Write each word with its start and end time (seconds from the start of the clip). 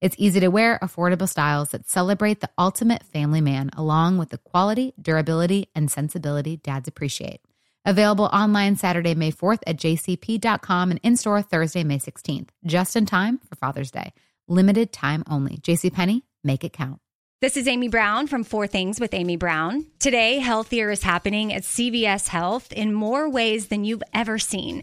It's 0.00 0.14
easy 0.16 0.38
to 0.40 0.48
wear, 0.48 0.78
affordable 0.80 1.28
styles 1.28 1.70
that 1.70 1.88
celebrate 1.88 2.40
the 2.40 2.50
ultimate 2.56 3.02
family 3.02 3.40
man, 3.40 3.70
along 3.76 4.18
with 4.18 4.30
the 4.30 4.38
quality, 4.38 4.94
durability, 5.00 5.68
and 5.74 5.90
sensibility 5.90 6.56
dads 6.56 6.86
appreciate. 6.86 7.40
Available 7.84 8.26
online 8.26 8.76
Saturday, 8.76 9.16
May 9.16 9.32
4th 9.32 9.60
at 9.66 9.76
jcp.com 9.76 10.92
and 10.92 11.00
in 11.02 11.16
store 11.16 11.42
Thursday, 11.42 11.82
May 11.82 11.98
16th, 11.98 12.50
just 12.64 12.94
in 12.94 13.06
time 13.06 13.38
for 13.48 13.56
Father's 13.56 13.90
Day. 13.90 14.12
Limited 14.46 14.92
time 14.92 15.24
only. 15.28 15.56
JCPenney, 15.56 16.22
make 16.44 16.62
it 16.62 16.72
count. 16.72 17.00
This 17.40 17.56
is 17.56 17.66
Amy 17.66 17.88
Brown 17.88 18.26
from 18.26 18.44
Four 18.44 18.66
Things 18.66 19.00
with 19.00 19.14
Amy 19.14 19.36
Brown. 19.36 19.86
Today, 19.98 20.38
healthier 20.38 20.90
is 20.90 21.02
happening 21.02 21.52
at 21.52 21.62
CVS 21.62 22.28
Health 22.28 22.72
in 22.72 22.92
more 22.92 23.28
ways 23.28 23.68
than 23.68 23.84
you've 23.84 24.02
ever 24.12 24.38
seen. 24.38 24.82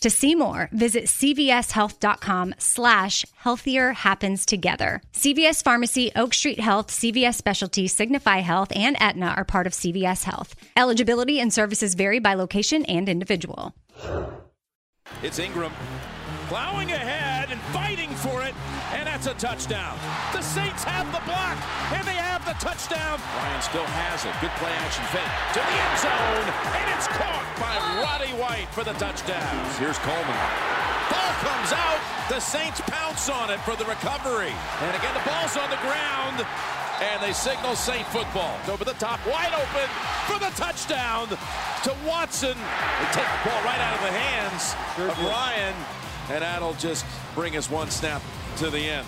To 0.00 0.10
see 0.10 0.34
more, 0.34 0.68
visit 0.72 1.04
cvshealth.com 1.04 2.54
slash 2.58 3.24
healthier 3.36 3.92
happens 3.92 4.46
together. 4.46 5.02
CVS 5.12 5.62
Pharmacy, 5.62 6.12
Oak 6.14 6.34
Street 6.34 6.60
Health, 6.60 6.88
CVS 6.88 7.34
Specialty, 7.34 7.88
Signify 7.88 8.38
Health, 8.38 8.72
and 8.74 8.96
Aetna 9.00 9.34
are 9.36 9.44
part 9.44 9.66
of 9.66 9.72
CVS 9.72 10.24
Health. 10.24 10.54
Eligibility 10.76 11.40
and 11.40 11.52
services 11.52 11.94
vary 11.94 12.18
by 12.18 12.34
location 12.34 12.84
and 12.84 13.08
individual. 13.08 13.74
It's 15.22 15.38
Ingram 15.38 15.72
plowing 16.48 16.90
ahead 16.92 17.50
and 17.50 17.60
fighting 17.74 18.08
for 18.08 18.42
it, 18.42 18.54
that's 19.18 19.42
a 19.42 19.46
touchdown. 19.46 19.98
The 20.32 20.42
Saints 20.42 20.84
have 20.86 21.10
the 21.10 21.18
block, 21.26 21.58
and 21.90 22.06
they 22.06 22.14
have 22.14 22.38
the 22.46 22.54
touchdown. 22.62 23.18
Ryan 23.18 23.62
still 23.66 23.88
has 23.98 24.22
it. 24.22 24.30
Good 24.38 24.54
play 24.62 24.70
action 24.78 25.02
fake 25.10 25.26
to 25.26 25.58
the 25.58 25.74
end 25.74 25.96
zone, 25.98 26.46
and 26.78 26.86
it's 26.94 27.10
caught 27.18 27.42
by 27.58 27.74
Roddy 27.98 28.30
White 28.38 28.70
for 28.70 28.86
the 28.86 28.94
touchdown. 28.94 29.42
Here's 29.82 29.98
Coleman. 30.06 30.38
Ball 31.10 31.34
comes 31.42 31.74
out. 31.74 31.98
The 32.30 32.38
Saints 32.38 32.78
pounce 32.86 33.26
on 33.26 33.50
it 33.50 33.58
for 33.66 33.74
the 33.74 33.90
recovery. 33.90 34.54
And 34.54 34.94
again, 34.94 35.14
the 35.18 35.26
ball's 35.26 35.58
on 35.58 35.66
the 35.66 35.82
ground. 35.82 36.46
And 37.02 37.22
they 37.22 37.32
signal 37.32 37.74
Saint 37.74 38.06
football. 38.14 38.58
Over 38.70 38.84
the 38.84 38.98
top, 39.02 39.18
wide 39.26 39.54
open 39.54 39.88
for 40.30 40.38
the 40.38 40.50
touchdown 40.54 41.26
to 41.30 41.90
Watson. 42.06 42.54
They 42.54 43.08
take 43.14 43.26
the 43.26 43.42
ball 43.50 43.62
right 43.66 43.78
out 43.82 43.94
of 43.98 44.02
the 44.02 44.14
hands 44.14 44.74
of 44.98 45.14
Ryan. 45.26 45.74
And 46.30 46.42
that'll 46.42 46.74
just 46.74 47.06
bring 47.34 47.56
us 47.56 47.70
one 47.70 47.88
snap 47.90 48.20
to 48.58 48.70
the 48.70 48.80
end. 48.80 49.06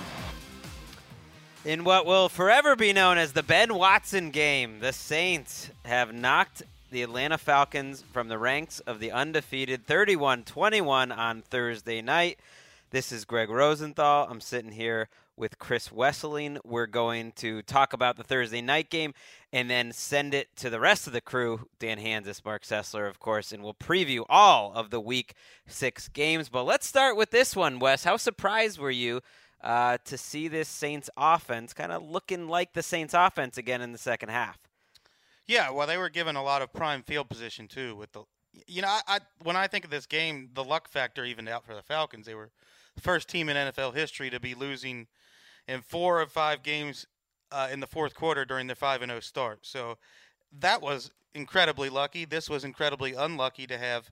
In 1.63 1.85
what 1.85 2.07
will 2.07 2.31
forever 2.31 2.75
be 2.75 2.95
known 2.95 3.19
as 3.19 3.35
the 3.35 3.43
Ben 3.43 3.75
Watson 3.75 4.31
game, 4.31 4.81
the 4.81 4.95
Saints 4.95 5.71
have 5.85 6.15
knocked 6.15 6.63
the 6.91 7.03
Atlanta 7.03 7.37
Falcons 7.37 8.03
from 8.15 8.29
the 8.29 8.39
ranks 8.39 8.81
of 8.81 8.99
the 8.99 9.13
undefeated 9.13 9.87
31 9.87 10.45
21 10.45 11.13
on 11.13 11.43
Thursday 11.43 12.01
night. 12.01 12.39
This 12.93 13.13
is 13.13 13.27
Greg 13.27 13.51
Rosenthal. 13.51 14.27
I'm 14.31 14.41
sitting 14.41 14.73
here 14.73 15.11
with 15.37 15.59
Chris 15.59 15.91
Wesseling. 15.91 16.59
We're 16.65 16.87
going 16.87 17.33
to 17.33 17.61
talk 17.61 17.93
about 17.93 18.17
the 18.17 18.25
Thursday 18.25 18.63
night 18.63 18.89
game 18.89 19.13
and 19.53 19.69
then 19.69 19.93
send 19.93 20.33
it 20.33 20.49
to 20.57 20.71
the 20.71 20.81
rest 20.81 21.07
of 21.07 21.13
the 21.13 21.21
crew, 21.21 21.69
Dan 21.79 21.99
Hanzus, 21.99 22.43
Mark 22.43 22.63
Sessler, 22.63 23.07
of 23.07 23.21
course, 23.21 23.53
and 23.53 23.63
we'll 23.63 23.75
preview 23.75 24.25
all 24.31 24.73
of 24.75 24.89
the 24.89 25.01
week 25.01 25.35
six 25.67 26.09
games. 26.09 26.49
But 26.49 26.65
let's 26.65 26.87
start 26.87 27.19
with 27.19 27.33
this 27.33 27.55
one, 27.55 27.81
Wes. 27.81 28.05
How 28.05 28.17
surprised 28.17 28.79
were 28.79 28.91
you 28.91 29.21
uh, 29.63 29.99
to 30.05 30.17
see 30.17 30.49
this 30.49 30.69
Saints 30.69 31.11
offense 31.17 31.73
kind 31.73 31.93
of 31.93 32.03
looking 32.03 32.49
like 32.49 32.73
the 32.73 32.83
Saints 32.83 33.15
offense 33.15 33.59
again 33.59 33.81
in 33.81 33.93
the 33.93 33.99
second 33.99 34.31
half? 34.31 34.59
Yeah, 35.47 35.71
well, 35.71 35.87
they 35.87 35.97
were 35.97 36.09
given 36.09 36.37
a 36.37 36.43
lot 36.43 36.63
of 36.63 36.73
prime 36.73 37.03
field 37.03 37.29
position 37.29 37.67
too. 37.67 37.97
With 37.97 38.13
the, 38.13 38.23
you 38.67 38.83
know, 38.83 38.89
I, 38.89 39.01
I 39.07 39.19
when 39.43 39.57
I 39.57 39.67
think 39.67 39.85
of 39.85 39.91
this 39.91 40.07
game, 40.07 40.51
the 40.55 40.65
luck 40.65 40.89
factor 40.89 41.25
evened 41.25 41.49
out 41.49 41.67
for 41.67 41.75
the 41.75 41.83
Falcons. 41.83 42.27
They 42.27 42.35
were 42.35 42.51
the 42.95 43.01
first 43.01 43.29
team 43.29 43.49
in 43.49 43.57
NFL 43.57 43.95
history 43.95 44.31
to 44.31 44.41
be 44.41 44.55
losing 44.55 45.09
in 45.67 45.83
four 45.83 46.21
of 46.21 46.31
five 46.31 46.63
games 46.63 47.07
uh, 47.53 47.69
in 47.73 47.81
the 47.81 47.87
fourth 47.87 48.15
quarter 48.15 48.45
during 48.45 48.67
their 48.67 48.77
five 48.77 49.03
and 49.03 49.11
zero 49.11 49.21
start. 49.21 49.61
So 49.63 49.99
that 50.59 50.81
was 50.81 51.11
incredibly 51.35 51.89
lucky. 51.89 52.25
This 52.25 52.49
was 52.49 52.65
incredibly 52.65 53.15
unlucky 53.15 53.67
to 53.67 53.79
have 53.79 54.11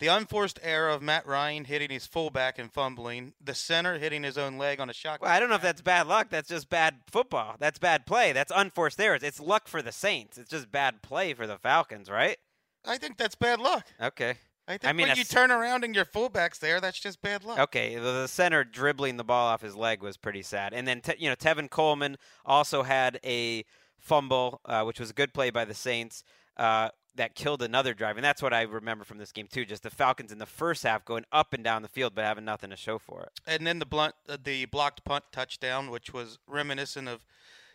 the 0.00 0.08
unforced 0.08 0.58
error 0.62 0.88
of 0.88 1.02
Matt 1.02 1.26
Ryan 1.26 1.64
hitting 1.64 1.90
his 1.90 2.06
fullback 2.06 2.58
and 2.58 2.72
fumbling, 2.72 3.34
the 3.42 3.54
center 3.54 3.98
hitting 3.98 4.22
his 4.22 4.36
own 4.36 4.58
leg 4.58 4.80
on 4.80 4.90
a 4.90 4.92
shot. 4.92 5.20
Well, 5.20 5.30
I 5.30 5.38
don't 5.38 5.48
know 5.48 5.54
if 5.54 5.62
that's 5.62 5.82
bad 5.82 6.06
luck. 6.06 6.30
That's 6.30 6.48
just 6.48 6.68
bad 6.68 6.96
football. 7.10 7.56
That's 7.58 7.78
bad 7.78 8.06
play. 8.06 8.32
That's 8.32 8.52
unforced 8.54 9.00
errors. 9.00 9.22
It's 9.22 9.40
luck 9.40 9.68
for 9.68 9.82
the 9.82 9.92
Saints. 9.92 10.36
It's 10.38 10.50
just 10.50 10.72
bad 10.72 11.02
play 11.02 11.34
for 11.34 11.46
the 11.46 11.58
Falcons, 11.58 12.10
right? 12.10 12.36
I 12.84 12.98
think 12.98 13.16
that's 13.16 13.34
bad 13.34 13.60
luck. 13.60 13.86
Okay. 14.00 14.34
I 14.66 14.72
think 14.72 14.86
I 14.86 14.92
mean, 14.92 15.08
when 15.08 15.16
you 15.16 15.24
turn 15.24 15.50
around 15.50 15.84
and 15.84 15.94
your 15.94 16.06
fullback's 16.06 16.58
there, 16.58 16.80
that's 16.80 16.98
just 16.98 17.20
bad 17.20 17.44
luck. 17.44 17.58
Okay, 17.58 17.96
the, 17.96 18.00
the 18.00 18.28
center 18.28 18.64
dribbling 18.64 19.18
the 19.18 19.24
ball 19.24 19.46
off 19.46 19.60
his 19.60 19.76
leg 19.76 20.02
was 20.02 20.16
pretty 20.16 20.42
sad. 20.42 20.72
And 20.72 20.88
then, 20.88 21.02
you 21.18 21.28
know, 21.28 21.36
Tevin 21.36 21.68
Coleman 21.68 22.16
also 22.46 22.82
had 22.82 23.20
a 23.24 23.64
fumble, 23.98 24.60
uh, 24.64 24.82
which 24.84 24.98
was 24.98 25.10
a 25.10 25.14
good 25.14 25.34
play 25.34 25.50
by 25.50 25.66
the 25.66 25.74
Saints. 25.74 26.24
Uh, 26.56 26.88
that 27.16 27.34
killed 27.34 27.62
another 27.62 27.94
drive, 27.94 28.16
and 28.16 28.24
that's 28.24 28.42
what 28.42 28.52
I 28.52 28.62
remember 28.62 29.04
from 29.04 29.18
this 29.18 29.32
game 29.32 29.46
too. 29.46 29.64
Just 29.64 29.82
the 29.82 29.90
Falcons 29.90 30.32
in 30.32 30.38
the 30.38 30.46
first 30.46 30.82
half 30.82 31.04
going 31.04 31.24
up 31.32 31.52
and 31.52 31.62
down 31.62 31.82
the 31.82 31.88
field, 31.88 32.14
but 32.14 32.24
having 32.24 32.44
nothing 32.44 32.70
to 32.70 32.76
show 32.76 32.98
for 32.98 33.22
it. 33.22 33.30
And 33.46 33.66
then 33.66 33.78
the 33.78 33.86
blunt, 33.86 34.14
uh, 34.28 34.36
the 34.42 34.64
blocked 34.66 35.04
punt 35.04 35.24
touchdown, 35.32 35.90
which 35.90 36.12
was 36.12 36.38
reminiscent 36.46 37.08
of 37.08 37.24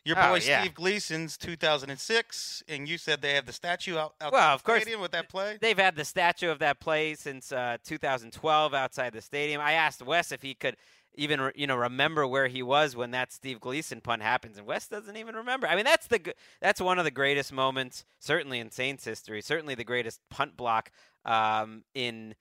your 0.06 0.18
Oh, 0.18 0.30
boy 0.30 0.40
yeah. 0.46 0.62
Steve 0.62 0.74
Gleason's 0.74 1.38
2006, 1.38 2.64
and 2.68 2.88
you 2.88 2.98
said 2.98 3.22
they 3.22 3.34
have 3.34 3.46
the 3.46 3.54
statue 3.54 3.98
out 3.98 4.14
outside 4.22 4.38
Well, 4.38 4.56
of 4.56 4.62
the 4.62 4.66
course, 4.66 4.82
stadium 4.82 5.02
with 5.02 5.12
that 5.12 5.30
play. 5.30 5.58
They've 5.60 5.78
had 5.78 5.96
the 5.96 6.06
statue 6.06 6.50
of 6.50 6.60
that 6.60 6.80
play 6.80 7.16
since 7.16 7.52
uh, 7.52 7.78
2012 7.84 8.74
outside 8.74 9.14
the 9.14 9.22
stadium. 9.22 9.62
I 9.62 9.74
asked 9.74 10.02
Wes 10.02 10.32
if 10.32 10.42
he 10.42 10.54
could 10.54 10.78
even 11.16 11.52
you 11.56 11.68
know 11.68 11.76
remember 11.76 12.26
where 12.26 12.48
he 12.48 12.64
was 12.64 12.96
when 12.96 13.12
that 13.12 13.32
Steve 13.32 13.60
Gleason 13.60 14.02
punt 14.02 14.22
happens, 14.22 14.58
and 14.58 14.66
Wes 14.66 14.88
doesn't 14.88 15.18
even 15.18 15.36
remember. 15.36 15.68
I 15.68 15.76
mean, 15.76 15.86
that's 15.86 16.08
the 16.08 16.34
that's 16.62 16.82
one 16.82 17.00
of 17.00 17.06
the 17.06 17.12
greatest 17.12 17.52
moments, 17.52 18.06
certainly 18.20 18.60
in 18.60 18.72
Saints 18.72 19.06
history, 19.06 19.42
certainly 19.42 19.76
the 19.76 19.84
greatest 19.84 20.22
punt 20.30 20.56
block 20.58 20.92
um, 21.26 21.84
in 21.94 22.36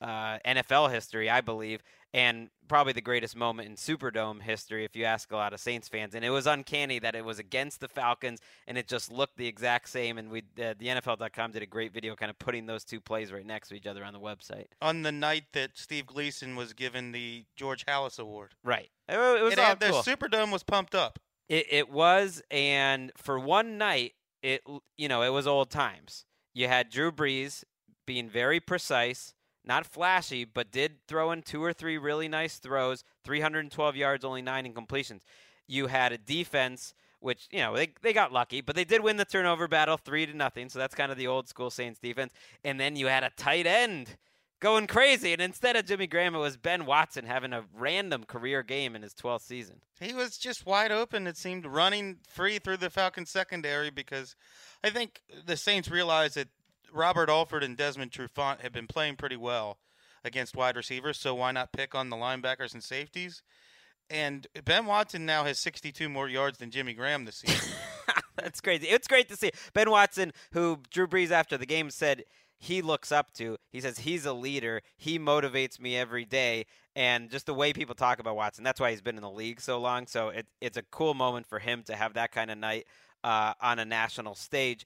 uh, 0.00 0.38
NFL 0.46 0.92
history, 0.92 1.30
I 1.30 1.40
believe, 1.40 1.82
and 2.12 2.50
probably 2.68 2.92
the 2.92 3.00
greatest 3.00 3.34
moment 3.36 3.68
in 3.68 3.76
Superdome 3.76 4.40
history, 4.40 4.84
if 4.84 4.94
you 4.94 5.04
ask 5.04 5.32
a 5.32 5.36
lot 5.36 5.52
of 5.52 5.60
Saints 5.60 5.88
fans. 5.88 6.14
And 6.14 6.24
it 6.24 6.30
was 6.30 6.46
uncanny 6.46 6.98
that 7.00 7.14
it 7.14 7.24
was 7.24 7.38
against 7.38 7.80
the 7.80 7.88
Falcons, 7.88 8.40
and 8.66 8.78
it 8.78 8.86
just 8.86 9.10
looked 9.10 9.36
the 9.36 9.46
exact 9.46 9.88
same. 9.88 10.18
And 10.18 10.30
we, 10.30 10.40
uh, 10.62 10.74
the 10.78 10.86
NFL.com 10.86 11.52
did 11.52 11.62
a 11.62 11.66
great 11.66 11.92
video, 11.92 12.14
kind 12.14 12.30
of 12.30 12.38
putting 12.38 12.66
those 12.66 12.84
two 12.84 13.00
plays 13.00 13.32
right 13.32 13.44
next 13.44 13.68
to 13.68 13.74
each 13.74 13.86
other 13.86 14.04
on 14.04 14.12
the 14.12 14.20
website. 14.20 14.66
On 14.80 15.02
the 15.02 15.12
night 15.12 15.44
that 15.52 15.70
Steve 15.74 16.06
Gleason 16.06 16.56
was 16.56 16.72
given 16.72 17.12
the 17.12 17.44
George 17.56 17.84
Halas 17.86 18.18
Award, 18.18 18.54
Right. 18.62 18.90
It, 19.08 19.18
it 19.18 19.42
was 19.42 19.52
it 19.52 19.58
all 19.58 19.66
had, 19.66 19.80
the. 19.80 19.86
Superdome 19.86 20.52
was 20.52 20.62
pumped 20.62 20.94
up. 20.94 21.18
It, 21.48 21.66
it 21.70 21.90
was, 21.90 22.42
and 22.50 23.12
for 23.16 23.38
one 23.38 23.76
night, 23.76 24.12
it 24.42 24.62
you 24.96 25.08
know 25.08 25.22
it 25.22 25.30
was 25.30 25.46
old 25.46 25.70
times. 25.70 26.24
You 26.54 26.68
had 26.68 26.90
Drew 26.90 27.10
Brees 27.10 27.64
being 28.06 28.28
very 28.28 28.60
precise, 28.60 29.34
not 29.64 29.86
flashy, 29.86 30.44
but 30.44 30.70
did 30.70 31.06
throw 31.06 31.30
in 31.32 31.42
two 31.42 31.62
or 31.62 31.72
three 31.72 31.98
really 31.98 32.28
nice 32.28 32.58
throws, 32.58 33.04
312 33.24 33.96
yards, 33.96 34.24
only 34.24 34.42
nine 34.42 34.70
incompletions. 34.70 35.22
You 35.66 35.86
had 35.86 36.12
a 36.12 36.18
defense 36.18 36.94
which 37.24 37.48
you 37.50 37.58
know 37.58 37.74
they, 37.74 37.88
they 38.02 38.12
got 38.12 38.32
lucky, 38.32 38.60
but 38.60 38.76
they 38.76 38.84
did 38.84 39.02
win 39.02 39.16
the 39.16 39.24
turnover 39.24 39.66
battle 39.66 39.96
three 39.96 40.26
to 40.26 40.36
nothing. 40.36 40.68
So 40.68 40.78
that's 40.78 40.94
kind 40.94 41.10
of 41.10 41.16
the 41.16 41.26
old 41.26 41.48
school 41.48 41.70
Saints 41.70 41.98
defense. 41.98 42.34
And 42.62 42.78
then 42.78 42.96
you 42.96 43.06
had 43.06 43.24
a 43.24 43.30
tight 43.30 43.66
end 43.66 44.16
going 44.60 44.86
crazy, 44.86 45.32
and 45.32 45.42
instead 45.42 45.74
of 45.74 45.86
Jimmy 45.86 46.06
Graham, 46.06 46.34
it 46.34 46.38
was 46.38 46.56
Ben 46.56 46.86
Watson 46.86 47.24
having 47.24 47.52
a 47.52 47.64
random 47.76 48.24
career 48.24 48.62
game 48.62 48.94
in 48.94 49.02
his 49.02 49.14
12th 49.14 49.42
season. 49.42 49.80
He 50.00 50.12
was 50.14 50.36
just 50.36 50.66
wide 50.66 50.92
open. 50.92 51.26
It 51.26 51.36
seemed 51.36 51.66
running 51.66 52.18
free 52.28 52.58
through 52.58 52.78
the 52.78 52.90
Falcons 52.90 53.30
secondary 53.30 53.90
because 53.90 54.36
I 54.82 54.90
think 54.90 55.22
the 55.44 55.56
Saints 55.56 55.90
realized 55.90 56.36
that 56.36 56.48
Robert 56.94 57.28
Alford 57.28 57.64
and 57.64 57.76
Desmond 57.76 58.12
Trufant 58.12 58.60
have 58.60 58.72
been 58.72 58.86
playing 58.86 59.16
pretty 59.16 59.36
well 59.36 59.78
against 60.24 60.56
wide 60.56 60.76
receivers. 60.76 61.18
So 61.18 61.34
why 61.34 61.52
not 61.52 61.72
pick 61.72 61.94
on 61.94 62.08
the 62.08 62.16
linebackers 62.16 62.72
and 62.72 62.82
safeties? 62.82 63.42
And 64.08 64.46
Ben 64.64 64.86
Watson 64.86 65.26
now 65.26 65.44
has 65.44 65.58
62 65.58 66.08
more 66.08 66.28
yards 66.28 66.58
than 66.58 66.70
Jimmy 66.70 66.94
Graham 66.94 67.24
this 67.24 67.36
season. 67.36 67.74
That's 68.36 68.60
crazy. 68.60 68.86
It's 68.86 69.08
great 69.08 69.28
to 69.28 69.36
see. 69.36 69.50
Ben 69.72 69.90
Watson, 69.90 70.32
who 70.52 70.78
Drew 70.90 71.06
Brees 71.06 71.30
after 71.30 71.56
the 71.56 71.66
game 71.66 71.90
said 71.90 72.24
he 72.58 72.82
looks 72.82 73.10
up 73.12 73.32
to, 73.34 73.56
he 73.70 73.80
says 73.80 73.98
he's 74.00 74.26
a 74.26 74.32
leader. 74.32 74.82
He 74.96 75.18
motivates 75.18 75.80
me 75.80 75.96
every 75.96 76.24
day. 76.24 76.66
And 76.94 77.30
just 77.30 77.46
the 77.46 77.54
way 77.54 77.72
people 77.72 77.94
talk 77.94 78.18
about 78.18 78.36
Watson, 78.36 78.62
that's 78.62 78.80
why 78.80 78.90
he's 78.90 79.00
been 79.00 79.16
in 79.16 79.22
the 79.22 79.30
league 79.30 79.60
so 79.60 79.78
long. 79.78 80.06
So 80.06 80.28
it, 80.28 80.46
it's 80.60 80.76
a 80.76 80.82
cool 80.90 81.14
moment 81.14 81.46
for 81.46 81.58
him 81.58 81.82
to 81.84 81.96
have 81.96 82.14
that 82.14 82.30
kind 82.30 82.50
of 82.50 82.58
night 82.58 82.86
uh, 83.24 83.54
on 83.60 83.78
a 83.78 83.84
national 83.84 84.34
stage. 84.34 84.84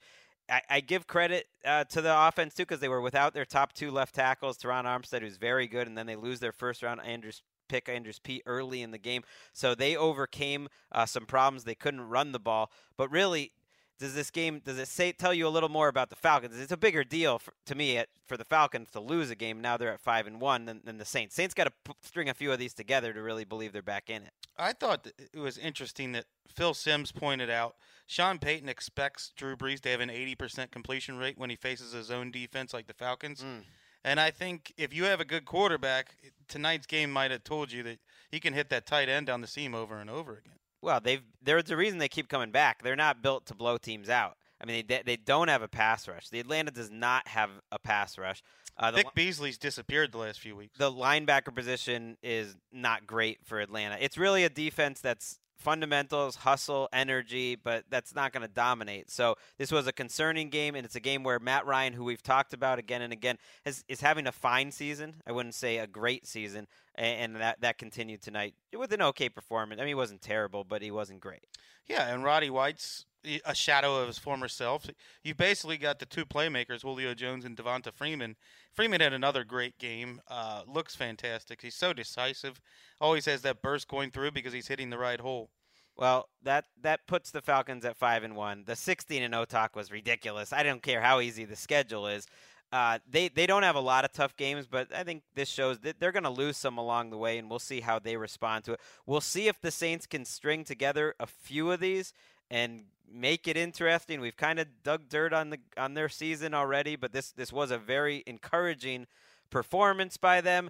I, 0.49 0.61
I 0.69 0.79
give 0.79 1.07
credit 1.07 1.47
uh, 1.65 1.83
to 1.85 2.01
the 2.01 2.27
offense 2.27 2.55
too 2.55 2.63
because 2.63 2.79
they 2.79 2.89
were 2.89 3.01
without 3.01 3.33
their 3.33 3.45
top 3.45 3.73
two 3.73 3.91
left 3.91 4.15
tackles, 4.15 4.57
Terron 4.57 4.85
Armstead, 4.85 5.21
who's 5.21 5.37
very 5.37 5.67
good, 5.67 5.87
and 5.87 5.97
then 5.97 6.05
they 6.05 6.15
lose 6.15 6.39
their 6.39 6.51
first 6.51 6.83
round 6.83 7.01
Andrew 7.01 7.31
pick 7.69 7.87
Andrus 7.87 8.19
Peat 8.19 8.41
early 8.45 8.81
in 8.81 8.91
the 8.91 8.97
game. 8.97 9.23
So 9.53 9.75
they 9.75 9.95
overcame 9.95 10.67
uh, 10.91 11.05
some 11.05 11.25
problems. 11.25 11.63
They 11.63 11.75
couldn't 11.75 12.01
run 12.01 12.31
the 12.33 12.39
ball. 12.39 12.71
But 12.97 13.11
really, 13.11 13.53
does 13.99 14.13
this 14.15 14.31
game 14.31 14.61
does 14.63 14.79
it 14.79 14.87
say 14.87 15.11
tell 15.11 15.33
you 15.33 15.47
a 15.47 15.49
little 15.49 15.69
more 15.69 15.87
about 15.87 16.09
the 16.09 16.15
Falcons? 16.15 16.57
It's 16.57 16.71
a 16.71 16.77
bigger 16.77 17.03
deal 17.03 17.37
for, 17.37 17.53
to 17.65 17.75
me 17.75 17.97
at, 17.97 18.07
for 18.25 18.37
the 18.37 18.45
Falcons 18.45 18.89
to 18.91 18.99
lose 18.99 19.29
a 19.29 19.35
game. 19.35 19.61
Now 19.61 19.77
they're 19.77 19.93
at 19.93 19.99
five 19.99 20.25
and 20.25 20.39
one 20.39 20.65
than, 20.65 20.81
than 20.83 20.97
the 20.97 21.05
Saints. 21.05 21.35
Saints 21.35 21.53
got 21.53 21.65
to 21.65 21.73
p- 21.85 21.93
string 22.01 22.29
a 22.29 22.33
few 22.33 22.51
of 22.51 22.59
these 22.59 22.73
together 22.73 23.13
to 23.13 23.21
really 23.21 23.43
believe 23.43 23.73
they're 23.73 23.81
back 23.81 24.09
in 24.09 24.23
it. 24.23 24.31
I 24.57 24.73
thought 24.73 25.07
it 25.33 25.39
was 25.39 25.57
interesting 25.57 26.13
that 26.13 26.25
Phil 26.47 26.73
Simms 26.73 27.11
pointed 27.11 27.49
out 27.49 27.75
Sean 28.07 28.39
Payton 28.39 28.69
expects 28.69 29.31
Drew 29.35 29.55
Brees 29.55 29.81
to 29.81 29.89
have 29.89 29.99
an 29.99 30.09
80% 30.09 30.71
completion 30.71 31.17
rate 31.17 31.37
when 31.37 31.49
he 31.49 31.55
faces 31.55 31.93
his 31.93 32.09
own 32.09 32.31
defense 32.31 32.73
like 32.73 32.87
the 32.87 32.93
Falcons. 32.93 33.41
Mm. 33.43 33.63
And 34.03 34.19
I 34.19 34.31
think 34.31 34.73
if 34.77 34.93
you 34.93 35.03
have 35.05 35.19
a 35.19 35.25
good 35.25 35.45
quarterback, 35.45 36.15
tonight's 36.47 36.87
game 36.87 37.11
might 37.11 37.31
have 37.31 37.43
told 37.43 37.71
you 37.71 37.83
that 37.83 37.99
he 38.31 38.39
can 38.39 38.53
hit 38.53 38.69
that 38.69 38.85
tight 38.85 39.09
end 39.09 39.27
down 39.27 39.41
the 39.41 39.47
seam 39.47 39.75
over 39.75 39.99
and 39.99 40.09
over 40.09 40.37
again. 40.37 40.58
Well, 40.81 40.99
they've 41.01 41.21
there's 41.41 41.69
a 41.71 41.77
reason 41.77 41.99
they 41.99 42.07
keep 42.07 42.29
coming 42.29 42.51
back. 42.51 42.83
They're 42.83 42.95
not 42.95 43.21
built 43.21 43.45
to 43.47 43.55
blow 43.55 43.77
teams 43.77 44.09
out. 44.09 44.37
I 44.61 44.65
mean, 44.65 44.85
they 44.87 45.01
they 45.05 45.15
don't 45.15 45.47
have 45.47 45.61
a 45.61 45.67
pass 45.67 46.07
rush. 46.07 46.29
The 46.29 46.39
Atlanta 46.39 46.71
does 46.71 46.89
not 46.89 47.27
have 47.27 47.49
a 47.71 47.79
pass 47.79 48.17
rush. 48.17 48.43
Uh, 48.77 48.91
Vic 48.91 49.07
Beasley's 49.13 49.57
disappeared 49.57 50.11
the 50.13 50.19
last 50.19 50.39
few 50.39 50.55
weeks. 50.55 50.77
The 50.77 50.91
linebacker 50.91 51.53
position 51.53 52.17
is 52.23 52.55
not 52.71 53.05
great 53.05 53.39
for 53.43 53.59
Atlanta. 53.59 53.97
It's 53.99 54.17
really 54.17 54.45
a 54.45 54.49
defense 54.49 55.01
that's 55.01 55.39
fundamentals, 55.59 56.37
hustle, 56.37 56.89
energy, 56.93 57.55
but 57.55 57.83
that's 57.89 58.15
not 58.15 58.31
going 58.31 58.41
to 58.41 58.53
dominate. 58.53 59.11
So 59.11 59.35
this 59.57 59.71
was 59.71 59.87
a 59.87 59.91
concerning 59.91 60.49
game, 60.49 60.75
and 60.75 60.85
it's 60.85 60.95
a 60.95 60.99
game 60.99 61.23
where 61.23 61.39
Matt 61.39 61.65
Ryan, 61.65 61.93
who 61.93 62.03
we've 62.03 62.23
talked 62.23 62.53
about 62.53 62.79
again 62.79 63.01
and 63.01 63.13
again, 63.13 63.37
has, 63.65 63.83
is 63.87 64.01
having 64.01 64.27
a 64.27 64.31
fine 64.31 64.71
season. 64.71 65.15
I 65.27 65.31
wouldn't 65.31 65.55
say 65.55 65.77
a 65.77 65.87
great 65.87 66.25
season, 66.25 66.67
and, 66.95 67.33
and 67.33 67.41
that 67.41 67.61
that 67.61 67.77
continued 67.77 68.21
tonight 68.21 68.55
with 68.75 68.91
an 68.93 69.01
okay 69.01 69.29
performance. 69.29 69.79
I 69.79 69.83
mean, 69.83 69.89
he 69.89 69.95
wasn't 69.95 70.21
terrible, 70.21 70.63
but 70.63 70.81
he 70.81 70.91
wasn't 70.91 71.19
great. 71.19 71.45
Yeah, 71.87 72.13
and 72.13 72.23
Roddy 72.23 72.49
White's 72.49 73.05
a 73.45 73.53
shadow 73.53 73.97
of 73.97 74.07
his 74.07 74.17
former 74.17 74.47
self. 74.47 74.89
You 75.23 75.35
basically 75.35 75.77
got 75.77 75.99
the 75.99 76.05
two 76.05 76.25
playmakers, 76.25 76.81
Julio 76.81 77.13
Jones 77.13 77.45
and 77.45 77.57
Devonta 77.57 77.93
Freeman. 77.93 78.35
Freeman 78.73 79.01
had 79.01 79.13
another 79.13 79.43
great 79.43 79.77
game. 79.77 80.21
Uh, 80.27 80.63
looks 80.67 80.95
fantastic. 80.95 81.61
He's 81.61 81.75
so 81.75 81.93
decisive. 81.93 82.61
Always 83.01 83.25
has 83.25 83.41
that 83.41 83.61
burst 83.61 83.87
going 83.87 84.11
through 84.11 84.31
because 84.31 84.53
he's 84.53 84.67
hitting 84.67 84.89
the 84.89 84.97
right 84.97 85.19
hole. 85.19 85.49
Well, 85.97 86.29
that 86.43 86.65
that 86.81 87.07
puts 87.07 87.31
the 87.31 87.41
Falcons 87.41 87.83
at 87.83 87.97
five 87.97 88.23
and 88.23 88.35
one. 88.35 88.63
The 88.65 88.75
sixteen 88.75 89.21
and 89.21 89.33
zero 89.33 89.43
talk 89.43 89.75
was 89.75 89.91
ridiculous. 89.91 90.53
I 90.53 90.63
don't 90.63 90.81
care 90.81 91.01
how 91.01 91.19
easy 91.19 91.43
the 91.43 91.57
schedule 91.57 92.07
is. 92.07 92.25
Uh, 92.71 92.99
they 93.09 93.27
they 93.27 93.45
don't 93.45 93.63
have 93.63 93.75
a 93.75 93.81
lot 93.81 94.05
of 94.05 94.13
tough 94.13 94.37
games, 94.37 94.65
but 94.65 94.87
I 94.95 95.03
think 95.03 95.23
this 95.35 95.49
shows 95.49 95.79
that 95.79 95.99
they're 95.99 96.13
going 96.13 96.23
to 96.23 96.29
lose 96.29 96.55
some 96.55 96.77
along 96.77 97.09
the 97.09 97.17
way, 97.17 97.37
and 97.37 97.49
we'll 97.49 97.59
see 97.59 97.81
how 97.81 97.99
they 97.99 98.15
respond 98.15 98.63
to 98.65 98.73
it. 98.73 98.79
We'll 99.05 99.21
see 99.21 99.47
if 99.47 99.59
the 99.59 99.71
Saints 99.71 100.05
can 100.05 100.23
string 100.23 100.63
together 100.63 101.15
a 101.19 101.25
few 101.25 101.71
of 101.71 101.81
these 101.81 102.13
and 102.49 102.85
make 103.11 103.47
it 103.47 103.57
interesting. 103.57 104.21
We've 104.21 104.37
kind 104.37 104.59
of 104.59 104.67
dug 104.83 105.09
dirt 105.09 105.33
on 105.33 105.49
the 105.49 105.59
on 105.77 105.93
their 105.93 106.09
season 106.09 106.53
already, 106.53 106.95
but 106.95 107.11
this 107.11 107.31
this 107.31 107.51
was 107.51 107.71
a 107.71 107.77
very 107.77 108.23
encouraging 108.25 109.07
performance 109.49 110.17
by 110.17 110.41
them. 110.41 110.69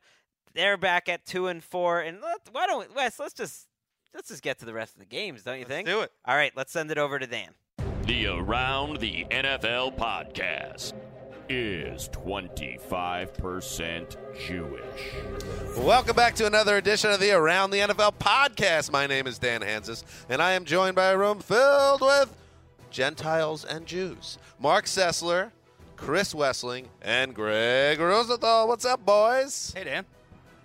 They're 0.54 0.78
back 0.78 1.08
at 1.10 1.26
two 1.26 1.48
and 1.48 1.64
four, 1.64 2.02
and 2.02 2.22
let, 2.22 2.42
why 2.52 2.66
don't 2.66 2.94
Wes? 2.96 3.20
Let's 3.20 3.34
just 3.34 3.68
let's 4.14 4.30
just 4.30 4.42
get 4.42 4.60
to 4.60 4.66
the 4.66 4.74
rest 4.74 4.94
of 4.94 5.00
the 5.00 5.06
games, 5.06 5.44
don't 5.44 5.56
you 5.56 5.62
let's 5.62 5.70
think? 5.70 5.88
Do 5.88 6.02
it. 6.02 6.12
All 6.26 6.36
right, 6.36 6.52
let's 6.56 6.72
send 6.72 6.92
it 6.92 6.98
over 6.98 7.20
to 7.20 7.28
Dan. 7.28 7.50
The 8.04 8.28
Around 8.28 9.00
the 9.00 9.26
NFL 9.30 9.96
podcast 9.98 10.94
is 11.50 12.08
25% 12.10 14.16
Jewish. 14.40 15.14
Welcome 15.78 16.16
back 16.16 16.36
to 16.36 16.46
another 16.46 16.78
edition 16.78 17.10
of 17.10 17.20
the 17.20 17.32
Around 17.32 17.72
the 17.72 17.80
NFL 17.80 18.14
podcast. 18.20 18.92
My 18.92 19.08
name 19.08 19.26
is 19.26 19.40
Dan 19.40 19.62
Hanzus, 19.62 20.04
and 20.30 20.44
I 20.44 20.52
am 20.52 20.64
joined 20.64 20.96
by 20.96 21.08
a 21.08 21.18
room 21.18 21.40
filled 21.40 22.02
with 22.02 22.38
Gentiles 22.92 23.66
and 23.66 23.88
Jews. 23.88 24.38
Mark 24.60 24.86
Sessler, 24.86 25.50
Chris 25.96 26.36
Wesseling, 26.36 26.86
and 27.02 27.34
Greg 27.34 28.00
Rosenthal. 28.00 28.68
What's 28.68 28.86
up, 28.86 29.04
boys? 29.04 29.74
Hey, 29.76 29.86
Dan. 29.86 30.06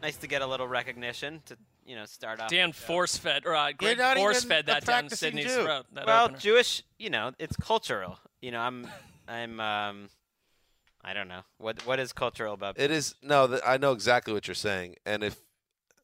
Nice 0.02 0.19
to 0.19 0.26
get 0.26 0.42
a 0.42 0.46
little 0.46 0.69
recognition 0.69 1.40
to 1.46 1.56
you 1.86 1.96
know 1.96 2.04
start 2.04 2.40
off. 2.40 2.50
Dan 2.50 2.72
force 2.72 3.16
fed, 3.16 3.46
or 3.46 3.56
uh, 3.56 3.72
Greg 3.72 3.96
not 3.96 4.19
force 4.19 4.44
even 4.44 4.48
fed 4.50 4.64
a 4.64 4.66
that 4.66 4.84
down 4.84 5.08
Sydney's 5.08 5.46
Jew. 5.46 5.64
throat. 5.64 5.86
That 5.94 6.06
well, 6.06 6.26
opener. 6.26 6.38
Jewish, 6.38 6.82
you 6.98 7.08
know, 7.08 7.32
it's 7.38 7.56
cultural. 7.56 8.19
You 8.42 8.50
know, 8.50 8.60
I'm, 8.60 8.86
I'm, 9.26 9.58
um, 9.60 10.08
I 11.04 11.12
don't 11.14 11.28
know 11.28 11.42
what 11.58 11.84
what 11.86 12.00
is 12.00 12.12
cultural 12.12 12.54
about. 12.54 12.78
It 12.78 12.90
is 12.90 13.14
no. 13.22 13.46
th- 13.46 13.60
I 13.66 13.76
know 13.76 13.92
exactly 13.92 14.32
what 14.32 14.46
you're 14.48 14.54
saying, 14.54 14.96
and 15.04 15.22
if 15.22 15.36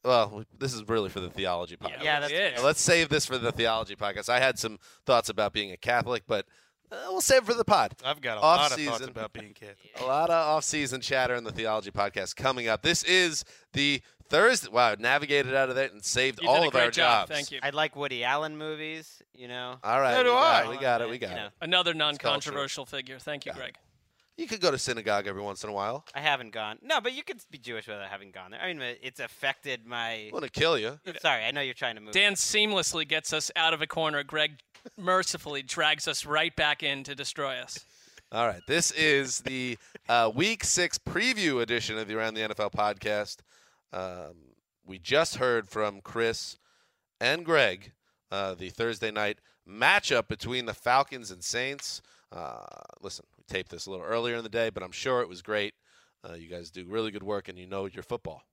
well, 0.03 0.43
this 0.57 0.73
is 0.73 0.87
really 0.87 1.09
for 1.09 1.19
the 1.19 1.29
theology 1.29 1.77
podcast. 1.77 2.03
Yeah, 2.03 2.19
that's 2.19 2.31
it 2.33 2.53
is. 2.55 2.63
Let's 2.63 2.81
save 2.81 3.09
this 3.09 3.25
for 3.25 3.37
the 3.37 3.51
theology 3.51 3.95
podcast. 3.95 4.29
I 4.29 4.39
had 4.39 4.57
some 4.57 4.79
thoughts 5.05 5.29
about 5.29 5.53
being 5.53 5.71
a 5.71 5.77
Catholic, 5.77 6.23
but 6.27 6.45
uh, 6.91 6.95
we'll 7.09 7.21
save 7.21 7.43
it 7.43 7.45
for 7.45 7.53
the 7.53 7.63
pod. 7.63 7.93
I've 8.03 8.19
got 8.19 8.37
a 8.37 8.41
Off 8.41 8.57
lot 8.59 8.71
of 8.71 8.77
season. 8.77 8.93
thoughts 8.93 9.05
about 9.07 9.31
being 9.33 9.53
Catholic. 9.53 9.77
A 10.01 10.05
lot 10.05 10.29
of 10.29 10.35
off-season 10.35 11.01
chatter 11.01 11.35
in 11.35 11.43
the 11.43 11.51
theology 11.51 11.91
podcast 11.91 12.35
coming 12.35 12.67
up. 12.67 12.81
This 12.81 13.03
is 13.03 13.45
the 13.73 14.01
Thursday. 14.27 14.69
Wow, 14.71 14.95
navigated 14.99 15.53
out 15.53 15.69
of 15.69 15.75
that 15.75 15.93
and 15.93 16.03
saved 16.03 16.41
You 16.41 16.49
all 16.49 16.55
did 16.55 16.63
a 16.63 16.67
of 16.67 16.73
great 16.73 16.83
our 16.85 16.91
job. 16.91 17.27
jobs. 17.27 17.31
Thank 17.31 17.51
you. 17.51 17.59
I 17.63 17.69
like 17.69 17.95
Woody 17.95 18.23
Allen 18.23 18.57
movies. 18.57 19.21
You 19.35 19.47
know, 19.47 19.75
All 19.83 20.01
right, 20.01 20.15
So 20.15 20.23
do 20.23 20.29
we 20.29 20.35
got 20.35 20.63
I. 20.63 20.65
it. 20.65 20.69
We 20.69 20.77
got 20.77 21.01
it. 21.01 21.09
We 21.09 21.17
got 21.19 21.29
You 21.29 21.35
it. 21.35 21.39
know, 21.39 21.49
Another 21.61 21.93
non-controversial 21.93 22.85
figure. 22.85 23.19
Thank 23.19 23.45
you, 23.45 23.53
Got 23.53 23.61
it. 23.69 23.77
Greg. 24.37 24.43
You 24.43 24.47
could 24.47 24.61
go 24.61 24.71
to 24.71 24.77
synagogue 24.77 25.27
every 25.27 25.41
once 25.41 25.63
in 25.63 25.69
a 25.69 25.73
while. 25.73 26.05
I 26.15 26.21
haven't 26.21 26.51
gone. 26.51 26.79
No, 26.81 27.01
but 27.01 27.13
you 27.13 27.23
could 27.23 27.41
be 27.49 27.57
Jewish 27.57 27.87
without 27.87 28.09
having 28.09 28.31
gone 28.31 28.51
there. 28.51 28.61
I 28.61 28.73
mean, 28.73 28.95
it's 29.01 29.19
affected 29.19 29.85
my. 29.85 30.11
I 30.11 30.29
want 30.31 30.45
to 30.45 30.51
kill 30.51 30.77
you. 30.77 30.99
Sorry, 31.21 31.43
I 31.43 31.51
know 31.51 31.61
you're 31.61 31.73
trying 31.73 31.95
to 31.95 32.01
move. 32.01 32.13
Dan 32.13 32.33
seamlessly 32.33 33.07
gets 33.07 33.33
us 33.33 33.51
out 33.55 33.73
of 33.73 33.81
a 33.81 33.87
corner. 33.87 34.23
Greg 34.23 34.59
mercifully 34.97 35.61
drags 35.61 36.07
us 36.07 36.25
right 36.25 36.55
back 36.55 36.83
in 36.83 37.03
to 37.03 37.15
destroy 37.15 37.55
us. 37.57 37.85
All 38.31 38.47
right, 38.47 38.61
this 38.65 38.91
is 38.91 39.39
the 39.41 39.77
uh, 40.07 40.31
Week 40.33 40.63
Six 40.63 40.97
preview 40.97 41.61
edition 41.61 41.97
of 41.97 42.07
the 42.07 42.15
Around 42.17 42.35
the 42.35 42.41
NFL 42.41 42.71
podcast. 42.71 43.39
Um, 43.91 44.35
we 44.85 44.99
just 44.99 45.35
heard 45.35 45.67
from 45.67 45.99
Chris 45.99 46.57
and 47.19 47.43
Greg 47.45 47.91
uh, 48.31 48.55
the 48.55 48.69
Thursday 48.69 49.11
night 49.11 49.39
matchup 49.67 50.27
between 50.29 50.65
the 50.65 50.73
Falcons 50.73 51.29
and 51.31 51.43
Saints. 51.43 52.01
Uh, 52.31 52.63
listen, 53.01 53.25
we 53.37 53.40
taped 53.51 53.69
this 53.69 53.85
a 53.85 53.91
little 53.91 54.05
earlier 54.05 54.37
in 54.37 54.43
the 54.43 54.49
day, 54.49 54.69
but 54.69 54.81
I'm 54.81 54.91
sure 54.91 55.21
it 55.21 55.29
was 55.29 55.41
great. 55.41 55.73
Uh, 56.27 56.33
you 56.33 56.47
guys 56.47 56.71
do 56.71 56.85
really 56.87 57.11
good 57.11 57.23
work, 57.23 57.49
and 57.49 57.57
you 57.57 57.67
know 57.67 57.85
your 57.85 58.03
football. 58.03 58.43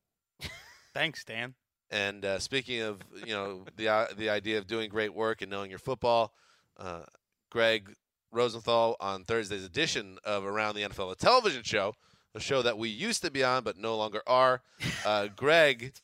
Thanks, 0.95 1.25
Dan. 1.25 1.55
And 1.90 2.25
uh, 2.25 2.38
speaking 2.38 2.81
of, 2.81 3.00
you 3.25 3.33
know, 3.33 3.64
the 3.76 3.88
uh, 3.88 4.07
the 4.17 4.28
idea 4.28 4.59
of 4.59 4.67
doing 4.67 4.90
great 4.90 5.14
work 5.14 5.40
and 5.40 5.50
knowing 5.50 5.71
your 5.71 5.78
football, 5.78 6.35
uh, 6.78 7.02
Greg 7.50 7.95
Rosenthal 8.33 8.97
on 9.00 9.25
Thursday's 9.25 9.64
edition 9.64 10.19
of 10.25 10.45
Around 10.45 10.75
the 10.75 10.83
NFL, 10.83 11.12
a 11.12 11.17
television 11.17 11.62
show, 11.62 11.95
a 12.35 12.40
show 12.40 12.61
that 12.62 12.76
we 12.76 12.88
used 12.88 13.23
to 13.23 13.31
be 13.31 13.45
on 13.45 13.62
but 13.62 13.78
no 13.78 13.97
longer 13.97 14.23
are. 14.26 14.62
Uh, 15.07 15.28
Greg 15.37 15.95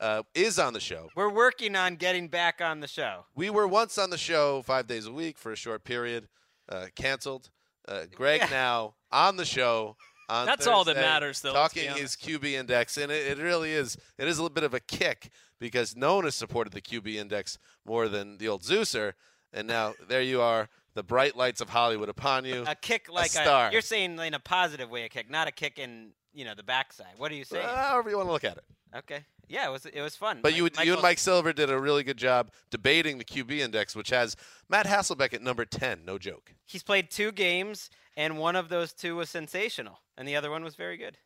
uh, 0.00 0.22
is 0.34 0.58
on 0.58 0.72
the 0.72 0.80
show. 0.80 1.10
We're 1.14 1.32
working 1.32 1.76
on 1.76 1.96
getting 1.96 2.28
back 2.28 2.60
on 2.60 2.80
the 2.80 2.88
show. 2.88 3.26
We 3.34 3.50
were 3.50 3.68
once 3.68 3.98
on 3.98 4.10
the 4.10 4.18
show 4.18 4.62
five 4.62 4.86
days 4.86 5.06
a 5.06 5.12
week 5.12 5.38
for 5.38 5.52
a 5.52 5.56
short 5.56 5.84
period, 5.84 6.28
uh, 6.68 6.86
canceled. 6.96 7.50
Uh, 7.86 8.04
Greg 8.14 8.40
Yeah. 8.42 8.48
now 8.50 8.94
on 9.12 9.36
the 9.36 9.44
show 9.44 9.96
on 10.28 10.46
That's 10.46 10.66
all 10.66 10.84
that 10.84 10.96
matters, 10.96 11.40
though, 11.42 11.52
Talking 11.52 11.94
his. 11.94 12.16
QB 12.16 12.52
index, 12.52 12.96
and 12.96 13.12
it, 13.12 13.38
it 13.38 13.42
really 13.42 13.72
is. 13.72 13.96
It 14.18 14.26
is 14.26 14.38
a 14.38 14.42
little 14.42 14.54
bit 14.54 14.64
of 14.64 14.72
a 14.72 14.80
kick 14.80 15.30
because 15.60 15.94
no 15.96 16.16
one 16.16 16.24
has 16.24 16.34
supported 16.34 16.72
the 16.72 16.80
QB 16.80 17.14
index 17.16 17.58
more 17.84 18.08
than 18.08 18.38
the 18.38 18.48
old 18.48 18.62
Zeuser, 18.62 19.12
and 19.52 19.68
now 19.68 19.94
there 20.08 20.22
you 20.22 20.40
are, 20.40 20.68
the 20.94 21.02
bright 21.02 21.36
lights 21.36 21.60
of 21.60 21.68
Hollywood 21.70 22.08
upon 22.08 22.44
you. 22.44 22.64
A 22.66 22.74
kick 22.74 23.08
like 23.10 23.26
a 23.26 23.30
star. 23.30 23.72
you're 23.72 23.80
saying 23.82 24.18
in 24.18 24.34
a 24.34 24.40
positive 24.40 24.90
way, 24.90 25.04
a 25.04 25.08
kick, 25.08 25.30
not 25.30 25.46
a 25.46 25.52
kick 25.52 25.78
in 25.78 26.12
you 26.32 26.44
know 26.44 26.54
the 26.54 26.62
backside. 26.62 27.14
What 27.18 27.30
are 27.30 27.34
you 27.34 27.44
saying? 27.44 27.64
Uh, 27.64 27.76
however 27.76 28.10
you 28.10 28.16
want 28.16 28.28
to 28.28 28.32
look 28.32 28.44
at 28.44 28.56
it. 28.56 28.64
okay, 28.96 29.24
yeah, 29.48 29.66
it 29.68 29.72
was 29.72 29.86
it 29.86 30.00
was 30.00 30.16
fun. 30.16 30.40
But 30.42 30.52
Mike- 30.52 30.56
you, 30.78 30.84
you 30.84 30.92
and 30.94 31.02
Mike 31.02 31.18
Silver 31.18 31.52
did 31.52 31.70
a 31.70 31.78
really 31.78 32.02
good 32.04 32.16
job 32.16 32.50
debating 32.70 33.18
the 33.18 33.24
QB 33.24 33.58
index, 33.58 33.94
which 33.94 34.10
has 34.10 34.36
Matt 34.68 34.86
Hasselbeck 34.86 35.34
at 35.34 35.42
number 35.42 35.64
10. 35.64 36.04
No 36.04 36.18
joke. 36.18 36.54
he's 36.64 36.82
played 36.82 37.10
two 37.10 37.32
games, 37.32 37.90
and 38.16 38.38
one 38.38 38.56
of 38.56 38.68
those 38.68 38.92
two 38.92 39.16
was 39.16 39.30
sensational, 39.30 40.00
and 40.16 40.26
the 40.26 40.36
other 40.36 40.50
one 40.50 40.64
was 40.64 40.74
very 40.76 40.96
good. 40.96 41.18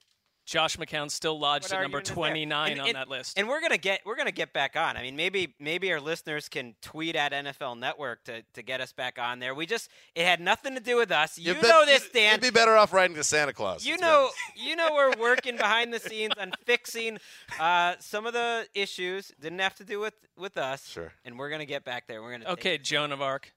Josh 0.49 0.78
McCown's 0.78 1.12
still 1.12 1.38
lodged 1.38 1.67
at 1.67 1.73
number 1.83 1.99
argument 1.99 2.05
is 2.05 2.09
there? 2.09 2.14
29 2.14 2.73
And- 2.73 2.81
on 2.81 2.87
and- 2.88 2.97
that 2.97 3.09
list. 3.09 3.38
And 3.38 3.47
we're 3.49 3.61
gonna 3.61 3.76
get 3.76 4.00
we're 4.07 4.17
gonna 4.17 4.33
get 4.33 4.55
back 4.55 4.76
on. 4.76 4.97
I 4.97 5.02
mean, 5.02 5.14
maybe 5.14 5.55
maybe 5.61 5.93
our 5.93 6.00
listeners 6.00 6.49
can 6.49 6.75
tweet 6.81 7.17
at 7.17 7.33
NFL 7.33 7.78
Network 7.78 8.25
to, 8.25 8.43
to 8.55 8.62
get 8.62 8.81
us 8.81 8.90
back 8.95 9.19
on 9.19 9.40
there. 9.40 9.55
We 9.55 9.67
just 9.67 9.90
it 10.14 10.25
had 10.25 10.40
nothing 10.40 10.75
to 10.75 10.81
do 10.81 10.97
with 10.97 11.12
us. 11.12 11.37
You 11.37 11.52
You'd 11.52 11.62
know 11.62 11.85
this, 11.85 12.09
Dan. 12.09 12.33
You'd 12.33 12.40
be 12.40 12.49
better 12.50 12.78
off 12.78 12.95
writing 12.95 13.14
to 13.17 13.25
Santa 13.25 13.52
Claus. 13.52 13.85
You 13.85 13.99
know, 13.99 14.31
honest. 14.31 14.37
you 14.67 14.75
know, 14.75 14.88
we're 14.95 15.12
working 15.21 15.57
behind 15.59 15.93
the 15.93 16.00
scenes 16.00 16.33
on 16.40 16.52
fixing 16.64 17.19
uh, 17.61 17.97
some 17.99 18.25
of 18.25 18.33
the 18.33 18.67
issues. 18.75 19.31
Didn't 19.38 19.59
have 19.59 19.75
to 19.75 19.85
do 19.85 20.00
with 20.00 20.14
with 20.35 20.57
us. 20.57 20.88
Sure. 20.88 21.12
And 21.26 21.38
we're 21.38 21.50
gonna 21.50 21.67
get 21.67 21.85
back 21.85 22.07
there. 22.07 22.23
We're 22.23 22.33
gonna. 22.38 22.52
okay, 22.52 22.78
Joan 22.78 23.12
of 23.12 23.21
Arc. 23.21 23.52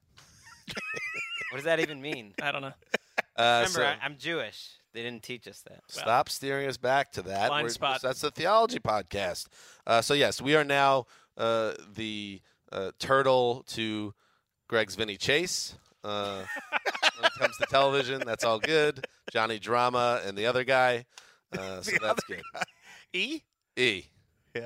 what 0.67 1.55
does 1.55 1.63
that 1.63 1.79
even 1.79 2.01
mean? 2.01 2.33
I 2.41 2.51
don't 2.51 2.61
know. 2.61 2.73
Uh, 3.37 3.63
Remember, 3.65 3.67
so 3.69 3.83
I, 3.85 3.97
I'm 4.03 4.17
Jewish. 4.17 4.71
They 4.93 5.03
didn't 5.03 5.23
teach 5.23 5.47
us 5.47 5.61
that. 5.61 5.81
stop 5.87 6.27
steering 6.29 6.67
us 6.67 6.77
back 6.77 7.11
to 7.13 7.21
that. 7.23 7.47
Blind 7.47 7.63
We're- 7.63 7.73
spot. 7.73 8.01
That's 8.01 8.21
the 8.21 8.31
theology 8.31 8.79
podcast. 8.79 9.47
Uh, 9.87 10.01
so, 10.01 10.13
yes, 10.13 10.41
we 10.41 10.55
are 10.55 10.63
now 10.63 11.05
uh, 11.37 11.73
the 11.95 12.41
uh, 12.71 12.91
turtle 12.99 13.63
to 13.69 14.13
Greg's 14.67 14.95
Vinny 14.95 15.17
Chase. 15.17 15.75
Uh, 16.03 16.43
when 17.17 17.25
it 17.25 17.31
comes 17.39 17.57
to 17.57 17.65
television, 17.67 18.21
that's 18.25 18.43
all 18.43 18.59
good. 18.59 19.05
Johnny 19.31 19.59
Drama 19.59 20.21
and 20.25 20.37
the 20.37 20.45
other 20.45 20.63
guy. 20.63 21.05
Uh, 21.57 21.81
so 21.81 21.91
that's 22.01 22.23
good. 22.25 22.41
E. 23.13 23.41
E. 23.77 24.03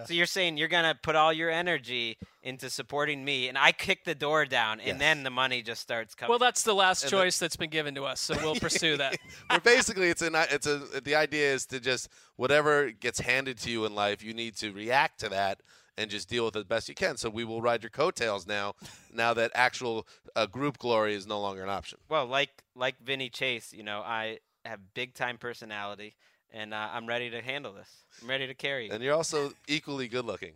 So 0.06 0.14
you're 0.14 0.26
saying 0.26 0.58
you're 0.58 0.68
gonna 0.68 0.98
put 1.02 1.16
all 1.16 1.32
your 1.34 1.50
energy 1.50 2.18
into 2.44 2.70
supporting 2.70 3.24
me, 3.26 3.48
and 3.48 3.58
I 3.58 3.72
kick 3.72 4.04
the 4.04 4.16
door 4.16 4.46
down, 4.46 4.80
and 4.80 4.88
Yes. 4.90 5.00
then 5.00 5.24
the 5.24 5.30
money 5.30 5.62
just 5.62 5.82
starts 5.82 6.16
coming. 6.16 6.30
Well, 6.30 6.40
that's 6.40 6.64
the 6.64 6.74
last 6.76 7.04
And 7.04 7.12
the- 7.12 7.18
choice 7.18 7.40
that's 7.40 7.56
been 7.56 7.70
given 7.70 7.96
to 7.96 8.04
us, 8.06 8.20
so 8.22 8.36
we'll 8.38 8.56
pursue 8.60 8.98
that. 8.98 9.18
Where 9.50 9.60
basically 9.60 10.10
it's 10.10 10.22
an 10.22 10.36
it's 10.36 10.68
a 10.68 10.78
the 11.04 11.16
idea 11.16 11.54
is 11.54 11.66
to 11.68 11.80
just 11.80 12.10
whatever 12.36 12.92
gets 12.92 13.20
handed 13.20 13.58
to 13.60 13.70
you 13.72 13.86
in 13.86 13.94
life, 13.96 14.24
you 14.24 14.34
need 14.34 14.56
to 14.58 14.72
react 14.72 15.20
to 15.22 15.30
that 15.30 15.62
and 15.98 16.10
just 16.12 16.28
deal 16.28 16.46
with 16.46 16.56
it 16.58 16.60
the 16.60 16.66
best 16.66 16.90
you 16.90 16.96
can. 16.96 17.16
So 17.18 17.30
we 17.30 17.44
will 17.46 17.62
ride 17.62 17.82
your 17.82 17.90
coattails 17.90 18.46
now. 18.46 18.74
Now 19.14 19.34
that 19.34 19.52
actual 19.56 20.06
uh, 20.36 20.46
group 20.46 20.78
glory 20.78 21.16
is 21.16 21.26
no 21.26 21.40
longer 21.40 21.64
an 21.64 21.70
option. 21.70 22.00
well, 22.10 22.26
like 22.26 22.64
like 22.76 23.00
Vinny 23.00 23.30
Chase, 23.30 23.72
you 23.72 23.84
know, 23.84 24.02
I 24.02 24.40
have 24.66 24.80
big 24.94 25.14
time 25.14 25.38
personality, 25.38 26.16
and 26.56 26.74
uh, 26.74 26.90
I'm 26.94 27.06
ready 27.06 27.30
to 27.30 27.42
handle 27.42 27.74
this. 27.74 27.90
I'm 28.22 28.30
ready 28.30 28.48
to 28.48 28.54
carry. 28.56 28.90
And 28.90 29.04
you're 29.04 29.14
also 29.14 29.52
equally 29.68 30.08
good 30.08 30.26
looking 30.26 30.54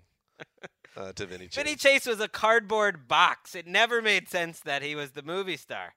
uh, 0.97 1.11
to 1.13 1.25
Vinny 1.25 1.47
Chase. 1.47 1.55
Vinny 1.63 1.75
Chase 1.75 2.05
was 2.05 2.19
a 2.21 2.27
cardboard 2.29 3.07
box. 3.07 3.53
It 3.53 3.67
never 3.67 4.01
made 4.01 4.29
sense 4.29 4.61
that 4.61 4.81
he 4.81 4.95
was 4.95 5.11
the 5.11 5.21
movie 5.21 5.57
star. 5.57 5.93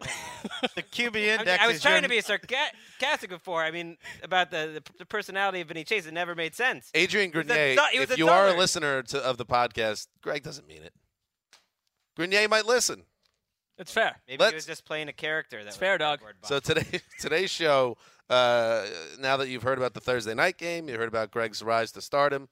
The 0.74 0.82
QB 0.82 1.16
I, 1.16 1.38
index. 1.38 1.62
I 1.62 1.66
was 1.66 1.76
is 1.76 1.82
trying 1.82 1.96
your- 1.96 2.02
to 2.02 2.08
be 2.08 2.20
sarcastic 2.22 3.28
before. 3.28 3.62
I 3.62 3.70
mean, 3.70 3.98
about 4.22 4.50
the, 4.50 4.80
the, 4.82 4.92
the 5.00 5.04
personality 5.04 5.60
of 5.60 5.68
Vinny 5.68 5.84
Chase. 5.84 6.06
It 6.06 6.14
never 6.14 6.34
made 6.34 6.54
sense. 6.54 6.90
Adrian 6.94 7.30
Grenier, 7.30 7.74
du- 7.74 7.82
he 7.92 7.98
was 7.98 8.10
if 8.10 8.16
a 8.16 8.18
you 8.18 8.28
are 8.28 8.48
a 8.48 8.56
listener 8.56 9.02
to, 9.02 9.18
of 9.22 9.36
the 9.36 9.44
podcast, 9.44 10.06
Greg 10.22 10.42
doesn't 10.42 10.66
mean 10.66 10.82
it. 10.82 10.94
Grenier 12.16 12.48
might 12.48 12.64
listen. 12.64 13.02
It's 13.76 13.92
fair. 13.92 14.16
Maybe 14.26 14.38
Let's- 14.40 14.52
he 14.52 14.56
was 14.56 14.66
just 14.66 14.86
playing 14.86 15.08
a 15.08 15.12
character. 15.12 15.58
That 15.58 15.66
was 15.66 15.76
fair, 15.76 15.98
dog. 15.98 16.20
So 16.44 16.58
today, 16.60 17.00
today's 17.20 17.50
show. 17.50 17.98
Uh, 18.30 18.86
now 19.18 19.36
that 19.36 19.48
you've 19.48 19.64
heard 19.64 19.76
about 19.76 19.92
the 19.92 20.00
Thursday 20.00 20.34
night 20.34 20.56
game, 20.56 20.88
you 20.88 20.96
heard 20.96 21.08
about 21.08 21.32
Greg's 21.32 21.62
rise 21.62 21.90
to 21.92 22.00
stardom. 22.00 22.48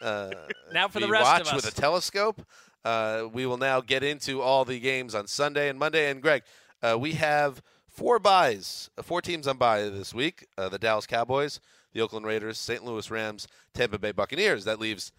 Uh, 0.00 0.30
Now 0.72 0.88
for 0.88 1.00
the 1.00 1.08
rest 1.08 1.24
watch 1.24 1.40
of 1.40 1.46
us. 1.46 1.52
Watch 1.54 1.64
with 1.64 1.78
a 1.78 1.80
telescope. 1.80 2.46
Uh, 2.84 3.28
we 3.32 3.46
will 3.46 3.56
now 3.56 3.80
get 3.80 4.02
into 4.04 4.42
all 4.42 4.64
the 4.66 4.78
games 4.78 5.14
on 5.14 5.26
Sunday 5.26 5.68
and 5.70 5.78
Monday. 5.78 6.10
And 6.10 6.20
Greg, 6.20 6.42
uh, 6.82 6.98
we 6.98 7.12
have 7.12 7.62
four 7.88 8.18
buys, 8.18 8.90
uh, 8.98 9.02
four 9.02 9.22
teams 9.22 9.48
on 9.48 9.56
buy 9.56 9.84
this 9.84 10.12
week: 10.12 10.46
uh, 10.58 10.68
the 10.68 10.78
Dallas 10.78 11.06
Cowboys, 11.06 11.60
the 11.94 12.02
Oakland 12.02 12.26
Raiders, 12.26 12.58
St. 12.58 12.84
Louis 12.84 13.10
Rams, 13.10 13.48
Tampa 13.72 13.98
Bay 13.98 14.12
Buccaneers. 14.12 14.64
That 14.64 14.78
leaves 14.80 15.12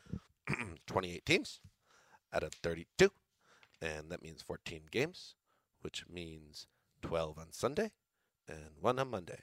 28 0.87 1.25
teams 1.25 1.59
out 2.31 2.43
of 2.43 2.53
32, 2.53 3.09
and 3.81 4.11
that 4.11 4.21
means 4.21 4.41
14 4.43 4.81
games, 4.91 5.33
which 5.81 6.05
means 6.07 6.67
12 7.01 7.39
on 7.39 7.47
Sunday 7.51 7.91
and 8.47 8.71
one 8.79 8.99
on 8.99 9.09
Monday. 9.09 9.39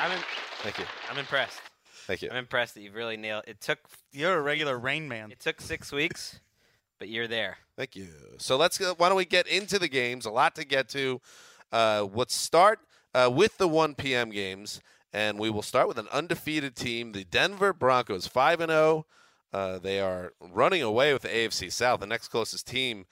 I'm, 0.00 0.12
in, 0.12 0.18
Thank 0.62 0.78
you. 0.78 0.84
I'm 1.10 1.18
impressed. 1.18 1.60
Thank 2.06 2.22
you. 2.22 2.30
I'm 2.30 2.38
impressed 2.38 2.74
that 2.74 2.80
you've 2.80 2.94
really 2.94 3.18
nailed. 3.18 3.44
It 3.46 3.60
took 3.60 3.78
You're 4.12 4.38
a 4.38 4.40
regular 4.40 4.78
Rain 4.78 5.06
Man. 5.08 5.30
it 5.30 5.40
took 5.40 5.60
six 5.60 5.92
weeks, 5.92 6.40
but 6.98 7.08
you're 7.08 7.28
there. 7.28 7.58
Thank 7.76 7.96
you. 7.96 8.08
So 8.38 8.56
let's 8.56 8.78
go. 8.78 8.94
Why 8.96 9.08
don't 9.08 9.18
we 9.18 9.26
get 9.26 9.46
into 9.46 9.78
the 9.78 9.88
games? 9.88 10.24
A 10.24 10.30
lot 10.30 10.54
to 10.56 10.64
get 10.64 10.88
to. 10.90 11.20
Uh, 11.70 12.08
let's 12.14 12.34
start 12.34 12.80
uh, 13.14 13.30
with 13.32 13.58
the 13.58 13.68
1 13.68 13.94
p.m. 13.94 14.30
games, 14.30 14.80
and 15.12 15.38
we 15.38 15.50
will 15.50 15.62
start 15.62 15.86
with 15.86 15.98
an 15.98 16.08
undefeated 16.12 16.74
team, 16.76 17.12
the 17.12 17.24
Denver 17.24 17.72
Broncos, 17.72 18.26
five 18.26 18.60
and 18.60 18.70
zero. 18.70 19.06
Uh, 19.52 19.78
they 19.78 20.00
are 20.00 20.32
running 20.40 20.82
away 20.82 21.12
with 21.12 21.22
the 21.22 21.28
AFC 21.28 21.70
South. 21.70 22.00
The 22.00 22.06
next 22.06 22.28
closest 22.28 22.66
team 22.66 23.04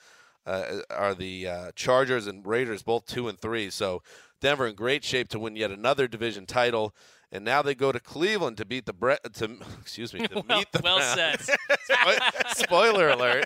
uh, 0.46 0.80
are 0.90 1.14
the 1.14 1.46
uh, 1.46 1.70
Chargers 1.74 2.26
and 2.26 2.46
Raiders, 2.46 2.82
both 2.82 3.06
two 3.06 3.28
and 3.28 3.38
three. 3.38 3.70
So 3.70 4.02
Denver 4.40 4.66
in 4.66 4.74
great 4.74 5.04
shape 5.04 5.28
to 5.28 5.38
win 5.38 5.56
yet 5.56 5.70
another 5.70 6.06
division 6.08 6.46
title. 6.46 6.94
And 7.30 7.44
now 7.44 7.60
they 7.60 7.74
go 7.74 7.92
to 7.92 8.00
Cleveland 8.00 8.56
to 8.56 8.64
beat 8.64 8.86
the 8.86 8.92
Bre- 8.94 9.14
to 9.34 9.56
excuse 9.80 10.14
me 10.14 10.26
to 10.28 10.34
Well, 10.48 10.58
meet 10.58 10.72
the 10.72 10.80
well 10.82 10.98
Browns. 10.98 11.44
said. 11.86 12.56
Spoiler 12.56 13.10
alert. 13.10 13.44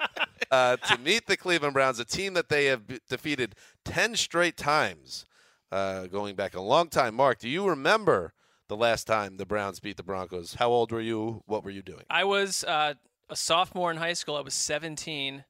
Uh, 0.51 0.77
to 0.77 0.99
meet 0.99 1.27
the 1.27 1.37
Cleveland 1.37 1.75
Browns, 1.75 1.99
a 1.99 2.05
team 2.05 2.35
that 2.35 2.49
they 2.49 2.67
have 2.67 2.87
b- 2.87 2.99
defeated 3.09 3.55
10 3.85 4.17
straight 4.17 4.57
times, 4.57 5.25
uh, 5.73 6.07
going 6.07 6.37
back 6.37 6.55
a 6.55 6.61
long 6.61 6.89
time. 6.89 7.15
Mark, 7.15 7.39
do 7.39 7.49
you 7.49 7.67
remember 7.69 8.35
the 8.69 8.77
last 8.77 9.07
time 9.07 9.37
the 9.39 9.47
Browns 9.47 9.81
beat 9.81 9.97
the 9.97 10.03
Broncos? 10.03 10.55
How 10.55 10.69
old 10.69 10.93
were 10.93 11.01
you? 11.01 11.43
What 11.47 11.65
were 11.65 11.71
you 11.71 11.83
doing? 11.83 12.05
I 12.11 12.25
was 12.25 12.65
uh, 12.65 12.95
a 13.31 13.37
sophomore 13.37 13.91
in 13.91 13.97
high 13.97 14.13
school. 14.13 14.37
I 14.37 14.43
was 14.43 14.55
17, 14.55 15.45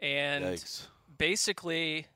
and 0.00 0.44
Yikes. 0.44 0.86
basically, 1.18 2.06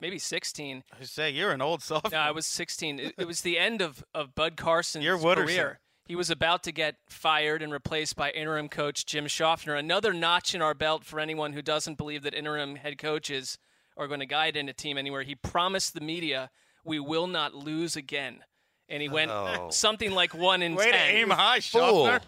maybe 0.00 0.18
16. 0.18 0.82
I 1.00 1.04
say 1.04 1.30
you're 1.30 1.52
an 1.52 1.60
old 1.62 1.82
sophomore. 1.82 2.10
No, 2.12 2.18
I 2.18 2.30
was 2.30 2.46
16. 2.46 2.98
It, 2.98 3.14
it 3.18 3.26
was 3.26 3.40
the 3.42 3.58
end 3.58 3.80
of, 3.82 4.04
of 4.14 4.34
Bud 4.34 4.56
Carson's 4.56 5.04
You're 5.04 5.18
Wooderson. 5.18 5.44
career. 5.46 5.80
He 6.06 6.14
was 6.16 6.28
about 6.28 6.62
to 6.64 6.72
get 6.72 6.96
fired 7.08 7.62
and 7.62 7.72
replaced 7.72 8.14
by 8.14 8.30
interim 8.30 8.68
coach 8.68 9.06
Jim 9.06 9.24
Shofner. 9.24 9.78
Another 9.78 10.12
notch 10.12 10.54
in 10.54 10.60
our 10.60 10.74
belt 10.74 11.04
for 11.04 11.18
anyone 11.18 11.54
who 11.54 11.62
doesn't 11.62 11.96
believe 11.96 12.22
that 12.24 12.34
interim 12.34 12.76
head 12.76 12.98
coaches 12.98 13.56
are 13.96 14.06
going 14.06 14.20
to 14.20 14.26
guide 14.26 14.54
in 14.56 14.68
a 14.68 14.72
team 14.74 14.98
anywhere. 14.98 15.22
He 15.22 15.34
promised 15.34 15.94
the 15.94 16.00
media, 16.02 16.50
"We 16.84 17.00
will 17.00 17.26
not 17.26 17.54
lose 17.54 17.96
again," 17.96 18.44
and 18.88 19.00
he 19.00 19.08
went 19.08 19.30
Oh. 19.30 19.70
something 19.70 20.10
like 20.10 20.34
one 20.34 20.60
in 20.60 20.74
Way 20.74 20.86
to 20.86 20.92
ten. 20.92 21.14
aim 21.16 21.30
high, 21.30 21.60
Fool. 21.60 22.18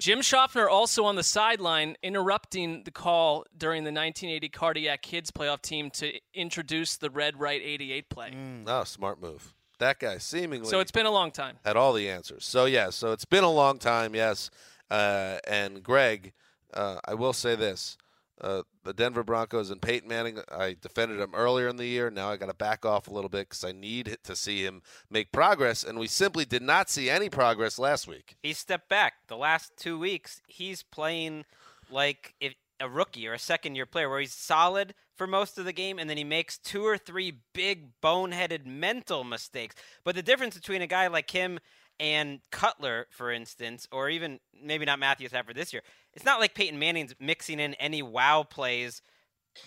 Jim 0.00 0.20
Shofner 0.20 0.68
also 0.68 1.04
on 1.04 1.16
the 1.16 1.22
sideline 1.22 1.96
interrupting 2.02 2.84
the 2.84 2.90
call 2.90 3.44
during 3.56 3.84
the 3.84 3.88
1980 3.92 4.48
Cardiac 4.48 5.02
Kids 5.02 5.30
playoff 5.30 5.60
team 5.62 5.90
to 5.92 6.12
introduce 6.34 6.96
the 6.96 7.10
red 7.10 7.38
right 7.38 7.60
88 7.62 8.08
play. 8.08 8.34
Oh, 8.66 8.84
smart 8.84 9.20
move. 9.20 9.52
That 9.78 9.98
guy 9.98 10.18
seemingly 10.18 10.68
So 10.68 10.80
it's 10.80 10.90
been 10.90 11.06
a 11.06 11.10
long 11.10 11.30
time. 11.30 11.58
had 11.64 11.76
all 11.76 11.92
the 11.92 12.08
answers. 12.08 12.44
So 12.44 12.64
yeah, 12.66 12.90
so 12.90 13.12
it's 13.12 13.24
been 13.24 13.44
a 13.44 13.50
long 13.50 13.78
time, 13.78 14.14
yes. 14.14 14.50
Uh, 14.90 15.38
and 15.46 15.82
Greg, 15.82 16.32
uh, 16.74 16.98
I 17.04 17.14
will 17.14 17.32
say 17.32 17.54
this: 17.54 17.96
uh, 18.40 18.62
the 18.84 18.92
Denver 18.92 19.22
Broncos 19.22 19.70
and 19.70 19.80
Peyton 19.80 20.08
Manning. 20.08 20.38
I 20.50 20.76
defended 20.80 21.20
him 21.20 21.34
earlier 21.34 21.68
in 21.68 21.76
the 21.76 21.86
year. 21.86 22.10
Now 22.10 22.30
I 22.30 22.36
got 22.36 22.46
to 22.46 22.54
back 22.54 22.84
off 22.84 23.08
a 23.08 23.12
little 23.12 23.30
bit 23.30 23.48
because 23.48 23.64
I 23.64 23.72
need 23.72 24.18
to 24.24 24.36
see 24.36 24.64
him 24.64 24.82
make 25.10 25.32
progress, 25.32 25.84
and 25.84 25.98
we 25.98 26.06
simply 26.06 26.44
did 26.44 26.62
not 26.62 26.88
see 26.88 27.10
any 27.10 27.28
progress 27.28 27.78
last 27.78 28.06
week. 28.06 28.36
He 28.42 28.52
stepped 28.52 28.88
back. 28.88 29.14
The 29.28 29.36
last 29.36 29.72
two 29.76 29.98
weeks, 29.98 30.40
he's 30.46 30.82
playing 30.82 31.44
like 31.90 32.34
if, 32.40 32.54
a 32.80 32.88
rookie 32.88 33.28
or 33.28 33.34
a 33.34 33.38
second 33.38 33.74
year 33.74 33.86
player, 33.86 34.08
where 34.08 34.20
he's 34.20 34.32
solid 34.32 34.94
for 35.14 35.26
most 35.26 35.58
of 35.58 35.66
the 35.66 35.72
game, 35.72 35.98
and 35.98 36.08
then 36.08 36.16
he 36.16 36.24
makes 36.24 36.56
two 36.58 36.84
or 36.84 36.96
three 36.96 37.40
big 37.52 38.00
boneheaded 38.00 38.64
mental 38.64 39.22
mistakes. 39.22 39.74
But 40.02 40.14
the 40.14 40.22
difference 40.22 40.56
between 40.56 40.80
a 40.80 40.86
guy 40.86 41.08
like 41.08 41.30
him 41.30 41.58
and 42.00 42.40
Cutler, 42.50 43.06
for 43.10 43.30
instance, 43.30 43.86
or 43.92 44.08
even 44.08 44.40
maybe 44.64 44.86
not 44.86 44.98
Matthew 44.98 45.28
Stafford 45.28 45.54
this 45.54 45.74
year, 45.74 45.82
it's 46.14 46.24
not 46.24 46.40
like 46.40 46.54
Peyton 46.54 46.78
Manning's 46.78 47.14
mixing 47.20 47.60
in 47.60 47.74
any 47.74 48.02
wow 48.02 48.42
plays 48.42 49.02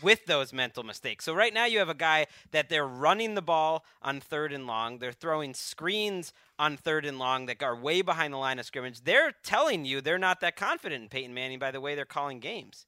with 0.01 0.25
those 0.25 0.53
mental 0.53 0.83
mistakes. 0.83 1.25
So 1.25 1.33
right 1.33 1.53
now 1.53 1.65
you 1.65 1.79
have 1.79 1.89
a 1.89 1.93
guy 1.93 2.27
that 2.51 2.69
they're 2.69 2.87
running 2.87 3.35
the 3.35 3.41
ball 3.41 3.85
on 4.01 4.19
third 4.19 4.53
and 4.53 4.65
long. 4.65 4.99
They're 4.99 5.11
throwing 5.11 5.53
screens 5.53 6.33
on 6.57 6.77
third 6.77 7.05
and 7.05 7.19
long 7.19 7.45
that 7.47 7.61
are 7.61 7.75
way 7.75 8.01
behind 8.01 8.33
the 8.33 8.37
line 8.37 8.59
of 8.59 8.65
scrimmage. 8.65 9.01
They're 9.01 9.33
telling 9.43 9.85
you 9.85 10.01
they're 10.01 10.17
not 10.17 10.39
that 10.41 10.55
confident 10.55 11.03
in 11.03 11.09
Peyton 11.09 11.33
Manning 11.33 11.59
by 11.59 11.71
the 11.71 11.81
way 11.81 11.95
they're 11.95 12.05
calling 12.05 12.39
games. 12.39 12.85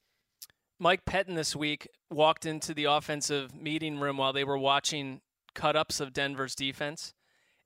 Mike 0.79 1.05
Pettine 1.05 1.35
this 1.35 1.55
week 1.55 1.87
walked 2.09 2.45
into 2.45 2.73
the 2.73 2.85
offensive 2.85 3.55
meeting 3.55 3.99
room 3.99 4.17
while 4.17 4.33
they 4.33 4.43
were 4.43 4.57
watching 4.57 5.21
cut 5.53 5.75
ups 5.75 5.99
of 5.99 6.11
Denver's 6.11 6.55
defense 6.55 7.13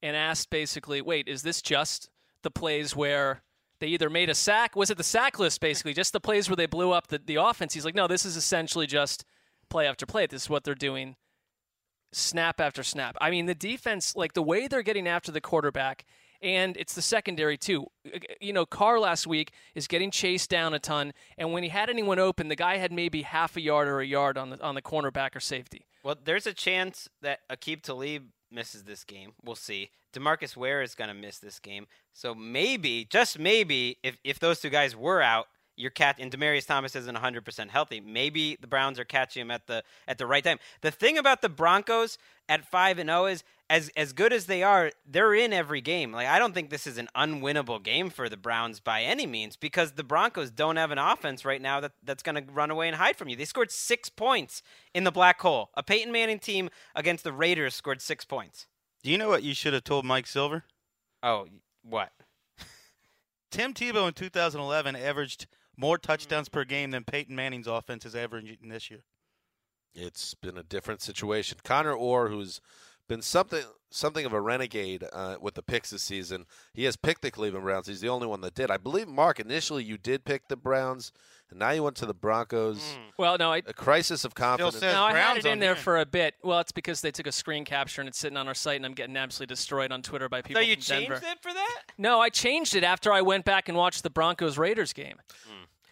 and 0.01 0.15
asked 0.15 0.49
basically, 0.49 1.01
wait, 1.01 1.27
is 1.27 1.41
this 1.41 1.61
just 1.61 2.09
the 2.43 2.51
plays 2.51 2.95
where 2.95 3.41
they 3.79 3.87
either 3.87 4.09
made 4.09 4.29
a 4.29 4.35
sack? 4.35 4.75
Was 4.75 4.89
it 4.89 4.97
the 4.97 5.03
sack 5.03 5.39
list, 5.39 5.61
basically? 5.61 5.93
Just 5.93 6.13
the 6.13 6.19
plays 6.19 6.49
where 6.49 6.55
they 6.55 6.65
blew 6.65 6.91
up 6.91 7.07
the, 7.07 7.19
the 7.23 7.35
offense? 7.35 7.73
He's 7.73 7.85
like, 7.85 7.95
no, 7.95 8.07
this 8.07 8.25
is 8.25 8.35
essentially 8.35 8.87
just 8.87 9.25
play 9.69 9.87
after 9.87 10.05
play. 10.05 10.25
This 10.25 10.43
is 10.43 10.49
what 10.49 10.63
they're 10.63 10.75
doing 10.75 11.15
snap 12.11 12.59
after 12.59 12.83
snap. 12.83 13.15
I 13.21 13.29
mean, 13.29 13.45
the 13.45 13.55
defense, 13.55 14.15
like 14.15 14.33
the 14.33 14.41
way 14.41 14.67
they're 14.67 14.83
getting 14.83 15.07
after 15.07 15.31
the 15.31 15.41
quarterback, 15.41 16.05
and 16.41 16.77
it's 16.77 16.95
the 16.95 17.01
secondary 17.01 17.57
too. 17.57 17.87
You 18.39 18.53
know, 18.53 18.65
Carr 18.65 18.99
last 18.99 19.27
week 19.27 19.51
is 19.75 19.87
getting 19.87 20.09
chased 20.09 20.49
down 20.49 20.73
a 20.73 20.79
ton, 20.79 21.13
and 21.37 21.51
when 21.51 21.63
he 21.63 21.69
had 21.69 21.89
anyone 21.89 22.19
open, 22.19 22.47
the 22.47 22.55
guy 22.55 22.77
had 22.77 22.91
maybe 22.91 23.23
half 23.23 23.57
a 23.57 23.61
yard 23.61 23.87
or 23.87 23.99
a 23.99 24.05
yard 24.05 24.37
on 24.37 24.51
the 24.51 24.63
on 24.63 24.75
the 24.75 24.81
cornerback 24.81 25.35
or 25.35 25.39
safety. 25.39 25.85
Well, 26.03 26.15
there's 26.23 26.47
a 26.47 26.53
chance 26.53 27.09
that 27.21 27.39
Aqib 27.49 27.81
Talib 27.81 28.29
misses 28.51 28.83
this 28.83 29.03
game. 29.03 29.33
We'll 29.43 29.55
see. 29.55 29.91
Demarcus 30.13 30.57
Ware 30.57 30.81
is 30.81 30.95
going 30.95 31.09
to 31.09 31.13
miss 31.13 31.39
this 31.39 31.59
game. 31.59 31.87
So 32.13 32.33
maybe, 32.33 33.05
just 33.09 33.37
maybe, 33.37 33.97
if, 34.03 34.17
if 34.23 34.39
those 34.39 34.59
two 34.59 34.69
guys 34.69 34.95
were 34.95 35.21
out, 35.21 35.47
you're 35.79 35.91
cat 35.91 36.17
and 36.19 36.31
Demaryius 36.31 36.67
Thomas 36.67 36.95
isn't 36.95 37.15
100% 37.15 37.69
healthy. 37.69 37.99
Maybe 38.01 38.57
the 38.59 38.67
Browns 38.67 38.99
are 38.99 39.05
catching 39.05 39.41
him 39.41 39.51
at 39.51 39.67
the 39.67 39.83
at 40.07 40.17
the 40.17 40.27
right 40.27 40.43
time. 40.43 40.59
The 40.81 40.91
thing 40.91 41.17
about 41.17 41.41
the 41.41 41.49
Broncos 41.49 42.17
at 42.47 42.65
5 42.65 42.99
and 42.99 43.09
0 43.09 43.25
is 43.27 43.43
as 43.69 43.89
as 43.95 44.11
good 44.11 44.33
as 44.33 44.47
they 44.47 44.61
are, 44.61 44.91
they're 45.05 45.33
in 45.33 45.53
every 45.53 45.79
game. 45.81 46.11
Like 46.11 46.27
I 46.27 46.37
don't 46.37 46.53
think 46.53 46.69
this 46.69 46.85
is 46.85 46.97
an 46.97 47.07
unwinnable 47.15 47.81
game 47.81 48.09
for 48.09 48.27
the 48.27 48.37
Browns 48.37 48.79
by 48.79 49.03
any 49.03 49.25
means 49.25 49.55
because 49.55 49.93
the 49.93 50.03
Broncos 50.03 50.51
don't 50.51 50.75
have 50.75 50.91
an 50.91 50.97
offense 50.97 51.45
right 51.45 51.61
now 51.61 51.79
that 51.79 51.93
that's 52.03 52.23
going 52.23 52.35
to 52.35 52.51
run 52.51 52.71
away 52.71 52.87
and 52.87 52.97
hide 52.97 53.15
from 53.15 53.29
you. 53.29 53.35
They 53.35 53.45
scored 53.45 53.71
6 53.71 54.09
points 54.09 54.61
in 54.93 55.05
the 55.05 55.11
black 55.11 55.39
hole. 55.39 55.69
A 55.75 55.83
Peyton 55.83 56.11
Manning 56.11 56.39
team 56.39 56.69
against 56.95 57.23
the 57.23 57.33
Raiders 57.33 57.73
scored 57.73 58.01
6 58.01 58.25
points. 58.25 58.67
Do 59.01 59.09
you 59.09 59.17
know 59.17 59.29
what 59.29 59.43
you 59.43 59.53
should 59.53 59.73
have 59.73 59.85
told 59.85 60.03
Mike 60.03 60.27
Silver? 60.27 60.65
Oh, 61.23 61.47
what? 61.83 62.11
Tim 63.51 63.73
Tebow 63.73 64.07
in 64.07 64.13
2011 64.13 64.95
averaged 64.95 65.47
more 65.79 65.97
touchdowns 65.97 66.49
per 66.49 66.65
game 66.65 66.91
than 66.91 67.03
Peyton 67.03 67.35
Manning's 67.35 67.67
offense 67.67 68.05
is 68.05 68.15
averaging 68.15 68.57
this 68.69 68.91
year. 68.91 69.03
It's 69.95 70.33
been 70.33 70.57
a 70.57 70.63
different 70.63 71.01
situation. 71.01 71.57
Connor 71.63 71.93
Orr, 71.93 72.29
who's 72.29 72.61
been 73.07 73.21
something 73.21 73.63
something 73.91 74.23
of 74.23 74.33
a 74.33 74.39
renegade 74.39 75.03
uh, 75.11 75.37
with 75.41 75.55
the 75.55 75.63
picks 75.63 75.89
this 75.89 76.03
season, 76.03 76.45
he 76.73 76.83
has 76.83 76.95
picked 76.95 77.23
the 77.23 77.31
Cleveland 77.31 77.63
Browns. 77.65 77.87
He's 77.87 78.01
the 78.01 78.09
only 78.09 78.27
one 78.27 78.41
that 78.41 78.53
did. 78.53 78.69
I 78.69 78.77
believe, 78.77 79.07
Mark, 79.07 79.39
initially 79.39 79.83
you 79.83 79.97
did 79.97 80.25
pick 80.25 80.47
the 80.47 80.55
Browns, 80.55 81.11
and 81.49 81.57
now 81.57 81.71
you 81.71 81.81
went 81.81 81.95
to 81.95 82.05
the 82.05 82.13
Broncos. 82.13 82.77
Mm. 82.77 82.97
Well, 83.17 83.37
no, 83.39 83.51
I 83.51 83.63
A 83.65 83.73
crisis 83.73 84.25
of 84.25 84.35
confidence. 84.35 84.75
says 84.77 84.93
no, 84.93 85.05
I 85.05 85.07
had 85.07 85.13
Browns 85.13 85.39
it 85.39 85.45
in 85.47 85.51
on 85.53 85.59
there 85.59 85.75
for 85.75 85.97
a 85.97 86.05
bit. 86.05 86.35
Well, 86.43 86.59
it's 86.59 86.71
because 86.71 87.01
they 87.01 87.09
took 87.09 87.25
a 87.25 87.31
screen 87.31 87.65
capture 87.65 87.99
and 87.99 88.07
it's 88.07 88.19
sitting 88.19 88.37
on 88.37 88.47
our 88.47 88.53
site, 88.53 88.75
and 88.75 88.85
I'm 88.85 88.93
getting 88.93 89.17
absolutely 89.17 89.55
destroyed 89.55 89.91
on 89.91 90.03
Twitter 90.03 90.29
by 90.29 90.43
people 90.43 90.61
So 90.61 90.67
you 90.67 90.75
from 90.75 90.81
changed 90.83 91.09
Denver. 91.09 91.25
it 91.25 91.41
for 91.41 91.51
that? 91.51 91.81
No, 91.97 92.19
I 92.19 92.29
changed 92.29 92.75
it 92.75 92.83
after 92.83 93.11
I 93.11 93.21
went 93.23 93.43
back 93.43 93.67
and 93.67 93.75
watched 93.75 94.03
the 94.03 94.11
Broncos 94.11 94.59
Raiders 94.59 94.93
game. 94.93 95.15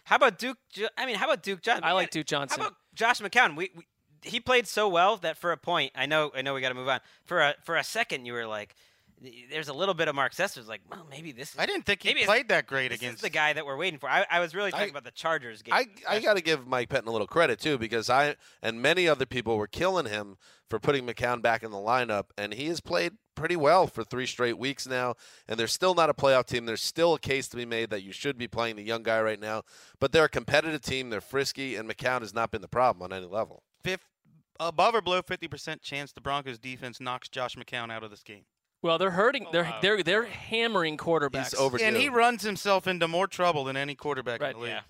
How 0.08 0.16
about 0.16 0.38
Duke? 0.38 0.56
I 0.96 1.04
mean, 1.04 1.16
how 1.16 1.26
about 1.26 1.42
Duke 1.42 1.60
Johnson? 1.60 1.84
I 1.84 1.92
like 1.92 2.10
Duke 2.10 2.24
Johnson. 2.24 2.58
How 2.58 2.68
about 2.68 2.78
Josh 2.94 3.20
McCown? 3.20 3.54
We, 3.56 3.70
we 3.76 3.84
he 4.22 4.40
played 4.40 4.66
so 4.66 4.88
well 4.88 5.18
that 5.18 5.36
for 5.36 5.52
a 5.52 5.58
point, 5.58 5.92
I 5.94 6.06
know, 6.06 6.32
I 6.34 6.40
know, 6.40 6.54
we 6.54 6.62
got 6.62 6.70
to 6.70 6.74
move 6.74 6.88
on. 6.88 7.00
For 7.26 7.40
a 7.40 7.54
for 7.62 7.76
a 7.76 7.84
second, 7.84 8.24
you 8.24 8.32
were 8.32 8.46
like, 8.46 8.74
there's 9.50 9.68
a 9.68 9.72
little 9.72 9.94
bit 9.94 10.08
of 10.08 10.14
Mark 10.14 10.32
Sessler's 10.32 10.68
like, 10.68 10.80
well, 10.90 11.06
maybe 11.10 11.32
this. 11.32 11.54
Is, 11.54 11.58
I 11.58 11.66
didn't 11.66 11.86
think 11.86 12.02
he 12.02 12.14
maybe 12.14 12.24
played 12.24 12.48
that 12.48 12.66
great 12.66 12.90
this 12.90 12.98
against 12.98 13.16
is 13.16 13.22
the 13.22 13.30
guy 13.30 13.52
that 13.52 13.66
we're 13.66 13.76
waiting 13.76 13.98
for. 13.98 14.08
I, 14.08 14.26
I 14.30 14.40
was 14.40 14.54
really 14.54 14.70
talking 14.70 14.86
I- 14.86 14.90
about 14.90 15.04
the 15.04 15.10
Chargers 15.10 15.62
game. 15.62 15.74
I, 15.74 15.86
I 16.08 16.20
got 16.20 16.36
to 16.36 16.42
give 16.42 16.66
Mike 16.66 16.88
Pettine 16.88 17.06
a 17.06 17.10
little 17.10 17.26
credit 17.26 17.58
too 17.58 17.78
because 17.78 18.08
I 18.10 18.36
and 18.62 18.80
many 18.80 19.08
other 19.08 19.26
people 19.26 19.56
were 19.56 19.66
killing 19.66 20.06
him 20.06 20.36
for 20.68 20.78
putting 20.78 21.06
McCown 21.06 21.40
back 21.42 21.62
in 21.62 21.70
the 21.70 21.78
lineup, 21.78 22.26
and 22.36 22.52
he 22.54 22.66
has 22.66 22.80
played 22.80 23.14
pretty 23.34 23.56
well 23.56 23.86
for 23.86 24.04
three 24.04 24.26
straight 24.26 24.58
weeks 24.58 24.86
now. 24.86 25.14
And 25.48 25.58
they're 25.58 25.66
still 25.66 25.94
not 25.94 26.10
a 26.10 26.14
playoff 26.14 26.46
team. 26.46 26.66
There's 26.66 26.82
still 26.82 27.14
a 27.14 27.18
case 27.18 27.48
to 27.48 27.56
be 27.56 27.64
made 27.64 27.90
that 27.90 28.02
you 28.02 28.12
should 28.12 28.36
be 28.36 28.48
playing 28.48 28.76
the 28.76 28.82
young 28.82 29.02
guy 29.02 29.20
right 29.20 29.40
now, 29.40 29.62
but 29.98 30.12
they're 30.12 30.24
a 30.24 30.28
competitive 30.28 30.82
team. 30.82 31.10
They're 31.10 31.20
frisky, 31.20 31.76
and 31.76 31.88
McCown 31.88 32.20
has 32.20 32.34
not 32.34 32.50
been 32.50 32.62
the 32.62 32.68
problem 32.68 33.02
on 33.02 33.16
any 33.16 33.26
level. 33.26 33.62
Fifth, 33.82 34.04
above 34.60 34.94
or 34.94 35.00
below 35.00 35.22
50% 35.22 35.80
chance 35.80 36.12
the 36.12 36.20
Broncos 36.20 36.58
defense 36.58 37.00
knocks 37.00 37.28
Josh 37.28 37.56
McCown 37.56 37.90
out 37.90 38.02
of 38.02 38.10
this 38.10 38.22
game. 38.22 38.44
Well, 38.82 38.98
they're 38.98 39.10
hurting. 39.10 39.46
Oh, 39.48 39.52
they're 39.52 39.74
they're 39.82 40.02
they're 40.02 40.24
hammering 40.26 40.96
quarterbacks. 40.96 41.50
He's 41.50 41.54
overdue. 41.54 41.84
And 41.84 41.96
he 41.96 42.08
runs 42.08 42.42
himself 42.42 42.86
into 42.86 43.08
more 43.08 43.26
trouble 43.26 43.64
than 43.64 43.76
any 43.76 43.94
quarterback 43.94 44.40
Right, 44.40 44.50
in 44.54 44.56
the 44.58 44.62
league. 44.64 44.72
yeah. 44.72 44.80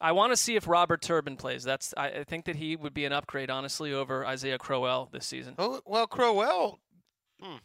I 0.00 0.12
want 0.12 0.32
to 0.32 0.36
see 0.36 0.56
if 0.56 0.66
Robert 0.66 1.00
Turbin 1.02 1.36
plays. 1.36 1.62
That's 1.62 1.94
I, 1.96 2.08
I 2.08 2.24
think 2.24 2.44
that 2.46 2.56
he 2.56 2.76
would 2.76 2.94
be 2.94 3.04
an 3.04 3.12
upgrade, 3.12 3.50
honestly, 3.50 3.92
over 3.92 4.24
Isaiah 4.26 4.58
Crowell 4.58 5.08
this 5.12 5.26
season. 5.26 5.54
Oh, 5.58 5.80
well, 5.86 6.06
Crowell, 6.06 6.80
hmm. 7.40 7.56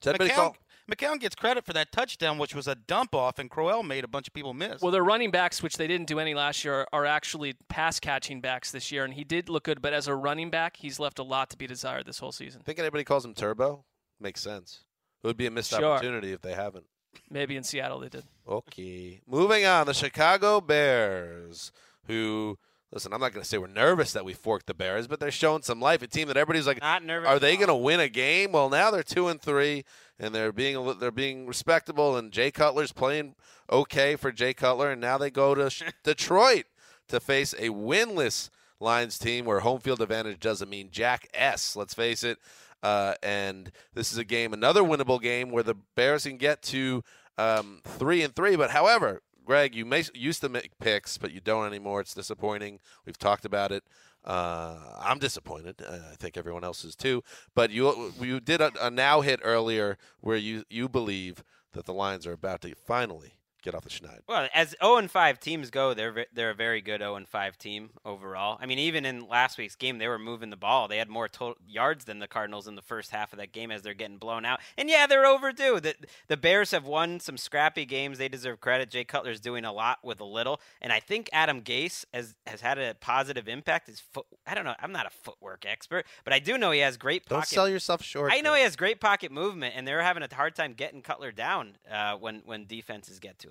Does 0.00 0.10
anybody 0.10 0.30
McCown, 0.30 0.34
call? 0.36 0.56
McCown 0.88 1.18
gets 1.20 1.34
credit 1.34 1.64
for 1.64 1.72
that 1.72 1.90
touchdown, 1.90 2.38
which 2.38 2.54
was 2.54 2.68
a 2.68 2.74
dump 2.76 3.14
off, 3.14 3.38
and 3.38 3.50
Crowell 3.50 3.82
made 3.82 4.04
a 4.04 4.08
bunch 4.08 4.28
of 4.28 4.34
people 4.34 4.54
miss. 4.54 4.80
Well, 4.80 4.92
their 4.92 5.02
running 5.02 5.30
backs, 5.32 5.60
which 5.62 5.76
they 5.76 5.86
didn't 5.88 6.06
do 6.06 6.20
any 6.20 6.34
last 6.34 6.64
year, 6.64 6.86
are 6.92 7.04
actually 7.04 7.54
pass 7.68 7.98
catching 7.98 8.40
backs 8.40 8.70
this 8.70 8.92
year, 8.92 9.04
and 9.04 9.14
he 9.14 9.24
did 9.24 9.48
look 9.48 9.64
good. 9.64 9.82
But 9.82 9.92
as 9.92 10.06
a 10.06 10.14
running 10.14 10.50
back, 10.50 10.76
he's 10.76 11.00
left 11.00 11.18
a 11.18 11.24
lot 11.24 11.50
to 11.50 11.56
be 11.56 11.66
desired 11.66 12.06
this 12.06 12.18
whole 12.20 12.32
season. 12.32 12.62
Think 12.62 12.78
anybody 12.78 13.02
calls 13.02 13.24
him 13.24 13.34
Turbo? 13.34 13.84
Makes 14.20 14.42
sense. 14.42 14.84
It 15.22 15.26
would 15.26 15.36
be 15.36 15.46
a 15.46 15.50
missed 15.50 15.70
Sure. 15.70 15.84
opportunity 15.84 16.32
if 16.32 16.40
they 16.40 16.54
haven't. 16.54 16.86
Maybe 17.30 17.56
in 17.56 17.64
Seattle 17.64 17.98
they 18.00 18.08
did. 18.08 18.24
Okay. 18.48 19.20
Moving 19.26 19.66
on, 19.66 19.86
the 19.86 19.94
Chicago 19.94 20.60
Bears, 20.60 21.72
who 22.06 22.58
listen, 22.92 23.12
I'm 23.12 23.20
not 23.20 23.32
going 23.32 23.42
to 23.42 23.48
say 23.48 23.58
we're 23.58 23.66
nervous 23.66 24.12
that 24.12 24.24
we 24.24 24.32
forked 24.32 24.66
the 24.66 24.74
Bears, 24.74 25.06
but 25.06 25.20
they're 25.20 25.30
showing 25.30 25.62
some 25.62 25.80
life. 25.80 26.00
A 26.02 26.06
team 26.06 26.28
that 26.28 26.36
everybody's 26.36 26.66
like, 26.66 26.80
Not 26.80 27.04
nervous 27.04 27.28
are 27.28 27.38
they 27.38 27.56
going 27.56 27.68
to 27.68 27.74
win 27.74 28.00
a 28.00 28.08
game? 28.08 28.52
Well, 28.52 28.70
now 28.70 28.90
they're 28.90 29.02
two 29.02 29.28
and 29.28 29.40
three, 29.40 29.84
and 30.18 30.34
they're 30.34 30.52
being 30.52 30.98
they're 30.98 31.10
being 31.10 31.46
respectable. 31.46 32.16
And 32.16 32.32
Jay 32.32 32.50
Cutler's 32.50 32.92
playing 32.92 33.34
okay 33.70 34.16
for 34.16 34.32
Jay 34.32 34.54
Cutler, 34.54 34.90
and 34.92 35.00
now 35.00 35.18
they 35.18 35.30
go 35.30 35.54
to 35.54 35.70
Detroit 36.04 36.64
to 37.08 37.20
face 37.20 37.52
a 37.58 37.68
winless 37.70 38.48
Lions 38.80 39.18
team 39.18 39.44
where 39.44 39.60
home 39.60 39.80
field 39.80 40.00
advantage 40.00 40.38
doesn't 40.40 40.70
mean 40.70 40.88
Jack 40.90 41.28
S. 41.34 41.74
Let's 41.74 41.94
face 41.94 42.22
it. 42.22 42.38
Uh, 42.82 43.14
and 43.22 43.72
this 43.94 44.12
is 44.12 44.18
a 44.18 44.24
game, 44.24 44.52
another 44.52 44.82
winnable 44.82 45.20
game 45.20 45.50
where 45.50 45.62
the 45.62 45.74
Bears 45.74 46.24
can 46.24 46.36
get 46.36 46.62
to 46.62 47.02
um, 47.36 47.80
three 47.84 48.22
and 48.22 48.34
three. 48.34 48.56
But 48.56 48.70
however, 48.70 49.22
Greg, 49.44 49.74
you 49.74 49.84
may 49.84 50.04
used 50.14 50.40
to 50.42 50.48
make 50.48 50.78
picks, 50.78 51.18
but 51.18 51.32
you 51.32 51.40
don't 51.40 51.66
anymore. 51.66 52.00
It's 52.00 52.14
disappointing. 52.14 52.80
We've 53.06 53.18
talked 53.18 53.44
about 53.44 53.72
it. 53.72 53.82
Uh, 54.24 54.76
I'm 55.00 55.18
disappointed. 55.18 55.82
Uh, 55.82 56.00
I 56.12 56.16
think 56.16 56.36
everyone 56.36 56.64
else 56.64 56.84
is 56.84 56.94
too. 56.94 57.22
But 57.54 57.70
you 57.70 58.12
you 58.20 58.40
did 58.40 58.60
a, 58.60 58.72
a 58.80 58.90
now 58.90 59.22
hit 59.22 59.40
earlier 59.42 59.96
where 60.20 60.36
you 60.36 60.64
you 60.68 60.88
believe 60.88 61.42
that 61.72 61.86
the 61.86 61.94
Lions 61.94 62.26
are 62.26 62.32
about 62.32 62.60
to 62.62 62.74
finally 62.74 63.37
get 63.62 63.74
off 63.74 63.84
the 63.84 63.90
schneid. 63.90 64.20
Well, 64.28 64.48
as 64.54 64.74
0 64.82 64.96
and 64.96 65.10
5 65.10 65.40
teams 65.40 65.70
go, 65.70 65.94
they're 65.94 66.26
they're 66.32 66.50
a 66.50 66.54
very 66.54 66.80
good 66.80 67.00
0 67.00 67.16
and 67.16 67.28
5 67.28 67.58
team 67.58 67.90
overall. 68.04 68.58
I 68.60 68.66
mean, 68.66 68.78
even 68.78 69.04
in 69.04 69.28
last 69.28 69.58
week's 69.58 69.76
game, 69.76 69.98
they 69.98 70.08
were 70.08 70.18
moving 70.18 70.50
the 70.50 70.56
ball. 70.56 70.88
They 70.88 70.98
had 70.98 71.08
more 71.08 71.28
total 71.28 71.56
yards 71.66 72.04
than 72.04 72.18
the 72.18 72.28
Cardinals 72.28 72.66
in 72.68 72.74
the 72.74 72.82
first 72.82 73.10
half 73.10 73.32
of 73.32 73.38
that 73.38 73.52
game 73.52 73.70
as 73.70 73.82
they're 73.82 73.94
getting 73.94 74.18
blown 74.18 74.44
out. 74.44 74.60
And 74.76 74.88
yeah, 74.88 75.06
they're 75.06 75.26
overdue. 75.26 75.80
The 75.80 75.94
the 76.28 76.36
Bears 76.36 76.70
have 76.70 76.86
won 76.86 77.20
some 77.20 77.36
scrappy 77.36 77.84
games. 77.84 78.18
They 78.18 78.28
deserve 78.28 78.60
credit. 78.60 78.90
Jay 78.90 79.04
Cutler's 79.04 79.40
doing 79.40 79.64
a 79.64 79.72
lot 79.72 79.98
with 80.02 80.20
a 80.20 80.24
little, 80.24 80.60
and 80.80 80.92
I 80.92 81.00
think 81.00 81.28
Adam 81.32 81.62
Gase 81.62 82.04
has 82.12 82.34
has 82.46 82.60
had 82.60 82.78
a 82.78 82.94
positive 83.00 83.48
impact. 83.48 83.88
His 83.88 84.00
foot. 84.00 84.26
I 84.46 84.54
don't 84.54 84.64
know. 84.64 84.74
I'm 84.80 84.92
not 84.92 85.06
a 85.06 85.10
footwork 85.10 85.64
expert, 85.66 86.06
but 86.24 86.32
I 86.32 86.38
do 86.38 86.58
know 86.58 86.70
he 86.70 86.80
has 86.80 86.96
great 86.96 87.26
Don't 87.26 87.38
pocket. 87.40 87.54
sell 87.54 87.68
yourself 87.68 88.02
short. 88.02 88.32
I 88.32 88.40
know 88.40 88.54
he 88.54 88.62
has 88.62 88.76
great 88.76 89.00
pocket 89.00 89.32
movement, 89.32 89.74
and 89.76 89.86
they're 89.86 90.02
having 90.02 90.22
a 90.22 90.34
hard 90.34 90.54
time 90.54 90.72
getting 90.74 91.02
Cutler 91.02 91.32
down 91.32 91.76
uh, 91.90 92.14
when 92.16 92.42
when 92.44 92.66
defenses 92.66 93.18
get 93.18 93.38
to. 93.40 93.47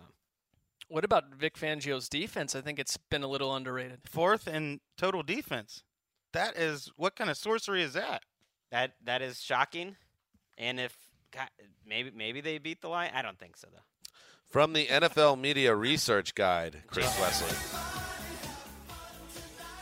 What 0.90 1.04
about 1.04 1.34
Vic 1.36 1.58
Fangio's 1.58 2.08
defense? 2.08 2.56
I 2.56 2.62
think 2.62 2.80
it's 2.80 2.98
been 3.10 3.24
a 3.24 3.28
little 3.28 3.54
underrated. 3.54 4.00
Fourth 4.06 4.48
in 4.48 4.80
total 4.98 5.24
defense. 5.24 5.84
That 6.34 6.58
is 6.58 6.92
what 6.96 7.16
kind 7.16 7.30
of 7.30 7.38
sorcery 7.38 7.84
is 7.84 7.94
that? 7.94 8.24
That 8.72 8.94
that 9.04 9.22
is 9.22 9.42
shocking. 9.42 9.96
And 10.58 10.80
if 10.80 10.98
God, 11.32 11.50
maybe 11.86 12.12
maybe 12.16 12.42
they 12.42 12.58
beat 12.58 12.82
the 12.82 12.90
line, 12.90 13.12
I 13.14 13.22
don't 13.22 13.40
think 13.40 13.58
so 13.58 13.68
though. 13.72 13.84
From 14.48 14.74
the 14.74 14.86
NFL 14.86 15.40
Media 15.40 15.76
Research 15.76 16.34
Guide, 16.36 16.84
Chris 16.88 17.20
Wesley. 17.20 17.56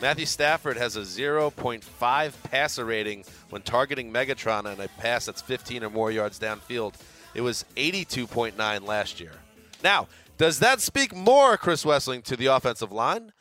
Matthew 0.01 0.25
Stafford 0.25 0.75
has 0.77 0.97
a 0.97 1.01
0.5 1.01 2.33
passer 2.43 2.83
rating 2.83 3.23
when 3.49 3.61
targeting 3.61 4.11
Megatron 4.11 4.65
on 4.65 4.79
a 4.81 4.87
pass 4.99 5.25
that's 5.25 5.41
15 5.41 5.85
or 5.85 5.89
more 5.89 6.11
yards 6.11 6.37
downfield. 6.37 6.95
It 7.33 7.41
was 7.41 7.63
82.9 7.77 8.85
last 8.85 9.19
year. 9.19 9.31
Now, 9.83 10.07
does 10.37 10.59
that 10.59 10.81
speak 10.81 11.15
more, 11.15 11.57
Chris 11.57 11.83
Wesseling, 11.83 12.23
to 12.23 12.35
the 12.35 12.47
offensive 12.47 12.91
line? 12.91 13.31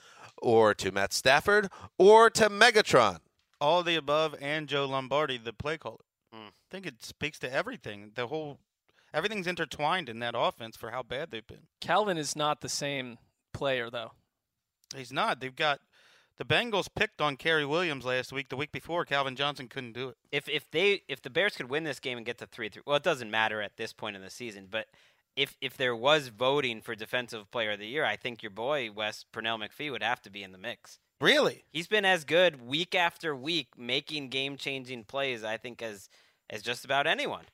or 0.45 0.75
to 0.75 0.93
Matt 0.93 1.13
Stafford 1.13 1.71
or 1.99 2.31
to 2.31 2.49
Megatron? 2.49 3.19
All 3.61 3.83
the 3.83 3.97
above 3.97 4.35
and 4.41 4.69
Joe 4.69 4.85
Lombardi, 4.85 5.39
the 5.39 5.53
play 5.53 5.79
caller. 5.79 6.05
Mm. 6.35 6.49
I 6.49 6.71
think 6.71 6.87
it 6.87 7.05
speaks 7.05 7.39
to 7.41 7.53
everything. 7.53 8.13
The 8.15 8.27
whole 8.27 8.59
everything's 9.13 9.47
intertwined 9.47 10.09
in 10.09 10.19
that 10.19 10.35
offense 10.37 10.77
for 10.77 10.91
how 10.91 11.03
bad 11.03 11.31
they've 11.31 11.47
been. 11.47 11.67
Calvin 11.81 12.19
is 12.19 12.37
not 12.37 12.61
the 12.61 12.69
same 12.69 13.19
player 13.53 13.89
though. 13.91 14.13
He's 14.95 15.13
not. 15.13 15.41
They've 15.41 15.55
got 15.55 15.81
the 16.37 16.45
Bengals 16.45 16.89
picked 16.95 17.21
on 17.21 17.37
Cary 17.37 17.65
Williams 17.65 18.05
last 18.05 18.33
week. 18.33 18.49
The 18.49 18.57
week 18.57 18.73
before, 18.73 19.05
Calvin 19.05 19.37
Johnson 19.37 19.69
couldn't 19.69 19.93
do 19.93 20.11
it. 20.11 20.17
If 20.31 20.49
if 20.49 20.71
they 20.71 21.03
if 21.09 21.23
the 21.23 21.31
Bears 21.31 21.57
could 21.57 21.71
win 21.71 21.85
this 21.85 22.01
game 22.01 22.19
and 22.19 22.27
get 22.27 22.39
to 22.39 22.47
three 22.47 22.69
three, 22.69 22.83
well, 22.85 22.97
it 22.97 23.03
doesn't 23.03 23.31
matter 23.31 23.63
at 23.63 23.77
this 23.77 23.93
point 23.93 24.17
in 24.17 24.23
the 24.23 24.31
season. 24.31 24.67
But 24.71 24.89
if 25.37 25.57
if 25.61 25.77
there 25.77 25.97
was 25.97 26.29
voting 26.29 26.81
for 26.81 26.95
defensive 26.95 27.51
player 27.51 27.73
of 27.73 27.79
the 27.79 27.87
year, 27.87 28.05
I 28.05 28.17
think 28.17 28.43
your 28.43 28.51
boy 28.51 28.91
Wes 28.95 29.25
Pernell 29.33 29.59
McPhee 29.59 29.91
would 29.91 30.03
have 30.03 30.23
to 30.23 30.31
be 30.31 30.43
in 30.43 30.53
the 30.53 30.59
mix. 30.59 30.99
Really? 31.21 31.65
He's 31.71 31.87
been 31.87 32.05
as 32.05 32.25
good 32.25 32.67
week 32.67 32.95
after 32.95 33.35
week, 33.35 33.69
making 33.79 34.29
game 34.29 34.57
changing 34.57 35.05
plays. 35.05 35.45
I 35.45 35.57
think 35.57 35.83
as 35.83 36.09
as 36.51 36.63
just 36.63 36.85
about 36.85 37.07
anyone. 37.07 37.45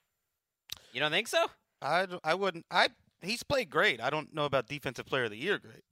You 0.93 1.01
don't 1.01 1.13
think 1.13 1.29
so? 1.29 1.47
I, 1.81 2.07
d- 2.07 2.19
I 2.25 2.35
wouldn't. 2.35 2.67
I 2.71 2.89
he's 3.23 3.43
played 3.43 3.71
great. 3.71 4.01
I 4.01 4.11
don't 4.11 4.35
know 4.35 4.45
about 4.45 4.67
defensive 4.67 5.07
player 5.07 5.25
of 5.25 5.31
the 5.31 5.37
year 5.37 5.59
great. 5.59 5.85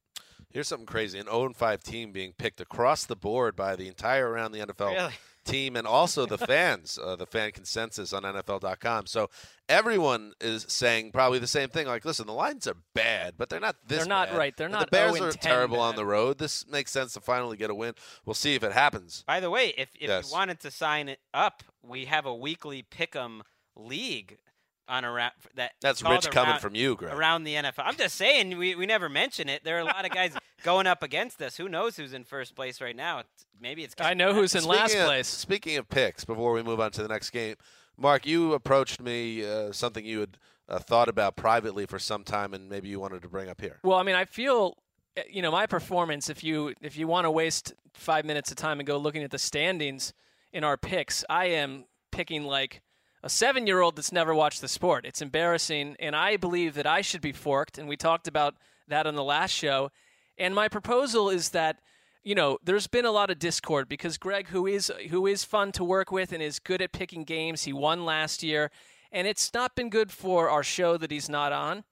Here's 0.51 0.69
something 0.69 0.87
crazy: 0.87 1.19
an 1.19 1.27
0 1.27 1.53
5 1.55 1.83
team 1.83 2.13
being 2.13 2.33
picked 2.33 2.61
across 2.61 3.05
the 3.05 3.17
board 3.17 3.55
by 3.55 3.77
the 3.77 3.87
entire 3.87 4.29
around 4.29 4.53
the 4.53 4.61
NFL 4.61 4.95
Really? 4.95 5.15
Team 5.49 5.77
and 5.77 5.87
also 5.87 6.27
the 6.27 6.39
fans, 6.39 6.99
uh, 7.03 7.17
the 7.17 7.27
fan 7.27 7.53
consensus 7.53 8.13
on 8.13 8.23
NFL.com. 8.23 9.07
So 9.07 9.31
everyone 9.69 10.33
is 10.41 10.65
saying 10.69 11.13
probably 11.13 11.39
the 11.39 11.47
same 11.47 11.69
thing. 11.69 11.87
Like, 11.87 12.05
listen, 12.05 12.27
the 12.27 12.33
lines 12.33 12.67
are 12.67 12.77
bad, 12.95 13.35
but 13.39 13.49
they're 13.49 13.61
not 13.61 13.77
this. 13.87 13.99
They're 13.99 14.07
not 14.07 14.29
bad. 14.31 14.39
right. 14.39 14.57
They're 14.57 14.67
And 14.67 14.73
not 14.75 14.87
The 14.91 14.97
Bears 14.97 15.21
are 15.21 15.25
and 15.29 15.41
10 15.41 15.51
terrible 15.53 15.81
on 15.81 15.97
the 15.97 16.07
road. 16.07 16.39
This 16.39 16.67
makes 16.69 16.91
sense 16.93 17.13
to 17.15 17.21
finally 17.21 17.57
get 17.57 17.71
a 17.71 17.75
win. 17.75 17.95
We'll 18.25 18.35
see 18.35 18.55
if 18.55 18.63
it 18.63 18.73
happens. 18.73 19.25
By 19.27 19.41
the 19.41 19.51
way, 19.51 19.75
if 19.77 19.89
if 19.95 20.09
Yes. 20.09 20.31
you 20.31 20.37
wanted 20.37 20.61
to 20.61 20.71
sign 20.71 21.09
it 21.09 21.21
up, 21.35 21.63
we 21.83 22.05
have 22.07 22.27
a 22.27 22.35
weekly 22.35 22.83
pick'em 22.83 23.41
league 23.77 24.39
on 24.89 25.05
around 25.05 25.33
that. 25.55 25.73
That's 25.81 26.03
called 26.03 26.15
rich 26.25 26.31
coming 26.31 26.51
around- 26.53 26.61
from 26.61 26.75
you, 26.75 26.97
Greg. 26.97 27.13
Around 27.15 27.45
the 27.45 27.55
NFL, 27.55 27.83
I'm 27.85 27.97
just 27.97 28.15
saying 28.17 28.57
we, 28.57 28.75
we 28.75 28.87
never 28.87 29.09
mention 29.09 29.49
it. 29.49 29.65
There 29.65 29.77
are 29.77 29.81
a 29.81 29.85
lot 29.85 30.05
of 30.05 30.11
guys 30.11 30.33
going 30.63 30.87
up 30.87 31.03
against 31.03 31.41
us. 31.43 31.57
Who 31.57 31.69
knows 31.69 31.97
who's 31.97 32.13
in 32.13 32.25
first 32.25 32.55
place 32.55 32.81
right 32.81 32.97
now? 32.97 33.21
It's, 33.21 33.47
maybe 33.61 33.85
it's 33.85 33.95
I 34.01 34.15
know 34.15 34.33
who's 34.33 34.55
in 34.55 34.65
last 34.65 34.95
of- 34.95 35.07
place. 35.07 35.27
Speaking 35.29 35.77
of 35.77 35.89
picks, 35.89 36.25
before 36.25 36.53
we 36.53 36.63
move 36.63 36.81
on 36.81 36.91
to 36.93 37.03
the 37.03 37.09
next 37.09 37.31
game, 37.31 37.57
Mark, 37.97 38.27
you 38.27 38.53
approached 38.55 39.01
me 39.01 39.45
uh, 39.45 39.73
something 39.73 40.05
you 40.05 40.21
had 40.21 40.39
uh, 40.69 40.79
thought 40.79 41.09
about 41.09 41.35
privately 41.37 41.87
for 41.87 41.99
some 41.99 42.23
time, 42.25 42.55
and 42.55 42.69
maybe 42.69 42.89
you 42.89 43.01
wanted 43.01 43.23
to 43.23 43.29
bring 43.29 43.49
up 43.49 43.61
here. 43.61 43.79
Well, 43.83 43.99
I 43.99 44.03
mean, 44.03 44.15
I 44.15 44.25
feel, 44.25 44.77
uh, 45.17 45.23
you 45.29 45.43
know, 45.43 45.51
my 45.51 45.67
performance. 45.67 46.29
If 46.31 46.45
you 46.45 46.75
if 46.81 46.97
you 46.97 47.07
want 47.09 47.25
to 47.25 47.31
waste 47.31 47.73
five 47.95 48.25
minutes 48.25 48.51
of 48.51 48.57
time 48.57 48.79
and 48.79 48.87
go 48.87 48.97
looking 48.99 49.23
at 49.25 49.31
the 49.31 49.39
standings 49.39 50.13
in 50.53 50.63
our 50.65 50.77
picks, 50.77 51.25
I 51.29 51.47
am 51.47 51.87
picking 52.13 52.45
like 52.45 52.83
a 53.23 53.29
seven 53.29 53.67
year 53.67 53.81
old 53.81 53.97
that's 53.97 54.13
never 54.13 54.35
watched 54.35 54.61
the 54.61 54.69
sport. 54.69 55.07
It's 55.07 55.23
embarrassing, 55.23 55.97
and 55.99 56.15
I 56.15 56.37
believe 56.37 56.75
that 56.75 56.87
I 56.87 57.01
should 57.01 57.21
be 57.21 57.33
forked. 57.33 57.79
And 57.79 57.89
we 57.89 57.97
talked 57.97 58.29
about 58.29 58.55
that 58.89 59.07
on 59.07 59.15
the 59.15 59.25
last 59.25 59.53
show. 59.53 59.91
And 60.39 60.55
my 60.55 60.69
proposal 60.69 61.31
is 61.31 61.51
that. 61.51 61.79
You 62.25 62.35
know, 62.35 62.59
there's 62.63 62.89
been 62.89 63.07
a 63.07 63.11
lot 63.11 63.31
of 63.31 63.39
discord 63.39 63.89
because 63.89 64.19
Greg, 64.19 64.49
who 64.49 64.67
is 64.67 64.93
who 65.09 65.27
is 65.27 65.45
fun 65.45 65.73
to 65.73 65.85
work 65.85 66.11
with 66.11 66.33
and 66.33 66.43
is 66.43 66.59
good 66.59 66.83
at 66.83 66.93
picking 66.93 67.25
games, 67.25 67.63
he 67.63 67.73
won 67.73 68.05
last 68.05 68.43
year, 68.43 68.71
and 69.11 69.27
it's 69.27 69.55
not 69.55 69.75
been 69.75 69.89
good 69.89 70.11
for 70.11 70.51
our 70.51 70.65
show 70.65 70.99
that 70.99 71.11
he's 71.11 71.31
not 71.31 71.53
on. 71.53 71.85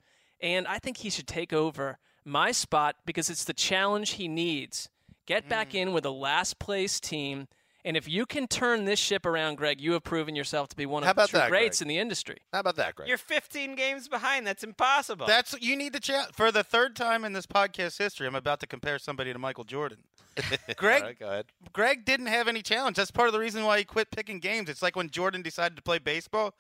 And 0.43 0.67
I 0.67 0.79
think 0.79 0.99
he 0.99 1.11
should 1.11 1.29
take 1.29 1.55
over 1.55 1.99
my 2.25 2.53
spot 2.53 2.97
because 3.07 3.31
it's 3.31 3.45
the 3.45 3.55
challenge 3.55 4.11
he 4.11 4.29
needs. 4.29 4.91
Get 5.27 5.49
back 5.49 5.71
mm. 5.71 5.81
in 5.81 5.93
with 5.93 6.05
a 6.05 6.11
last 6.11 6.59
place 6.59 7.01
team. 7.01 7.49
And 7.87 7.97
if 7.97 8.09
you 8.09 8.27
can 8.27 8.49
turn 8.49 8.85
this 8.85 8.99
ship 8.99 9.25
around, 9.25 9.55
Greg, 9.59 9.81
you 9.81 9.93
have 9.93 10.03
proven 10.03 10.35
yourself 10.35 10.69
to 10.71 10.77
be 10.77 10.87
one 10.87 11.05
How 11.05 11.11
of 11.11 11.17
the 11.17 11.21
about 11.23 11.29
true 11.31 11.39
that, 11.39 11.49
greats 11.51 11.79
Greg? 11.79 11.85
in 11.85 11.89
the 11.89 11.99
industry. 11.99 12.39
How 12.53 12.59
about 12.59 12.75
that, 12.77 12.97
Greg? 12.97 13.09
You're 13.09 13.17
15 13.17 13.77
games 13.77 14.09
behind. 14.09 14.45
That's 14.45 14.65
impossible. 14.65 15.25
That's 15.25 15.55
you 15.61 15.77
need 15.77 15.93
to 15.93 16.01
chat 16.01 16.35
for 16.35 16.51
the 16.51 16.65
third 16.65 16.97
time 16.97 17.25
in 17.25 17.33
this 17.33 17.47
podcast 17.47 17.97
history. 17.97 18.27
I'm 18.27 18.35
about 18.35 18.59
to 18.61 18.67
compare 18.67 18.99
somebody 18.99 19.33
to 19.33 19.39
Michael 19.39 19.63
Jordan. 19.63 19.99
Greg 20.77 21.03
All 21.03 21.09
right, 21.09 21.19
go 21.19 21.29
ahead. 21.29 21.47
Greg 21.73 22.05
didn't 22.05 22.27
have 22.27 22.49
any 22.49 22.61
challenge. 22.61 22.97
That's 22.97 23.13
part 23.13 23.29
of 23.29 23.33
the 23.33 23.39
reason 23.39 23.63
why 23.65 23.79
he 23.79 23.85
quit 23.85 24.11
picking 24.11 24.41
games. 24.41 24.69
It's 24.69 24.83
like 24.83 24.97
when 24.97 25.09
Jordan 25.09 25.43
decided 25.43 25.77
to 25.77 25.83
play 25.83 26.01
baseball. 26.01 26.55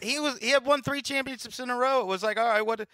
He 0.00 0.20
was 0.20 0.38
he 0.38 0.50
had 0.50 0.64
won 0.64 0.82
three 0.82 1.02
championships 1.02 1.58
in 1.58 1.68
a 1.68 1.76
row. 1.76 2.00
It 2.00 2.06
was 2.06 2.22
like, 2.22 2.38
all 2.38 2.46
right, 2.48 2.64
what? 2.64 2.86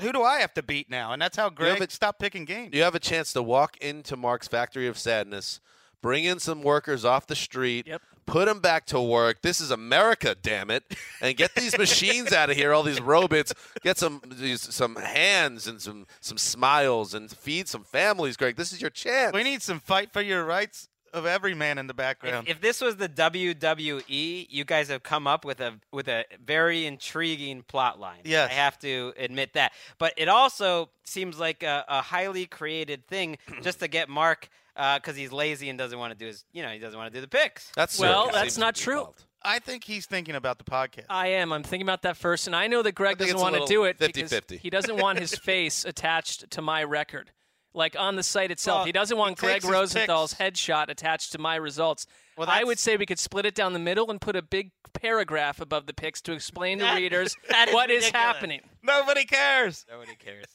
Who 0.00 0.10
do 0.10 0.22
I 0.22 0.38
have 0.40 0.54
to 0.54 0.62
beat 0.62 0.88
now? 0.88 1.12
And 1.12 1.20
that's 1.20 1.36
how 1.36 1.50
Greg 1.50 1.78
have 1.78 1.88
a- 1.88 1.92
stopped 1.92 2.18
picking 2.18 2.46
games. 2.46 2.74
You 2.74 2.82
have 2.82 2.94
a 2.94 3.00
chance 3.00 3.32
to 3.34 3.42
walk 3.42 3.76
into 3.76 4.16
Mark's 4.16 4.48
Factory 4.48 4.88
of 4.88 4.98
Sadness, 4.98 5.60
bring 6.04 6.24
in 6.24 6.38
some 6.38 6.60
workers 6.62 7.02
off 7.02 7.26
the 7.26 7.34
street, 7.34 7.86
Yep. 7.86 8.02
put 8.26 8.44
them 8.44 8.60
back 8.60 8.84
to 8.84 9.00
work. 9.00 9.40
This 9.40 9.58
is 9.58 9.70
America, 9.70 10.36
damn 10.42 10.70
it! 10.70 10.84
And 11.22 11.34
get 11.34 11.54
these 11.54 11.78
machines 11.84 12.30
out 12.30 12.50
of 12.50 12.56
here. 12.56 12.74
All 12.74 12.82
these 12.82 13.00
robots. 13.00 13.54
Get 13.82 13.96
some 13.96 14.20
these, 14.26 14.60
some 14.60 14.96
hands 14.96 15.66
and 15.66 15.80
some 15.80 16.06
some 16.20 16.36
smiles 16.36 17.14
and 17.14 17.30
feed 17.30 17.68
some 17.68 17.84
families, 17.84 18.36
Greg. 18.36 18.56
This 18.56 18.70
is 18.70 18.82
your 18.82 18.90
chance. 18.90 19.32
We 19.32 19.44
need 19.44 19.62
some 19.62 19.80
fight 19.80 20.12
for 20.12 20.20
your 20.20 20.44
rights 20.44 20.90
of 21.14 21.24
every 21.26 21.54
man 21.54 21.78
in 21.78 21.86
the 21.86 21.94
background. 21.94 22.46
If, 22.48 22.56
if 22.56 22.60
this 22.60 22.80
was 22.80 22.96
the 22.96 23.08
WWE, 23.08 24.46
you 24.50 24.64
guys 24.64 24.88
have 24.88 25.02
come 25.02 25.26
up 25.26 25.44
with 25.44 25.60
a 25.60 25.74
with 25.92 26.08
a 26.08 26.24
very 26.44 26.86
intriguing 26.86 27.62
plot 27.62 27.98
line. 27.98 28.20
Yes. 28.24 28.50
I 28.50 28.54
have 28.54 28.78
to 28.80 29.12
admit 29.16 29.54
that. 29.54 29.72
But 29.98 30.12
it 30.16 30.28
also 30.28 30.90
seems 31.04 31.38
like 31.38 31.62
a, 31.62 31.84
a 31.88 32.00
highly 32.02 32.46
created 32.46 33.06
thing 33.06 33.38
just 33.62 33.80
to 33.80 33.88
get 33.88 34.08
Mark 34.08 34.48
uh, 34.76 34.98
because 34.98 35.16
he's 35.16 35.32
lazy 35.32 35.68
and 35.68 35.78
doesn't 35.78 35.98
want 35.98 36.12
to 36.12 36.18
do 36.18 36.26
his, 36.26 36.44
you 36.52 36.62
know, 36.62 36.68
he 36.70 36.78
doesn't 36.78 36.98
want 36.98 37.12
to 37.12 37.16
do 37.16 37.20
the 37.20 37.28
picks. 37.28 37.70
That's 37.76 37.98
Well, 37.98 38.26
circus. 38.26 38.40
that's 38.40 38.58
not 38.58 38.74
true. 38.74 38.98
involved. 38.98 39.24
I 39.46 39.58
think 39.58 39.84
he's 39.84 40.06
thinking 40.06 40.36
about 40.36 40.56
the 40.56 40.64
podcast. 40.64 41.04
I 41.10 41.28
am. 41.28 41.52
I'm 41.52 41.62
thinking 41.62 41.86
about 41.86 42.00
that 42.02 42.16
first, 42.16 42.46
and 42.46 42.56
I 42.56 42.66
know 42.66 42.80
that 42.82 42.94
Greg 42.94 43.18
doesn't 43.18 43.38
want 43.38 43.54
to 43.54 43.66
do 43.66 43.84
it 43.84 43.98
because 43.98 44.32
50-50. 44.32 44.58
he 44.58 44.70
doesn't 44.70 44.96
want 44.96 45.18
his 45.18 45.34
face 45.38 45.84
attached 45.84 46.50
to 46.52 46.62
my 46.62 46.82
record. 46.82 47.30
Like 47.74 47.96
on 47.98 48.14
the 48.16 48.22
site 48.22 48.50
itself, 48.52 48.78
Well, 48.78 48.86
he 48.86 48.92
doesn't 48.92 49.16
want 49.18 49.38
he 49.40 49.46
Greg 49.46 49.64
Rosenthal's 49.64 50.32
picks. 50.34 50.60
headshot 50.60 50.88
attached 50.88 51.32
to 51.32 51.38
my 51.38 51.56
results. 51.56 52.06
Well, 52.38 52.48
I 52.48 52.62
would 52.64 52.78
say 52.78 52.96
we 52.96 53.04
could 53.06 53.18
split 53.18 53.46
it 53.46 53.54
down 53.54 53.72
the 53.72 53.78
middle 53.80 54.10
and 54.10 54.20
put 54.20 54.36
a 54.36 54.42
big 54.42 54.70
paragraph 54.92 55.60
above 55.60 55.86
the 55.86 55.92
picks 55.94 56.20
to 56.22 56.32
explain 56.32 56.78
to 56.78 56.94
readers 56.94 57.34
that 57.50 57.68
is 57.68 57.74
what 57.74 57.90
is 57.90 58.04
ridiculous. 58.04 58.10
happening. 58.26 58.60
Nobody 58.82 59.24
cares. 59.24 59.84
Nobody 59.90 60.14
cares. 60.16 60.46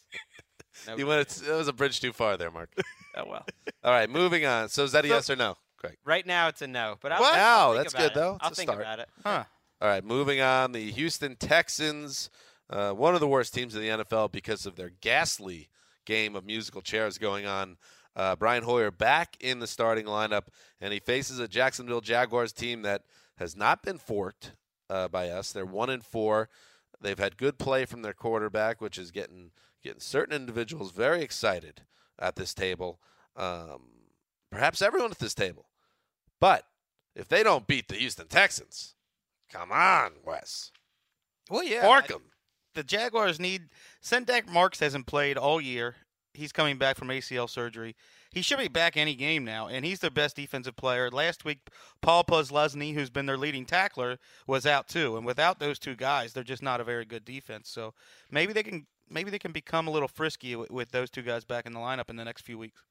You 0.97 1.07
went. 1.07 1.27
That 1.27 1.55
was 1.57 1.67
a 1.67 1.73
bridge 1.73 1.99
too 1.99 2.13
far 2.13 2.37
there, 2.37 2.51
Mark. 2.51 2.69
Oh 3.17 3.23
well. 3.27 3.45
All 3.83 3.91
right, 3.91 4.09
moving 4.09 4.45
on. 4.45 4.69
So 4.69 4.83
is 4.83 4.91
that 4.93 5.03
a 5.03 5.07
So- 5.09 5.13
yes 5.15 5.29
or 5.31 5.35
no, 5.35 5.55
Greg? 5.77 5.97
Right 6.05 6.25
now 6.25 6.47
it's 6.47 6.61
a 6.61 6.67
no, 6.67 6.95
but 7.01 7.11
I'll, 7.11 7.19
What? 7.19 7.33
I'll 7.33 7.69
Wow, 7.69 7.73
think 7.73 7.83
that's 7.83 7.93
about 7.95 8.01
good, 8.03 8.11
it. 8.11 8.13
though. 8.15 8.35
It's 8.35 8.43
I'll 8.45 8.51
a 8.51 8.55
think 8.55 8.69
start. 8.69 8.81
about 8.81 8.99
it. 8.99 9.09
Huh. 9.23 9.43
All 9.81 9.87
right, 9.89 10.03
moving 10.05 10.39
on. 10.41 10.71
The 10.71 10.91
Houston 10.91 11.35
Texans, 11.35 12.29
uh, 12.69 12.91
one 12.91 13.15
of 13.15 13.19
the 13.19 13.27
worst 13.27 13.53
teams 13.53 13.75
in 13.75 13.81
the 13.81 13.89
NFL 13.89 14.31
because 14.31 14.65
of 14.67 14.75
their 14.75 14.91
ghastly 15.01 15.67
game 16.09 16.35
of 16.35 16.43
musical 16.43 16.81
chairs 16.81 17.19
going 17.19 17.45
on. 17.45 17.77
Uh, 18.15 18.35
Brian 18.35 18.63
Hoyer 18.63 18.89
back 18.89 19.37
in 19.39 19.59
the 19.59 19.67
starting 19.67 20.05
lineup, 20.05 20.47
and 20.81 20.91
he 20.91 20.99
faces 20.99 21.37
a 21.37 21.47
Jacksonville 21.47 22.01
Jaguars 22.01 22.51
team 22.51 22.81
that 22.81 23.03
has 23.37 23.55
not 23.55 23.83
been 23.83 23.99
forked 23.99 24.53
uh, 24.89 25.07
by 25.07 25.29
us. 25.29 25.51
They're 25.51 25.65
one 25.65 25.91
and 25.91 26.03
four. 26.03 26.49
They've 26.99 27.19
had 27.19 27.37
good 27.37 27.59
play 27.59 27.85
from 27.85 28.01
their 28.01 28.13
quarterback, 28.13 28.81
which 28.81 28.97
is 28.97 29.11
getting 29.11 29.51
getting 29.83 30.01
certain 30.01 30.35
individuals 30.35 30.91
very 30.91 31.21
excited 31.21 31.83
at 32.17 32.35
this 32.35 32.53
table. 32.53 32.99
Um, 33.37 33.81
perhaps 34.51 34.81
everyone 34.81 35.11
at 35.11 35.19
this 35.19 35.35
table. 35.35 35.69
But 36.41 36.65
if 37.15 37.27
they 37.29 37.43
don't 37.43 37.67
beat 37.67 37.87
the 37.87 37.95
Houston 37.95 38.27
Texans, 38.27 38.95
come 39.49 39.71
on, 39.71 40.13
Wes. 40.25 40.71
Well, 41.49 41.63
yeah. 41.63 41.83
Fork 41.83 42.07
them. 42.07 42.23
The 42.75 42.83
Jaguars 42.83 43.39
need. 43.39 43.69
Sen'Derrick 44.03 44.47
Marks 44.47 44.79
hasn't 44.79 45.07
played 45.07 45.37
all 45.37 45.59
year. 45.59 45.95
He's 46.33 46.51
coming 46.51 46.77
back 46.77 46.95
from 46.95 47.07
ACL 47.07 47.49
surgery. 47.49 47.95
He 48.31 48.43
should 48.43 48.59
be 48.59 48.67
back 48.67 48.95
any 48.95 49.15
game 49.15 49.43
now, 49.43 49.67
and 49.67 49.83
he's 49.83 49.99
their 49.99 50.11
best 50.11 50.35
defensive 50.35 50.75
player. 50.75 51.09
Last 51.09 51.43
week, 51.43 51.59
Paul 52.01 52.23
Posluszny, 52.23 52.93
who's 52.93 53.09
been 53.09 53.25
their 53.25 53.37
leading 53.37 53.65
tackler, 53.65 54.19
was 54.45 54.65
out 54.67 54.87
too. 54.87 55.17
And 55.17 55.25
without 55.25 55.59
those 55.59 55.79
two 55.79 55.95
guys, 55.95 56.33
they're 56.33 56.43
just 56.43 56.61
not 56.61 56.79
a 56.79 56.83
very 56.83 57.05
good 57.05 57.25
defense. 57.25 57.69
So 57.69 57.95
maybe 58.29 58.53
they 58.53 58.63
can 58.63 58.85
maybe 59.09 59.31
they 59.31 59.39
can 59.39 59.51
become 59.51 59.87
a 59.87 59.91
little 59.91 60.07
frisky 60.07 60.55
with, 60.55 60.69
with 60.69 60.91
those 60.91 61.09
two 61.09 61.23
guys 61.23 61.43
back 61.43 61.65
in 61.65 61.73
the 61.73 61.79
lineup 61.79 62.09
in 62.09 62.15
the 62.15 62.25
next 62.25 62.43
few 62.43 62.57
weeks. 62.59 62.83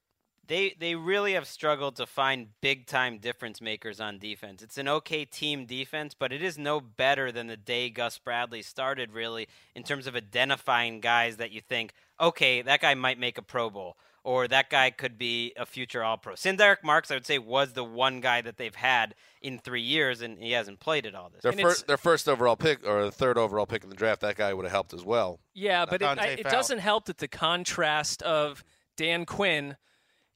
They 0.48 0.74
they 0.78 0.94
really 0.94 1.34
have 1.34 1.46
struggled 1.46 1.96
to 1.96 2.06
find 2.06 2.48
big 2.61 2.87
time 2.87 3.18
difference 3.18 3.61
makers 3.61 4.00
on 4.00 4.18
defense. 4.18 4.62
It's 4.62 4.78
an 4.78 4.88
okay 4.88 5.24
team 5.24 5.66
defense, 5.66 6.14
but 6.18 6.32
it 6.32 6.42
is 6.42 6.58
no 6.58 6.80
better 6.80 7.30
than 7.30 7.46
the 7.46 7.56
day 7.56 7.90
Gus 7.90 8.18
Bradley 8.18 8.62
started 8.62 9.12
really 9.12 9.46
in 9.74 9.82
terms 9.82 10.06
of 10.06 10.16
identifying 10.16 11.00
guys 11.00 11.37
that 11.37 11.52
you 11.52 11.61
think, 11.61 11.92
okay, 12.20 12.62
that 12.62 12.80
guy 12.80 12.94
might 12.94 13.18
make 13.18 13.38
a 13.38 13.42
Pro 13.42 13.70
Bowl 13.70 13.96
or 14.24 14.46
that 14.48 14.68
guy 14.68 14.90
could 14.90 15.16
be 15.16 15.52
a 15.56 15.64
future 15.64 16.02
All 16.02 16.18
Pro. 16.18 16.34
Sen'Derrick 16.34 16.82
Marks, 16.82 17.11
I 17.11 17.14
would 17.14 17.24
say, 17.24 17.38
was 17.38 17.72
the 17.72 17.84
one 17.84 18.20
guy 18.20 18.42
that 18.42 18.58
they've 18.58 18.74
had 18.74 19.14
in 19.40 19.58
three 19.58 19.80
years, 19.80 20.20
and 20.20 20.38
he 20.38 20.52
hasn't 20.52 20.80
played 20.80 21.06
at 21.06 21.14
all 21.14 21.30
this. 21.30 21.42
Their 21.42 21.52
And 21.52 21.61
it's- 21.61 21.72
first, 21.74 21.87
their 21.87 21.96
first 21.96 22.28
overall 22.28 22.56
pick 22.56 22.87
or 22.87 23.04
the 23.04 23.11
third 23.11 23.38
overall 23.38 23.64
pick 23.64 23.84
in 23.84 23.88
the 23.88 23.96
draft, 23.96 24.20
that 24.22 24.37
guy 24.37 24.52
would 24.52 24.64
have 24.66 24.72
helped 24.72 24.92
as 24.92 25.04
well. 25.04 25.40
Yeah, 25.54 25.87
but 25.87 26.02
it, 26.02 26.04
I, 26.04 26.26
it 26.26 26.44
doesn't 26.44 26.80
help 26.80 27.06
that 27.06 27.18
the 27.18 27.28
contrast 27.28 28.22
of 28.22 28.64
Dan 28.96 29.24
Quinn 29.24 29.76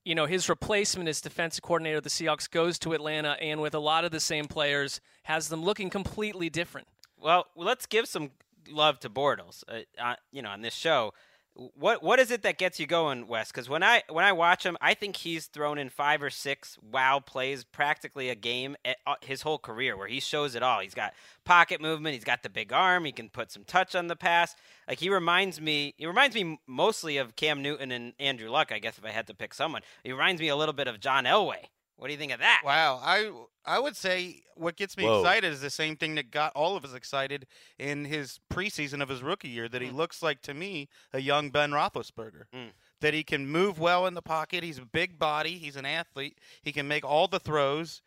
you 0.04 0.14
know, 0.14 0.26
his 0.26 0.48
replacement 0.48 1.08
as 1.08 1.20
defensive 1.20 1.62
coordinator 1.62 1.98
of 1.98 2.04
the 2.04 2.10
Seahawks 2.10 2.50
goes 2.50 2.78
to 2.80 2.92
Atlanta 2.92 3.36
and 3.40 3.60
with 3.60 3.74
a 3.74 3.78
lot 3.78 4.04
of 4.04 4.10
the 4.10 4.20
same 4.20 4.46
players 4.46 5.00
has 5.24 5.48
them 5.48 5.62
looking 5.62 5.90
completely 5.90 6.50
different. 6.50 6.88
Well, 7.20 7.46
let's 7.54 7.86
give 7.86 8.06
some 8.06 8.30
love 8.68 8.98
to 9.00 9.10
Bortles. 9.10 9.62
Uh, 9.68 9.80
uh, 10.00 10.16
you 10.32 10.42
know, 10.42 10.50
on 10.50 10.62
this 10.62 10.74
show, 10.74 11.12
what 11.54 12.02
what 12.02 12.18
is 12.18 12.30
it 12.30 12.42
that 12.42 12.56
gets 12.56 12.80
you 12.80 12.86
going, 12.86 13.26
Wes? 13.26 13.50
Because 13.50 13.68
when 13.68 13.82
I 13.82 14.02
when 14.08 14.24
I 14.24 14.32
watch 14.32 14.64
him, 14.64 14.76
I 14.80 14.94
think 14.94 15.16
he's 15.16 15.46
thrown 15.46 15.78
in 15.78 15.90
five 15.90 16.22
or 16.22 16.30
six 16.30 16.78
wow 16.82 17.20
plays, 17.20 17.64
practically 17.64 18.30
a 18.30 18.34
game 18.34 18.76
at, 18.84 18.96
uh, 19.06 19.16
his 19.20 19.42
whole 19.42 19.58
career, 19.58 19.96
where 19.96 20.08
he 20.08 20.20
shows 20.20 20.54
it 20.54 20.62
all. 20.62 20.80
He's 20.80 20.94
got 20.94 21.12
pocket 21.44 21.80
movement, 21.80 22.14
he's 22.14 22.24
got 22.24 22.42
the 22.42 22.48
big 22.48 22.72
arm, 22.72 23.04
he 23.04 23.12
can 23.12 23.28
put 23.28 23.52
some 23.52 23.64
touch 23.64 23.94
on 23.94 24.06
the 24.06 24.16
pass. 24.16 24.54
Like 24.88 24.98
he 24.98 25.10
reminds 25.10 25.60
me, 25.60 25.94
he 25.98 26.06
reminds 26.06 26.34
me 26.34 26.58
mostly 26.66 27.18
of 27.18 27.36
Cam 27.36 27.60
Newton 27.62 27.92
and 27.92 28.14
Andrew 28.18 28.48
Luck. 28.48 28.72
I 28.72 28.78
guess 28.78 28.96
if 28.96 29.04
I 29.04 29.10
had 29.10 29.26
to 29.26 29.34
pick 29.34 29.52
someone, 29.52 29.82
he 30.02 30.12
reminds 30.12 30.40
me 30.40 30.48
a 30.48 30.56
little 30.56 30.74
bit 30.74 30.88
of 30.88 31.00
John 31.00 31.24
Elway. 31.24 31.66
What 32.02 32.08
do 32.08 32.14
you 32.14 32.18
think 32.18 32.32
of 32.32 32.40
that? 32.40 32.62
Wow, 32.64 32.98
I 33.00 33.30
I 33.64 33.78
would 33.78 33.96
say 33.96 34.42
what 34.56 34.74
gets 34.74 34.96
me 34.96 35.04
Whoa. 35.04 35.20
excited 35.20 35.52
is 35.52 35.60
the 35.60 35.70
same 35.70 35.94
thing 35.94 36.16
that 36.16 36.32
got 36.32 36.50
all 36.56 36.74
of 36.74 36.84
us 36.84 36.94
excited 36.94 37.46
in 37.78 38.06
his 38.06 38.40
preseason 38.52 39.00
of 39.00 39.08
his 39.08 39.22
rookie 39.22 39.50
year. 39.50 39.68
That 39.68 39.82
he 39.82 39.90
looks 39.90 40.20
like 40.20 40.42
to 40.42 40.52
me 40.52 40.88
a 41.12 41.20
young 41.20 41.50
Ben 41.50 41.70
Roethlisberger. 41.70 42.46
Mm. 42.52 42.70
That 43.02 43.14
he 43.14 43.22
can 43.22 43.46
move 43.46 43.78
well 43.78 44.04
in 44.08 44.14
the 44.14 44.20
pocket. 44.20 44.64
He's 44.64 44.78
a 44.78 44.84
big 44.84 45.16
body. 45.16 45.58
He's 45.58 45.76
an 45.76 45.86
athlete. 45.86 46.38
He 46.60 46.72
can 46.72 46.88
make 46.88 47.04
all 47.04 47.28
the 47.28 47.38
throws, 47.38 48.02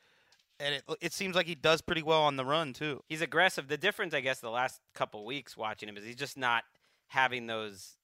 and 0.60 0.76
it 0.76 0.84
it 1.00 1.14
seems 1.14 1.34
like 1.34 1.46
he 1.46 1.56
does 1.56 1.80
pretty 1.80 2.04
well 2.04 2.24
on 2.24 2.36
the 2.36 2.44
run 2.44 2.74
too. 2.74 3.02
He's 3.08 3.22
aggressive. 3.22 3.70
The 3.70 3.78
difference, 3.78 4.14
I 4.14 4.20
guess, 4.20 4.42
the 4.42 4.50
last 4.50 4.82
couple 4.94 5.24
weeks 5.24 5.56
watching 5.56 5.88
him 5.88 5.96
is 5.96 6.04
he's 6.04 6.18
just 6.18 6.38
not 6.38 6.66
having 7.08 7.48
those 7.48 7.96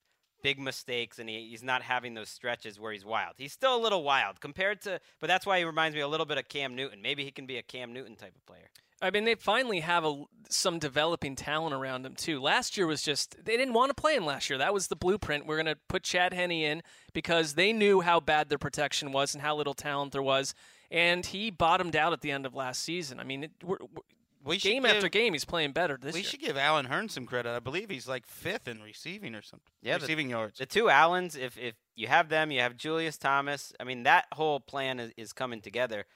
big 0.42 0.58
mistakes 0.58 1.18
and 1.18 1.28
he, 1.28 1.48
he's 1.50 1.62
not 1.62 1.82
having 1.82 2.14
those 2.14 2.28
stretches 2.28 2.78
where 2.78 2.92
he's 2.92 3.04
wild. 3.04 3.34
He's 3.38 3.52
still 3.52 3.76
a 3.76 3.80
little 3.80 4.02
wild 4.02 4.40
compared 4.40 4.82
to, 4.82 5.00
but 5.20 5.26
that's 5.28 5.46
why 5.46 5.58
he 5.58 5.64
reminds 5.64 5.94
me 5.94 6.00
a 6.00 6.08
little 6.08 6.26
bit 6.26 6.38
of 6.38 6.48
Cam 6.48 6.74
Newton. 6.74 7.02
Maybe 7.02 7.24
he 7.24 7.30
can 7.30 7.46
be 7.46 7.56
a 7.56 7.62
Cam 7.62 7.92
Newton 7.92 8.16
type 8.16 8.34
of 8.36 8.44
player. 8.46 8.68
I 9.02 9.10
mean, 9.10 9.24
they 9.24 9.34
finally 9.34 9.80
have 9.80 10.04
a, 10.04 10.22
some 10.48 10.78
developing 10.78 11.34
talent 11.34 11.74
around 11.74 12.06
him 12.06 12.14
too. 12.14 12.40
Last 12.40 12.76
year 12.76 12.86
was 12.86 13.02
just 13.02 13.36
they 13.44 13.56
didn't 13.56 13.74
want 13.74 13.90
to 13.90 14.00
play 14.00 14.14
him 14.14 14.24
last 14.24 14.48
year. 14.48 14.58
That 14.58 14.72
was 14.72 14.86
the 14.86 14.96
blueprint. 14.96 15.44
We're 15.44 15.56
going 15.56 15.74
to 15.74 15.78
put 15.88 16.04
Chad 16.04 16.32
Henne 16.32 16.52
in 16.52 16.82
because 17.12 17.54
they 17.54 17.72
knew 17.72 18.00
how 18.00 18.20
bad 18.20 18.48
their 18.48 18.58
protection 18.58 19.10
was 19.10 19.34
and 19.34 19.42
how 19.42 19.56
little 19.56 19.74
talent 19.74 20.12
there 20.12 20.22
was, 20.22 20.54
and 20.88 21.26
he 21.26 21.50
bottomed 21.50 21.96
out 21.96 22.12
at 22.12 22.20
the 22.20 22.30
end 22.30 22.46
of 22.46 22.54
last 22.54 22.82
season. 22.84 23.18
I 23.18 23.24
mean, 23.24 23.44
it, 23.44 23.50
we're, 23.64 23.78
we're, 23.80 24.02
We 24.44 24.58
game 24.58 24.82
give- 24.82 24.92
after 24.96 25.08
game, 25.08 25.32
he's 25.34 25.44
playing 25.44 25.72
better 25.72 25.96
this 26.00 26.14
we 26.14 26.20
year. 26.20 26.28
should 26.30 26.40
give 26.40 26.56
Allen 26.56 26.86
Hurns 26.86 27.12
some 27.12 27.26
credit. 27.26 27.54
I 27.54 27.60
believe 27.60 27.90
he's 27.90 28.08
like 28.08 28.26
fifth 28.26 28.66
in 28.66 28.82
receiving 28.82 29.34
or 29.34 29.42
something. 29.42 29.72
Yeah, 29.82 29.98
the- 29.98 30.02
receiving 30.02 30.30
yards. 30.30 30.58
The 30.58 30.66
two 30.66 30.88
Allens, 30.90 31.36
if 31.36 31.56
if 31.58 31.74
you 31.94 32.08
have 32.08 32.28
them, 32.28 32.50
you 32.50 32.60
have 32.60 32.76
Julius 32.76 33.16
Thomas. 33.18 33.72
I 33.78 33.84
mean, 33.84 34.02
that 34.02 34.26
whole 34.34 34.58
plan 34.60 34.98
is, 35.00 35.12
is 35.16 35.32
coming 35.32 35.60
together. 35.60 36.06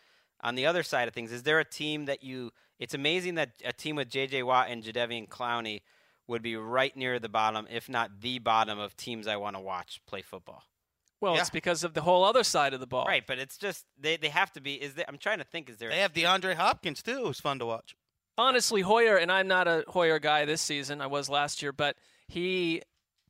On 0.43 0.55
the 0.55 0.67
other 0.67 0.83
side 0.83 1.09
of 1.09 1.15
things, 1.15 1.33
is 1.33 1.45
there 1.45 1.59
a 1.61 1.65
team 1.65 2.05
that 2.07 2.23
you? 2.23 2.53
It's 2.79 2.93
amazing 2.95 3.37
that 3.37 3.53
a 3.65 3.73
team 3.73 3.97
with 3.97 4.11
J.J. 4.11 4.43
Watt 4.43 4.69
and 4.69 4.83
Jadeveon 4.83 5.29
Clowney 5.29 5.81
would 6.27 6.43
be 6.43 6.57
right 6.57 6.95
near 6.97 7.19
the 7.19 7.29
bottom, 7.29 7.67
if 7.71 7.89
not 7.89 8.21
the 8.21 8.39
bottom, 8.41 8.79
of 8.79 8.97
teams 8.97 9.27
I 9.27 9.37
want 9.37 9.57
to 9.57 9.61
watch 9.61 10.01
play 10.07 10.21
football. 10.21 10.65
well, 11.21 11.35
Yeah. 11.35 11.41
it's 11.41 11.51
because 11.51 11.85
of 11.85 11.95
the 11.95 12.03
whole 12.03 12.23
other 12.25 12.43
side 12.45 12.75
of 12.75 12.81
the 12.81 12.87
ball. 12.87 13.07
Right, 13.07 13.25
but 13.27 13.39
it's 13.39 13.57
just 13.57 13.87
they, 13.99 14.17
they 14.19 14.29
have 14.29 14.53
to 14.53 14.61
be. 14.61 14.75
Is 14.75 14.95
there? 14.95 15.05
I'm 15.09 15.17
trying 15.19 15.39
to 15.39 15.45
think. 15.45 15.71
Is 15.71 15.77
there? 15.79 15.89
they 15.89 16.01
have 16.01 16.13
DeAndre 16.13 16.55
Hopkins 16.57 17.03
too. 17.03 17.25
Who's 17.25 17.41
fun 17.41 17.59
to 17.61 17.67
watch. 17.67 17.95
Honestly, 18.39 18.81
Hoyer, 18.83 19.17
and 19.17 19.31
I'm 19.31 19.49
not 19.49 19.69
a 19.69 19.85
Hoyer 19.89 20.19
guy 20.19 20.45
this 20.45 20.61
season. 20.61 21.01
I 21.01 21.07
was 21.07 21.29
last 21.29 21.63
year, 21.63 21.73
but 21.73 21.97
he 22.29 22.83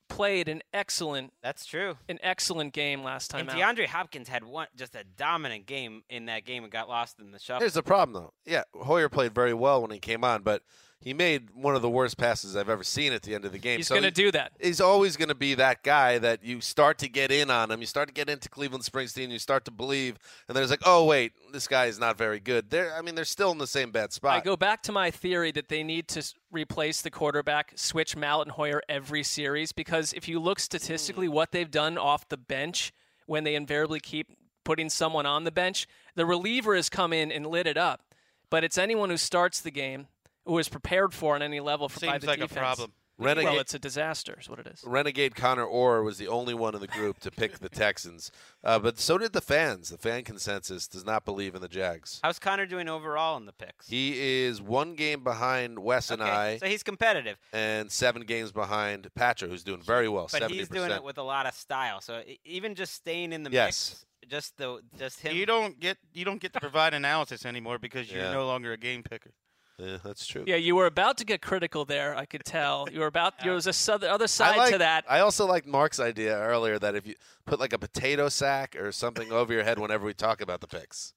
played 0.08 0.48
an 0.48 0.62
excellent, 0.72 1.32
That's 1.42 1.66
true. 1.66 1.96
an 2.08 2.18
excellent 2.22 2.72
game 2.72 3.02
last 3.02 3.28
time 3.30 3.48
And 3.48 3.50
out. 3.60 3.76
DeAndre 3.76 3.86
Hopkins 3.86 4.28
had 4.28 4.44
one 4.44 4.68
just 4.76 4.94
a 4.94 5.02
dominant 5.02 5.66
game 5.66 6.02
in 6.08 6.26
that 6.26 6.44
game 6.44 6.62
and 6.62 6.70
got 6.72 6.88
lost 6.88 7.18
in 7.18 7.32
the 7.32 7.38
shuffle. 7.40 7.60
Here's 7.60 7.74
the 7.74 7.82
problem, 7.82 8.14
though. 8.22 8.32
Yeah, 8.44 8.62
Hoyer 8.74 9.08
played 9.08 9.34
very 9.34 9.52
well 9.54 9.82
when 9.82 9.90
he 9.90 9.98
came 9.98 10.22
on, 10.22 10.42
but 10.42 10.62
he 11.00 11.12
made 11.14 11.50
one 11.54 11.76
of 11.76 11.82
the 11.82 11.90
worst 11.90 12.16
passes 12.16 12.56
I've 12.56 12.68
ever 12.68 12.82
seen 12.82 13.12
at 13.12 13.22
the 13.22 13.34
end 13.34 13.44
of 13.44 13.52
the 13.52 13.58
game. 13.58 13.78
He's 13.78 13.88
So 13.88 13.94
going 13.94 14.02
to 14.02 14.08
he- 14.08 14.26
do 14.26 14.32
that. 14.32 14.52
He's 14.60 14.80
always 14.80 15.16
going 15.16 15.28
to 15.28 15.34
be 15.34 15.54
that 15.54 15.82
guy 15.82 16.18
that 16.18 16.42
you 16.42 16.60
start 16.60 16.98
to 16.98 17.08
get 17.08 17.30
in 17.30 17.50
on 17.50 17.70
him. 17.70 17.80
You 17.80 17.86
start 17.86 18.08
to 18.08 18.14
get 18.14 18.28
into 18.28 18.48
Cleveland 18.48 18.84
Springsteen. 18.84 19.30
You 19.30 19.38
start 19.38 19.64
to 19.66 19.70
believe, 19.70 20.18
and 20.48 20.56
then 20.56 20.62
it's 20.62 20.70
like, 20.70 20.82
oh 20.84 21.04
wait, 21.04 21.32
this 21.52 21.68
guy 21.68 21.86
is 21.86 21.98
not 21.98 22.18
very 22.18 22.40
good. 22.40 22.70
They're, 22.70 22.94
I 22.94 23.02
mean, 23.02 23.14
they're 23.14 23.24
still 23.24 23.52
in 23.52 23.58
the 23.58 23.66
same 23.66 23.90
bad 23.90 24.12
spot. 24.12 24.36
I 24.36 24.40
go 24.40 24.56
back 24.56 24.82
to 24.84 24.92
my 24.92 25.10
theory 25.10 25.52
that 25.52 25.68
they 25.68 25.82
need 25.82 26.08
to 26.08 26.34
replace 26.50 27.02
the 27.02 27.10
quarterback, 27.10 27.72
switch 27.76 28.16
Mallett 28.16 28.48
and 28.48 28.56
Hoyer 28.56 28.82
every 28.88 29.22
series 29.22 29.72
because 29.72 30.12
if 30.12 30.26
you 30.26 30.40
look 30.40 30.58
statistically 30.58 31.26
hmm. 31.26 31.34
what 31.34 31.52
they've 31.52 31.70
done 31.70 31.98
off 31.98 32.28
the 32.28 32.36
bench 32.36 32.92
when 33.26 33.44
they 33.44 33.54
invariably 33.54 34.00
keep 34.00 34.28
putting 34.64 34.90
someone 34.90 35.26
on 35.26 35.44
the 35.44 35.52
bench, 35.52 35.86
the 36.16 36.26
reliever 36.26 36.74
has 36.74 36.88
come 36.88 37.12
in 37.12 37.30
and 37.30 37.46
lit 37.46 37.66
it 37.66 37.76
up. 37.76 38.02
But 38.50 38.64
it's 38.64 38.78
anyone 38.78 39.10
who 39.10 39.16
starts 39.16 39.60
the 39.60 39.70
game 39.70 40.08
who 40.46 40.58
is 40.58 40.68
prepared 40.68 41.12
for 41.12 41.34
on 41.34 41.42
any 41.42 41.60
level 41.60 41.88
for 41.88 42.00
by 42.00 42.12
Seems 42.12 42.22
the 42.22 42.26
like 42.28 42.38
defense. 42.40 42.52
a 42.56 42.60
problem. 42.60 42.92
Renegade, 43.18 43.44
Well, 43.52 43.60
it's 43.60 43.72
a 43.72 43.78
disaster, 43.78 44.36
is 44.38 44.46
what 44.46 44.58
it 44.58 44.66
is. 44.66 44.84
Renegade 44.84 45.34
Connor 45.34 45.64
Orr 45.64 46.02
was 46.02 46.18
the 46.18 46.28
only 46.28 46.52
one 46.52 46.74
in 46.74 46.82
the 46.82 46.86
group 46.86 47.18
to 47.20 47.30
pick 47.30 47.60
the 47.60 47.70
Texans, 47.70 48.30
uh, 48.62 48.78
but 48.78 48.98
so 48.98 49.16
did 49.16 49.32
the 49.32 49.40
fans. 49.40 49.88
The 49.88 49.96
fan 49.96 50.22
consensus 50.22 50.86
does 50.86 51.02
not 51.02 51.24
believe 51.24 51.54
in 51.54 51.62
the 51.62 51.68
Jags. 51.68 52.20
How's 52.22 52.38
Connor 52.38 52.66
doing 52.66 52.90
overall 52.90 53.38
in 53.38 53.46
the 53.46 53.54
picks? 53.54 53.88
He 53.88 54.42
is 54.44 54.60
one 54.60 54.96
game 54.96 55.24
behind 55.24 55.78
Wes 55.78 56.10
and 56.10 56.20
okay, 56.20 56.30
I, 56.30 56.58
so 56.58 56.66
he's 56.66 56.82
competitive, 56.82 57.38
and 57.54 57.90
seven 57.90 58.20
games 58.26 58.52
behind 58.52 59.08
Patrick, 59.14 59.50
who's 59.50 59.64
doing 59.64 59.80
very 59.80 60.10
well. 60.10 60.28
but 60.30 60.42
70%. 60.42 60.50
he's 60.50 60.68
doing 60.68 60.90
it 60.90 61.02
with 61.02 61.16
a 61.16 61.22
lot 61.22 61.46
of 61.46 61.54
style. 61.54 62.02
So 62.02 62.20
even 62.44 62.74
just 62.74 62.92
staying 62.92 63.32
in 63.32 63.44
the 63.44 63.50
Yes. 63.50 64.04
mix, 64.22 64.30
just 64.30 64.58
the 64.58 64.82
just 64.98 65.20
him. 65.20 65.34
You 65.34 65.46
don't 65.46 65.80
get 65.80 65.96
you 66.12 66.26
don't 66.26 66.40
get 66.42 66.52
to 66.52 66.60
provide 66.60 66.92
analysis 66.92 67.46
anymore 67.46 67.78
because 67.78 68.12
you're 68.12 68.24
Yeah. 68.24 68.32
no 68.32 68.44
longer 68.46 68.74
a 68.74 68.76
game 68.76 69.02
picker. 69.02 69.30
Yeah, 69.78 69.98
that's 70.02 70.26
true. 70.26 70.44
Yeah, 70.46 70.56
you 70.56 70.74
were 70.74 70.86
about 70.86 71.18
to 71.18 71.24
get 71.24 71.42
critical 71.42 71.84
there. 71.84 72.16
I 72.16 72.24
could 72.24 72.44
tell. 72.44 72.88
You 72.90 73.00
were 73.00 73.06
about. 73.06 73.34
There 73.42 73.52
was 73.52 73.66
a 73.66 73.72
soth- 73.72 74.02
other 74.02 74.26
side 74.38 74.54
I 74.54 74.58
like, 74.58 74.72
to 74.72 74.78
that. 74.78 75.04
I 75.08 75.20
also 75.20 75.46
like 75.46 75.66
Mark's 75.66 76.00
idea 76.00 76.38
earlier 76.38 76.78
that 76.78 76.94
if 76.94 77.06
you 77.06 77.14
put 77.44 77.60
like 77.60 77.72
a 77.72 77.78
potato 77.78 78.28
sack 78.28 78.74
or 78.76 78.90
something 78.90 79.30
over 79.30 79.52
your 79.52 79.64
head 79.64 79.78
whenever 79.78 80.06
we 80.06 80.14
talk 80.14 80.40
about 80.40 80.60
the 80.60 80.66
picks. 80.66 81.12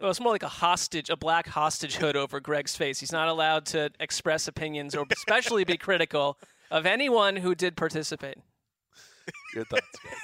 Well, 0.00 0.10
it's 0.10 0.20
more 0.20 0.32
like 0.32 0.44
a 0.44 0.48
hostage, 0.48 1.10
a 1.10 1.16
black 1.16 1.48
hostage 1.48 1.96
hood 1.96 2.16
over 2.16 2.38
Greg's 2.40 2.76
face. 2.76 3.00
He's 3.00 3.12
not 3.12 3.28
allowed 3.28 3.66
to 3.66 3.90
express 3.98 4.46
opinions 4.46 4.94
or 4.94 5.04
especially 5.12 5.64
be 5.64 5.76
critical 5.76 6.38
of 6.70 6.86
anyone 6.86 7.36
who 7.36 7.54
did 7.54 7.76
participate. 7.76 8.38
Your 9.54 9.64
thoughts, 9.64 9.86
Greg? 10.00 10.14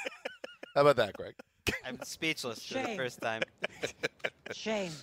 How 0.74 0.82
about 0.82 0.96
that, 0.96 1.14
Greg? 1.14 1.34
I'm 1.84 2.00
speechless 2.02 2.64
for 2.64 2.74
the 2.74 2.96
first 2.96 3.20
time. 3.20 3.42
Shame. 4.52 4.92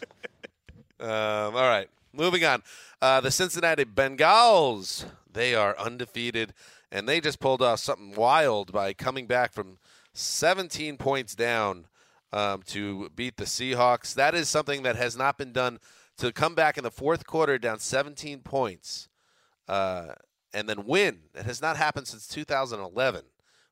Um, 1.00 1.56
all 1.56 1.68
right, 1.68 1.90
moving 2.14 2.44
on. 2.44 2.64
Uh, 3.02 3.22
the 3.22 3.32
Cincinnati 3.32 3.86
Bengals, 3.86 5.06
they 5.32 5.56
are 5.56 5.78
undefeated, 5.78 6.54
and 6.92 7.08
they 7.08 7.22
just 7.22 7.40
pulled 7.40 7.62
off 7.62 7.80
something 7.80 8.14
wild 8.14 8.72
by 8.72 8.94
coming 8.94 9.26
back 9.28 9.54
from 9.54 9.78
17 10.14 10.98
points 10.98 11.36
down 11.36 11.88
um, 12.34 12.62
to 12.68 13.10
beat 13.16 13.38
the 13.38 13.46
Seahawks. 13.46 14.14
That 14.14 14.36
is 14.36 14.50
something 14.50 14.84
that 14.84 14.96
has 14.96 15.18
not 15.18 15.38
been 15.38 15.52
done 15.52 15.80
to 16.18 16.32
come 16.32 16.56
back 16.56 16.78
in 16.78 16.84
the 16.84 16.92
fourth 16.92 17.26
quarter 17.26 17.58
down 17.58 17.80
17 17.80 18.42
points 18.42 19.10
uh, 19.68 20.14
and 20.54 20.68
then 20.68 20.86
win. 20.86 21.20
It 21.34 21.46
has 21.46 21.62
not 21.62 21.78
happened 21.78 22.08
since 22.08 22.28
2011, 22.28 23.24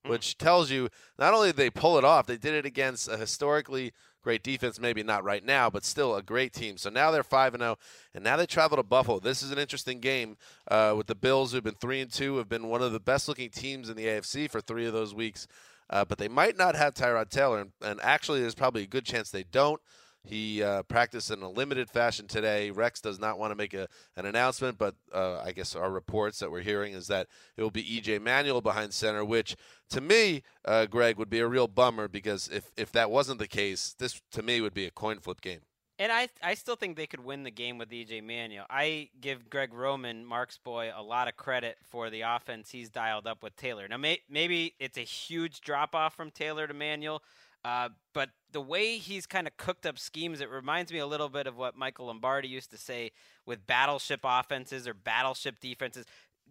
which 0.05 0.37
tells 0.37 0.71
you 0.71 0.89
not 1.17 1.33
only 1.33 1.49
did 1.49 1.57
they 1.57 1.69
pull 1.69 1.97
it 1.97 2.03
off, 2.03 2.25
they 2.25 2.37
did 2.37 2.53
it 2.53 2.65
against 2.65 3.07
a 3.07 3.17
historically 3.17 3.93
great 4.21 4.43
defense. 4.43 4.79
Maybe 4.79 5.03
not 5.03 5.23
right 5.23 5.43
now, 5.43 5.69
but 5.69 5.85
still 5.85 6.15
a 6.15 6.23
great 6.23 6.53
team. 6.53 6.77
So 6.77 6.89
now 6.89 7.11
they're 7.11 7.23
five 7.23 7.53
and 7.53 7.61
zero, 7.61 7.77
and 8.13 8.23
now 8.23 8.37
they 8.37 8.45
travel 8.45 8.77
to 8.77 8.83
Buffalo. 8.83 9.19
This 9.19 9.43
is 9.43 9.51
an 9.51 9.59
interesting 9.59 9.99
game 9.99 10.37
uh, 10.69 10.93
with 10.97 11.07
the 11.07 11.15
Bills, 11.15 11.51
who've 11.51 11.63
been 11.63 11.75
three 11.75 12.01
and 12.01 12.11
two, 12.11 12.37
have 12.37 12.49
been 12.49 12.67
one 12.67 12.81
of 12.81 12.91
the 12.91 12.99
best 12.99 13.27
looking 13.27 13.49
teams 13.49 13.89
in 13.89 13.95
the 13.95 14.05
AFC 14.05 14.49
for 14.49 14.61
three 14.61 14.85
of 14.85 14.93
those 14.93 15.13
weeks. 15.13 15.47
Uh, 15.89 16.05
but 16.05 16.19
they 16.19 16.27
might 16.27 16.55
not 16.55 16.75
have 16.75 16.93
Tyrod 16.93 17.29
Taylor, 17.29 17.59
and, 17.59 17.71
and 17.81 17.99
actually, 18.01 18.41
there's 18.41 18.55
probably 18.55 18.83
a 18.83 18.87
good 18.87 19.05
chance 19.05 19.31
they 19.31 19.43
don't. 19.43 19.81
He 20.23 20.61
uh, 20.61 20.83
practiced 20.83 21.31
in 21.31 21.41
a 21.41 21.49
limited 21.49 21.89
fashion 21.89 22.27
today. 22.27 22.71
Rex 22.71 22.99
does 22.99 23.19
not 23.19 23.39
want 23.39 23.51
to 23.51 23.55
make 23.55 23.73
a, 23.73 23.87
an 24.17 24.25
announcement, 24.25 24.77
but 24.77 24.95
uh, 25.13 25.39
I 25.39 25.51
guess 25.51 25.75
our 25.75 25.89
reports 25.89 26.39
that 26.39 26.51
we're 26.51 26.61
hearing 26.61 26.93
is 26.93 27.07
that 27.07 27.27
it 27.55 27.63
will 27.63 27.71
be 27.71 27.83
EJ 27.83 28.21
Manuel 28.21 28.61
behind 28.61 28.93
center, 28.93 29.23
which 29.23 29.55
to 29.91 30.01
me, 30.01 30.43
uh, 30.65 30.85
Greg, 30.85 31.17
would 31.17 31.29
be 31.29 31.39
a 31.39 31.47
real 31.47 31.67
bummer 31.67 32.07
because 32.07 32.49
if, 32.49 32.71
if 32.75 32.91
that 32.91 33.09
wasn't 33.09 33.39
the 33.39 33.47
case, 33.47 33.95
this 33.97 34.21
to 34.31 34.43
me 34.43 34.61
would 34.61 34.73
be 34.73 34.85
a 34.85 34.91
coin 34.91 35.19
flip 35.19 35.41
game. 35.41 35.61
And 35.99 36.13
I, 36.13 36.29
I 36.41 36.53
still 36.53 36.77
think 36.77 36.95
they 36.95 37.07
could 37.07 37.23
win 37.23 37.43
the 37.43 37.51
game 37.51 37.77
with 37.77 37.89
EJ 37.89 38.23
Manuel. 38.23 38.65
I 38.69 39.09
give 39.19 39.49
Greg 39.49 39.73
Roman, 39.73 40.25
Mark's 40.25 40.57
boy, 40.57 40.91
a 40.95 41.03
lot 41.03 41.27
of 41.27 41.35
credit 41.35 41.77
for 41.89 42.09
the 42.09 42.21
offense 42.21 42.71
he's 42.71 42.89
dialed 42.89 43.27
up 43.27 43.43
with 43.43 43.57
Taylor. 43.57 43.85
Now, 43.85 43.97
may, 43.97 44.21
maybe 44.29 44.75
it's 44.79 44.97
a 44.97 45.01
huge 45.01 45.59
drop 45.59 45.93
off 45.93 46.15
from 46.15 46.31
Taylor 46.31 46.67
to 46.67 46.73
Manuel, 46.73 47.21
uh, 47.65 47.89
but 48.13 48.29
the 48.51 48.61
way 48.61 48.97
he's 48.97 49.25
kind 49.25 49.47
of 49.47 49.57
cooked 49.57 49.85
up 49.85 49.99
schemes, 49.99 50.41
it 50.41 50.49
reminds 50.49 50.91
me 50.91 50.99
a 50.99 51.07
little 51.07 51.29
bit 51.29 51.47
of 51.47 51.57
what 51.57 51.75
Michael 51.75 52.07
Lombardi 52.07 52.47
used 52.47 52.71
to 52.71 52.77
say 52.77 53.11
with 53.45 53.67
battleship 53.67 54.21
offenses 54.23 54.87
or 54.87 54.93
battleship 54.93 55.59
defenses. 55.59 56.05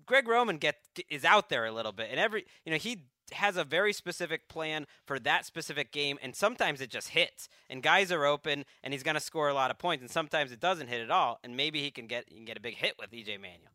Greg 0.06 0.28
Roman 0.28 0.58
get 0.58 0.76
is 1.10 1.24
out 1.24 1.48
there 1.48 1.66
a 1.66 1.72
little 1.72 1.92
bit, 1.92 2.08
and 2.10 2.20
every 2.20 2.46
you 2.64 2.70
know 2.70 2.78
he 2.78 3.04
has 3.32 3.56
a 3.56 3.64
very 3.64 3.92
specific 3.92 4.48
plan 4.48 4.86
for 5.04 5.18
that 5.18 5.44
specific 5.44 5.92
game, 5.92 6.18
and 6.22 6.34
sometimes 6.34 6.80
it 6.80 6.90
just 6.90 7.10
hits. 7.10 7.48
And 7.68 7.82
guys 7.82 8.12
are 8.12 8.24
open, 8.24 8.64
and 8.82 8.94
he's 8.94 9.02
going 9.02 9.16
to 9.16 9.20
score 9.20 9.48
a 9.48 9.54
lot 9.54 9.70
of 9.70 9.78
points, 9.78 10.02
and 10.02 10.10
sometimes 10.10 10.52
it 10.52 10.60
doesn't 10.60 10.88
hit 10.88 11.00
at 11.00 11.10
all. 11.10 11.38
And 11.42 11.56
maybe 11.56 11.82
he 11.82 11.90
can 11.90 12.06
get 12.06 12.24
he 12.28 12.36
can 12.36 12.44
get 12.44 12.56
a 12.56 12.60
big 12.60 12.76
hit 12.76 12.94
with 12.98 13.10
EJ 13.10 13.40
Manuel. 13.40 13.72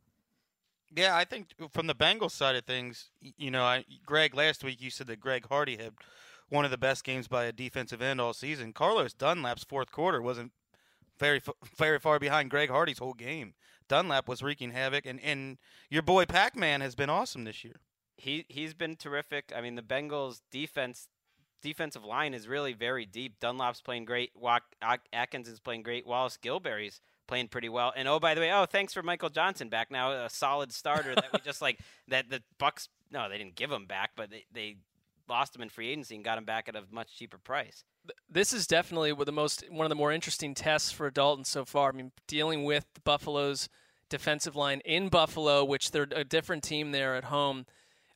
Yeah, 0.95 1.15
I 1.15 1.25
think 1.25 1.47
from 1.71 1.87
the 1.87 1.95
Bengals 1.95 2.31
side 2.31 2.55
of 2.55 2.65
things, 2.65 3.09
you 3.19 3.49
know, 3.49 3.63
I, 3.63 3.83
Greg, 4.05 4.35
last 4.35 4.63
week 4.63 4.79
you 4.79 4.91
said 4.91 5.07
that 5.07 5.19
Greg 5.19 5.47
Hardy 5.47 5.77
had 5.77 5.93
one 6.53 6.65
of 6.65 6.71
the 6.71 6.77
best 6.77 7.03
games 7.03 7.27
by 7.27 7.45
a 7.45 7.51
defensive 7.51 8.01
end 8.01 8.21
all 8.21 8.31
season. 8.31 8.73
Carlos 8.73 9.13
Dunlap's 9.13 9.63
fourth 9.63 9.91
quarter 9.91 10.21
wasn't 10.21 10.51
very 11.17 11.41
very 11.75 11.97
far 11.97 12.19
behind 12.19 12.51
Greg 12.51 12.69
Hardy's 12.69 12.99
whole 12.99 13.15
game. 13.15 13.55
Dunlap 13.87 14.27
was 14.27 14.43
wreaking 14.43 14.71
havoc, 14.71 15.05
and, 15.05 15.19
and 15.21 15.57
your 15.89 16.03
boy 16.03 16.25
Pac 16.25 16.55
Man 16.55 16.81
has 16.81 16.95
been 16.95 17.09
awesome 17.09 17.43
this 17.43 17.63
year. 17.63 17.81
He 18.17 18.45
he's 18.47 18.75
been 18.75 18.95
terrific. 18.95 19.51
I 19.55 19.61
mean, 19.61 19.75
the 19.75 19.81
Bengals 19.81 20.41
defense 20.51 21.07
defensive 21.63 22.05
line 22.05 22.35
is 22.35 22.47
really 22.47 22.73
very 22.73 23.05
deep. 23.05 23.39
Dunlap's 23.39 23.81
playing 23.81 24.05
great. 24.05 24.31
Atkins 25.11 25.47
is 25.47 25.59
playing 25.59 25.81
great. 25.81 26.05
Wallace 26.05 26.37
Gilberry's 26.37 27.01
playing 27.25 27.47
pretty 27.47 27.69
well. 27.69 27.93
And 27.95 28.07
oh, 28.07 28.19
by 28.19 28.35
the 28.35 28.41
way, 28.41 28.51
oh, 28.51 28.65
thanks 28.65 28.93
for 28.93 29.01
Michael 29.01 29.29
Johnson 29.29 29.69
back 29.69 29.89
now, 29.89 30.11
a 30.11 30.29
solid 30.29 30.71
starter 30.71 31.15
that 31.15 31.31
we 31.33 31.39
just 31.39 31.61
like 31.61 31.79
that 32.09 32.29
the 32.29 32.43
Bucs. 32.59 32.89
No, 33.11 33.27
they 33.29 33.37
didn't 33.37 33.55
give 33.55 33.71
him 33.71 33.85
back, 33.85 34.11
but 34.15 34.29
they, 34.29 34.45
they 34.51 34.77
lost 35.27 35.55
him 35.55 35.61
in 35.61 35.69
free 35.69 35.89
agency 35.89 36.15
and 36.15 36.23
got 36.23 36.37
him 36.37 36.45
back 36.45 36.67
at 36.67 36.75
a 36.75 36.83
much 36.91 37.17
cheaper 37.17 37.37
price. 37.37 37.83
this 38.29 38.53
is 38.53 38.67
definitely 38.67 39.13
one 39.13 39.21
of 39.21 39.25
the 39.25 39.31
most 39.31 39.63
one 39.69 39.85
of 39.85 39.89
the 39.89 39.95
more 39.95 40.11
interesting 40.11 40.53
tests 40.53 40.91
for 40.91 41.09
Dalton 41.09 41.45
so 41.45 41.65
far. 41.65 41.89
I 41.89 41.91
mean, 41.93 42.11
dealing 42.27 42.63
with 42.63 42.85
the 42.93 43.01
Buffalo's 43.01 43.69
defensive 44.09 44.55
line 44.55 44.81
in 44.85 45.09
Buffalo, 45.09 45.63
which 45.63 45.91
they're 45.91 46.07
a 46.15 46.23
different 46.23 46.63
team 46.63 46.91
there 46.91 47.15
at 47.15 47.25
home. 47.25 47.65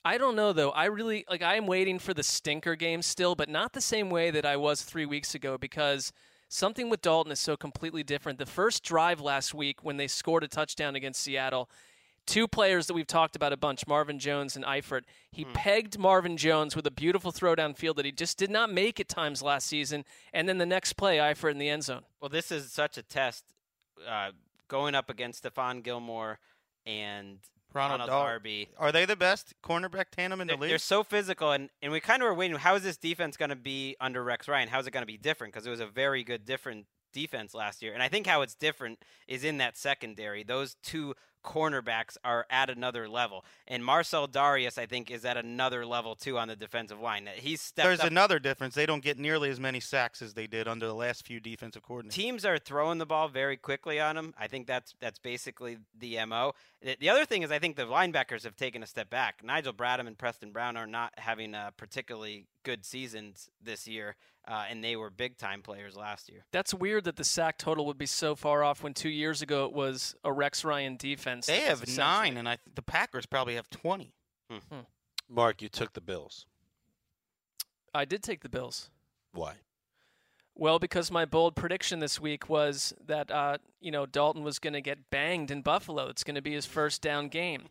I 0.06 0.18
don't 0.18 0.36
know 0.36 0.54
though. 0.54 0.72
I 0.72 0.86
really 0.86 1.26
like. 1.30 1.42
I 1.42 1.56
am 1.56 1.68
waiting 1.68 2.00
for 2.00 2.14
the 2.14 2.24
stinker 2.24 2.76
game 2.76 3.02
still, 3.02 3.36
but 3.36 3.50
not 3.50 3.74
the 3.74 3.82
same 3.82 4.10
way 4.10 4.32
that 4.32 4.46
I 4.46 4.56
was 4.56 4.82
three 4.82 5.06
weeks 5.06 5.36
ago 5.36 5.58
because 5.58 6.14
something 6.50 6.90
with 6.90 7.02
Dalton 7.02 7.32
is 7.32 7.40
so 7.40 7.58
completely 7.58 8.04
different. 8.04 8.40
The 8.40 8.46
first 8.46 8.84
drive 8.84 9.20
last 9.20 9.54
week 9.54 9.84
when 9.84 9.98
they 9.98 10.08
scored 10.08 10.44
a 10.44 10.48
touchdown 10.48 10.96
against 10.96 11.22
Seattle, 11.22 11.70
two 12.28 12.48
players 12.48 12.86
that 12.88 12.94
we've 12.94 13.08
talked 13.08 13.36
about 13.36 13.54
a 13.54 13.58
bunch, 13.58 13.88
Marvin 13.88 14.20
Jones 14.20 14.56
and 14.56 14.64
Eifert. 14.66 15.02
He 15.32 15.46
pegged 15.46 15.98
Marvin 15.98 16.38
Jones 16.38 16.76
with 16.76 16.86
a 16.86 16.92
beautiful 16.92 17.32
throw 17.32 17.56
downfield 17.56 17.96
that 17.96 18.06
he 18.06 18.12
just 18.12 18.38
did 18.38 18.52
not 18.52 18.72
make 18.72 19.00
at 19.00 19.08
times 19.08 19.42
last 19.42 19.68
season, 19.68 20.06
and 20.34 20.48
then 20.48 20.60
the 20.60 20.66
next 20.66 20.94
play, 20.94 21.18
Eifert 21.18 21.52
in 21.52 21.58
the 21.58 21.70
end 21.70 21.84
zone. 21.84 22.02
Well, 22.22 22.30
this 22.30 22.52
is 22.52 22.72
such 22.72 22.98
a 22.98 23.02
test 23.02 23.44
uh, 24.08 24.32
going 24.68 24.94
up 24.94 25.10
against 25.10 25.44
Stephon 25.44 25.82
Gilmore 25.82 26.40
and 26.86 27.40
Ronald, 27.74 28.02
Ronald 28.02 28.10
Darby. 28.10 28.70
Are 28.78 28.92
they 28.92 29.06
the 29.06 29.16
best 29.16 29.54
cornerback 29.64 30.06
tandem 30.12 30.42
in 30.42 30.48
the 30.48 30.54
They're, 30.54 30.62
league? 30.62 30.70
they're 30.70 30.78
so 30.78 31.04
physical, 31.04 31.52
and, 31.52 31.70
and 31.82 31.92
we 31.92 32.00
kind 32.00 32.22
of 32.22 32.28
were 32.28 32.34
waiting. 32.34 32.58
How 32.58 32.76
is 32.76 32.84
this 32.84 32.98
defense 32.98 33.38
going 33.38 33.50
to 33.50 33.56
be 33.56 33.96
under 34.00 34.24
Rex 34.24 34.48
Ryan? 34.48 34.68
How 34.70 34.80
is 34.80 34.88
it 34.88 34.92
going 34.92 35.04
to 35.04 35.08
be 35.08 35.18
different? 35.18 35.54
Because 35.54 35.66
it 35.66 35.70
was 35.70 35.80
a 35.80 35.88
very 35.88 36.24
good, 36.24 36.46
different 36.46 36.86
defense 37.14 37.54
last 37.54 37.82
year. 37.82 37.94
And 37.94 38.04
I 38.04 38.10
think 38.10 38.28
how 38.28 38.42
it's 38.42 38.56
different 38.56 39.00
is 39.28 39.44
in 39.44 39.58
that 39.58 39.78
secondary. 39.78 40.44
Those 40.44 40.76
two 40.84 41.16
cornerbacks 41.48 42.18
are 42.26 42.46
at 42.50 42.70
another 42.70 43.08
level. 43.08 43.46
And 43.68 43.84
Marcell 43.84 44.28
Dareus, 44.28 44.78
I 44.78 44.86
think, 44.86 45.10
is 45.10 45.24
at 45.24 45.38
another 45.38 45.86
level, 45.86 46.14
too, 46.14 46.38
on 46.38 46.50
the 46.50 46.56
defensive 46.58 47.00
line. 47.00 47.30
He's 47.36 47.62
stepped 47.62 47.86
There's 47.86 48.02
up. 48.02 48.08
another 48.08 48.38
difference. 48.38 48.76
They 48.76 48.86
don't 48.86 49.04
get 49.04 49.18
nearly 49.18 49.50
as 49.50 49.60
many 49.60 49.80
sacks 49.80 50.22
as 50.22 50.34
they 50.34 50.46
did 50.46 50.68
under 50.68 50.86
the 50.86 50.94
last 50.94 51.26
few 51.26 51.40
defensive 51.40 51.84
coordinators. 51.84 52.12
teams 52.12 52.46
are 52.46 52.58
throwing 52.60 52.98
the 52.98 53.06
ball 53.06 53.30
very 53.30 53.56
quickly 53.56 53.98
on 53.98 54.18
him. 54.18 54.34
I 54.38 54.48
think 54.48 54.68
that's 54.68 54.94
that's 55.00 55.20
basically 55.20 55.78
the 55.98 56.24
mo. 56.26 56.54
The 56.82 56.98
the 57.00 57.10
other 57.10 57.26
thing 57.26 57.44
is 57.44 57.52
I 57.52 57.60
think 57.60 57.78
the 57.78 57.84
linebackers 57.84 58.44
have 58.44 58.58
taken 58.58 58.84
a 58.84 58.88
step 58.88 59.10
back. 59.10 59.42
Nigel 59.44 59.74
Bradham 59.74 60.08
and 60.08 60.18
Preston 60.18 60.52
Brown 60.52 60.76
are 60.76 60.86
not 60.88 61.14
having 61.18 61.56
uh, 61.56 61.72
particularly 61.78 62.48
good 62.64 62.84
seasons 62.86 63.50
this 63.64 63.88
year, 63.88 64.18
uh, 64.48 64.66
and 64.70 64.84
they 64.84 64.96
were 64.96 65.10
big 65.10 65.38
time 65.38 65.62
players 65.62 65.96
last 65.96 66.30
year. 66.30 66.46
That's 66.52 66.74
weird 66.74 67.04
that 67.04 67.18
the 67.18 67.24
sack 67.24 67.58
total 67.58 67.86
would 67.88 67.98
be 67.98 68.06
so 68.06 68.36
far 68.36 68.64
off 68.64 68.84
when 68.84 68.94
two 68.94 69.10
years 69.10 69.42
ago 69.42 69.66
it 69.66 69.74
was 69.74 70.16
a 70.24 70.32
Rex 70.32 70.64
Ryan 70.64 70.96
defense. 70.96 71.48
They 71.48 71.62
have 71.62 71.88
nine, 71.98 72.38
and 72.38 72.48
I 72.48 72.58
the 72.74 72.82
Packers 72.82 73.26
probably 73.26 73.56
have 73.56 73.70
twenty. 73.70 74.14
Mark, 75.30 75.62
you 75.62 75.70
took 75.70 75.94
the 75.94 76.02
Bills. 76.02 76.46
I 77.94 78.06
did 78.06 78.24
take 78.24 78.42
the 78.42 78.50
Bills. 78.50 78.90
Why? 79.34 79.56
Well, 80.56 80.80
because 80.80 81.12
my 81.12 81.26
bold 81.26 81.56
prediction 81.56 82.00
this 82.00 82.20
week 82.20 82.50
was 82.50 82.94
that 83.06 83.30
uh, 83.30 83.58
you 83.82 83.92
know 83.92 84.06
Dalton 84.06 84.44
was 84.44 84.60
going 84.60 84.74
to 84.74 84.82
get 84.82 85.10
banged 85.10 85.52
in 85.52 85.62
Buffalo. 85.62 86.08
It's 86.08 86.24
going 86.24 86.36
to 86.36 86.42
be 86.42 86.54
his 86.54 86.66
first 86.66 87.02
down 87.02 87.28
game. 87.28 87.70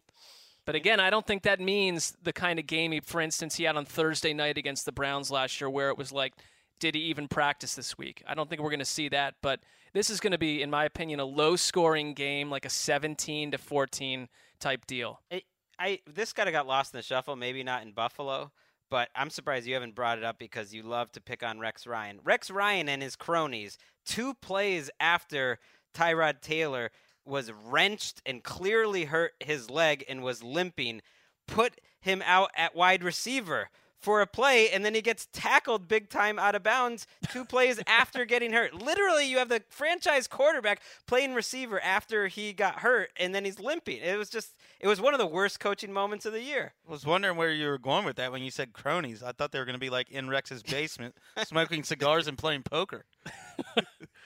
But 0.67 0.75
again, 0.75 0.99
I 0.99 1.11
don't 1.11 1.27
think 1.27 1.45
that 1.45 1.61
means 1.61 2.17
the 2.21 2.33
kind 2.33 2.59
of 2.59 2.67
game 2.67 2.91
he, 2.91 3.01
for 3.01 3.21
instance, 3.21 3.55
he 3.55 3.65
had 3.65 3.77
on 3.77 3.85
Thursday 3.85 4.35
night 4.35 4.59
against 4.59 4.85
the 4.85 4.91
Browns 4.93 5.31
last 5.31 5.61
year, 5.61 5.71
where 5.71 5.91
it 5.91 5.97
was 5.97 6.11
like, 6.11 6.35
did 6.79 6.95
he 6.95 7.03
even 7.03 7.29
practice 7.29 7.75
this 7.75 7.97
week? 7.97 8.23
I 8.27 8.35
don't 8.35 8.49
think 8.49 8.61
we're 8.61 8.71
going 8.71 8.79
to 8.81 8.85
see 8.85 9.09
that. 9.11 9.35
But 9.43 9.61
this 9.93 10.11
is 10.11 10.21
going 10.21 10.33
to 10.33 10.39
be, 10.39 10.63
in 10.63 10.71
my 10.71 10.85
opinion, 10.85 11.21
a 11.21 11.25
low-scoring 11.25 12.15
game, 12.15 12.51
like 12.51 12.65
a 12.65 12.71
17 12.71 13.53
to 13.53 13.59
14 13.59 14.29
type 14.61 14.87
deal. 14.87 15.21
It, 15.31 15.45
I 15.79 16.01
this 16.07 16.33
kind 16.33 16.49
of 16.49 16.53
got 16.53 16.67
lost 16.67 16.95
in 16.95 16.99
the 16.99 17.03
shuffle. 17.03 17.37
Maybe 17.37 17.63
not 17.63 17.83
in 17.83 17.93
Buffalo, 17.93 18.53
but 18.91 19.11
I'm 19.15 19.31
surprised 19.31 19.67
you 19.67 19.75
haven't 19.75 19.95
brought 19.95 20.19
it 20.19 20.25
up 20.25 20.39
because 20.39 20.73
you 20.73 20.83
love 20.83 21.13
to 21.13 21.21
pick 21.21 21.43
on 21.43 21.59
Rex 21.59 21.87
Ryan. 21.87 22.21
Rex 22.25 22.51
Ryan 22.51 22.89
and 22.89 23.03
his 23.03 23.17
cronies. 23.17 23.79
Two 24.05 24.35
plays 24.35 24.91
after 25.01 25.59
Tyrod 25.95 26.41
Taylor 26.41 26.91
was 27.25 27.51
wrenched 27.51 28.23
and 28.25 28.43
clearly 28.43 29.07
hurt 29.07 29.33
his 29.41 29.69
leg 29.69 30.05
and 30.09 30.23
was 30.23 30.43
limping, 30.43 31.03
put 31.49 31.81
him 32.01 32.23
out 32.25 32.51
at 32.57 32.77
wide 32.77 33.03
receiver 33.03 33.69
for 34.01 34.21
a 34.21 34.27
play, 34.27 34.71
and 34.71 34.85
then 34.85 34.95
he 34.95 35.03
gets 35.03 35.29
tackled 35.33 35.89
big 35.89 36.09
time 36.09 36.39
out 36.39 36.55
of 36.55 36.63
bounds 36.63 37.07
two 37.31 37.45
plays 37.45 37.81
after 37.87 38.25
getting 38.25 38.53
hurt. 38.53 38.75
Literally, 38.75 39.29
you 39.29 39.39
have 39.39 39.49
the 39.49 39.63
franchise 39.69 40.27
quarterback 40.27 40.81
playing 41.07 41.35
receiver 41.35 41.81
after 41.81 42.29
he 42.29 42.53
got 42.53 42.81
hurt, 42.81 43.11
and 43.17 43.35
then 43.35 43.45
he's 43.45 43.59
limping. 43.59 43.99
It 43.99 44.17
was 44.17 44.31
just, 44.31 44.55
it 44.81 44.87
was 44.87 45.01
one 45.01 45.15
of 45.15 45.19
the 45.19 45.27
worst 45.27 45.61
coaching 45.61 45.93
moments 45.93 46.27
of 46.27 46.33
the 46.33 46.43
year. 46.43 46.75
I 46.87 46.93
was 46.93 47.07
wondering 47.07 47.37
where 47.37 47.53
you 47.53 47.67
were 47.69 47.79
going 47.79 48.05
with 48.05 48.17
that 48.17 48.33
when 48.33 48.43
you 48.43 48.51
said 48.51 48.73
cronies. 48.73 49.23
I 49.23 49.33
thought 49.33 49.53
they 49.53 49.59
were 49.59 49.65
going 49.65 49.75
to 49.75 49.81
be 49.81 49.91
like 49.91 50.11
in 50.11 50.29
Rex's 50.29 50.63
basement, 50.63 51.17
smoking 51.45 51.83
cigars 51.83 52.29
and 52.29 52.39
playing 52.39 52.63
poker. 52.63 53.05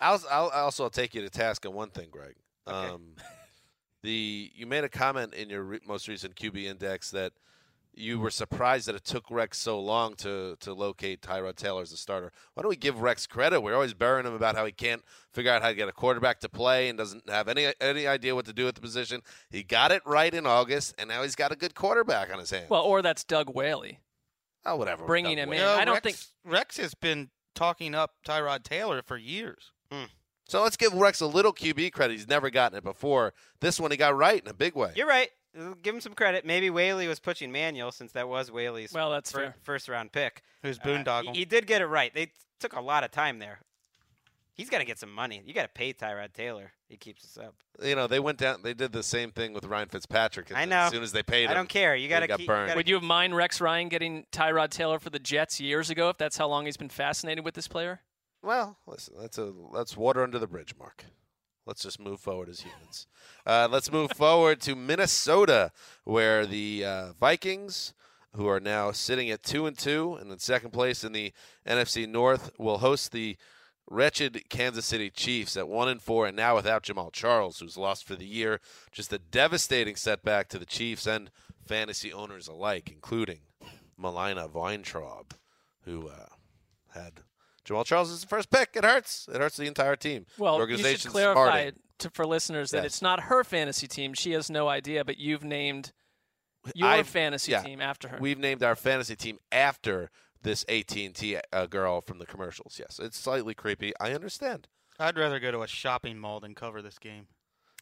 I'll, 0.00 0.20
I'll 0.30 0.50
I'll 0.52 0.64
also 0.64 0.88
take 0.88 1.14
you 1.14 1.22
to 1.22 1.30
task 1.30 1.66
on 1.66 1.74
one 1.74 1.90
thing, 1.90 2.08
Greg. 2.10 2.34
Um, 2.66 3.16
the 4.02 4.50
you 4.54 4.66
made 4.66 4.84
a 4.84 4.88
comment 4.88 5.34
in 5.34 5.50
your 5.50 5.62
re- 5.62 5.80
most 5.86 6.08
recent 6.08 6.34
QB 6.36 6.64
index 6.64 7.10
that 7.10 7.32
you 7.92 8.20
were 8.20 8.30
surprised 8.30 8.86
that 8.88 8.94
it 8.94 9.04
took 9.04 9.30
Rex 9.30 9.58
so 9.58 9.80
long 9.80 10.14
to 10.16 10.56
to 10.60 10.72
locate 10.72 11.22
Tyrod 11.22 11.56
Taylor 11.56 11.82
as 11.82 11.92
a 11.92 11.96
starter. 11.96 12.30
Why 12.54 12.62
don't 12.62 12.70
we 12.70 12.76
give 12.76 13.00
Rex 13.00 13.26
credit? 13.26 13.60
We're 13.60 13.74
always 13.74 13.94
burying 13.94 14.26
him 14.26 14.34
about 14.34 14.54
how 14.56 14.64
he 14.64 14.72
can't 14.72 15.02
figure 15.32 15.50
out 15.52 15.62
how 15.62 15.68
to 15.68 15.74
get 15.74 15.88
a 15.88 15.92
quarterback 15.92 16.40
to 16.40 16.48
play 16.48 16.88
and 16.88 16.96
doesn't 16.98 17.28
have 17.28 17.48
any 17.48 17.72
any 17.80 18.06
idea 18.06 18.34
what 18.34 18.46
to 18.46 18.52
do 18.52 18.64
with 18.64 18.74
the 18.76 18.80
position. 18.80 19.22
He 19.50 19.62
got 19.62 19.92
it 19.92 20.02
right 20.06 20.32
in 20.32 20.46
August, 20.46 20.94
and 20.98 21.08
now 21.08 21.22
he's 21.22 21.34
got 21.34 21.52
a 21.52 21.56
good 21.56 21.74
quarterback 21.74 22.32
on 22.32 22.38
his 22.38 22.50
hands. 22.50 22.70
Well, 22.70 22.82
or 22.82 23.02
that's 23.02 23.24
Doug 23.24 23.54
Whaley. 23.54 23.98
oh, 24.64 24.76
whatever. 24.76 25.04
bringing 25.06 25.36
Doug 25.36 25.44
him 25.44 25.50
Wade. 25.50 25.60
in. 25.60 25.66
I 25.66 25.84
don't 25.84 25.94
Rex, 25.94 26.04
think- 26.04 26.52
Rex 26.54 26.76
has 26.76 26.94
been 26.94 27.30
talking 27.54 27.94
up 27.94 28.12
Tyrod 28.26 28.62
Taylor 28.62 29.02
for 29.02 29.16
years. 29.16 29.72
Hmm. 29.90 30.04
So 30.48 30.62
let's 30.62 30.76
give 30.76 30.92
Rex 30.94 31.20
a 31.20 31.26
little 31.26 31.52
QB 31.52 31.92
credit. 31.92 32.14
He's 32.14 32.28
never 32.28 32.50
gotten 32.50 32.76
it 32.78 32.82
before. 32.84 33.34
This 33.60 33.78
one 33.78 33.90
he 33.92 33.96
got 33.96 34.16
right 34.16 34.42
in 34.42 34.48
a 34.48 34.54
big 34.54 34.74
way. 34.74 34.92
You're 34.96 35.06
right. 35.06 35.30
Uh, 35.58 35.74
Give 35.82 35.94
him 35.94 36.00
some 36.00 36.14
credit. 36.14 36.44
Maybe 36.44 36.70
Whaley 36.70 37.08
was 37.08 37.18
pushing 37.20 37.50
Manuel 37.50 37.90
since 37.92 38.12
that 38.12 38.28
was 38.28 38.50
Whaley's 38.52 38.92
Well, 38.92 39.10
that's 39.10 39.32
fir- 39.32 39.38
fair. 39.38 39.54
first 39.62 39.88
round 39.88 40.12
pick. 40.12 40.42
Who's 40.62 40.78
Uh, 40.78 40.82
boondoggle? 40.82 41.32
he, 41.34 41.40
he 41.40 41.44
did 41.44 41.66
get 41.66 41.82
it 41.82 41.86
right. 41.86 42.14
They 42.14 42.32
took 42.60 42.74
a 42.74 42.80
lot 42.80 43.04
of 43.04 43.10
time 43.10 43.38
there. 43.38 43.60
He's 44.54 44.68
got 44.68 44.78
to 44.80 44.84
get 44.84 44.98
some 44.98 45.12
money. 45.12 45.42
You 45.46 45.54
got 45.54 45.62
to 45.62 45.68
pay 45.68 45.94
Tyrod 45.94 46.34
Taylor. 46.34 46.72
He 46.86 46.96
keeps 46.98 47.24
us 47.24 47.38
up. 47.42 47.54
You 47.82 47.94
know, 47.94 48.06
they 48.06 48.20
went 48.20 48.36
down. 48.38 48.62
They 48.62 48.74
did 48.74 48.92
the 48.92 49.02
same 49.02 49.30
thing 49.30 49.54
with 49.54 49.64
Ryan 49.64 49.88
Fitzpatrick. 49.88 50.54
I 50.54 50.66
know. 50.66 50.76
As 50.80 50.90
soon 50.92 51.02
as 51.02 51.12
they 51.12 51.22
paid 51.22 51.44
him, 51.44 51.50
I 51.52 51.54
don't 51.54 51.68
care. 51.68 51.96
You 51.96 52.08
got 52.10 52.20
to 52.20 52.26
got 52.26 52.38
keep. 52.40 52.46
burned. 52.46 52.66
gotta 52.68 52.76
Would 52.76 52.88
you 52.88 52.96
have 52.96 53.02
mind 53.04 53.34
Rex 53.34 53.58
Ryan 53.60 53.88
getting 53.88 54.26
Tyrod 54.32 54.68
Taylor 54.68 54.98
for 54.98 55.08
the 55.08 55.18
Jets 55.18 55.60
years 55.60 55.88
ago 55.88 56.10
if 56.10 56.18
that's 56.18 56.36
how 56.36 56.46
long 56.46 56.66
he's 56.66 56.76
been 56.76 56.90
fascinated 56.90 57.42
with 57.44 57.54
this 57.54 57.68
player? 57.68 58.00
Well, 58.42 58.76
listen, 58.86 59.14
that's 59.18 59.38
a 59.38 59.52
that's 59.72 59.96
water 59.96 60.22
under 60.22 60.38
the 60.38 60.46
bridge, 60.46 60.74
Mark. 60.78 61.04
Let's 61.66 61.82
just 61.82 62.00
move 62.00 62.20
forward 62.20 62.48
as 62.48 62.60
humans. 62.60 63.06
Uh, 63.46 63.68
let's 63.70 63.92
move 63.92 64.12
forward 64.12 64.60
to 64.62 64.74
Minnesota, 64.74 65.72
where 66.04 66.46
the 66.46 66.84
uh, 66.84 67.12
Vikings, 67.12 67.94
who 68.34 68.48
are 68.48 68.60
now 68.60 68.92
sitting 68.92 69.30
at 69.30 69.42
two 69.42 69.66
and 69.66 69.76
two 69.76 70.16
and 70.20 70.32
in 70.32 70.38
second 70.38 70.70
place 70.70 71.04
in 71.04 71.12
the 71.12 71.32
NFC 71.66 72.08
North, 72.08 72.50
will 72.58 72.78
host 72.78 73.12
the 73.12 73.36
wretched 73.90 74.48
Kansas 74.48 74.86
City 74.86 75.10
Chiefs 75.10 75.56
at 75.56 75.68
one 75.68 75.88
and 75.88 76.00
four, 76.00 76.26
and 76.26 76.36
now 76.36 76.54
without 76.54 76.84
Jamaal 76.84 77.12
Charles, 77.12 77.58
who's 77.58 77.76
lost 77.76 78.06
for 78.06 78.14
the 78.14 78.26
year. 78.26 78.60
Just 78.92 79.12
a 79.12 79.18
devastating 79.18 79.96
setback 79.96 80.48
to 80.48 80.58
the 80.58 80.66
Chiefs 80.66 81.06
and 81.06 81.30
fantasy 81.66 82.12
owners 82.12 82.48
alike, 82.48 82.90
including 82.90 83.40
Milana 84.00 84.50
Vayntrub, 84.50 85.32
who 85.84 86.08
uh, 86.08 86.26
had 86.94 87.20
Jamaal 87.70 87.84
Charles 87.86 88.10
is 88.10 88.20
the 88.22 88.26
first 88.26 88.50
pick. 88.50 88.70
It 88.74 88.84
hurts. 88.84 89.28
It 89.32 89.40
hurts 89.40 89.56
the 89.56 89.66
entire 89.66 89.96
team. 89.96 90.26
Well, 90.38 90.54
the 90.54 90.58
you 90.58 90.60
organization's 90.62 91.02
should 91.02 91.12
clarify 91.12 91.40
hardened. 91.50 91.78
to, 92.00 92.10
for 92.10 92.26
listeners 92.26 92.70
that 92.72 92.78
Yes. 92.78 92.86
it's 92.86 93.02
not 93.02 93.20
her 93.24 93.44
fantasy 93.44 93.86
team. 93.86 94.12
She 94.14 94.32
has 94.32 94.50
no 94.50 94.68
idea, 94.68 95.04
but 95.04 95.18
you've 95.18 95.44
named 95.44 95.92
Your 96.74 96.88
I've- 96.88 97.08
fantasy 97.08 97.52
yeah, 97.52 97.62
team 97.62 97.80
after 97.80 98.08
her. 98.08 98.18
We've 98.20 98.38
named 98.38 98.62
our 98.62 98.74
fantasy 98.76 99.16
team 99.16 99.38
after 99.52 100.10
this 100.42 100.64
AT&T 100.68 101.38
uh, 101.52 101.66
girl 101.66 102.00
from 102.00 102.18
the 102.18 102.26
commercials. 102.26 102.76
Yes, 102.78 102.98
it's 103.02 103.18
slightly 103.18 103.54
creepy. 103.54 103.92
I 104.00 104.12
understand. 104.14 104.68
I'd 104.98 105.16
rather 105.18 105.38
go 105.38 105.50
to 105.50 105.62
a 105.62 105.66
shopping 105.66 106.18
mall 106.18 106.40
than 106.40 106.54
cover 106.54 106.82
this 106.82 106.98
game. 106.98 107.28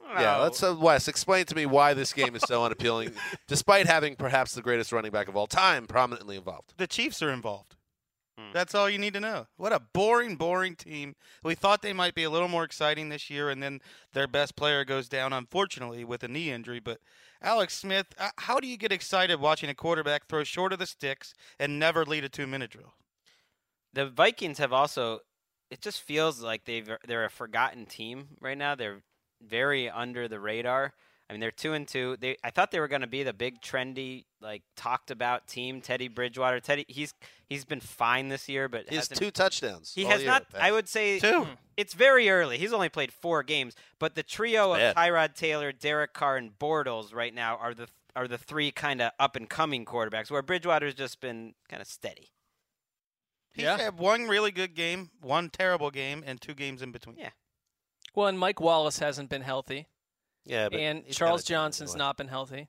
Yeah, 0.01 0.39
Oh, 0.39 0.43
let's 0.45 0.63
uh, 0.63 0.77
Wes 0.79 1.09
explain 1.09 1.45
to 1.47 1.55
me 1.57 1.67
why 1.67 1.93
this 1.95 2.13
game 2.13 2.37
is 2.37 2.43
so 2.47 2.65
unappealing, 2.65 3.11
despite 3.49 3.87
having 3.87 4.15
perhaps 4.15 4.55
the 4.55 4.63
greatest 4.63 4.93
running 4.93 5.11
back 5.11 5.27
of 5.29 5.37
all 5.37 5.49
time 5.49 5.87
prominently 5.89 6.37
involved. 6.37 6.75
The 6.77 6.87
Chiefs 6.87 7.21
are 7.23 7.31
involved. 7.31 7.75
Hmm. 8.49 8.53
That's 8.53 8.75
all 8.75 8.91
you 8.91 8.99
need 8.99 9.15
to 9.15 9.21
know. 9.21 9.47
What 9.57 9.73
a 9.73 9.81
boring, 9.81 10.37
boring 10.37 10.77
team. 10.77 11.15
We 11.43 11.55
thought 11.55 11.83
they 11.83 11.93
might 11.93 12.15
be 12.15 12.25
a 12.25 12.31
little 12.31 12.49
more 12.49 12.65
exciting 12.65 13.09
this 13.09 13.31
year, 13.31 13.49
and 13.51 13.63
then 13.63 13.81
their 14.13 14.27
best 14.27 14.57
player 14.57 14.85
goes 14.85 15.09
down, 15.09 15.33
unfortunately, 15.33 16.05
with 16.05 16.23
a 16.23 16.29
knee 16.29 16.51
injury. 16.51 16.81
But 16.81 16.99
Alex 17.41 17.75
Smith, 17.75 18.07
uh, 18.19 18.31
how 18.39 18.61
do 18.61 18.67
you 18.67 18.77
get 18.77 18.93
excited 18.93 19.41
watching 19.41 19.71
a 19.71 19.75
quarterback 19.75 20.27
throw 20.27 20.45
short 20.45 20.73
of 20.73 20.79
the 20.79 20.87
sticks 20.87 21.35
and 21.59 21.79
never 21.79 22.05
lead 22.05 22.25
a 22.25 22.29
two-minute 22.29 22.71
drill? 22.71 22.95
the 23.93 24.07
Vikings 24.07 24.59
have 24.59 24.73
also. 24.73 25.21
It 25.71 25.83
just 25.83 26.01
feels 26.01 26.41
like 26.41 26.65
they've 26.65 26.89
they're 27.07 27.25
a 27.25 27.31
forgotten 27.31 27.87
team 27.87 28.29
right 28.41 28.57
now. 28.57 28.75
They're 28.75 29.03
very 29.43 29.91
under 29.91 30.29
the 30.29 30.41
radar. 30.41 30.95
I 31.31 31.35
mean, 31.35 31.41
they're 31.41 31.51
two 31.51 31.75
and 31.75 31.87
two. 31.87 32.17
They 32.19 32.37
I 32.43 32.51
thought 32.51 32.71
they 32.71 32.81
were 32.81 32.89
going 32.89 33.03
to 33.03 33.07
be 33.07 33.23
the 33.23 33.35
big 33.35 33.61
trendy, 33.61 34.25
like 34.41 34.63
talked 34.77 35.11
about 35.11 35.47
team. 35.47 35.81
Teddy 35.83 36.09
Bridgewater. 36.09 36.59
Teddy, 36.61 36.87
he's 36.89 37.13
he's 37.47 37.65
been 37.67 37.81
fine 37.81 38.29
this 38.29 38.49
year, 38.49 38.69
but 38.69 38.89
He 38.89 38.97
has 38.97 39.09
two 39.09 39.31
touchdowns. 39.31 39.93
He 39.95 40.05
all 40.05 40.11
has 40.13 40.23
year, 40.23 40.31
not. 40.31 40.51
Pat. 40.51 40.63
I 40.63 40.73
would 40.73 40.89
say 40.89 41.19
Two. 41.19 41.27
Mm. 41.45 41.49
It's 41.77 41.93
very 41.95 42.29
early. 42.31 42.57
He's 42.59 42.73
only 42.73 42.89
played 42.89 43.13
four 43.13 43.43
games, 43.43 43.77
but 43.99 44.15
the 44.15 44.23
trio 44.23 44.73
of 44.75 44.95
Tyrod 44.97 45.35
Taylor, 45.35 45.71
Derek 45.71 46.13
Carr, 46.15 46.37
and 46.39 46.59
Bortles 46.59 47.15
right 47.15 47.35
now 47.35 47.57
are 47.57 47.75
the 47.75 47.89
are 48.17 48.27
the 48.27 48.39
three 48.39 48.71
kind 48.73 49.01
of 49.03 49.13
up 49.21 49.37
and 49.37 49.49
coming 49.51 49.85
quarterbacks. 49.85 50.31
Where 50.31 50.43
Bridgewater's 50.43 50.95
just 50.95 51.21
been 51.21 51.55
kind 51.69 51.83
of 51.83 51.87
steady. 51.89 52.31
He's 53.53 53.65
Yeah. 53.65 53.77
had 53.77 53.99
one 53.99 54.29
really 54.29 54.51
good 54.51 54.75
game, 54.75 55.11
one 55.21 55.51
terrible 55.51 55.91
game, 55.91 56.23
and 56.27 56.41
two 56.41 56.55
games 56.55 56.81
in 56.83 56.91
between. 56.91 57.17
Yeah. 57.19 57.31
well, 58.15 58.27
and 58.29 58.39
Mike 58.39 58.61
Wallace 58.61 58.99
hasn't 58.99 59.29
been 59.31 59.43
healthy, 59.43 59.87
yeah, 60.49 60.69
but 60.69 60.81
and 60.81 61.05
Charles 61.11 61.43
gotta 61.43 61.47
do 61.47 61.53
it 61.53 61.57
Johnson's 61.57 61.91
anyway. 61.91 61.99
not 62.07 62.17
been 62.17 62.29
healthy. 62.29 62.69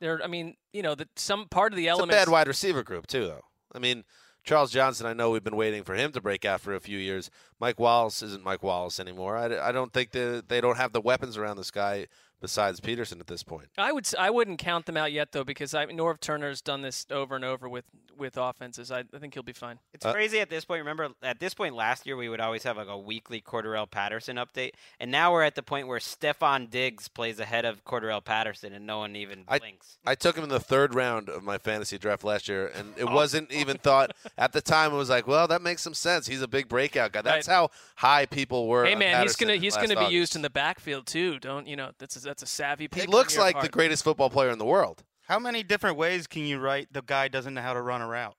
There, 0.00 0.20
I 0.22 0.26
mean, 0.28 0.54
you 0.72 0.82
know, 0.82 0.94
that 0.94 1.08
some 1.18 1.46
part 1.48 1.72
of 1.72 1.76
the 1.76 1.86
It's 1.86 1.90
a 1.90 1.98
elements. 1.98 2.16
bad 2.16 2.28
wide 2.28 2.48
receiver 2.48 2.82
group 2.82 3.06
too, 3.06 3.26
though. 3.26 3.42
I 3.74 3.78
mean, 3.78 4.04
Charles 4.44 4.70
Johnson. 4.70 5.06
I 5.06 5.12
know 5.12 5.30
we've 5.30 5.44
been 5.44 5.56
waiting 5.56 5.82
for 5.84 5.94
him 5.94 6.12
to 6.12 6.20
break 6.20 6.44
out 6.44 6.60
for 6.60 6.74
a 6.74 6.80
few 6.80 6.98
years. 6.98 7.30
Mike 7.60 7.78
Wallace 7.80 8.22
isn't 8.22 8.42
Mike 8.44 8.62
Wallace 8.62 8.98
anymore. 9.00 9.36
I, 9.36 9.58
I 9.58 9.72
don't 9.72 9.92
think 9.92 10.12
that 10.12 10.44
they 10.48 10.60
don't 10.60 10.76
have 10.76 10.92
the 10.92 11.00
weapons 11.00 11.36
around 11.36 11.56
this 11.56 11.70
guy 11.70 12.06
besides 12.40 12.80
Peterson 12.80 13.20
at 13.20 13.26
this 13.26 13.42
point. 13.42 13.68
I 13.78 13.92
would. 13.92 14.04
s- 14.04 14.14
I 14.18 14.30
wouldn't 14.30 14.58
count 14.58 14.86
them 14.86 14.96
out 14.96 15.12
yet 15.12 15.32
though, 15.32 15.44
because 15.44 15.74
I, 15.74 15.86
Norv 15.86 16.20
Turner's 16.20 16.60
done 16.60 16.82
this 16.82 17.06
over 17.10 17.36
and 17.36 17.44
over 17.44 17.68
with 17.68 17.84
with 18.16 18.36
offenses. 18.36 18.90
I, 18.90 19.04
I 19.14 19.18
think 19.20 19.34
he'll 19.34 19.44
be 19.44 19.52
fine. 19.52 19.78
It's 19.94 20.04
Uh, 20.04 20.12
crazy 20.12 20.40
at 20.40 20.50
this 20.50 20.64
point. 20.64 20.80
Remember, 20.80 21.10
at 21.22 21.38
this 21.38 21.54
point 21.54 21.76
last 21.76 22.04
year, 22.04 22.16
we 22.16 22.28
would 22.28 22.40
always 22.40 22.64
have 22.64 22.76
like 22.76 22.88
a 22.88 22.98
weekly 22.98 23.40
Cordarrelle 23.40 23.88
Patterson 23.88 24.36
update, 24.36 24.72
and 24.98 25.10
now 25.10 25.32
we're 25.32 25.44
at 25.44 25.54
the 25.54 25.62
point 25.62 25.86
where 25.86 26.00
Stefon 26.00 26.68
Diggs 26.68 27.06
plays 27.06 27.38
ahead 27.38 27.64
of 27.64 27.84
Cordarrelle 27.84 28.24
Patterson, 28.24 28.72
and 28.72 28.84
no 28.86 28.98
one 28.98 29.14
even 29.14 29.44
I- 29.46 29.58
blinks. 29.60 29.98
I 30.04 30.14
took 30.16 30.36
him 30.36 30.42
in 30.42 30.50
the 30.50 30.58
third 30.58 30.94
round 30.96 31.28
of 31.28 31.44
my 31.44 31.58
fantasy 31.58 31.96
draft 31.96 32.24
last 32.24 32.48
year, 32.48 32.66
and 32.74 32.92
Oh. 32.98 33.00
it 33.02 33.10
wasn't 33.12 33.52
even 33.52 33.78
thought 33.78 34.10
at 34.36 34.52
the 34.52 34.60
time. 34.60 34.92
It 34.92 34.96
was 34.96 35.10
like, 35.10 35.28
well, 35.28 35.46
that 35.46 35.62
makes 35.62 35.82
some 35.82 35.94
sense. 35.94 36.26
He's 36.26 36.42
a 36.42 36.48
big 36.48 36.68
breakout 36.68 37.12
guy. 37.12 37.22
That's 37.22 37.46
Right. 37.46 37.54
how 37.54 37.70
high 37.96 38.26
people 38.26 38.66
were. 38.66 38.84
Hey 38.84 38.94
on 38.94 38.98
man, 38.98 39.22
he's 39.22 39.36
gonna 39.36 39.56
he's 39.56 39.76
gonna 39.76 39.88
be 39.90 39.94
August. 39.96 40.12
used 40.12 40.36
in 40.36 40.42
the 40.42 40.50
backfield 40.50 41.06
too. 41.06 41.38
Don't 41.38 41.68
you 41.68 41.76
know? 41.76 41.92
That's 41.98 42.24
a, 42.24 42.27
that's 42.28 42.42
a 42.42 42.46
savvy 42.46 42.86
pick. 42.88 43.02
He 43.02 43.08
looks 43.08 43.34
your 43.34 43.42
like 43.44 43.60
the 43.60 43.68
greatest 43.68 44.04
football 44.04 44.30
player 44.30 44.50
in 44.50 44.58
the 44.58 44.64
world. 44.64 45.02
How 45.26 45.38
many 45.38 45.62
different 45.62 45.96
ways 45.96 46.26
can 46.26 46.42
you 46.44 46.58
write 46.58 46.92
the 46.92 47.02
guy 47.02 47.28
doesn't 47.28 47.54
know 47.54 47.60
how 47.62 47.72
to 47.74 47.80
run 47.82 48.00
a 48.02 48.06
route? 48.06 48.36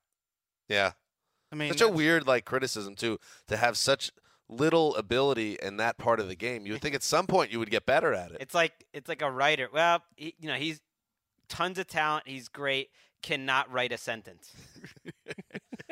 Yeah, 0.67 0.91
I 1.51 1.55
mean, 1.55 1.69
such 1.71 1.81
a 1.81 1.89
weird 1.89 2.27
like 2.27 2.45
criticism 2.45 2.95
too 2.95 3.19
to 3.47 3.57
have 3.57 3.75
such 3.77 4.11
little 4.47 4.95
ability 4.95 5.57
in 5.61 5.77
that 5.77 5.97
part 5.97 6.19
of 6.19 6.27
the 6.27 6.35
game. 6.35 6.65
You 6.65 6.73
would 6.73 6.81
think 6.81 6.95
at 6.95 7.03
some 7.03 7.27
point 7.27 7.51
you 7.51 7.59
would 7.59 7.69
get 7.71 7.85
better 7.85 8.13
at 8.13 8.31
it. 8.31 8.37
It's 8.39 8.53
like 8.55 8.85
it's 8.93 9.09
like 9.09 9.21
a 9.21 9.29
writer. 9.31 9.67
Well, 9.73 10.03
he, 10.15 10.35
you 10.39 10.47
know, 10.47 10.55
he's 10.55 10.79
tons 11.47 11.79
of 11.79 11.87
talent. 11.87 12.27
He's 12.27 12.47
great. 12.47 12.89
Cannot 13.21 13.71
write 13.71 13.91
a 13.91 13.97
sentence. 13.97 14.51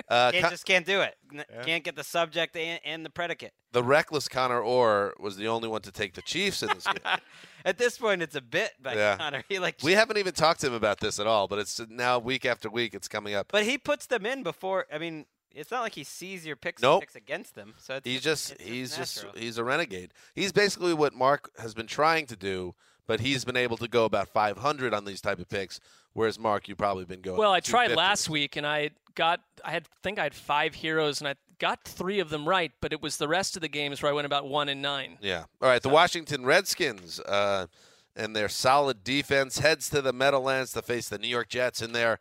Uh, 0.09 0.31
Can't, 0.31 0.43
Con- 0.43 0.51
just 0.51 0.65
can't 0.65 0.85
do 0.85 1.01
it. 1.01 1.15
N- 1.33 1.43
Can't 1.65 1.83
get 1.83 1.97
the 1.97 2.03
subject 2.03 2.55
and, 2.55 2.79
and 2.85 3.05
the 3.05 3.09
predicate. 3.09 3.51
the 3.73 3.83
reckless 3.83 4.29
Connor 4.29 4.61
Orr 4.61 5.13
was 5.19 5.35
the 5.35 5.49
only 5.49 5.67
one 5.67 5.81
to 5.81 5.91
take 5.91 6.13
the 6.13 6.21
Chiefs 6.21 6.63
in 6.63 6.69
this 6.69 6.85
game. 6.85 6.95
At 7.65 7.77
this 7.77 7.97
point, 7.97 8.21
it's 8.21 8.35
a 8.35 8.41
bit 8.41 8.71
by 8.81 8.93
Yeah. 8.95 9.17
Connor. 9.17 9.43
He 9.49 9.59
like, 9.59 9.77
we 9.83 9.93
haven't 9.93 10.17
even 10.17 10.33
talked 10.33 10.61
to 10.61 10.67
him 10.67 10.73
about 10.73 10.99
this 10.99 11.19
at 11.19 11.27
all, 11.27 11.47
but 11.47 11.59
it's 11.59 11.79
now 11.89 12.19
week 12.19 12.45
after 12.45 12.69
week 12.69 12.93
it's 12.93 13.07
coming 13.07 13.33
up. 13.33 13.47
but 13.51 13.63
he 13.63 13.77
puts 13.77 14.05
them 14.05 14.25
in 14.25 14.43
before. 14.43 14.85
I 14.93 14.97
mean, 14.97 15.25
it's 15.53 15.71
not 15.71 15.81
like 15.81 15.95
he 15.95 16.03
sees 16.03 16.45
your 16.45 16.55
picks 16.55 16.81
Nope. 16.81 17.01
picks 17.01 17.15
against 17.15 17.55
them. 17.55 17.73
So 17.77 17.95
it's 17.95 18.05
He's 18.07 18.21
just 18.21 18.51
it's 18.53 18.63
he's 18.63 18.95
just 18.97 19.25
he's 19.35 19.57
a 19.57 19.63
renegade. 19.63 20.13
He's 20.35 20.51
basically 20.51 20.93
what 20.93 21.13
Mark 21.13 21.49
has 21.59 21.73
been 21.73 21.87
trying 21.87 22.27
to 22.27 22.35
do, 22.35 22.75
but 23.07 23.19
he's 23.21 23.43
been 23.43 23.57
able 23.57 23.77
to 23.77 23.87
go 23.87 24.05
about 24.05 24.27
500 24.27 24.93
on 24.93 25.05
these 25.05 25.19
type 25.21 25.39
of 25.39 25.49
picks, 25.49 25.79
whereas 26.13 26.37
Mark, 26.37 26.67
you've 26.67 26.77
probably 26.77 27.05
been 27.05 27.21
going. 27.21 27.37
Well, 27.39 27.51
I 27.53 27.59
tried 27.59 27.91
last 27.95 28.29
week 28.29 28.55
and 28.55 28.67
I 28.67 28.91
got 29.15 29.39
I 29.65 29.71
had 29.71 29.87
think 30.03 30.19
I 30.19 30.23
had 30.23 30.35
five 30.35 30.75
heroes 30.75 31.21
and 31.21 31.27
I 31.27 31.33
got 31.59 31.83
three 31.83 32.19
of 32.19 32.29
them 32.29 32.47
right, 32.47 32.71
but 32.81 32.93
it 32.93 33.01
was 33.01 33.17
the 33.17 33.27
rest 33.27 33.55
of 33.55 33.61
the 33.61 33.67
games 33.67 34.01
where 34.01 34.11
I 34.11 34.15
went 34.15 34.25
about 34.25 34.47
one 34.47 34.69
and 34.69 34.81
nine. 34.81 35.17
Yeah. 35.21 35.45
All 35.61 35.69
right. 35.69 35.81
The 35.81 35.89
Washington 35.89 36.45
Redskins 36.45 37.19
uh, 37.21 37.67
and 38.15 38.35
their 38.35 38.49
solid 38.49 39.03
defense 39.03 39.59
heads 39.59 39.89
to 39.89 40.01
the 40.01 40.13
Meadowlands 40.13 40.73
to 40.73 40.81
face 40.81 41.09
the 41.09 41.17
New 41.17 41.27
York 41.27 41.49
Jets 41.49 41.81
in 41.81 41.91
their 41.93 42.19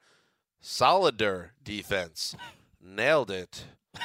solider 0.60 1.52
defense. 1.62 2.36
Nailed 2.82 3.30
it. 3.30 3.64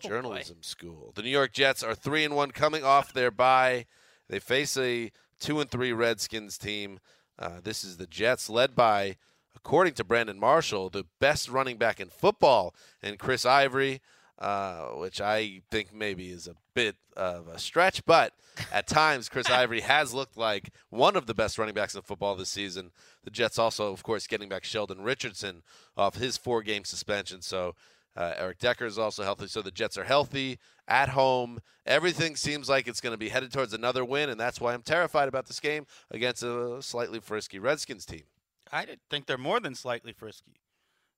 Journalism 0.00 0.58
school. 0.60 1.12
The 1.14 1.22
New 1.22 1.30
York 1.30 1.52
Jets 1.52 1.82
are 1.82 1.94
three 1.94 2.24
and 2.24 2.36
one 2.36 2.50
coming 2.50 2.84
off 2.84 3.12
their 3.12 3.30
bye. 3.30 3.86
They 4.28 4.38
face 4.38 4.76
a 4.76 5.10
two 5.40 5.60
and 5.60 5.70
three 5.70 5.92
Redskins 5.92 6.58
team. 6.58 7.00
Uh, 7.38 7.60
this 7.62 7.84
is 7.84 7.96
the 7.96 8.06
Jets 8.06 8.48
led 8.48 8.74
by, 8.74 9.16
according 9.56 9.94
to 9.94 10.04
Brandon 10.04 10.38
Marshall, 10.38 10.90
the 10.90 11.04
best 11.20 11.48
running 11.48 11.78
back 11.78 12.00
in 12.00 12.08
football, 12.08 12.74
and 13.02 13.18
Chris 13.18 13.44
Ivory, 13.44 14.00
uh, 14.38 14.86
which 14.96 15.20
I 15.20 15.62
think 15.70 15.92
maybe 15.92 16.30
is 16.30 16.46
a 16.48 16.54
bit 16.74 16.96
of 17.16 17.48
a 17.48 17.58
stretch, 17.58 18.04
but 18.04 18.32
at 18.72 18.86
times 18.86 19.28
Chris 19.28 19.50
Ivory 19.50 19.80
has 19.80 20.12
looked 20.12 20.36
like 20.36 20.70
one 20.90 21.16
of 21.16 21.26
the 21.26 21.34
best 21.34 21.58
running 21.58 21.74
backs 21.74 21.94
in 21.94 22.02
football 22.02 22.34
this 22.34 22.48
season. 22.48 22.90
The 23.22 23.30
Jets 23.30 23.58
also, 23.58 23.92
of 23.92 24.02
course, 24.02 24.26
getting 24.26 24.48
back 24.48 24.64
Sheldon 24.64 25.02
Richardson 25.02 25.62
off 25.96 26.16
his 26.16 26.36
four-game 26.36 26.84
suspension, 26.84 27.42
so. 27.42 27.74
Uh, 28.16 28.32
Eric 28.36 28.60
Decker 28.60 28.86
is 28.86 28.96
also 28.96 29.24
healthy, 29.24 29.48
so 29.48 29.60
the 29.60 29.72
Jets 29.72 29.98
are 29.98 30.04
healthy 30.04 30.60
at 30.86 31.08
home. 31.08 31.58
Everything 31.84 32.36
seems 32.36 32.68
like 32.68 32.86
it's 32.86 33.00
going 33.00 33.12
to 33.12 33.18
be 33.18 33.28
headed 33.30 33.52
towards 33.52 33.74
another 33.74 34.04
win, 34.04 34.30
and 34.30 34.38
that's 34.38 34.60
why 34.60 34.72
I'm 34.72 34.82
terrified 34.82 35.26
about 35.26 35.46
this 35.46 35.58
game 35.58 35.84
against 36.12 36.44
a 36.44 36.80
slightly 36.80 37.18
frisky 37.18 37.58
Redskins 37.58 38.06
team. 38.06 38.22
I 38.70 38.86
think 39.10 39.26
they're 39.26 39.36
more 39.36 39.58
than 39.58 39.74
slightly 39.74 40.12
frisky. 40.12 40.60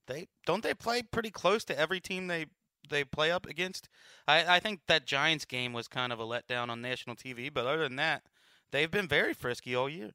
They 0.06 0.28
don't 0.46 0.62
they 0.62 0.74
play 0.74 1.02
pretty 1.02 1.30
close 1.30 1.64
to 1.64 1.78
every 1.78 2.00
team 2.00 2.28
they 2.28 2.46
they 2.88 3.04
play 3.04 3.30
up 3.30 3.46
against. 3.46 3.88
I, 4.26 4.56
I 4.56 4.60
think 4.60 4.80
that 4.86 5.06
Giants 5.06 5.44
game 5.44 5.72
was 5.72 5.88
kind 5.88 6.12
of 6.12 6.20
a 6.20 6.24
letdown 6.24 6.68
on 6.68 6.80
national 6.80 7.16
TV, 7.16 7.52
but 7.52 7.66
other 7.66 7.82
than 7.82 7.96
that, 7.96 8.22
they've 8.70 8.90
been 8.90 9.08
very 9.08 9.34
frisky 9.34 9.74
all 9.74 9.88
year. 9.88 10.12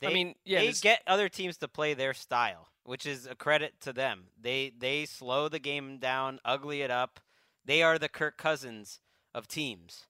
They, 0.00 0.06
I 0.08 0.12
mean, 0.12 0.34
yeah, 0.44 0.60
they 0.60 0.68
this- 0.68 0.80
get 0.80 1.02
other 1.06 1.28
teams 1.28 1.56
to 1.58 1.68
play 1.68 1.94
their 1.94 2.14
style, 2.14 2.68
which 2.84 3.06
is 3.06 3.26
a 3.26 3.34
credit 3.34 3.74
to 3.82 3.92
them. 3.92 4.24
They 4.40 4.72
they 4.76 5.04
slow 5.04 5.48
the 5.48 5.58
game 5.58 5.98
down, 5.98 6.38
ugly 6.44 6.82
it 6.82 6.90
up. 6.90 7.20
They 7.64 7.82
are 7.82 7.98
the 7.98 8.08
Kirk 8.08 8.38
Cousins 8.38 9.00
of 9.34 9.46
teams. 9.46 10.06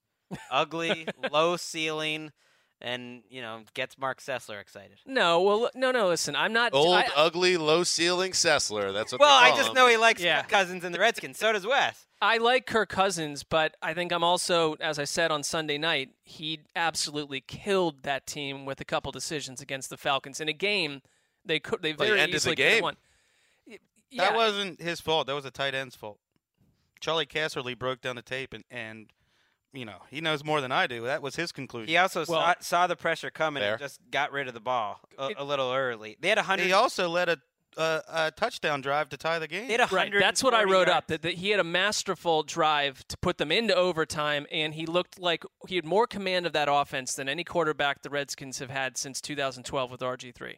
Ugly, 0.50 1.08
low 1.32 1.56
ceiling, 1.56 2.30
and 2.80 3.22
you 3.30 3.42
know 3.42 3.62
gets 3.74 3.98
Mark 3.98 4.20
Sessler 4.20 4.60
excited. 4.60 4.98
No, 5.06 5.40
well, 5.42 5.70
no, 5.74 5.90
no. 5.90 6.08
Listen, 6.08 6.34
I'm 6.36 6.52
not. 6.52 6.72
Old, 6.74 6.94
I, 6.96 7.08
ugly, 7.14 7.56
low 7.56 7.84
ceiling 7.84 8.32
Sessler. 8.32 8.92
That's 8.92 9.12
what. 9.12 9.20
Well, 9.20 9.40
they 9.42 9.50
I 9.52 9.56
just 9.56 9.68
him. 9.70 9.74
know 9.74 9.86
he 9.88 9.96
likes 9.96 10.22
Yeah. 10.22 10.42
Kirk 10.42 10.50
Cousins 10.50 10.84
and 10.84 10.94
the 10.94 10.98
Redskins. 11.00 11.38
So 11.38 11.52
does 11.52 11.66
Wes. 11.66 12.06
I 12.22 12.36
like 12.36 12.66
Kirk 12.66 12.90
Cousins, 12.90 13.44
but 13.44 13.76
I 13.80 13.94
think 13.94 14.12
I'm 14.12 14.22
also, 14.22 14.74
as 14.74 14.98
I 14.98 15.04
said 15.04 15.30
on 15.30 15.42
Sunday 15.42 15.78
night, 15.78 16.10
he 16.22 16.60
absolutely 16.76 17.40
killed 17.40 18.02
that 18.02 18.26
team 18.26 18.66
with 18.66 18.78
a 18.80 18.84
couple 18.84 19.10
decisions 19.10 19.62
against 19.62 19.88
the 19.88 19.96
Falcons 19.96 20.38
in 20.40 20.48
a 20.48 20.52
game 20.52 21.00
they 21.46 21.58
could 21.58 21.80
they 21.80 21.92
very 21.92 22.20
ended 22.20 22.32
the 22.32 22.36
easily 22.36 22.56
could 22.56 22.64
have 22.66 22.74
game. 22.74 22.82
won. 22.82 22.96
Y- 23.66 23.78
That 24.18 24.34
wasn't 24.34 24.82
his 24.82 25.00
fault. 25.00 25.26
That 25.28 25.34
was 25.34 25.46
a 25.46 25.50
tight 25.50 25.74
end's 25.74 25.96
fault. 25.96 26.18
Charley 27.00 27.24
Casserly 27.24 27.78
broke 27.78 28.02
down 28.02 28.16
the 28.16 28.22
tape 28.22 28.52
and, 28.52 28.64
and 28.70 29.06
you 29.72 29.84
know, 29.84 29.98
he 30.10 30.20
knows 30.20 30.44
more 30.44 30.60
than 30.60 30.72
I 30.72 30.86
do. 30.86 31.04
That 31.04 31.22
was 31.22 31.36
his 31.36 31.52
conclusion. 31.52 31.88
He 31.88 31.96
also 31.96 32.20
Well- 32.26 32.40
saw, 32.40 32.54
saw 32.60 32.86
the 32.86 32.96
pressure 32.96 33.30
coming 33.30 33.62
Fair. 33.62 33.72
and 33.74 33.80
just 33.80 34.00
got 34.10 34.32
rid 34.32 34.48
of 34.48 34.54
the 34.54 34.60
ball 34.60 35.00
a, 35.18 35.28
It- 35.28 35.36
a 35.38 35.44
little 35.44 35.72
early. 35.72 36.16
They 36.20 36.28
had 36.28 36.38
a 36.38 36.42
hundred. 36.42 36.66
He 36.66 36.72
also 36.72 37.08
led 37.08 37.28
a, 37.28 37.38
a, 37.76 38.02
a 38.08 38.30
touchdown 38.32 38.80
drive 38.80 39.08
to 39.10 39.16
tie 39.16 39.38
the 39.38 39.46
game. 39.46 39.68
They 39.68 39.74
had 39.76 39.92
Right, 39.92 40.12
that's 40.18 40.42
what 40.42 40.54
I 40.54 40.64
wrote 40.64 40.88
up. 40.88 41.06
That, 41.06 41.22
that 41.22 41.34
he 41.34 41.50
had 41.50 41.60
a 41.60 41.64
masterful 41.64 42.42
drive 42.42 43.06
to 43.08 43.16
put 43.16 43.38
them 43.38 43.52
into 43.52 43.74
overtime, 43.74 44.46
and 44.50 44.74
he 44.74 44.86
looked 44.86 45.20
like 45.20 45.44
he 45.68 45.76
had 45.76 45.84
more 45.84 46.06
command 46.06 46.46
of 46.46 46.52
that 46.52 46.68
offense 46.70 47.14
than 47.14 47.28
any 47.28 47.44
quarterback 47.44 48.02
the 48.02 48.10
Redskins 48.10 48.58
have 48.58 48.70
had 48.70 48.96
since 48.98 49.20
2012 49.20 49.90
with 49.90 50.00
RG3. 50.00 50.56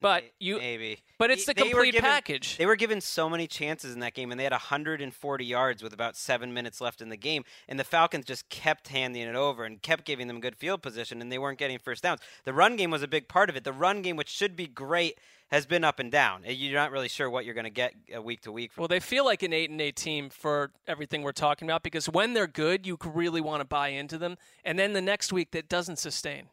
But 0.00 0.24
you, 0.38 0.58
maybe. 0.58 0.98
but 1.18 1.30
it's 1.30 1.46
the 1.46 1.54
they 1.54 1.62
complete 1.62 1.92
given- 1.92 2.10
package. 2.10 2.58
They 2.58 2.66
were 2.66 2.76
given 2.76 3.00
so 3.00 3.30
many 3.30 3.46
chances 3.46 3.94
in 3.94 4.00
that 4.00 4.14
game, 4.14 4.30
and 4.30 4.38
they 4.38 4.44
had 4.44 4.52
140 4.52 5.44
yards 5.44 5.82
with 5.82 5.92
about 5.92 6.16
seven 6.16 6.52
minutes 6.52 6.80
left 6.80 7.00
in 7.00 7.08
the 7.08 7.16
game. 7.16 7.44
And 7.66 7.80
the 7.80 7.84
Falcons 7.84 8.26
just 8.26 8.48
kept 8.50 8.88
handing 8.88 9.22
it 9.22 9.34
over 9.34 9.64
and 9.64 9.80
kept 9.80 10.04
giving 10.04 10.26
them 10.26 10.40
good 10.40 10.56
field 10.56 10.82
position, 10.82 11.22
and 11.22 11.32
they 11.32 11.38
weren't 11.38 11.58
getting 11.58 11.78
first 11.78 12.02
downs. 12.02 12.20
The 12.44 12.52
run 12.52 12.76
game 12.76 12.90
was 12.90 13.02
a 13.02 13.08
big 13.08 13.26
part 13.26 13.48
of 13.48 13.56
it. 13.56 13.64
The 13.64 13.72
run 13.72 14.02
game, 14.02 14.16
which 14.16 14.28
should 14.28 14.54
be 14.54 14.66
great, 14.66 15.18
has 15.50 15.64
been 15.64 15.84
up 15.84 15.98
and 15.98 16.10
down. 16.12 16.42
You're 16.44 16.78
not 16.78 16.90
really 16.90 17.08
sure 17.08 17.30
what 17.30 17.44
you're 17.44 17.54
going 17.54 17.64
to 17.64 17.70
get 17.70 17.94
uh, 18.14 18.20
week 18.20 18.42
to 18.42 18.52
week. 18.52 18.72
From 18.72 18.82
Well, 18.82 18.88
they 18.88 19.00
feel 19.00 19.24
like 19.24 19.42
an 19.42 19.52
eight 19.52 19.70
and 19.70 19.80
eight 19.80 19.96
team 19.96 20.28
for 20.28 20.72
everything 20.86 21.22
we're 21.22 21.32
talking 21.32 21.68
about 21.68 21.82
because 21.82 22.08
when 22.08 22.34
they're 22.34 22.46
good, 22.46 22.86
you 22.86 22.98
really 23.04 23.40
want 23.40 23.60
to 23.60 23.64
buy 23.64 23.88
into 23.88 24.18
them, 24.18 24.36
and 24.64 24.78
then 24.78 24.92
the 24.92 25.00
next 25.00 25.32
week 25.32 25.52
that 25.52 25.68
doesn't 25.68 25.98
sustain. 25.98 26.48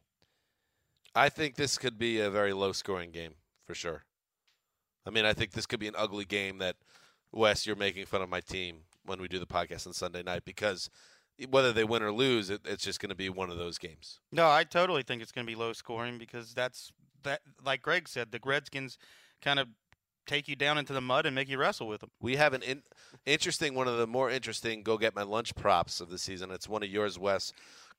I 1.15 1.29
think 1.29 1.55
this 1.55 1.77
could 1.77 1.97
be 1.97 2.19
a 2.19 2.29
very 2.29 2.53
low 2.53 2.71
scoring 2.71 3.11
game 3.11 3.35
for 3.65 3.75
sure. 3.75 4.03
I 5.05 5.09
mean, 5.09 5.25
I 5.25 5.33
think 5.33 5.51
this 5.51 5.65
could 5.65 5.79
be 5.79 5.87
an 5.87 5.95
ugly 5.97 6.25
game 6.25 6.59
that 6.59 6.77
Wes, 7.31 7.65
you're 7.65 7.75
making 7.75 8.05
fun 8.05 8.21
of 8.21 8.29
my 8.29 8.41
team 8.41 8.81
when 9.05 9.19
we 9.21 9.27
do 9.27 9.39
the 9.39 9.45
podcast 9.45 9.85
on 9.85 9.93
Sunday 9.93 10.23
night 10.23 10.45
because 10.45 10.89
whether 11.49 11.73
they 11.73 11.83
win 11.83 12.03
or 12.03 12.11
lose, 12.11 12.49
it, 12.49 12.61
it's 12.65 12.83
just 12.83 12.99
going 12.99 13.09
to 13.09 13.15
be 13.15 13.29
one 13.29 13.49
of 13.49 13.57
those 13.57 13.77
games. 13.77 14.19
No, 14.31 14.49
I 14.49 14.63
totally 14.63 15.03
think 15.03 15.21
it's 15.21 15.31
going 15.31 15.45
to 15.45 15.51
be 15.51 15.57
low 15.57 15.73
scoring 15.73 16.17
because 16.17 16.53
that's 16.53 16.91
that. 17.23 17.41
Like 17.63 17.81
Greg 17.81 18.07
said, 18.07 18.31
the 18.31 18.39
Redskins 18.43 18.97
kind 19.41 19.59
of 19.59 19.67
take 20.25 20.47
you 20.47 20.55
down 20.55 20.77
into 20.77 20.93
the 20.93 21.01
mud 21.01 21.25
and 21.25 21.35
make 21.35 21.49
you 21.49 21.57
wrestle 21.57 21.87
with 21.87 22.01
them. 22.01 22.11
We 22.21 22.37
have 22.37 22.53
an 22.53 22.61
in, 22.61 22.83
interesting, 23.25 23.75
one 23.75 23.87
of 23.87 23.97
the 23.97 24.07
more 24.07 24.29
interesting 24.29 24.83
go 24.83 24.97
get 24.97 25.15
my 25.15 25.23
lunch 25.23 25.53
props 25.55 25.99
of 25.99 26.09
the 26.09 26.17
season. 26.17 26.51
It's 26.51 26.69
one 26.69 26.83
of 26.83 26.89
yours, 26.89 27.19
Wes. 27.19 27.51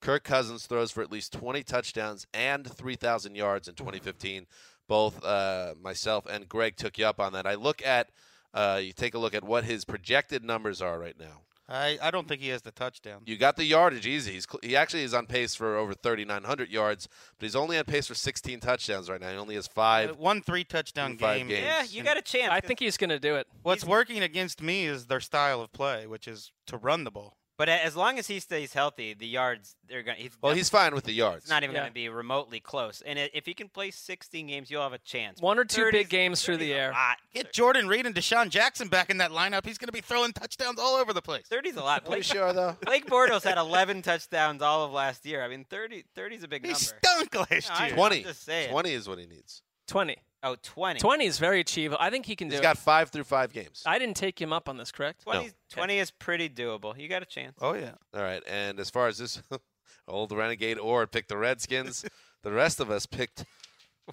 Kirk 0.05 0.23
Cousins 0.23 0.67
throws 0.67 0.91
for 0.91 1.03
at 1.03 1.11
least 1.11 1.33
20 1.33 1.63
touchdowns 1.63 2.27
and 2.35 2.71
3,000 2.71 3.35
yards 3.35 3.69
in 3.69 3.75
2015. 3.75 4.47
Both 4.87 5.25
uh, 5.25 5.75
myself 5.83 6.27
and 6.27 6.47
Greg 6.47 6.77
took 6.77 6.99
you 6.99 7.07
up 7.07 7.19
on 7.19 7.33
that. 7.33 7.47
I 7.47 7.55
look 7.55 7.85
at, 7.85 8.11
uh, 8.53 8.81
you 8.83 8.93
take 8.93 9.15
a 9.15 9.19
look 9.19 9.35
at 9.35 9.43
what 9.43 9.65
his 9.65 9.87
projected 9.87 10.45
numbers 10.45 10.83
are 10.83 10.99
right 10.99 11.19
now. 11.19 11.41
I, 11.67 11.97
I 12.03 12.11
don't 12.11 12.29
think 12.29 12.43
he 12.43 12.49
has 12.51 12.61
the 12.61 12.71
touchdown. 12.71 13.23
You 13.25 13.39
got 13.39 13.57
the 13.57 13.65
yardage 13.65 14.07
easy. 14.07 14.33
He's 14.33 14.47
he 14.63 14.77
actually 14.77 15.05
is 15.05 15.15
on 15.15 15.25
pace 15.25 15.55
for 15.55 15.79
over 15.79 15.95
3,900 15.95 16.69
yards, 16.69 17.09
but 17.39 17.47
he's 17.47 17.57
only 17.57 17.79
on 17.79 17.85
pace 17.85 18.07
for 18.07 18.15
16 18.15 18.61
touchdowns 18.61 19.09
right 19.09 19.19
now. 19.19 19.31
He 19.31 19.39
only 19.39 19.55
has 19.55 19.67
five. 19.67 20.11
Uh, 20.11 20.15
One 20.17 20.43
three 20.43 20.65
touchdown 20.65 21.17
game. 21.17 21.49
games. 21.49 21.65
yeah, 21.65 21.83
you 21.89 22.03
got 22.03 22.19
a 22.19 22.23
chance. 22.23 22.53
I 22.53 22.61
think 22.61 22.81
he's 22.81 22.99
going 22.99 23.09
to 23.09 23.19
do 23.19 23.37
it. 23.37 23.47
What's 23.63 23.87
working 23.87 24.23
against 24.23 24.61
me 24.61 24.85
is 24.85 25.07
their 25.07 25.21
style 25.21 25.63
of 25.63 25.73
play, 25.73 26.07
which 26.07 26.29
is 26.29 26.53
to 26.67 26.77
run 26.77 27.05
the 27.05 27.11
ball. 27.11 27.39
But 27.57 27.69
as 27.69 27.95
long 27.95 28.19
as 28.19 28.27
he 28.27 28.41
stays 28.41 28.73
healthy, 28.73 29.15
the 29.15 29.29
yards 29.29 29.77
they're 29.89 30.03
going. 30.03 30.17
He's 30.19 30.33
Well, 30.43 30.55
he's 30.55 30.69
fine 30.69 30.93
with 30.93 31.05
the 31.05 31.13
yards. 31.13 31.45
It's 31.45 31.51
not 31.51 31.63
even 31.63 31.75
Yeah. 31.75 31.83
going 31.83 31.91
to 31.91 31.95
be 31.95 32.09
remotely 32.09 32.59
close. 32.59 33.01
And 33.07 33.17
if 33.17 33.47
he 33.47 33.55
can 33.55 33.69
play 33.69 33.93
16 33.93 34.49
games, 34.49 34.71
you'll 34.73 34.83
have 34.83 34.93
a 34.93 34.99
chance. 34.99 35.41
One 35.41 35.59
or 35.59 35.65
two 35.65 35.89
big 35.93 36.09
games 36.09 36.43
through 36.45 36.57
the 36.57 36.75
air. 36.75 36.91
lot. 36.91 37.19
Get 37.33 37.53
Jordan 37.53 37.87
Reed 37.87 38.07
and 38.07 38.15
DeSean 38.15 38.49
Jackson 38.51 38.89
back 38.89 39.09
in 39.09 39.19
that 39.19 39.31
lineup. 39.31 39.65
He's 39.65 39.79
going 39.79 39.87
to 39.87 39.93
be 39.93 40.01
throwing 40.01 40.33
touchdowns 40.33 40.81
all 40.81 40.97
over 40.97 41.13
the 41.13 41.23
place. 41.23 41.45
30's 41.49 41.77
a 41.77 41.81
lot. 41.83 42.03
Are 42.07 42.11
we 42.11 42.17
Blake, 42.17 42.25
sure, 42.25 42.53
though? 42.53 42.77
Blake 42.87 43.07
Bortles 43.07 43.45
had 43.45 43.57
11 43.57 44.03
touchdowns 44.03 44.61
all 44.61 44.85
of 44.85 44.91
last 44.93 45.25
year. 45.25 45.43
I 45.45 45.49
mean, 45.49 45.65
30 45.71 46.05
30's 46.17 46.43
a 46.43 46.49
big 46.49 46.63
He 46.67 46.73
number. 46.73 46.79
stunk 46.81 47.35
last 47.51 47.71
No, 47.79 47.87
year. 47.87 47.95
20. 47.95 48.17
I'm 48.19 48.25
just 48.25 48.45
saying. 48.45 48.71
20 48.73 48.93
is 48.93 49.09
what 49.09 49.19
he 49.21 49.27
needs. 49.27 49.63
20. 49.87 50.17
Oh, 50.45 50.57
20. 50.63 51.01
20 51.01 51.25
is 51.25 51.39
very 51.39 51.61
achievable. 51.61 51.99
I 52.01 52.11
think 52.11 52.27
he 52.27 52.37
can 52.37 52.49
do 52.49 52.53
He's 52.53 52.61
it. 52.61 52.63
got 52.63 52.77
five 52.79 53.09
through 53.11 53.25
five 53.25 53.53
games. 53.53 53.83
I 53.87 53.99
didn't 53.99 54.17
take 54.17 54.41
him 54.41 54.53
up 54.53 54.69
on 54.69 54.77
this, 54.77 54.93
correct? 54.93 55.23
20, 55.25 55.51
20 55.73 55.99
is 55.99 56.11
pretty 56.11 56.49
doable. 56.49 56.97
You 56.99 57.09
got 57.09 57.23
a 57.23 57.27
chance. 57.27 57.57
Oh 57.61 57.73
yeah. 57.75 57.93
All 58.15 58.23
right. 58.23 58.43
And 58.47 58.79
as 58.79 58.91
far 58.91 59.09
as 59.09 59.19
this 59.19 59.43
old 60.09 60.31
renegade 60.33 60.79
or 60.79 61.07
picked 61.07 61.31
the 61.31 61.39
Redskins, 61.39 62.05
the 62.43 62.53
rest 62.53 62.79
of 62.79 62.91
us 62.91 63.07
picked 63.07 63.45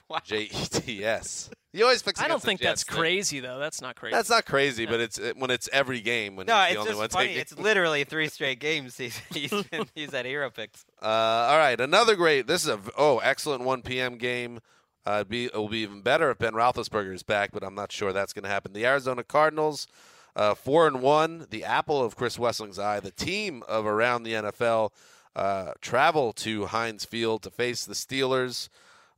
Wow. 0.07 0.19
J 0.23 0.43
E 0.43 0.47
T 0.47 1.03
S. 1.03 1.49
You 1.73 1.83
always 1.83 2.01
pick. 2.01 2.17
I 2.17 2.21
don't 2.23 2.31
against 2.31 2.43
the 2.43 2.47
think 2.47 2.61
that's 2.61 2.83
Jets, 2.85 2.97
crazy, 2.97 3.39
though. 3.41 3.59
That's 3.59 3.81
not 3.81 3.97
crazy. 3.97 4.15
That's 4.15 4.29
not 4.29 4.45
crazy, 4.45 4.85
but 4.85 5.01
it's 5.01 5.17
it, 5.19 5.35
when 5.35 5.51
it's 5.51 5.67
every 5.73 5.99
game 5.99 6.37
when 6.37 6.47
No, 6.47 6.55
he's 6.61 6.75
it's 6.77 6.83
the 6.85 6.89
only 6.91 6.95
one 6.95 7.09
funny. 7.09 7.27
taking. 7.27 7.41
It's 7.41 7.57
literally 7.59 8.05
three 8.05 8.29
straight 8.29 8.61
games 8.61 8.95
he's 8.95 9.17
he's, 9.33 9.49
been, 9.51 9.85
he's 9.93 10.13
at 10.13 10.25
hero 10.25 10.49
picks. 10.49 10.85
Uh, 11.01 11.05
all 11.07 11.57
right, 11.57 11.77
another 11.79 12.15
great. 12.15 12.47
This 12.47 12.63
is 12.63 12.69
a 12.69 12.79
oh 12.97 13.17
excellent 13.19 13.63
1 13.63 13.81
p.m. 13.81 14.15
game. 14.17 14.59
Uh, 15.05 15.23
be 15.23 15.45
it 15.45 15.55
will 15.55 15.67
be 15.67 15.79
even 15.79 16.01
better 16.01 16.29
if 16.29 16.37
Ben 16.37 16.53
Roethlisberger 16.53 17.13
is 17.13 17.23
back, 17.23 17.51
but 17.51 17.63
I'm 17.63 17.75
not 17.75 17.91
sure 17.91 18.13
that's 18.13 18.33
going 18.33 18.43
to 18.43 18.49
happen. 18.49 18.73
The 18.73 18.85
Arizona 18.85 19.23
Cardinals, 19.23 19.87
uh, 20.35 20.53
four 20.53 20.87
and 20.87 21.01
one, 21.01 21.47
the 21.49 21.63
apple 21.63 22.03
of 22.03 22.15
Chris 22.15 22.37
Wesseling's 22.37 22.77
eye, 22.77 22.99
the 22.99 23.11
team 23.11 23.63
of 23.67 23.85
around 23.85 24.23
the 24.23 24.33
NFL, 24.33 24.91
uh, 25.35 25.71
travel 25.81 26.33
to 26.33 26.67
Heinz 26.67 27.05
Field 27.05 27.41
to 27.43 27.49
face 27.49 27.85
the 27.85 27.93
Steelers. 27.93 28.69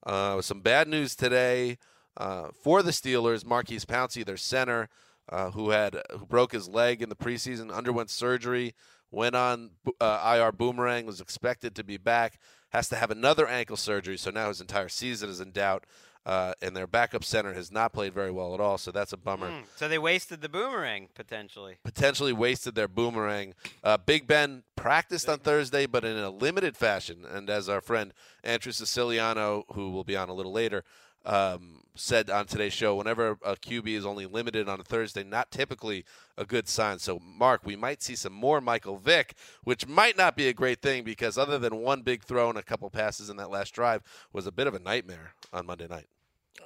Uh, 0.06 0.42
some 0.42 0.62
bad 0.62 0.88
news 0.88 1.16
today 1.16 1.78
uh, 2.18 2.50
for 2.62 2.82
the 2.82 2.92
Steelers. 2.92 3.46
Maurkice 3.46 3.86
Pouncey, 3.86 4.26
their 4.26 4.38
center, 4.38 4.90
uh, 5.30 5.52
who 5.52 5.72
had 5.72 6.02
who 6.12 6.26
broke 6.26 6.54
his 6.54 6.68
leg 6.70 7.02
in 7.02 7.10
the 7.10 7.16
preseason, 7.16 7.74
underwent 7.74 8.10
surgery, 8.10 8.74
went 9.12 9.36
on 9.36 9.72
IR 10.02 10.52
boomerang, 10.52 11.06
was 11.06 11.22
expected 11.22 11.76
to 11.76 11.84
be 11.84 11.98
back, 11.98 12.40
has 12.74 12.90
to 12.90 12.96
have 12.96 13.12
another 13.12 13.48
ankle 13.48 13.78
surgery, 13.78 14.18
so 14.18 14.32
now 14.32 14.50
his 14.50 14.60
entire 14.60 14.90
season 14.90 15.30
is 15.30 15.40
in 15.40 15.52
doubt. 15.52 15.86
Uh, 16.26 16.54
and 16.62 16.74
their 16.74 16.88
backup 16.88 17.22
center 17.22 17.54
has 17.54 17.70
not 17.70 17.92
played 17.92 18.14
very 18.14 18.32
well 18.32 18.54
at 18.54 18.62
all, 18.62 18.78
so 18.78 18.92
that's 18.92 19.12
a 19.12 19.18
bummer. 19.18 19.50
Hmm. 19.50 19.64
So 19.76 19.90
they 19.90 19.98
wasted 19.98 20.40
the 20.40 20.48
boomerang 20.48 21.10
potentially. 21.14 21.80
Potentially 21.84 22.32
wasted 22.32 22.76
their 22.76 22.88
boomerang. 22.88 23.56
Uh, 23.84 23.98
Big 23.98 24.26
Ben 24.26 24.64
practiced 24.78 25.28
on 25.28 25.40
Thursday, 25.40 25.86
but 25.86 26.06
in 26.06 26.18
a 26.18 26.30
limited 26.30 26.78
fashion. 26.78 27.26
And 27.30 27.50
as 27.50 27.68
our 27.68 27.82
friend 27.82 28.14
Andrew 28.42 28.72
Siciliano, 28.72 29.66
who 29.74 29.92
will 29.92 30.06
be 30.06 30.16
on 30.16 30.30
a 30.30 30.34
little 30.34 30.54
later, 30.54 30.86
um, 31.26 31.84
said 31.96 32.30
on 32.30 32.46
today's 32.46 32.74
show, 32.74 32.96
whenever 32.96 33.38
a 33.44 33.56
QB 33.56 33.88
is 33.88 34.06
only 34.06 34.26
limited 34.26 34.68
on 34.68 34.80
a 34.80 34.84
Thursday, 34.84 35.24
not 35.24 35.52
typically 35.52 36.06
a 36.38 36.46
good 36.46 36.68
sign. 36.68 37.00
So, 37.00 37.20
Mark, 37.20 37.62
we 37.66 37.76
might 37.76 38.02
see 38.02 38.16
some 38.16 38.34
more 38.34 38.62
Michael 38.62 38.98
Vick, 38.98 39.36
which 39.64 39.88
might 39.88 40.18
not 40.18 40.36
be 40.36 40.48
a 40.48 40.54
great 40.54 40.82
thing 40.82 41.04
because 41.04 41.38
other 41.38 41.60
than 41.60 41.78
one 41.78 42.02
big 42.02 42.24
throw 42.24 42.50
and 42.50 42.58
a 42.58 42.64
couple 42.64 42.90
passes 42.90 43.30
in 43.30 43.38
that 43.38 43.50
last 43.50 43.74
drive, 43.74 44.02
was 44.32 44.48
a 44.48 44.52
bit 44.52 44.68
of 44.68 44.74
a 44.74 44.80
nightmare 44.80 45.34
on 45.52 45.66
Monday 45.66 45.88
night. 45.88 46.08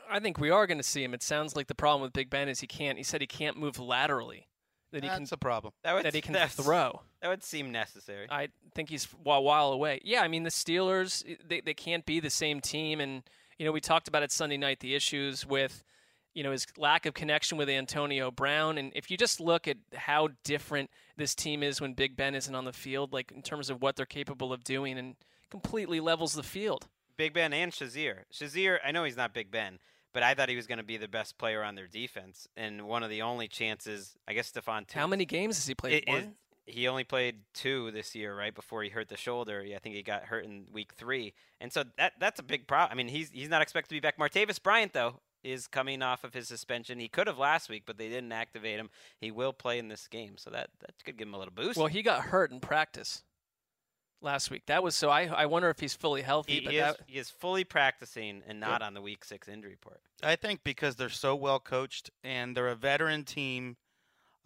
I 0.10 0.20
think 0.20 0.40
we 0.40 0.50
are 0.50 0.68
going 0.68 0.78
to 0.78 0.84
see 0.84 1.04
him. 1.04 1.14
It 1.14 1.24
sounds 1.24 1.56
like 1.56 1.68
the 1.68 1.76
problem 1.76 2.02
with 2.02 2.14
Big 2.14 2.30
Ben 2.30 2.50
is 2.50 2.60
he 2.60 2.68
can't. 2.68 2.98
He 2.98 3.04
said 3.04 3.22
he 3.22 3.28
can't 3.28 3.58
move 3.58 3.80
laterally. 3.80 4.48
That 4.92 5.04
he 5.04 5.10
That's 5.10 5.30
can 5.30 5.36
a 5.36 5.38
problem. 5.38 5.74
That 5.84 5.96
would 5.96 6.06
that 6.06 6.14
he 6.14 6.22
can 6.22 6.48
throw. 6.48 7.02
That 7.22 7.28
would 7.28 7.44
seem 7.44 7.74
necessary. 7.74 8.28
I 8.30 8.48
think 8.74 8.90
he's 8.90 9.06
a 9.26 9.42
while 9.42 9.74
away. 9.74 10.00
Yeah, 10.06 10.22
I 10.22 10.30
mean 10.30 10.44
the 10.44 10.50
Steelers 10.50 11.26
they 11.46 11.60
they 11.60 11.74
can't 11.74 12.06
be 12.06 12.22
the 12.22 12.30
same 12.30 12.62
team, 12.62 13.02
and 13.02 13.24
you 13.58 13.66
know 13.66 13.72
we 13.72 13.82
talked 13.82 14.08
about 14.08 14.24
it 14.24 14.32
Sunday 14.32 14.58
night 14.58 14.80
the 14.80 14.96
issues 14.96 15.46
with 15.46 15.84
you 16.34 16.44
know 16.44 16.52
his 16.52 16.68
lack 16.78 17.06
of 17.06 17.14
connection 17.14 17.58
with 17.58 17.70
Antonio 17.70 18.30
Brown, 18.30 18.78
and 18.78 18.92
if 18.96 19.10
you 19.10 19.18
just 19.18 19.40
look 19.40 19.68
at 19.68 19.78
how 19.96 20.30
different 20.44 20.90
this 21.16 21.34
team 21.34 21.64
is 21.64 21.82
when 21.82 21.94
Big 21.94 22.16
Ben 22.16 22.36
isn't 22.36 22.54
on 22.54 22.66
the 22.66 22.74
field, 22.74 23.12
like 23.12 23.32
in 23.32 23.42
terms 23.42 23.70
of 23.70 23.82
what 23.82 23.96
they're 23.96 24.06
capable 24.06 24.54
of 24.54 24.64
doing, 24.64 24.98
and 24.98 25.16
completely 25.50 26.00
levels 26.00 26.34
the 26.34 26.44
field. 26.44 26.88
Big 27.18 27.34
Ben 27.34 27.54
and 27.54 27.72
Shazier. 27.72 28.26
Shazier, 28.32 28.78
I 28.86 28.92
know 28.92 29.04
he's 29.04 29.18
not 29.18 29.34
Big 29.34 29.50
Ben, 29.50 29.80
but 30.14 30.22
I 30.22 30.36
thought 30.36 30.50
he 30.50 30.56
was 30.56 30.68
going 30.68 30.78
to 30.78 30.84
be 30.84 30.98
the 30.98 31.08
best 31.08 31.40
player 31.40 31.64
on 31.64 31.74
their 31.74 31.88
defense, 31.88 32.48
and 32.56 32.88
one 32.88 33.02
of 33.02 33.10
the 33.10 33.24
only 33.24 33.48
chances. 33.48 34.16
I 34.28 34.34
guess 34.34 34.52
Stephon. 34.52 34.92
How 34.92 35.08
many 35.08 35.26
games 35.26 35.58
has 35.58 35.66
he 35.66 35.74
played? 35.74 36.04
It? 36.08 36.30
He 36.68 36.88
only 36.88 37.04
played 37.04 37.38
two 37.54 37.92
this 37.92 38.14
year, 38.14 38.36
right 38.36 38.54
before 38.54 38.84
he 38.84 38.90
hurt 38.90 39.08
the 39.08 39.18
shoulder. 39.18 39.64
Yeah, 39.64 39.78
I 39.78 39.80
think 39.80 39.96
he 39.96 40.04
got 40.04 40.26
hurt 40.26 40.46
in 40.46 40.66
week 40.72 40.94
three, 40.94 41.34
and 41.60 41.72
so 41.72 41.86
that 41.98 42.14
that's 42.20 42.40
a 42.40 42.44
big 42.44 42.68
problem. 42.68 42.92
I 42.92 42.96
mean, 42.96 43.08
he's 43.08 43.32
he's 43.32 43.50
not 43.50 43.62
expected 43.62 43.90
to 43.90 43.96
be 43.96 44.00
back. 44.00 44.18
Martavis 44.20 44.62
Bryant 44.62 44.94
though 44.94 45.22
is 45.44 45.68
coming 45.68 46.02
off 46.02 46.24
of 46.24 46.34
his 46.34 46.48
suspension. 46.48 47.00
He 47.00 47.08
could 47.08 47.28
have 47.28 47.38
last 47.38 47.70
week, 47.70 47.84
but 47.86 47.98
they 47.98 48.10
didn't 48.10 48.34
activate 48.34 48.80
him. 48.80 48.90
He 49.20 49.32
will 49.32 49.54
play 49.54 49.80
in 49.80 49.88
this 49.88 50.08
game, 50.08 50.38
so 50.38 50.50
that 50.50 50.70
that 50.82 50.92
could 51.04 51.18
give 51.18 51.28
him 51.28 51.34
a 51.34 51.38
little 51.40 51.54
boost. 51.54 51.78
Well, 51.78 51.88
he 51.88 52.04
got 52.04 52.26
hurt 52.26 52.52
in 52.52 52.60
practice 52.60 53.24
last 54.22 54.52
week. 54.52 54.64
That 54.68 54.84
was 54.84 54.96
so. 54.96 55.10
I 55.10 55.26
I 55.28 55.46
wonder 55.46 55.70
if 55.70 55.80
he's 55.80 55.94
fully 55.94 56.22
healthy. 56.22 56.56
he, 56.56 56.60
but 56.62 56.74
he 56.74 56.80
is, 56.80 56.84
that, 56.84 57.00
he 57.08 57.18
is 57.18 57.30
fully 57.30 57.64
practicing 57.64 58.44
and 58.48 58.60
not 58.60 58.82
on 58.82 58.94
the 58.94 59.02
week 59.02 59.24
six 59.24 59.48
injury 59.48 59.72
report. 59.72 60.02
I 60.22 60.36
think 60.36 60.66
because 60.66 60.96
they're 60.96 61.10
so 61.10 61.36
well 61.36 61.60
coached 61.60 62.12
and 62.24 62.58
they're 62.58 62.68
a 62.68 62.76
veteran 62.76 63.24
team, 63.24 63.78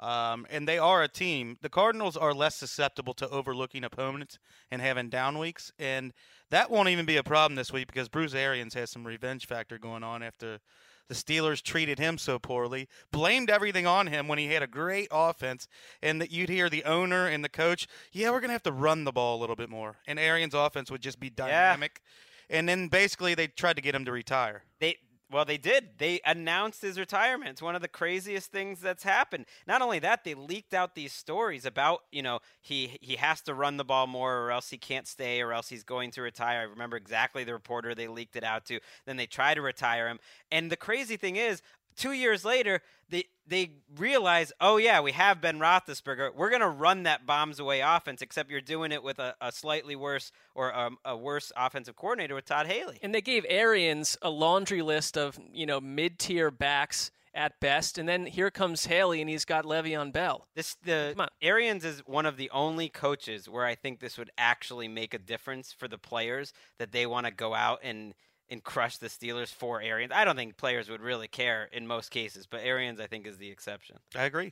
um, 0.01 0.47
and 0.49 0.67
they 0.67 0.77
are 0.77 1.03
a 1.03 1.07
team. 1.07 1.57
The 1.61 1.69
Cardinals 1.69 2.17
are 2.17 2.33
less 2.33 2.55
susceptible 2.55 3.13
to 3.15 3.29
overlooking 3.29 3.83
opponents 3.83 4.39
and 4.71 4.81
having 4.81 5.09
down 5.09 5.37
weeks, 5.37 5.71
and 5.77 6.13
that 6.49 6.71
won't 6.71 6.89
even 6.89 7.05
be 7.05 7.17
a 7.17 7.23
problem 7.23 7.55
this 7.55 7.71
week 7.71 7.87
because 7.87 8.09
Bruce 8.09 8.33
Arians 8.33 8.73
has 8.73 8.89
some 8.89 9.05
revenge 9.05 9.45
factor 9.45 9.77
going 9.77 10.03
on 10.03 10.23
after 10.23 10.59
the 11.07 11.15
Steelers 11.15 11.61
treated 11.61 11.99
him 11.99 12.17
so 12.17 12.39
poorly, 12.39 12.87
blamed 13.11 13.49
everything 13.49 13.85
on 13.85 14.07
him 14.07 14.29
when 14.29 14.39
he 14.39 14.47
had 14.47 14.63
a 14.63 14.67
great 14.67 15.09
offense, 15.11 15.67
and 16.01 16.21
that 16.21 16.31
you'd 16.31 16.49
hear 16.49 16.69
the 16.69 16.85
owner 16.85 17.27
and 17.27 17.43
the 17.43 17.49
coach, 17.49 17.85
yeah, 18.13 18.31
we're 18.31 18.39
gonna 18.39 18.53
have 18.53 18.63
to 18.63 18.71
run 18.71 19.03
the 19.03 19.11
ball 19.11 19.37
a 19.37 19.41
little 19.41 19.57
bit 19.57 19.69
more, 19.69 19.97
and 20.07 20.17
Arians' 20.17 20.53
offense 20.53 20.89
would 20.89 21.01
just 21.01 21.19
be 21.19 21.29
dynamic, 21.29 22.01
and 22.49 22.67
then 22.67 22.87
basically 22.87 23.35
they 23.35 23.47
tried 23.47 23.75
to 23.75 23.81
get 23.81 23.93
him 23.93 24.05
to 24.05 24.11
retire. 24.11 24.63
They 24.79 24.97
Well, 25.31 25.45
they 25.45 25.57
did. 25.57 25.97
They 25.97 26.19
announced 26.25 26.81
his 26.81 26.99
retirement. 26.99 27.51
It's 27.51 27.61
one 27.61 27.73
of 27.73 27.81
the 27.81 27.87
craziest 27.87 28.51
things 28.51 28.81
that's 28.81 29.03
happened. 29.03 29.45
Not 29.65 29.81
only 29.81 29.99
that, 29.99 30.25
they 30.25 30.33
leaked 30.33 30.73
out 30.73 30.93
these 30.93 31.13
stories 31.13 31.65
about, 31.65 32.01
you 32.11 32.21
know, 32.21 32.39
he 32.61 32.97
he 32.99 33.15
has 33.15 33.39
to 33.43 33.53
run 33.53 33.77
the 33.77 33.85
ball 33.85 34.07
more 34.07 34.39
or 34.39 34.51
else 34.51 34.69
he 34.69 34.77
can't 34.77 35.07
stay 35.07 35.39
or 35.41 35.53
else 35.53 35.69
he's 35.69 35.83
going 35.83 36.11
to 36.11 36.21
retire. 36.21 36.59
I 36.59 36.63
remember 36.63 36.97
exactly 36.97 37.45
the 37.45 37.53
reporter 37.53 37.95
they 37.95 38.09
leaked 38.09 38.35
it 38.35 38.43
out 38.43 38.65
to. 38.65 38.79
Then 39.05 39.15
they 39.15 39.25
try 39.25 39.53
to 39.53 39.61
retire 39.61 40.09
him. 40.09 40.19
And 40.51 40.69
the 40.69 40.75
crazy 40.75 41.15
thing 41.15 41.37
is, 41.37 41.61
two 42.01 42.11
years 42.13 42.43
later, 42.43 42.81
they 43.09 43.25
they 43.45 43.71
realize, 43.95 44.51
oh 44.59 44.77
yeah, 44.77 45.01
we 45.01 45.11
have 45.11 45.39
Ben 45.39 45.59
Roethlisberger. 45.59 46.33
We're 46.35 46.49
gonna 46.49 46.69
run 46.69 47.03
that 47.03 47.25
bombs 47.25 47.59
away 47.59 47.81
offense, 47.81 48.21
except 48.21 48.49
you're 48.49 48.59
doing 48.59 48.91
it 48.91 49.03
with 49.03 49.19
a, 49.19 49.35
a 49.39 49.51
slightly 49.51 49.95
worse 49.95 50.31
or 50.55 50.75
um, 50.75 50.97
a 51.05 51.15
worse 51.15 51.51
offensive 51.55 51.95
coordinator 51.95 52.33
with 52.33 52.45
Todd 52.45 52.65
Haley. 52.67 52.97
And 53.03 53.13
they 53.13 53.21
gave 53.21 53.45
Arians 53.47 54.17
a 54.21 54.29
laundry 54.29 54.81
list 54.81 55.17
of 55.17 55.39
you 55.53 55.65
know 55.65 55.79
mid-tier 55.79 56.49
backs 56.49 57.11
at 57.33 57.59
best, 57.61 57.97
and 57.97 58.09
then 58.09 58.25
here 58.25 58.51
comes 58.51 58.85
Haley, 58.85 59.21
and 59.21 59.29
he's 59.29 59.45
got 59.45 59.63
Le'Veon 59.63 60.11
Bell. 60.11 60.47
This 60.55 60.75
the 60.83 61.29
Arians 61.41 61.85
is 61.85 62.01
one 62.07 62.25
of 62.25 62.35
the 62.35 62.49
only 62.49 62.89
coaches 62.89 63.47
where 63.47 63.65
I 63.65 63.75
think 63.75 63.99
this 63.99 64.17
would 64.17 64.31
actually 64.37 64.87
make 64.87 65.13
a 65.13 65.19
difference 65.19 65.71
for 65.71 65.87
the 65.87 65.99
players 65.99 66.51
that 66.79 66.91
they 66.91 67.05
want 67.05 67.27
to 67.27 67.31
go 67.31 67.53
out 67.53 67.79
and 67.83 68.15
and 68.51 68.63
crush 68.63 68.97
the 68.97 69.07
Steelers 69.07 69.51
for 69.51 69.81
Arians. 69.81 70.11
I 70.13 70.25
don't 70.25 70.35
think 70.35 70.57
players 70.57 70.89
would 70.89 71.01
really 71.01 71.27
care 71.27 71.69
in 71.71 71.87
most 71.87 72.11
cases, 72.11 72.45
but 72.45 72.59
Arians 72.63 72.99
I 72.99 73.07
think 73.07 73.25
is 73.25 73.37
the 73.37 73.49
exception. 73.49 73.97
I 74.15 74.25
agree. 74.25 74.51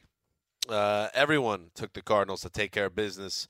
Uh, 0.68 1.10
everyone 1.14 1.72
took 1.76 1.94
the 1.94 2.02
Cardinals 2.02 2.42
to 2.42 2.50
take 2.50 2.72
care 2.72 2.86
of 2.86 2.96
business 2.96 3.48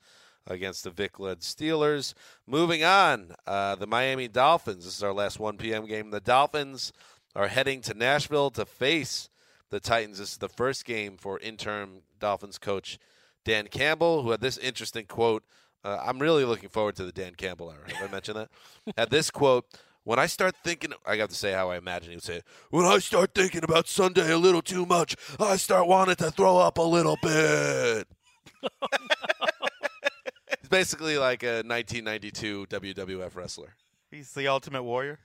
against 0.48 0.84
the 0.84 0.90
Vic 0.90 1.20
led 1.20 1.40
Steelers. 1.40 2.14
Moving 2.48 2.84
on, 2.84 3.36
uh, 3.46 3.76
the 3.76 3.88
Miami 3.88 4.28
Dolphins. 4.28 4.86
This 4.86 4.98
is 4.98 5.04
our 5.04 5.14
last 5.14 5.40
1 5.40 5.58
p.m. 5.58 5.86
game. 5.86 6.10
The 6.10 6.20
Dolphins 6.20 6.92
are 7.36 7.48
heading 7.48 7.82
to 7.82 7.94
Nashville 7.94 8.50
to 8.52 8.66
face 8.66 9.30
the 9.70 9.80
Titans. 9.80 10.18
This 10.18 10.32
is 10.34 10.38
the 10.38 10.50
first 10.50 10.86
game 10.86 11.18
for 11.18 11.40
interim 11.40 12.02
Dolphins 12.20 12.58
coach 12.58 12.98
Dan 13.46 13.68
Campbell, 13.68 14.24
who 14.24 14.32
had 14.32 14.42
this 14.42 14.58
interesting 14.58 15.06
quote. 15.06 15.44
Uh, 15.84 16.00
I'm 16.04 16.20
really 16.20 16.44
looking 16.44 16.70
forward 16.70 16.96
to 16.98 17.06
the 17.06 17.12
Dan 17.12 17.36
Campbell 17.36 17.72
era. 17.72 17.96
Have 17.96 18.10
I 18.10 18.12
mentioned 18.12 18.38
that? 18.38 18.50
had 18.98 19.10
this 19.10 19.32
quote. 19.32 19.66
When 20.04 20.18
I 20.18 20.26
start 20.28 20.56
thinking, 20.64 20.94
I 21.06 21.18
got 21.18 21.30
to 21.30 21.36
say 21.36 21.52
how 21.52 21.70
I 21.70 21.78
imagine 21.78 22.10
he 22.10 22.16
would 22.16 22.24
say 22.24 22.38
it. 22.38 22.46
When 22.72 22.86
I 22.86 22.98
start 23.00 23.34
thinking 23.36 23.64
about 23.64 23.88
Sunday 23.88 24.32
a 24.32 24.38
little 24.38 24.62
too 24.62 24.86
much, 24.86 25.16
I 25.40 25.58
start 25.58 25.88
wanting 25.88 26.16
to 26.16 26.32
throw 26.32 26.58
up 26.58 26.78
a 26.78 26.82
little 26.82 27.18
bit. 27.22 28.08
He's 30.62 30.70
basically 30.70 31.18
like 31.18 31.44
a 31.44 31.62
1992 31.64 32.68
WWF 32.70 33.36
wrestler, 33.36 33.76
He's 34.12 34.32
the 34.34 34.48
ultimate 34.48 34.84
warrior. 34.84 35.20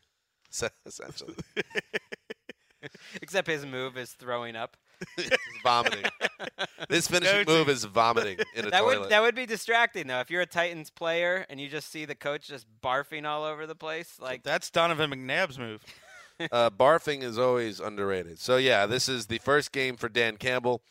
essentially. 0.87 1.35
Except 3.23 3.49
his 3.49 3.65
move 3.65 3.97
is 3.97 4.11
throwing 4.13 4.57
up. 4.57 4.77
He's 5.65 5.71
vomiting. 5.73 6.05
His 6.91 7.09
finishing 7.09 7.45
Go-to. 7.45 7.51
move 7.51 7.69
is 7.69 7.85
vomiting 7.85 8.39
in 8.55 8.67
a 8.67 8.71
That 8.71 8.81
toilet. 8.81 9.01
would 9.01 9.11
that 9.11 9.23
would 9.23 9.35
be 9.35 9.47
distracting 9.47 10.07
though. 10.07 10.21
If 10.21 10.31
you're 10.31 10.43
a 10.43 10.47
Titans 10.47 10.91
player 10.91 11.47
and 11.49 11.61
you 11.61 11.69
just 11.69 11.91
see 11.91 12.05
the 12.05 12.15
coach 12.15 12.47
just 12.47 12.67
barfing 12.83 13.27
all 13.27 13.45
over 13.45 13.67
the 13.67 13.75
place, 13.75 14.17
like 14.21 14.43
That's 14.43 14.71
Donovan 14.71 15.11
McNabb's 15.11 15.59
move. 15.59 15.83
uh, 16.53 16.71
barfing 16.71 17.23
is 17.23 17.39
always 17.39 17.81
underrated. 17.81 18.39
So 18.39 18.57
yeah, 18.57 18.87
this 18.87 19.09
is 19.09 19.27
the 19.27 19.39
first 19.39 19.73
game 19.73 19.97
for 19.97 20.09
Dan 20.09 20.37
Campbell 20.37 20.83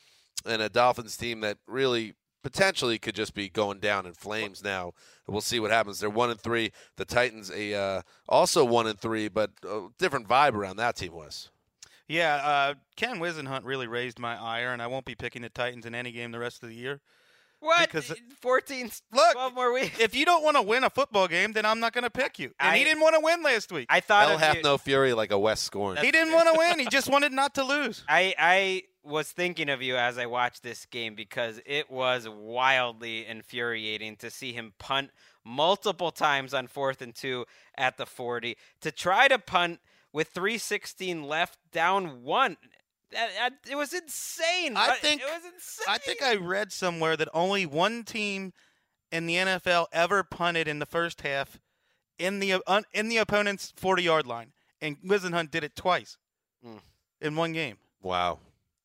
and 0.45 0.61
a 0.61 0.69
Dolphins 0.69 1.15
team 1.17 1.41
that 1.41 1.57
really 1.67 2.13
potentially 2.43 2.99
could 2.99 3.15
just 3.15 3.34
be 3.34 3.47
going 3.49 3.80
down 3.80 4.05
in 4.05 4.13
flames 4.13 4.63
now. 4.63 4.91
We'll 5.28 5.39
see 5.41 5.59
what 5.59 5.71
happens. 5.71 5.99
They're 5.99 6.09
one 6.09 6.30
and 6.30 6.39
three. 6.39 6.71
The 6.97 7.05
Titans 7.05 7.49
a 7.51 7.74
uh, 7.74 8.01
also 8.28 8.65
one 8.65 8.88
and 8.88 8.99
three, 8.99 9.30
but 9.30 9.51
a 9.63 9.88
different 9.97 10.28
vibe 10.28 10.53
around 10.53 10.76
that 10.78 10.95
team 10.97 11.13
was. 11.13 11.49
Yeah, 12.08 12.36
uh, 12.36 12.74
Ken 12.95 13.20
Whisenhunt 13.20 13.62
really 13.64 13.88
raised 13.88 14.20
my 14.20 14.36
ire, 14.36 14.74
and 14.74 14.82
I 14.82 14.88
won't 14.88 15.06
be 15.06 15.16
picking 15.16 15.41
the 15.41 15.49
Titans 15.49 15.86
in 15.86 15.95
any 15.95 16.12
game 16.12 16.32
the 16.32 16.39
rest 16.39 16.62
of 16.64 16.70
the 16.70 16.76
year. 16.76 16.99
what? 17.60 17.88
Because- 17.89 18.14
14, 18.41 18.91
Look, 19.14 19.32
12 19.34 19.54
more 19.56 19.72
weeks. 19.72 19.97
If 19.99 20.14
you 20.16 20.26
don't 20.26 20.43
want 20.43 20.58
to 20.58 20.62
win 20.62 20.84
a 20.84 20.89
football 20.89 21.30
game, 21.30 21.54
then 21.54 21.66
I'm 21.66 21.80
not 21.80 21.93
going 21.93 22.04
to 22.04 22.10
pick 22.10 22.38
you. 22.39 22.51
And 22.60 22.76
he 22.76 22.84
didn't 22.84 23.01
want 23.01 23.16
to 23.16 23.22
win 23.22 23.41
last 23.41 23.72
week. 23.72 23.88
I 23.89 24.01
thought 24.01 24.26
Hell 24.28 24.36
of 24.36 24.41
hath 24.41 24.56
you- 24.58 24.64
no 24.64 24.78
fury 24.78 25.14
like 25.14 25.32
a 25.32 25.39
West 25.39 25.64
scorn. 25.64 25.95
he 25.97 26.12
didn't 26.12 26.34
want 26.34 26.49
to 26.54 26.58
win. 26.58 26.80
He 26.80 26.88
just 26.88 27.10
wanted 27.10 27.32
not 27.32 27.56
to 27.56 27.64
lose. 27.64 28.04
I 28.10 28.36
I 28.38 28.84
was 29.06 29.32
thinking 29.32 29.70
of 29.70 29.82
you 29.82 29.95
as 29.97 30.18
I 30.18 30.26
watched 30.26 30.62
this 30.64 30.86
game 30.86 31.16
because 31.16 31.62
it 31.66 31.89
was 31.89 32.28
wildly 32.28 33.26
infuriating 33.26 34.16
to 34.18 34.30
see 34.30 34.51
him 34.54 34.74
punt 34.78 35.12
multiple 35.45 36.12
times 36.12 36.54
on 36.54 36.68
fourth 36.68 37.01
and 37.01 37.14
two 37.14 37.45
at 37.78 37.97
the 37.97 38.06
40 38.06 38.56
to 38.82 38.91
try 38.91 39.28
to 39.28 39.38
punt 39.39 39.80
with 40.14 40.30
316 40.30 41.24
left 41.24 41.57
down 41.72 42.24
one. 42.24 42.55
That, 43.11 43.30
that- 43.38 43.72
it 43.72 43.76
was 43.76 43.93
insane. 43.93 44.78
I 44.78 44.95
think- 44.95 45.22
it 45.22 45.26
was 45.26 45.43
insane. 45.53 45.86
I 45.89 45.97
think 45.97 46.22
I 46.22 46.36
read 46.36 46.72
somewhere 46.72 47.18
that 47.18 47.28
only 47.34 47.66
one 47.66 48.03
team 48.03 48.53
in 49.11 49.26
the 49.26 49.36
NFL 49.36 49.88
ever 49.91 50.24
punted 50.24 50.68
in 50.68 50.80
the 50.80 50.86
first 50.86 51.22
half 51.22 51.59
in 52.20 52.39
the 52.39 52.61
uh, 52.68 52.82
in 52.93 53.09
the 53.09 53.18
opponent's 53.18 53.74
40 53.76 54.03
yard 54.03 54.26
line, 54.28 54.53
and 54.82 54.97
Whisenhunt 55.01 55.51
did 55.51 55.64
it 55.64 55.76
twice 55.76 56.18
Mm. 56.66 56.80
in 57.22 57.36
one 57.36 57.51
game. 57.53 57.78
wow. 58.01 58.39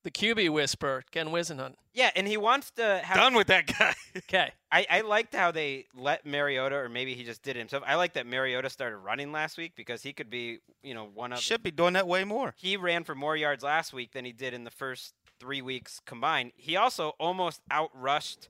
The 0.05 0.11
QB 0.11 0.51
whisper, 0.51 1.03
Ken 1.11 1.29
Whisenhunt. 1.29 1.75
yeah, 1.93 2.11
and 2.17 2.27
he 2.27 2.37
wants 2.37 2.71
to 2.73 3.01
have 3.05 3.17
Done 3.17 3.35
with 3.35 3.49
that 3.49 3.67
guy. 3.79 3.95
Okay. 4.17 4.53
I, 4.71 4.87
I 4.91 5.01
liked 5.01 5.35
how 5.35 5.51
they 5.51 5.87
let 5.95 6.27
Mariota, 6.27 6.77
or 6.77 6.89
maybe 6.89 7.15
he 7.15 7.25
just 7.25 7.43
did 7.43 7.57
it 7.57 7.61
himself. 7.61 7.83
I 7.87 7.95
like 7.95 8.13
that 8.15 8.27
Mariota 8.27 8.69
started 8.69 8.99
running 8.99 9.33
last 9.33 9.57
week 9.57 9.73
because 9.75 10.03
he 10.03 10.13
could 10.13 10.29
be, 10.29 10.59
you 10.83 10.93
know, 10.95 11.09
one 11.15 11.33
of 11.33 11.39
Should 11.39 11.63
be 11.63 11.71
doing 11.71 11.95
that 11.95 12.07
way 12.07 12.25
more. 12.25 12.55
he 12.57 12.77
ran 12.77 13.05
for 13.05 13.15
more 13.15 13.37
yards 13.37 13.65
last 13.65 13.93
week 13.93 14.13
than 14.13 14.25
he 14.25 14.33
did 14.33 14.53
in 14.53 14.65
the 14.65 14.71
first 14.71 15.15
three 15.41 15.63
weeks 15.63 16.01
combined. 16.05 16.53
He 16.57 16.77
also 16.77 17.15
almost 17.19 17.63
outrushed 17.71 18.49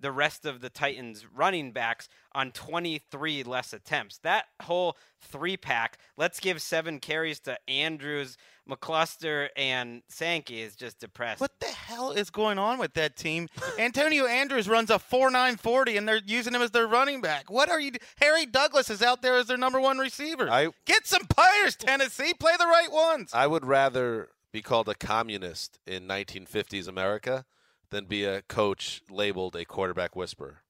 the 0.00 0.12
rest 0.12 0.46
of 0.46 0.60
the 0.60 0.70
Titans 0.70 1.26
running 1.34 1.72
backs 1.72 2.08
on 2.32 2.52
23 2.52 3.42
less 3.42 3.72
attempts. 3.72 4.18
That 4.18 4.46
whole 4.62 4.96
three 5.20 5.56
pack, 5.56 5.98
let's 6.16 6.40
give 6.40 6.62
seven 6.62 7.00
carries 7.00 7.40
to 7.40 7.58
Andrews, 7.68 8.36
McCluster, 8.68 9.48
and 9.56 10.02
Sankey 10.08 10.60
is 10.60 10.76
just 10.76 11.00
depressed. 11.00 11.40
What 11.40 11.58
the 11.60 11.66
hell 11.66 12.12
is 12.12 12.30
going 12.30 12.58
on 12.58 12.78
with 12.78 12.94
that 12.94 13.16
team? 13.16 13.48
Antonio 13.78 14.26
Andrews 14.26 14.68
runs 14.68 14.90
a 14.90 14.98
4.940 14.98 15.98
and 15.98 16.08
they're 16.08 16.20
using 16.24 16.54
him 16.54 16.62
as 16.62 16.70
their 16.70 16.86
running 16.86 17.20
back. 17.20 17.50
What 17.50 17.70
are 17.70 17.80
you 17.80 17.92
Harry 18.20 18.46
Douglas 18.46 18.90
is 18.90 19.02
out 19.02 19.22
there 19.22 19.36
as 19.36 19.46
their 19.46 19.56
number 19.56 19.80
1 19.80 19.98
receiver. 19.98 20.48
I 20.50 20.68
Get 20.84 21.06
some 21.06 21.26
players, 21.26 21.76
Tennessee. 21.76 22.34
Play 22.34 22.52
the 22.58 22.66
right 22.66 22.90
ones. 22.92 23.30
I 23.32 23.46
would 23.46 23.64
rather 23.64 24.28
be 24.52 24.62
called 24.62 24.88
a 24.88 24.94
communist 24.94 25.78
in 25.86 26.06
1950s 26.08 26.88
America 26.88 27.44
than 27.90 28.04
be 28.06 28.24
a 28.24 28.42
coach 28.42 29.02
labeled 29.10 29.56
a 29.56 29.64
quarterback 29.64 30.14
whisperer. 30.16 30.62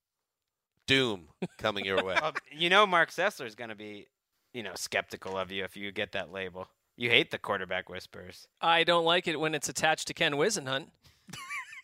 Doom 0.87 1.29
coming 1.59 1.85
your 1.85 2.03
way. 2.03 2.17
Well, 2.21 2.35
you 2.51 2.71
know 2.71 2.87
Mark 2.87 3.11
Sessler 3.11 3.47
is 3.47 3.55
going 3.55 3.71
to 3.71 3.77
be, 3.77 4.07
you 4.55 4.63
know, 4.63 4.73
skeptical 4.75 5.37
of 5.37 5.51
you 5.53 5.65
if 5.65 5.77
you 5.77 5.93
get 5.93 6.13
that 6.13 6.33
label. 6.33 6.69
You 6.97 7.11
hate 7.11 7.31
the 7.31 7.39
quarterback 7.39 7.89
whispers. 7.89 8.49
I 8.61 8.85
don't 8.85 9.05
like 9.05 9.29
it 9.29 9.39
when 9.39 9.55
it's 9.55 9.69
attached 9.69 10.09
to 10.09 10.15
Ken 10.15 10.33
Whisenhunt. 10.33 10.87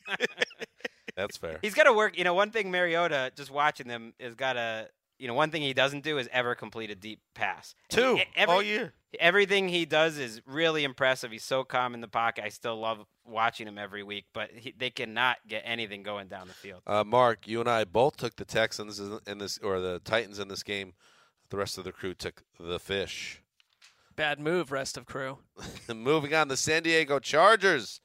That's 1.17 1.37
fair. 1.37 1.59
He's 1.63 1.75
got 1.75 1.85
to 1.85 1.93
work. 1.93 2.19
You 2.19 2.25
know, 2.25 2.35
one 2.35 2.51
thing 2.51 2.71
Mariota, 2.71 3.31
just 3.37 3.51
watching 3.51 3.87
them, 3.87 4.15
is 4.19 4.35
got 4.35 4.55
to. 4.55 4.89
You 5.19 5.29
know, 5.29 5.35
one 5.35 5.51
thing 5.53 5.63
he 5.63 5.73
doesn't 5.73 6.03
do 6.03 6.19
is 6.19 6.29
ever 6.33 6.57
complete 6.57 6.91
a 6.91 6.97
deep 6.97 7.21
pass. 7.35 7.77
Two 7.89 8.19
every- 8.35 8.53
all 8.55 8.63
year. 8.63 8.93
Everything 9.21 9.69
he 9.69 9.85
does 9.85 10.19
is 10.19 10.41
really 10.47 10.85
impressive. 10.85 11.31
He's 11.31 11.45
so 11.45 11.65
calm 11.65 11.95
in 11.95 12.01
the 12.01 12.09
pocket. 12.09 12.45
I 12.45 12.49
still 12.49 12.77
love 12.79 13.05
watching 13.25 13.67
him 13.67 13.79
every 13.79 14.03
week, 14.03 14.27
but 14.33 14.51
he, 14.51 14.75
they 14.77 14.91
cannot 14.91 15.39
get 15.49 15.63
anything 15.65 16.03
going 16.03 16.29
down 16.29 16.49
the 16.49 16.55
field. 16.55 16.83
Uh, 16.87 17.05
Mark, 17.05 17.47
you 17.47 17.61
and 17.61 17.69
I 17.69 17.85
both 17.85 18.17
took 18.17 18.37
the 18.37 18.45
Texans 18.45 18.99
in 18.99 19.19
in 19.27 19.39
this, 19.39 19.59
or 19.59 19.81
the 19.81 20.01
Titans 20.01 20.39
in 20.39 20.49
this 20.49 20.63
game. 20.63 20.95
The 21.51 21.57
rest 21.57 21.79
of 21.79 21.85
the 21.85 21.93
crew 21.93 22.15
took 22.15 22.43
the 22.59 22.79
fish. 22.79 23.43
Bad 24.17 24.41
move, 24.41 24.73
rest 24.73 24.97
of 24.97 25.07
crew. 25.07 25.39
Moving 25.95 26.35
on, 26.35 26.49
the 26.49 26.57
San 26.57 26.83
Diego 26.83 27.19
Chargers 27.19 28.01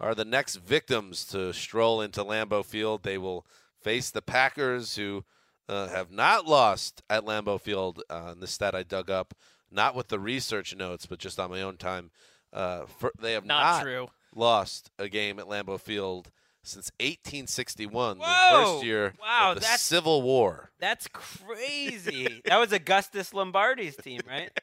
are 0.00 0.14
the 0.14 0.24
next 0.24 0.56
victims 0.56 1.24
to 1.26 1.52
stroll 1.52 2.00
into 2.00 2.24
Lambeau 2.24 2.64
Field. 2.64 3.02
They 3.02 3.18
will 3.18 3.46
face 3.80 4.10
the 4.10 4.22
Packers, 4.22 4.96
who 4.96 5.24
uh, 5.68 5.88
have 5.88 6.10
not 6.10 6.46
lost 6.46 7.02
at 7.08 7.24
Lambeau 7.24 7.60
Field. 7.60 8.02
Uh, 8.10 8.30
and 8.32 8.42
this 8.42 8.50
stat 8.50 8.74
I 8.74 8.82
dug 8.82 9.10
up, 9.10 9.34
not 9.74 9.94
with 9.94 10.08
the 10.08 10.18
research 10.18 10.74
notes, 10.76 11.06
but 11.06 11.18
just 11.18 11.38
on 11.40 11.50
my 11.50 11.60
own 11.62 11.76
time. 11.76 12.10
Uh, 12.52 12.86
for, 12.98 13.10
they 13.20 13.32
have 13.32 13.44
Not 13.44 13.62
not, 13.78 13.82
true. 13.82 14.06
lost 14.34 14.90
a 14.98 15.08
game 15.08 15.38
at 15.40 15.46
Lambeau 15.46 15.78
Field 15.80 16.30
since 16.62 16.90
1861, 17.00 18.18
the 18.18 18.24
first 18.52 18.84
year 18.84 19.12
Wow, 19.20 19.50
of 19.50 19.54
the 19.56 19.60
that's- 19.60 19.82
Civil 19.82 20.22
War. 20.22 20.70
That's 20.78 21.08
crazy. 21.12 22.40
that 22.44 22.58
was 22.58 22.72
Augustus 22.72 23.34
Lombardi's 23.34 23.96
team, 23.96 24.20
right? 24.28 24.50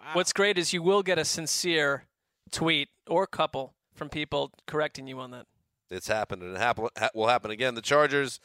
Wow. 0.00 0.10
What's 0.14 0.32
great 0.32 0.56
is 0.58 0.72
you 0.72 0.80
will 0.80 1.02
get 1.02 1.18
a 1.18 1.24
sincere 1.24 2.04
tweet 2.52 2.88
or 3.08 3.26
couple 3.26 3.74
from 3.96 4.08
people 4.08 4.52
correcting 4.66 5.08
you 5.08 5.18
on 5.18 5.32
that. 5.32 5.46
It's 5.90 6.06
happened, 6.06 6.42
and 6.42 6.54
it 6.54 6.58
happen, 6.60 6.86
ha- 6.96 7.10
will 7.16 7.26
happen 7.26 7.50
again. 7.50 7.74
The 7.74 7.82
Chargers 7.82 8.38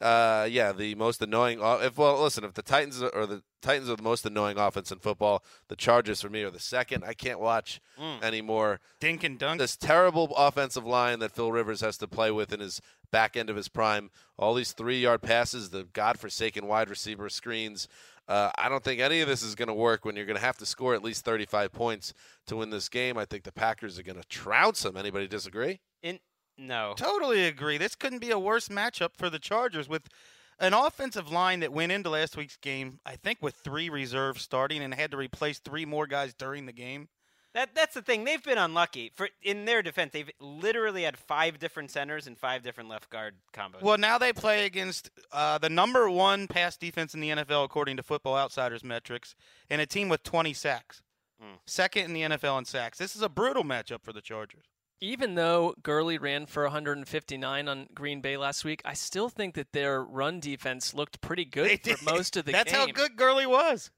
Uh, 0.00 0.46
yeah, 0.50 0.72
the 0.72 0.94
most 0.94 1.22
annoying. 1.22 1.58
If 1.62 1.96
well, 1.96 2.20
listen, 2.22 2.44
if 2.44 2.52
the 2.54 2.62
Titans 2.62 3.02
are- 3.02 3.08
or 3.14 3.26
the 3.26 3.42
Titans 3.62 3.88
are 3.88 3.96
the 3.96 4.02
most 4.02 4.26
annoying 4.26 4.58
offense 4.58 4.92
in 4.92 4.98
football, 4.98 5.42
the 5.68 5.76
Chargers 5.76 6.20
for 6.20 6.28
me 6.28 6.42
are 6.42 6.50
the 6.50 6.60
second. 6.60 7.02
I 7.04 7.14
can't 7.14 7.40
watch 7.40 7.80
Mm. 7.98 8.22
anymore. 8.22 8.80
Dink 9.00 9.24
and 9.24 9.38
dunk. 9.38 9.58
This 9.58 9.76
terrible 9.76 10.34
offensive 10.36 10.84
line 10.84 11.18
that 11.20 11.32
Phil 11.32 11.50
Rivers 11.50 11.80
has 11.80 11.96
to 11.98 12.06
play 12.08 12.30
with 12.30 12.52
in 12.52 12.60
his 12.60 12.80
back 13.10 13.36
end 13.36 13.48
of 13.48 13.56
his 13.56 13.68
prime. 13.68 14.10
All 14.38 14.52
these 14.52 14.72
three-yard 14.72 15.22
passes, 15.22 15.70
the 15.70 15.84
godforsaken 15.84 16.66
wide 16.66 16.90
receiver 16.90 17.28
screens. 17.30 17.88
Uh, 18.28 18.50
I 18.58 18.68
don't 18.68 18.82
think 18.84 19.00
any 19.00 19.20
of 19.20 19.28
this 19.28 19.42
is 19.42 19.54
going 19.54 19.68
to 19.68 19.74
work 19.74 20.04
when 20.04 20.16
you're 20.16 20.26
going 20.26 20.36
to 20.38 20.44
have 20.44 20.58
to 20.58 20.66
score 20.66 20.94
at 20.94 21.02
least 21.02 21.24
35 21.24 21.72
points 21.72 22.12
to 22.48 22.56
win 22.56 22.70
this 22.70 22.88
game. 22.88 23.16
I 23.16 23.24
think 23.24 23.44
the 23.44 23.52
Packers 23.52 23.98
are 23.98 24.02
going 24.02 24.20
to 24.20 24.28
trounce 24.28 24.82
them. 24.82 24.96
Anybody 24.96 25.28
disagree? 25.28 25.78
In 26.02 26.18
no. 26.58 26.94
Totally 26.96 27.46
agree. 27.46 27.78
This 27.78 27.94
couldn't 27.94 28.20
be 28.20 28.30
a 28.30 28.38
worse 28.38 28.68
matchup 28.68 29.10
for 29.16 29.30
the 29.30 29.38
Chargers 29.38 29.88
with 29.88 30.08
an 30.58 30.72
offensive 30.72 31.30
line 31.30 31.60
that 31.60 31.72
went 31.72 31.92
into 31.92 32.10
last 32.10 32.36
week's 32.36 32.56
game, 32.56 33.00
I 33.04 33.16
think, 33.16 33.38
with 33.42 33.54
three 33.56 33.88
reserves 33.90 34.42
starting 34.42 34.82
and 34.82 34.94
had 34.94 35.10
to 35.10 35.16
replace 35.16 35.58
three 35.58 35.84
more 35.84 36.06
guys 36.06 36.34
during 36.34 36.66
the 36.66 36.72
game. 36.72 37.08
That 37.56 37.74
that's 37.74 37.94
the 37.94 38.02
thing. 38.02 38.24
They've 38.24 38.42
been 38.42 38.58
unlucky. 38.58 39.12
For 39.14 39.30
in 39.42 39.64
their 39.64 39.80
defense, 39.80 40.12
they've 40.12 40.30
literally 40.40 41.04
had 41.04 41.16
five 41.16 41.58
different 41.58 41.90
centers 41.90 42.26
and 42.26 42.36
five 42.36 42.62
different 42.62 42.90
left 42.90 43.08
guard 43.08 43.36
combos. 43.54 43.80
Well, 43.80 43.96
now 43.96 44.18
they 44.18 44.34
play 44.34 44.66
against 44.66 45.10
uh, 45.32 45.56
the 45.56 45.70
number 45.70 46.10
one 46.10 46.48
pass 46.48 46.76
defense 46.76 47.14
in 47.14 47.20
the 47.20 47.30
NFL, 47.30 47.64
according 47.64 47.96
to 47.96 48.02
Football 48.02 48.36
Outsiders 48.36 48.84
metrics, 48.84 49.34
and 49.70 49.80
a 49.80 49.86
team 49.86 50.10
with 50.10 50.22
20 50.22 50.52
sacks. 50.52 51.00
Hmm. 51.40 51.54
Second 51.66 52.04
in 52.04 52.12
the 52.12 52.36
NFL 52.36 52.58
in 52.58 52.64
sacks. 52.66 52.98
This 52.98 53.16
is 53.16 53.22
a 53.22 53.28
brutal 53.28 53.64
matchup 53.64 54.02
for 54.02 54.12
the 54.12 54.20
Chargers. 54.20 54.66
Even 55.00 55.34
though 55.34 55.74
Gurley 55.82 56.16
ran 56.16 56.46
for 56.46 56.62
159 56.62 57.68
on 57.68 57.86
Green 57.94 58.20
Bay 58.20 58.36
last 58.36 58.64
week, 58.64 58.80
I 58.84 58.94
still 58.94 59.28
think 59.28 59.54
that 59.54 59.72
their 59.72 60.02
run 60.02 60.40
defense 60.40 60.94
looked 60.94 61.20
pretty 61.20 61.44
good 61.44 61.68
They 61.68 61.76
for 61.76 61.98
did. 61.98 62.02
most 62.04 62.36
of 62.36 62.46
the 62.46 62.52
That's 62.52 62.72
game. 62.72 62.86
That's 62.86 62.98
how 62.98 63.06
good 63.06 63.16
Gurley 63.16 63.46
was. 63.46 63.90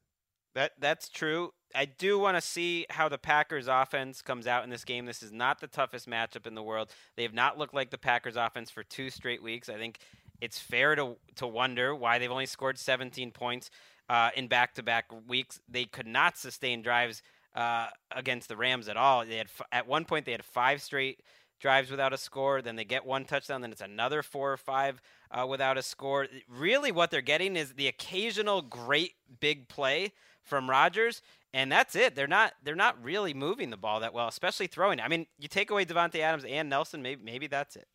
That 0.55 0.73
that's 0.79 1.09
true. 1.09 1.51
I 1.75 1.85
do 1.85 2.17
want 2.17 2.35
to 2.35 2.41
see 2.41 2.85
how 2.89 3.07
the 3.07 3.19
Packers 3.19 3.67
offense 3.67 4.21
comes 4.21 4.47
out 4.47 4.63
in 4.63 4.69
this 4.71 4.83
game. 4.83 5.05
This 5.05 5.21
is 5.21 5.31
not 5.31 5.61
the 5.61 5.67
toughest 5.67 6.09
matchup 6.09 6.47
in 6.47 6.55
the 6.55 6.63
world. 6.63 6.89
They 7.15 7.23
have 7.23 7.33
not 7.33 7.57
looked 7.57 7.75
like 7.75 7.91
the 7.91 7.97
Packers 7.97 8.35
offense 8.35 8.71
for 8.71 8.83
two 8.83 9.09
straight 9.09 9.43
weeks. 9.43 9.69
I 9.69 9.75
think 9.75 9.99
it's 10.41 10.59
fair 10.59 10.95
to 10.95 11.17
to 11.35 11.47
wonder 11.47 11.95
why 11.95 12.17
they've 12.17 12.31
only 12.31 12.47
scored 12.47 12.79
17 12.79 13.31
points 13.31 13.69
uh, 14.09 14.31
in 14.35 14.47
back-to-back 14.47 15.05
weeks. 15.27 15.59
They 15.69 15.85
could 15.85 16.07
not 16.07 16.37
sustain 16.37 16.81
drives 16.81 17.21
uh, 17.59 17.87
against 18.11 18.47
the 18.47 18.55
Rams 18.55 18.87
at 18.87 18.95
all. 18.95 19.25
They 19.25 19.35
had 19.35 19.47
f- 19.47 19.67
at 19.73 19.85
one 19.85 20.05
point 20.05 20.25
they 20.25 20.31
had 20.31 20.45
five 20.45 20.81
straight 20.81 21.19
drives 21.59 21.91
without 21.91 22.13
a 22.13 22.17
score. 22.17 22.61
Then 22.61 22.77
they 22.77 22.85
get 22.85 23.05
one 23.05 23.25
touchdown. 23.25 23.59
Then 23.59 23.73
it's 23.73 23.81
another 23.81 24.23
four 24.23 24.53
or 24.53 24.57
five 24.57 25.01
uh, 25.29 25.45
without 25.45 25.77
a 25.77 25.83
score. 25.83 26.27
Really, 26.47 26.93
what 26.93 27.11
they're 27.11 27.19
getting 27.19 27.57
is 27.57 27.73
the 27.73 27.87
occasional 27.87 28.61
great 28.61 29.15
big 29.41 29.67
play 29.67 30.13
from 30.41 30.69
Rodgers, 30.69 31.21
and 31.53 31.69
that's 31.69 31.97
it. 31.97 32.15
They're 32.15 32.27
not 32.27 32.53
they're 32.63 32.75
not 32.75 33.03
really 33.03 33.33
moving 33.33 33.71
the 33.71 33.77
ball 33.77 33.99
that 33.99 34.13
well, 34.13 34.29
especially 34.29 34.67
throwing. 34.67 35.01
I 35.01 35.09
mean, 35.09 35.27
you 35.37 35.49
take 35.49 35.69
away 35.69 35.83
Davante 35.83 36.21
Adams 36.21 36.45
and 36.45 36.69
Nelson, 36.69 37.01
maybe 37.01 37.21
maybe 37.25 37.47
that's 37.47 37.75
it. 37.75 37.87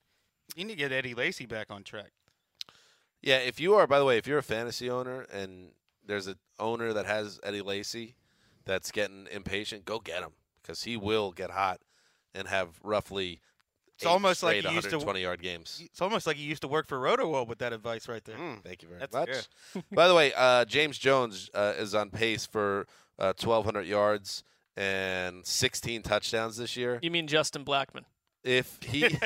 You 0.54 0.66
need 0.66 0.74
to 0.74 0.78
get 0.78 0.92
Eddie 0.92 1.14
Lacy 1.14 1.46
back 1.46 1.70
on 1.70 1.84
track. 1.84 2.10
Yeah, 3.22 3.38
if 3.38 3.58
you 3.58 3.72
are, 3.76 3.86
by 3.86 3.98
the 3.98 4.04
way, 4.04 4.18
if 4.18 4.26
you're 4.26 4.36
a 4.36 4.42
fantasy 4.42 4.90
owner 4.90 5.22
and 5.32 5.70
there's 6.06 6.26
an 6.26 6.36
owner 6.58 6.92
that 6.92 7.06
has 7.06 7.40
Eddie 7.42 7.62
Lacy 7.62 8.14
that's 8.66 8.90
getting 8.90 9.26
impatient, 9.30 9.84
go 9.84 9.98
get 9.98 10.22
him 10.22 10.32
because 10.62 10.82
he 10.84 10.96
will 10.96 11.32
get 11.32 11.50
hot 11.50 11.80
and 12.34 12.48
have 12.48 12.68
roughly. 12.82 13.40
It's 13.96 14.06
almost 14.06 14.42
like 14.42 14.56
he 14.56 14.74
used 14.74 14.90
to- 14.90 14.96
120 14.96 15.20
yard 15.22 15.40
games. 15.40 15.80
It's 15.84 16.00
almost 16.02 16.26
like 16.26 16.36
he 16.36 16.42
used 16.42 16.62
to 16.62 16.68
work 16.68 16.86
for 16.88 16.98
RotoWorld 16.98 17.46
with 17.46 17.58
that 17.58 17.72
advice 17.72 18.08
right 18.08 18.24
there. 18.24 18.36
Thank 18.64 18.82
you 18.82 18.88
very 18.88 18.98
That's 19.00 19.12
much. 19.14 19.28
good. 19.72 19.84
By 19.92 20.08
the 20.08 20.14
way, 20.14 20.32
uh, 20.36 20.64
James 20.64 20.98
Jones 20.98 21.48
uh, 21.54 21.74
is 21.78 21.94
on 21.94 22.10
pace 22.10 22.44
for 22.44 22.86
uh, 23.20 23.34
1,200 23.38 23.86
yards 23.86 24.42
and 24.76 25.46
16 25.46 26.02
touchdowns 26.02 26.56
this 26.56 26.76
year. 26.76 26.98
You 27.02 27.10
mean 27.12 27.28
Justin 27.28 27.64
Blackmon? 27.64 28.04
If 28.44 28.78
he, 28.82 29.02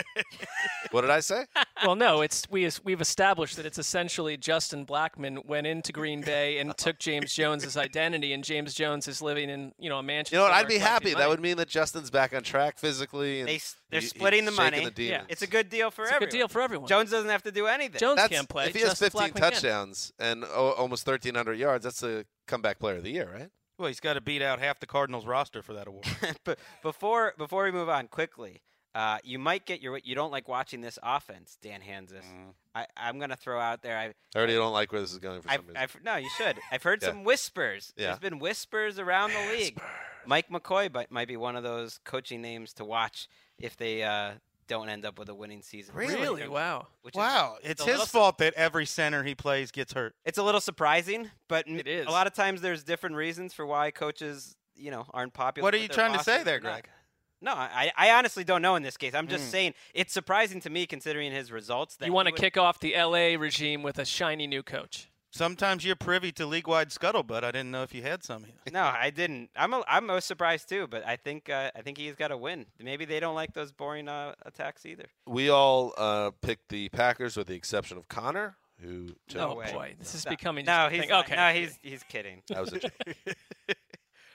what 0.93 1.01
did 1.03 1.11
I 1.11 1.21
say? 1.21 1.45
well, 1.85 1.97
no, 1.97 2.21
it's 2.23 2.49
we 2.51 2.71
we've 2.85 3.01
established 3.01 3.57
that 3.57 3.66
it's 3.66 3.79
essentially 3.79 4.37
Justin 4.37 4.87
Blackmon 4.87 5.45
went 5.45 5.66
into 5.66 5.93
Green 5.93 6.21
Bay 6.21 6.59
and 6.59 6.77
took 6.77 6.99
James 7.01 7.35
Jones's 7.35 7.77
identity, 7.77 8.33
and 8.33 8.45
James 8.45 8.75
Jones 8.75 9.09
is 9.09 9.21
living 9.21 9.51
in 9.51 9.73
you 9.79 9.89
know 9.91 9.99
a 9.99 10.03
mansion. 10.03 10.37
You 10.37 10.39
know 10.39 10.45
what? 10.45 10.55
I'd 10.55 10.69
be 10.69 10.79
happy. 10.79 11.14
That 11.14 11.29
would 11.29 11.41
mean 11.41 11.57
that 11.57 11.69
Justin's 11.69 12.11
back 12.11 12.33
on 12.35 12.43
track 12.43 12.79
physically. 12.79 13.41
And 13.41 13.49
they, 13.49 13.61
they're 13.91 14.01
he- 14.01 14.07
splitting 14.07 14.45
the 14.45 14.53
shaking 14.53 14.83
money. 14.85 14.91
The 14.95 15.05
Yeah. 15.05 15.23
It's 15.29 15.43
a 15.43 15.47
good 15.49 15.69
deal 15.69 15.91
for 15.91 16.03
It's 16.03 16.12
a 16.12 16.14
everyone. 16.14 16.31
good 16.31 16.37
deal 16.39 16.49
for 16.49 16.62
everyone. 16.62 16.89
Jones 16.89 17.11
doesn't 17.11 17.31
have 17.31 17.43
to 17.43 17.51
do 17.53 17.66
anything. 17.66 17.99
Jones 17.99 18.16
That's, 18.16 18.29
can't 18.33 18.49
play. 18.49 18.66
If 18.69 18.75
he 18.75 18.81
has 18.83 18.91
Justin 18.91 19.11
15 19.11 19.21
Blackmon 19.21 19.33
can. 19.35 19.43
touchdowns 19.53 20.12
and 20.21 20.45
o- 20.45 20.75
almost 20.79 21.07
1,300 21.07 21.55
yards, 21.59 21.85
that's 21.85 22.03
a 22.05 22.25
comeback 22.47 22.79
player 22.79 22.97
of 22.99 23.03
the 23.03 23.11
year, 23.11 23.29
right? 23.33 23.49
Well, 23.79 23.89
he's 23.89 24.01
got 24.01 24.14
to 24.14 24.21
beat 24.21 24.43
out 24.43 24.59
half 24.59 24.81
the 24.81 24.87
Cardinals 24.87 25.25
roster 25.27 25.62
for 25.62 25.73
that 25.75 25.87
award. 25.87 26.05
but 26.45 26.59
before 26.83 27.35
before 27.39 27.64
we 27.64 27.71
move 27.71 27.89
on 27.89 28.09
quickly, 28.09 28.62
uh, 28.95 29.18
you 29.22 29.39
might 29.39 29.66
get 29.66 29.80
your 29.80 29.99
you 30.03 30.14
don't 30.14 30.30
like 30.30 30.49
watching 30.49 30.80
this 30.80 30.99
offense, 31.03 31.57
Dan 31.62 31.80
Hanzus. 31.80 32.22
Mm. 32.24 32.53
I, 32.74 32.86
I'm 32.97 33.18
gonna 33.18 33.36
throw 33.36 33.61
out 33.61 33.82
there. 33.82 33.97
I 33.99 34.07
I 34.07 34.12
already 34.39 34.55
don't 34.55 34.72
like 34.72 34.91
where 34.93 35.01
this 35.01 35.12
is 35.12 35.18
going 35.18 35.41
for 35.43 35.51
I've, 35.51 35.61
reason. 35.61 35.76
I've, 35.76 35.97
no, 36.05 36.16
you 36.16 36.30
should. 36.36 36.59
I've 36.72 36.82
heard 36.82 37.01
Yeah. 37.03 37.09
some 37.09 37.24
whispers. 37.24 37.93
Yeah. 37.97 38.07
There's 38.07 38.18
been 38.18 38.39
whispers 38.39 38.99
around 38.99 39.32
the 39.32 39.53
league. 39.57 39.78
Mike 40.26 40.49
McCoy 40.51 40.93
might, 40.93 41.11
might 41.11 41.28
be 41.28 41.36
one 41.36 41.57
of 41.57 41.62
those 41.62 41.99
coaching 42.05 42.43
names 42.43 42.72
to 42.74 42.84
watch 42.84 43.28
if 43.59 43.76
they 43.76 44.03
uh, 44.03 44.32
don't 44.66 44.89
end 44.91 45.07
up 45.07 45.18
with 45.18 45.28
a 45.30 45.34
winning 45.34 45.62
season. 45.62 45.95
Really? 45.95 46.47
Wow. 46.47 46.89
Which 47.03 47.14
is- 47.14 47.18
wow, 47.18 47.57
it's 47.62 47.80
his 47.82 47.86
little 47.93 48.07
su- 48.07 48.11
fault 48.18 48.39
that 48.39 48.53
every 48.55 48.84
center 48.84 49.22
he 49.22 49.34
plays 49.34 49.70
gets 49.70 49.93
hurt. 49.95 50.14
It's 50.26 50.36
a 50.39 50.43
little 50.43 50.61
surprising, 50.61 51.30
but 51.49 51.66
m- 51.66 51.78
It 51.78 51.86
is. 51.86 52.07
a 52.07 52.11
lot 52.11 52.26
of 52.26 52.34
times 52.34 52.61
there's 52.61 52.84
different 52.84 53.16
reasons 53.16 53.55
for 53.55 53.64
why 53.64 53.91
coaches, 53.91 54.55
you 54.76 54.91
know, 54.91 55.07
aren't 55.14 55.32
popular. 55.32 55.64
What 55.64 55.72
are 55.74 55.78
you 55.78 55.89
their 55.89 55.95
trying 55.95 56.16
to 56.18 56.22
say 56.22 56.43
there, 56.43 56.61
Greg? 56.61 56.84
not. 56.86 56.95
Greg? 57.43 57.55
No, 57.55 57.61
I, 57.61 57.91
I 57.97 58.11
honestly 58.12 58.45
don't 58.45 58.62
know 58.62 58.76
in 58.76 58.82
this 58.82 58.97
case. 58.97 59.14
I'm 59.14 59.28
just 59.28 59.49
Mm. 59.49 59.51
saying 59.51 59.74
it's 59.95 60.12
surprising 60.12 60.61
to 60.62 60.70
me 60.70 60.86
considering 60.86 61.32
his 61.32 61.51
results. 61.53 61.97
That 61.97 62.07
You 62.07 62.12
want 62.12 62.26
to 62.28 62.32
would- 62.32 62.41
kick 62.41 62.57
off 62.57 62.80
the 62.80 62.95
LA 62.97 63.36
regime 63.36 63.82
with 63.82 63.99
a 63.99 64.05
shiny 64.05 64.47
new 64.47 64.62
coach. 64.62 65.09
Sometimes 65.30 65.84
you're 65.84 65.95
privy 65.95 66.32
to 66.32 66.47
league-wide 66.47 66.89
scuttlebutt. 66.89 67.45
I 67.45 67.51
didn't 67.51 67.70
know 67.70 67.82
if 67.82 67.95
you 67.95 68.01
had 68.03 68.24
some 68.24 68.45
here. 68.45 68.55
No, 68.72 68.82
I 68.84 69.11
didn't. 69.11 69.51
I'm 69.55 69.74
a, 69.74 69.84
I'm 69.86 70.07
most 70.07 70.26
surprised 70.26 70.70
too, 70.70 70.86
but 70.86 71.07
I 71.07 71.16
think 71.16 71.51
uh, 71.51 71.70
I 71.76 71.82
think 71.82 71.99
he's 71.99 72.14
got 72.14 72.28
to 72.28 72.36
win. 72.39 72.64
Maybe 72.80 73.05
they 73.05 73.20
don't 73.20 73.34
like 73.34 73.53
those 73.53 73.70
boring 73.70 74.09
uh, 74.09 74.34
attacks 74.47 74.86
either. 74.86 75.05
we 75.26 75.51
all 75.51 75.93
uh, 75.99 76.30
picked 76.41 76.70
the 76.70 76.89
Packers 76.89 77.36
with 77.36 77.47
the 77.49 77.55
exception 77.55 77.99
of 77.99 78.09
Connor, 78.09 78.57
who 78.80 79.09
took 79.28 79.36
No 79.43 79.51
oh 79.53 79.57
way. 79.57 79.70
boy, 79.72 79.95
this 79.99 80.14
is 80.14 80.24
No. 80.24 80.30
becoming 80.30 80.64
No, 80.64 80.89
he's 80.89 81.03
thing. 81.03 81.12
okay. 81.12 81.36
No, 81.36 81.53
he's 81.53 81.78
he's 81.82 82.03
kidding. 82.05 82.43
That 82.49 82.62
was 82.62 82.72
a 82.72 82.78
joke. 82.78 82.93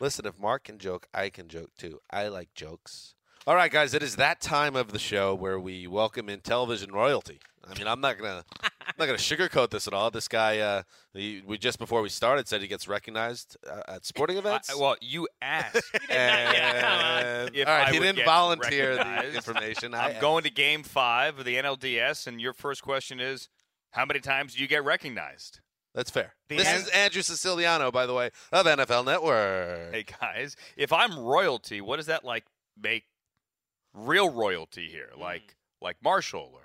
Listen, 0.03 0.25
if 0.25 0.37
Mark 0.37 0.65
can 0.65 0.79
joke, 0.79 1.07
I 1.13 1.29
can 1.29 1.47
joke 1.47 1.69
too. 1.77 2.01
I 2.11 2.27
like 2.27 2.53
jokes. 2.53 3.15
All 3.47 3.55
right, 3.55 3.71
guys, 3.71 3.93
it 3.93 4.03
is 4.03 4.17
that 4.17 4.41
time 4.41 4.75
of 4.75 4.91
the 4.91 4.99
show 4.99 5.33
where 5.33 5.57
we 5.57 5.87
welcome 5.87 6.27
in 6.27 6.41
television 6.41 6.91
royalty. 6.91 7.39
I 7.65 7.77
mean, 7.79 7.87
I'm 7.87 8.01
not 8.01 8.17
gonna, 8.17 8.43
I'm 8.61 8.93
not 8.99 9.05
gonna 9.05 9.17
sugarcoat 9.17 9.69
this 9.69 9.87
at 9.87 9.93
all. 9.93 10.11
This 10.11 10.27
guy, 10.27 10.59
uh, 10.59 10.83
he, 11.13 11.41
we 11.47 11.57
just 11.57 11.79
before 11.79 12.01
we 12.01 12.09
started 12.09 12.49
said 12.49 12.59
he 12.59 12.67
gets 12.67 12.85
recognized 12.89 13.55
uh, 13.65 13.79
at 13.87 14.05
sporting 14.05 14.35
events. 14.35 14.69
I- 14.69 14.75
well, 14.75 14.97
you 14.99 15.29
asked. 15.41 15.77
And- 16.09 17.55
If 17.55 17.65
all 17.65 17.73
right, 17.73 17.87
I 17.87 17.91
he 17.93 17.99
didn't 17.99 18.25
volunteer 18.25 18.95
the 18.97 19.33
information. 19.33 19.93
I'm 19.93 20.19
going 20.19 20.43
to 20.43 20.49
Game 20.51 20.83
Five 20.83 21.39
of 21.39 21.45
the 21.45 21.55
NLDS, 21.55 22.27
and 22.27 22.41
your 22.41 22.51
first 22.51 22.81
question 22.83 23.21
is, 23.21 23.47
how 23.91 24.03
many 24.03 24.19
times 24.19 24.55
do 24.55 24.61
you 24.61 24.67
get 24.67 24.83
recognized? 24.83 25.61
That's 25.93 26.09
fair. 26.09 26.33
The 26.49 26.57
this 26.57 26.67
N- 26.67 26.81
is 26.81 26.87
Andrew 26.89 27.21
Siciliano, 27.21 27.91
by 27.91 28.05
the 28.05 28.13
way, 28.13 28.31
of 28.51 28.65
NFL 28.65 29.05
Network. 29.05 29.93
Hey 29.93 30.03
guys, 30.19 30.55
if 30.75 30.91
I'm 30.91 31.17
royalty, 31.19 31.81
what 31.81 31.97
does 31.97 32.07
that 32.07 32.23
like 32.25 32.45
make 32.81 33.05
real 33.93 34.29
royalty 34.29 34.87
here? 34.89 35.09
Hmm. 35.13 35.21
Like 35.21 35.55
like 35.81 35.97
Marshall 36.03 36.51
or 36.53 36.61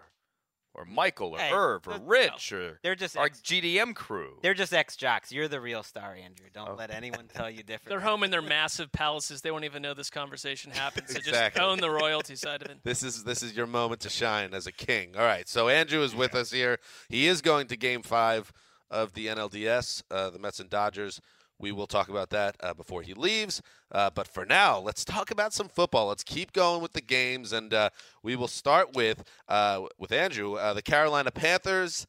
or 0.74 0.84
Michael 0.84 1.34
or 1.34 1.38
Hey, 1.38 1.50
Irv 1.52 1.88
or 1.88 1.98
no, 1.98 2.04
Rich 2.04 2.52
or 2.52 2.78
They're 2.84 2.94
just 2.94 3.16
our 3.16 3.26
ex, 3.26 3.40
GDM 3.40 3.94
crew. 3.94 4.38
they're 4.42 4.54
just 4.54 4.72
ex 4.72 4.96
jocks. 4.96 5.32
You're 5.32 5.48
the 5.48 5.60
real 5.60 5.82
star, 5.82 6.14
Andrew. 6.14 6.46
Don't 6.52 6.68
Oh. 6.68 6.74
let 6.74 6.90
anyone 6.92 7.26
tell 7.26 7.50
you 7.50 7.64
different. 7.64 7.88
They're 7.88 8.00
home 8.00 8.22
in 8.22 8.30
their 8.30 8.42
massive 8.42 8.92
palaces. 8.92 9.40
They 9.42 9.50
won't 9.50 9.64
even 9.64 9.82
know 9.82 9.92
this 9.94 10.08
conversation 10.10 10.70
happened. 10.70 11.08
So 11.08 11.18
Exactly. 11.18 11.58
just 11.58 11.68
own 11.68 11.78
the 11.80 11.90
royalty 11.90 12.36
side 12.36 12.62
of 12.62 12.70
it. 12.70 12.78
This 12.84 13.02
is 13.02 13.24
this 13.24 13.42
is 13.42 13.56
your 13.56 13.66
moment 13.66 14.00
to 14.02 14.08
shine 14.08 14.54
as 14.54 14.66
a 14.66 14.72
king. 14.72 15.16
All 15.16 15.24
right, 15.24 15.48
so 15.48 15.68
Andrew 15.68 16.00
is 16.02 16.14
with 16.14 16.34
us 16.34 16.50
here. 16.52 16.78
He 17.08 17.26
is 17.26 17.42
going 17.42 17.66
to 17.68 17.76
Game 17.76 18.02
Five 18.02 18.52
of 18.90 19.12
the 19.12 19.26
NLDS, 19.26 20.02
uh, 20.10 20.30
the 20.30 20.38
Mets 20.38 20.60
and 20.60 20.70
Dodgers. 20.70 21.20
We 21.60 21.72
will 21.72 21.88
talk 21.88 22.08
about 22.08 22.30
that 22.30 22.56
uh, 22.60 22.72
before 22.74 23.02
he 23.02 23.14
leaves. 23.14 23.60
Uh, 23.90 24.10
but 24.10 24.28
for 24.28 24.44
now, 24.44 24.78
let's 24.78 25.04
talk 25.04 25.30
about 25.30 25.52
some 25.52 25.68
football. 25.68 26.06
Let's 26.06 26.22
keep 26.22 26.52
going 26.52 26.80
with 26.82 26.92
the 26.92 27.00
games, 27.00 27.52
and 27.52 27.74
uh, 27.74 27.90
we 28.22 28.36
will 28.36 28.48
start 28.48 28.94
with 28.94 29.24
uh, 29.48 29.82
with 29.98 30.12
Andrew. 30.12 30.54
Uh, 30.54 30.72
the 30.72 30.82
Carolina 30.82 31.30
Panthers 31.32 32.06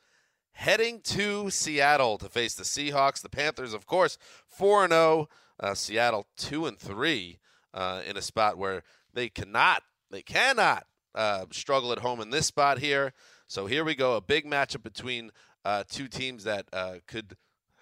heading 0.52 1.02
to 1.02 1.50
Seattle 1.50 2.18
to 2.20 2.30
face 2.30 2.54
the 2.54 2.64
Seahawks. 2.64 3.22
The 3.22 3.30
Panthers, 3.30 3.74
of 3.74 3.86
course, 3.86 4.18
four 4.48 4.84
and 4.84 4.94
zero. 4.94 5.30
Seattle 5.74 6.26
two 6.38 6.68
and 6.68 6.78
three 6.78 7.40
in 7.74 8.16
a 8.16 8.22
spot 8.22 8.58
where 8.58 8.84
they 9.14 9.28
cannot, 9.28 9.84
they 10.10 10.22
cannot 10.22 10.86
struggle 11.52 11.92
at 11.92 12.00
home 12.00 12.22
in 12.22 12.30
this 12.30 12.46
spot 12.46 12.80
here. 12.80 13.14
So 13.50 13.66
here 13.66 13.84
we 13.84 13.96
go, 13.96 14.16
a 14.16 14.22
big 14.22 14.46
matchup 14.46 14.84
between 14.84 15.32
uh, 15.70 15.84
two 15.88 16.08
teams 16.08 16.44
that 16.46 16.66
uh, 16.74 16.96
could, 17.08 17.36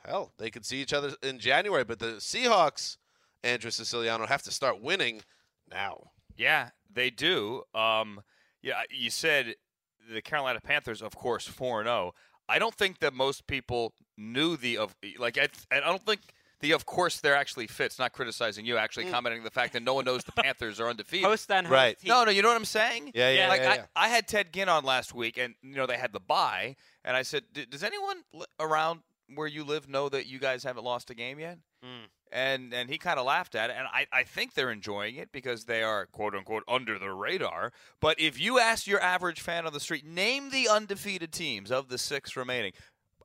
hell, 0.06 0.34
they 0.38 0.50
could 0.50 0.66
see 0.66 0.82
each 0.82 0.92
other 0.92 1.12
in 1.24 1.40
January. 1.40 1.86
But 1.86 2.00
the 2.00 2.18
Seahawks, 2.20 2.98
Andrew 3.44 3.72
Siciliano, 3.72 4.26
have 4.26 4.44
to 4.44 4.52
start 4.52 4.82
winning 4.82 5.22
now. 5.72 6.12
Yeah, 6.36 6.72
they 6.94 7.10
do. 7.10 7.64
Um, 7.74 8.22
yeah, 8.62 8.82
you 8.92 9.10
said 9.10 9.56
the 10.14 10.22
Carolina 10.22 10.60
Panthers, 10.62 11.02
of 11.02 11.16
course, 11.16 11.48
four 11.48 11.80
and 11.80 11.88
zero. 11.88 12.14
I 12.50 12.60
don't 12.60 12.76
think 12.76 13.00
that 13.00 13.14
most 13.14 13.48
people 13.48 13.94
knew 14.18 14.58
the 14.58 14.78
of 14.78 14.96
like 15.18 15.38
I, 15.38 15.48
I 15.72 15.80
don't 15.80 16.06
think 16.06 16.22
the 16.60 16.72
of 16.72 16.86
course 16.86 17.20
they're 17.20 17.36
actually 17.36 17.68
fits. 17.68 18.00
Not 18.00 18.14
criticizing 18.14 18.66
you, 18.66 18.78
actually 18.78 19.06
Mm. 19.06 19.12
commenting 19.12 19.44
the 19.44 19.52
fact 19.52 19.74
that 19.74 19.84
no 19.84 19.94
one 19.94 20.06
knows 20.06 20.24
the 20.24 20.32
Panthers 20.32 20.80
are 20.80 20.90
undefeated. 20.90 21.26
Host 21.26 21.50
on 21.52 21.68
Right. 21.68 21.98
No, 22.04 22.24
no, 22.24 22.32
you 22.32 22.42
know 22.42 22.48
what 22.50 22.58
I'm 22.58 22.66
saying? 22.66 23.12
Yeah, 23.16 23.30
yeah, 23.32 23.48
Like 23.50 23.62
yeah, 23.62 23.72
I, 23.72 23.76
yeah. 23.76 23.86
I 23.96 24.08
had 24.10 24.28
Ted 24.28 24.52
Ginn 24.54 24.70
on 24.70 24.84
last 24.84 25.14
week, 25.14 25.38
and 25.38 25.56
you 25.62 25.76
know 25.76 25.86
they 25.86 25.98
had 25.98 26.14
the 26.14 26.20
bye, 26.20 26.76
and 27.04 27.16
I 27.16 27.22
said, 27.24 27.44
"D- 27.54 27.66
"Does 27.66 27.84
anyone 27.84 28.24
li- 28.34 28.46
around 28.60 29.02
where 29.36 29.48
you 29.48 29.64
live 29.64 29.88
know 29.90 30.08
that 30.10 30.26
you 30.26 30.40
guys 30.40 30.64
haven't 30.64 30.84
lost 30.84 31.10
a 31.10 31.14
game 31.16 31.40
yet?" 31.40 31.60
Mm. 31.86 32.06
And 32.30 32.74
and 32.74 32.90
he 32.90 32.98
kind 32.98 33.20
of 33.20 33.26
laughed 33.26 33.56
at 33.56 33.70
it, 33.70 33.76
and 33.78 33.88
I, 33.88 34.06
I 34.12 34.24
think 34.24 34.54
they're 34.54 34.72
enjoying 34.72 35.16
it 35.16 35.32
because 35.32 35.64
they 35.66 35.82
are 35.82 36.08
quote 36.08 36.36
unquote 36.36 36.64
under 36.68 37.00
the 37.00 37.12
radar. 37.12 37.72
But 38.02 38.20
if 38.20 38.38
you 38.38 38.60
ask 38.60 38.86
your 38.86 39.00
average 39.02 39.40
fan 39.40 39.66
on 39.66 39.72
the 39.72 39.80
street, 39.80 40.04
name 40.06 40.50
the 40.50 40.68
undefeated 40.68 41.32
teams 41.32 41.72
of 41.72 41.88
the 41.88 41.98
six 41.98 42.36
remaining. 42.36 42.74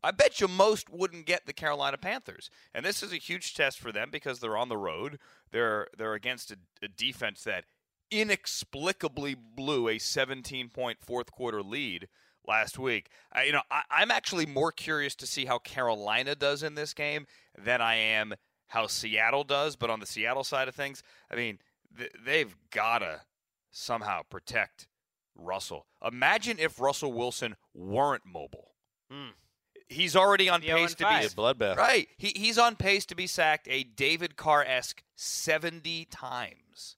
I 0.03 0.11
bet 0.11 0.41
you 0.41 0.49
most 0.49 0.91
wouldn't 0.91 1.27
get 1.27 1.47
the 1.47 1.53
Carolina 1.53 1.97
Panthers, 1.97 2.51
and 2.75 2.85
this 2.85 3.03
is 3.03 3.13
a 3.13 3.17
huge 3.17 3.55
test 3.55 3.79
for 3.79 3.93
them 3.93 4.11
because 4.11 4.41
they're 4.41 4.57
on 4.57 4.69
the 4.69 4.77
road. 4.77 5.19
They're 5.51 5.89
they're 5.97 6.15
against 6.15 6.51
a, 6.51 6.57
a 6.83 6.89
defense 6.89 7.45
that 7.45 7.65
inexplicably 8.11 9.35
blew 9.35 9.89
a 9.89 9.99
17 9.99 10.69
point 10.69 10.99
fourth 11.01 11.33
quarter 11.33 11.63
lead 11.63 12.09
last 12.47 12.79
week. 12.79 13.09
I, 13.33 13.45
you 13.45 13.53
know, 13.53 13.63
I, 13.71 13.83
I'm 13.91 14.11
actually 14.11 14.47
more 14.47 14.73
curious 14.73 15.15
to 15.17 15.27
see 15.27 15.47
how 15.47 15.59
Carolina 15.59 16.35
does 16.35 16.63
in 16.63 16.75
this 16.75 16.95
game 16.95 17.27
than 17.57 17.81
I 17.81 17.95
am 17.95 18.35
how 18.69 18.87
Seattle 18.87 19.45
does. 19.45 19.77
But 19.77 19.91
on 19.91 20.01
the 20.01 20.07
Seattle 20.07 20.45
side 20.45 20.69
of 20.69 20.75
things, 20.75 21.03
I 21.31 21.37
mean, 21.37 21.59
th- 21.97 22.13
they've 22.25 22.55
gotta 22.71 23.23
somehow 23.71 24.23
protect 24.29 24.89
Russell. 25.35 25.87
Imagine 26.05 26.59
if 26.59 26.81
Russell 26.81 27.13
Wilson 27.13 27.57
weren't 27.75 28.27
mobile. 28.27 28.73
Hmm. 29.11 29.31
He's 29.89 30.17
already 30.17 30.49
on 30.49 30.61
Be 30.61 30.69
0 30.69 30.79
pace 30.79 30.95
to 30.97 31.07
be 31.09 31.19
Be 31.21 31.27
a 31.27 31.29
bloodbath. 31.29 31.77
Right. 31.77 32.09
He, 32.17 32.33
he's 32.37 32.59
on 32.59 32.77
pace 32.77 33.07
to 33.07 33.15
be 33.15 33.27
sacked 33.27 33.69
a 33.69 33.85
David 33.85 34.37
Carr 34.37 34.65
esque 34.65 35.03
70 35.17 36.07
times. 36.07 36.97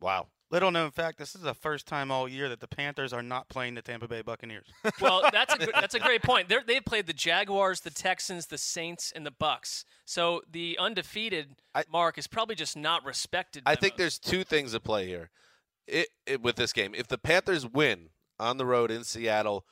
Wow. 0.00 0.28
Little 0.50 0.70
known 0.70 0.92
fact: 0.92 1.18
this 1.18 1.34
is 1.34 1.40
the 1.40 1.54
first 1.54 1.86
time 1.86 2.12
all 2.12 2.28
year 2.28 2.48
that 2.48 2.60
the 2.60 2.68
Panthers 2.68 3.12
are 3.12 3.22
not 3.22 3.48
playing 3.48 3.74
the 3.74 3.82
Tampa 3.82 4.06
Bay 4.06 4.22
Buccaneers. 4.22 4.66
Well, 5.00 5.22
that's 5.32 5.52
a 5.52 5.58
good, 5.58 5.70
that's 5.74 5.94
a 5.94 5.98
great 5.98 6.22
point. 6.22 6.48
They're, 6.48 6.62
they've 6.64 6.84
played 6.84 7.06
the 7.06 7.12
Jaguars, 7.12 7.80
the 7.80 7.90
Texans, 7.90 8.46
the 8.46 8.58
Saints, 8.58 9.12
and 9.16 9.26
the 9.26 9.32
Bucs. 9.32 9.84
So 10.04 10.42
the 10.48 10.78
undefeated 10.78 11.56
I- 11.74 11.84
mark 11.90 12.18
is 12.18 12.26
probably 12.28 12.54
just 12.54 12.76
not 12.76 13.04
respected. 13.04 13.64
I 13.66 13.74
think 13.74 13.94
most. 13.94 13.98
there's 13.98 14.18
two 14.18 14.44
things 14.44 14.74
at 14.74 14.84
play 14.84 15.06
here. 15.06 15.30
It, 15.88 16.08
it 16.24 16.40
with 16.40 16.56
this 16.56 16.72
game. 16.72 16.94
If 16.94 17.08
the 17.08 17.18
Panthers 17.18 17.66
win 17.66 18.10
on 18.38 18.56
the 18.56 18.66
road 18.66 18.90
in 18.90 19.02
Seattle, 19.02 19.64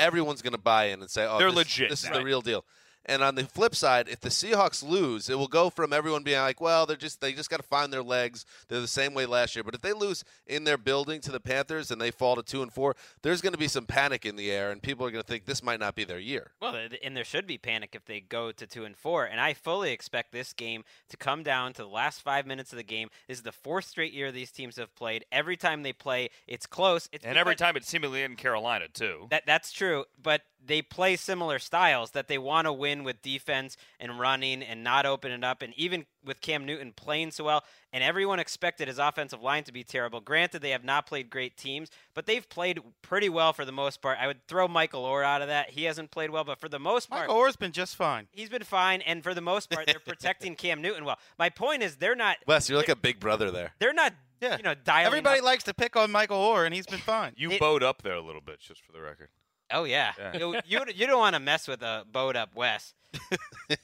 everyone's 0.00 0.42
going 0.42 0.52
to 0.54 0.58
buy 0.58 0.86
in 0.86 1.00
and 1.00 1.10
say, 1.10 1.26
"Oh, 1.26 1.38
They're 1.38 1.48
this, 1.48 1.56
legit 1.56 1.90
This 1.90 2.02
is 2.04 2.10
now." 2.10 2.18
the 2.18 2.24
real 2.24 2.40
deal." 2.40 2.64
And 3.06 3.22
on 3.22 3.34
the 3.34 3.44
flip 3.44 3.74
side, 3.74 4.08
if 4.08 4.20
the 4.20 4.28
Seahawks 4.28 4.86
lose, 4.86 5.30
it 5.30 5.38
will 5.38 5.48
go 5.48 5.70
from 5.70 5.92
everyone 5.92 6.22
being 6.22 6.40
like, 6.40 6.60
"Well, 6.60 6.86
they're 6.86 6.96
just 6.96 7.20
they 7.20 7.32
just 7.32 7.50
got 7.50 7.56
to 7.56 7.62
find 7.62 7.92
their 7.92 8.02
legs. 8.02 8.44
They're 8.68 8.80
the 8.80 8.86
same 8.86 9.14
way 9.14 9.26
last 9.26 9.56
year." 9.56 9.64
But 9.64 9.74
if 9.74 9.80
they 9.80 9.92
lose 9.92 10.24
in 10.46 10.64
their 10.64 10.76
building 10.76 11.20
to 11.22 11.32
the 11.32 11.40
Panthers 11.40 11.90
and 11.90 12.00
they 12.00 12.10
fall 12.10 12.36
to 12.36 12.42
two 12.42 12.62
and 12.62 12.72
four, 12.72 12.94
there's 13.22 13.40
going 13.40 13.52
to 13.52 13.58
be 13.58 13.68
some 13.68 13.86
panic 13.86 14.26
in 14.26 14.36
the 14.36 14.50
air, 14.50 14.70
and 14.70 14.82
people 14.82 15.06
are 15.06 15.10
going 15.10 15.22
to 15.22 15.26
think 15.26 15.46
this 15.46 15.62
might 15.62 15.80
not 15.80 15.94
be 15.94 16.04
their 16.04 16.18
year. 16.18 16.52
Well, 16.60 16.74
and 17.02 17.16
there 17.16 17.24
should 17.24 17.46
be 17.46 17.58
panic 17.58 17.94
if 17.94 18.04
they 18.04 18.20
go 18.20 18.52
to 18.52 18.66
two 18.66 18.84
and 18.84 18.96
four. 18.96 19.24
And 19.24 19.40
I 19.40 19.54
fully 19.54 19.92
expect 19.92 20.32
this 20.32 20.52
game 20.52 20.84
to 21.08 21.16
come 21.16 21.42
down 21.42 21.72
to 21.74 21.82
the 21.82 21.88
last 21.88 22.20
five 22.20 22.46
minutes 22.46 22.72
of 22.72 22.76
the 22.76 22.82
game. 22.84 23.08
This 23.28 23.38
is 23.38 23.42
the 23.42 23.52
fourth 23.52 23.86
straight 23.86 24.12
year 24.12 24.30
these 24.30 24.52
teams 24.52 24.76
have 24.76 24.94
played. 24.94 25.24
Every 25.32 25.56
time 25.56 25.82
they 25.82 25.92
play, 25.92 26.28
it's 26.46 26.66
close. 26.66 27.08
It's 27.12 27.24
And 27.24 27.38
every 27.38 27.56
time 27.56 27.76
it's 27.76 27.88
seemingly 27.88 28.22
in 28.22 28.36
Carolina, 28.36 28.88
too. 28.92 29.26
That 29.30 29.44
that's 29.46 29.72
true, 29.72 30.04
but 30.20 30.42
they 30.64 30.82
play 30.82 31.16
similar 31.16 31.58
styles 31.58 32.10
that 32.10 32.28
they 32.28 32.38
want 32.38 32.66
to 32.66 32.72
win 32.72 32.89
with 33.04 33.22
defense 33.22 33.76
and 33.98 34.18
running 34.18 34.62
and 34.62 34.84
not 34.84 35.06
open 35.06 35.32
it 35.32 35.44
up 35.44 35.62
and 35.62 35.72
even 35.76 36.06
with 36.24 36.40
Cam 36.40 36.66
Newton 36.66 36.92
playing 36.92 37.30
so 37.30 37.44
well 37.44 37.64
and 37.92 38.04
everyone 38.04 38.38
expected 38.38 38.88
his 38.88 38.98
offensive 38.98 39.42
line 39.42 39.64
to 39.64 39.72
be 39.72 39.82
terrible. 39.82 40.20
Granted 40.20 40.62
they 40.62 40.70
have 40.70 40.84
not 40.84 41.06
played 41.06 41.30
great 41.30 41.56
teams, 41.56 41.90
but 42.14 42.26
they've 42.26 42.48
played 42.48 42.80
pretty 43.02 43.28
well 43.28 43.52
for 43.52 43.64
the 43.64 43.72
most 43.72 44.00
part. 44.00 44.18
I 44.20 44.26
would 44.26 44.46
throw 44.46 44.68
Michael 44.68 45.04
Oher 45.04 45.24
out 45.24 45.42
of 45.42 45.48
that. 45.48 45.70
He 45.70 45.84
hasn't 45.84 46.10
played 46.10 46.30
well, 46.30 46.44
but 46.44 46.60
for 46.60 46.68
the 46.68 46.78
most 46.78 47.10
part 47.10 47.28
Michael 47.28 47.42
Oher's 47.42 47.56
been 47.56 47.72
just 47.72 47.96
fine. 47.96 48.28
He's 48.32 48.48
been 48.48 48.62
fine, 48.62 49.00
and 49.02 49.22
for 49.22 49.34
the 49.34 49.40
most 49.40 49.70
part, 49.70 49.86
they're 49.86 49.98
protecting 49.98 50.54
Cam 50.54 50.82
Newton 50.82 51.04
well. 51.04 51.18
My 51.38 51.48
point 51.48 51.82
is, 51.82 51.96
they're 51.96 52.14
not. 52.14 52.36
Wes, 52.46 52.68
you're 52.68 52.78
like 52.78 52.88
a 52.88 52.96
big 52.96 53.20
brother 53.20 53.50
there. 53.50 53.74
They're 53.78 53.92
not. 53.92 54.14
Yeah. 54.40 54.56
You 54.56 54.62
know. 54.62 54.74
Everybody 54.86 55.40
up- 55.40 55.44
likes 55.44 55.64
to 55.64 55.74
pick 55.74 55.96
on 55.96 56.10
Michael 56.10 56.38
Oher, 56.38 56.64
and 56.64 56.74
he's 56.74 56.86
been 56.86 57.00
fine. 57.00 57.34
You 57.36 57.52
It- 57.52 57.60
bowed 57.60 57.82
up 57.82 58.02
there 58.02 58.14
a 58.14 58.22
little 58.22 58.40
bit, 58.40 58.60
just 58.60 58.82
for 58.84 58.92
the 58.92 59.00
record. 59.00 59.28
Oh 59.72 59.84
yeah. 59.84 60.12
Yeah. 60.18 60.36
You, 60.36 60.60
you 60.66 60.80
you 60.94 61.06
don't 61.06 61.18
want 61.18 61.34
to 61.34 61.40
mess 61.40 61.68
with 61.68 61.82
a 61.82 62.04
boat 62.10 62.36
up 62.36 62.54
west. 62.54 62.94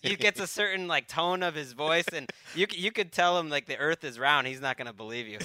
he 0.03 0.15
gets 0.17 0.39
a 0.39 0.47
certain 0.47 0.87
like 0.87 1.09
tone 1.09 1.43
of 1.43 1.55
his 1.55 1.73
voice, 1.73 2.07
and 2.13 2.31
you 2.55 2.67
you 2.71 2.93
could 2.93 3.13
tell 3.13 3.39
him 3.39 3.49
like 3.51 3.67
the 3.67 3.77
Earth 3.77 4.05
is 4.05 4.19
round. 4.19 4.47
He's 4.47 4.61
not 4.61 4.77
gonna 4.77 4.93
believe 4.93 5.27
you. 5.27 5.39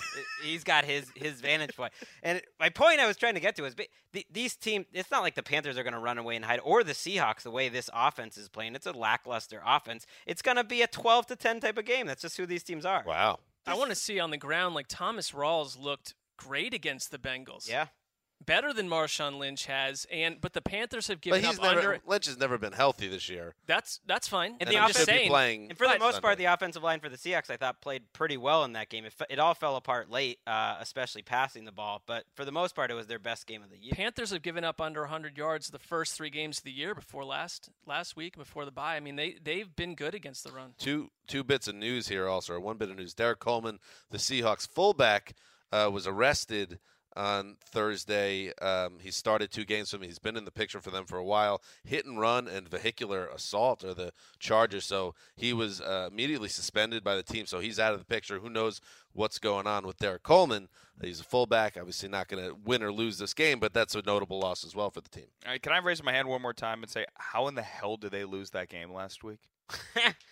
He's 0.44 0.64
got 0.64 0.86
his 0.86 1.12
his 1.16 1.42
vantage 1.42 1.76
point. 1.76 1.92
And 2.24 2.42
my 2.60 2.70
point 2.70 3.00
I 3.00 3.08
was 3.08 3.18
trying 3.18 3.34
to 3.34 3.40
get 3.40 3.56
to 3.56 3.66
is 3.66 3.76
ba- 3.76 3.86
the, 4.14 4.26
these 4.32 4.56
teams. 4.56 4.86
It's 4.94 5.10
not 5.12 5.22
like 5.24 5.36
the 5.36 5.44
Panthers 5.44 5.78
are 5.78 5.84
gonna 5.84 6.00
run 6.00 6.18
away 6.18 6.36
and 6.36 6.46
hide, 6.46 6.60
or 6.64 6.84
the 6.84 6.94
Seahawks. 6.94 7.42
The 7.42 7.52
way 7.52 7.70
this 7.70 7.90
offense 7.94 8.38
is 8.38 8.50
playing, 8.50 8.76
it's 8.76 8.86
a 8.86 8.92
lackluster 8.92 9.62
offense. 9.66 10.06
It's 10.28 10.42
gonna 10.42 10.64
be 10.64 10.82
a 10.82 10.88
twelve 10.88 11.26
to 11.28 11.36
ten 11.36 11.60
type 11.60 11.78
of 11.78 11.86
game. 11.86 12.06
That's 12.08 12.22
just 12.22 12.38
who 12.38 12.46
these 12.46 12.64
teams 12.64 12.86
are. 12.86 13.04
Wow. 13.06 13.40
I 13.66 13.76
want 13.76 13.90
to 13.92 13.96
see 13.96 14.20
on 14.20 14.32
the 14.32 14.38
ground 14.38 14.74
like 14.74 14.88
Thomas 14.88 15.32
Rawls 15.32 15.80
looked 15.80 16.16
great 16.38 16.74
against 16.74 17.12
the 17.12 17.20
Bengals. 17.20 17.70
Yeah. 17.70 17.88
Better 18.46 18.74
than 18.74 18.88
Marshawn 18.90 19.38
Lynch 19.38 19.66
has, 19.66 20.06
and 20.12 20.40
but 20.42 20.54
the 20.54 20.62
Panthers 20.62 21.08
have 21.08 21.22
given 21.22 21.42
But 21.42 21.42
given 21.42 21.50
he's 21.52 21.60
up 21.70 21.76
never 21.76 21.94
under. 21.94 22.02
Lynch 22.06 22.26
has 22.26 22.38
never 22.40 22.58
been 22.58 22.74
healthy 22.74 23.08
this 23.08 23.30
year. 23.30 23.56
That's 23.68 24.00
that's 24.06 24.28
fine. 24.28 24.54
And 24.60 24.64
And 24.64 24.70
the 24.72 24.78
I'm 24.78 24.84
offense- 24.86 24.98
just 24.98 25.06
saying, 25.08 25.30
playing. 25.30 25.70
And 25.70 25.78
for 25.78 25.88
the 25.88 26.00
most 26.00 26.14
Sunday. 26.16 26.22
part, 26.22 26.38
the 26.38 26.46
offensive 26.46 26.84
line 26.84 27.00
for 27.00 27.10
the 27.10 27.18
Seahawks, 27.18 27.50
I 27.50 27.58
thought, 27.58 27.82
played 27.82 28.12
pretty 28.14 28.38
well 28.38 28.64
in 28.64 28.74
that 28.74 28.90
game. 28.90 29.06
It, 29.06 29.14
it 29.30 29.40
all 29.40 29.54
fell 29.54 29.76
apart 29.76 30.10
late, 30.10 30.40
uh, 30.48 30.78
especially 30.80 31.22
passing 31.22 31.66
the 31.66 31.72
ball. 31.72 32.02
But 32.06 32.26
for 32.36 32.46
the 32.46 32.52
most 32.52 32.76
part, 32.76 32.92
it 32.92 32.96
was 32.96 33.08
their 33.08 33.20
best 33.20 33.48
game 33.48 33.64
of 33.64 33.70
the 33.70 33.78
year. 33.78 33.94
Panthers 33.96 34.32
have 34.32 34.42
given 34.42 34.64
up 34.64 34.82
under 34.82 35.02
100 35.02 35.38
yards 35.38 35.70
the 35.70 35.80
first 35.80 36.14
three 36.16 36.30
games 36.30 36.58
of 36.60 36.64
the 36.64 36.72
year 36.72 36.94
before 36.96 37.24
last 37.26 37.70
last 37.86 38.16
week 38.16 38.38
before 38.38 38.66
the 38.66 38.72
bye. 38.72 38.96
I 38.96 39.00
mean, 39.00 39.16
they 39.16 39.36
they've 39.44 39.74
been 39.76 39.96
good 39.96 40.14
against 40.16 40.44
the 40.44 40.52
run. 40.52 40.74
Two 40.78 41.10
two 41.28 41.44
bits 41.44 41.68
of 41.68 41.76
news 41.76 42.08
here 42.08 42.28
also, 42.28 42.54
or 42.54 42.60
one 42.60 42.78
bit 42.78 42.90
of 42.90 42.98
news. 42.98 43.14
Derek 43.14 43.40
Coleman, 43.40 43.80
the 44.10 44.18
Seahawks 44.18 44.68
fullback, 44.68 45.34
uh, 45.72 45.90
was 45.92 46.06
arrested 46.08 46.80
on 47.16 47.58
Thursday. 47.66 48.52
Um, 48.62 49.00
he 49.02 49.12
started 49.12 49.52
two 49.52 49.66
games 49.66 49.90
for 49.90 49.98
them. 49.98 50.08
He's 50.08 50.20
been 50.20 50.38
in 50.38 50.46
the 50.46 50.52
picture 50.52 50.80
for 50.80 50.92
them 50.92 51.06
for 51.06 51.18
a 51.18 51.24
while. 51.24 51.62
Hit 51.84 52.06
and 52.06 52.20
run 52.20 52.48
and 52.48 52.68
vehicular 52.68 53.28
assault 53.28 53.84
are 53.84 53.94
the 53.94 54.14
charges. 54.40 54.86
So 54.86 55.16
he 55.36 55.54
was 55.54 55.82
uh, 55.82 56.10
immediately 56.12 56.50
suspended 56.50 57.04
by 57.04 57.16
the 57.16 57.24
team. 57.24 57.46
So 57.46 57.60
he's 57.60 57.80
out 57.80 57.94
of 57.94 58.00
the 58.00 58.06
picture. 58.06 58.40
Who 58.40 58.50
knows 58.50 58.82
what's 59.14 59.40
going 59.40 59.68
on 59.68 59.86
with 59.86 59.98
Derek 59.98 60.24
Coleman? 60.24 60.70
He's 61.02 61.20
a 61.20 61.24
fullback. 61.24 61.78
Obviously 61.78 62.10
not 62.10 62.28
going 62.28 62.44
to 62.44 62.56
win 62.56 62.84
or 62.84 62.92
lose 62.92 63.18
this 63.18 63.34
game, 63.34 63.60
but 63.60 63.74
that's 63.74 63.96
a 63.96 64.02
notable 64.06 64.40
loss 64.40 64.64
as 64.64 64.76
well 64.76 64.90
for 64.92 65.02
the 65.02 65.10
team. 65.10 65.28
All 65.46 65.52
right, 65.52 65.62
can 65.62 65.72
I 65.72 65.80
raise 65.80 66.04
my 66.04 66.12
hand 66.12 66.28
one 66.28 66.42
more 66.42 66.54
time 66.54 66.84
and 66.84 66.92
say, 66.92 67.06
how 67.16 67.48
in 67.48 67.56
the 67.56 67.62
hell 67.62 67.98
did 67.98 68.12
they 68.12 68.24
lose 68.24 68.52
that 68.52 68.70
game 68.70 68.92
last 68.92 69.24
week? 69.24 69.40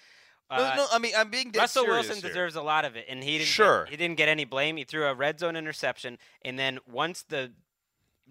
Uh, 0.50 0.58
no, 0.58 0.76
no, 0.84 0.88
I 0.92 1.00
mean, 1.00 1.14
I'm 1.16 1.30
being 1.30 1.52
dead 1.52 1.60
Russell 1.60 1.86
Wilson 1.86 2.16
here. 2.18 2.28
deserves 2.30 2.56
a 2.56 2.62
lot 2.62 2.84
of 2.86 2.96
it, 2.96 3.06
and 3.08 3.24
he 3.24 3.38
didn't. 3.38 3.48
Sure. 3.48 3.84
get, 3.86 3.92
he 3.92 3.98
didn't 3.98 4.18
get 4.18 4.30
any 4.30 4.46
blame. 4.46 4.78
He 4.78 4.84
threw 4.84 5.06
a 5.06 5.14
red 5.14 5.40
zone 5.40 5.56
interception, 5.56 6.18
and 6.44 6.58
then 6.58 6.80
once 6.92 7.22
the 7.24 7.52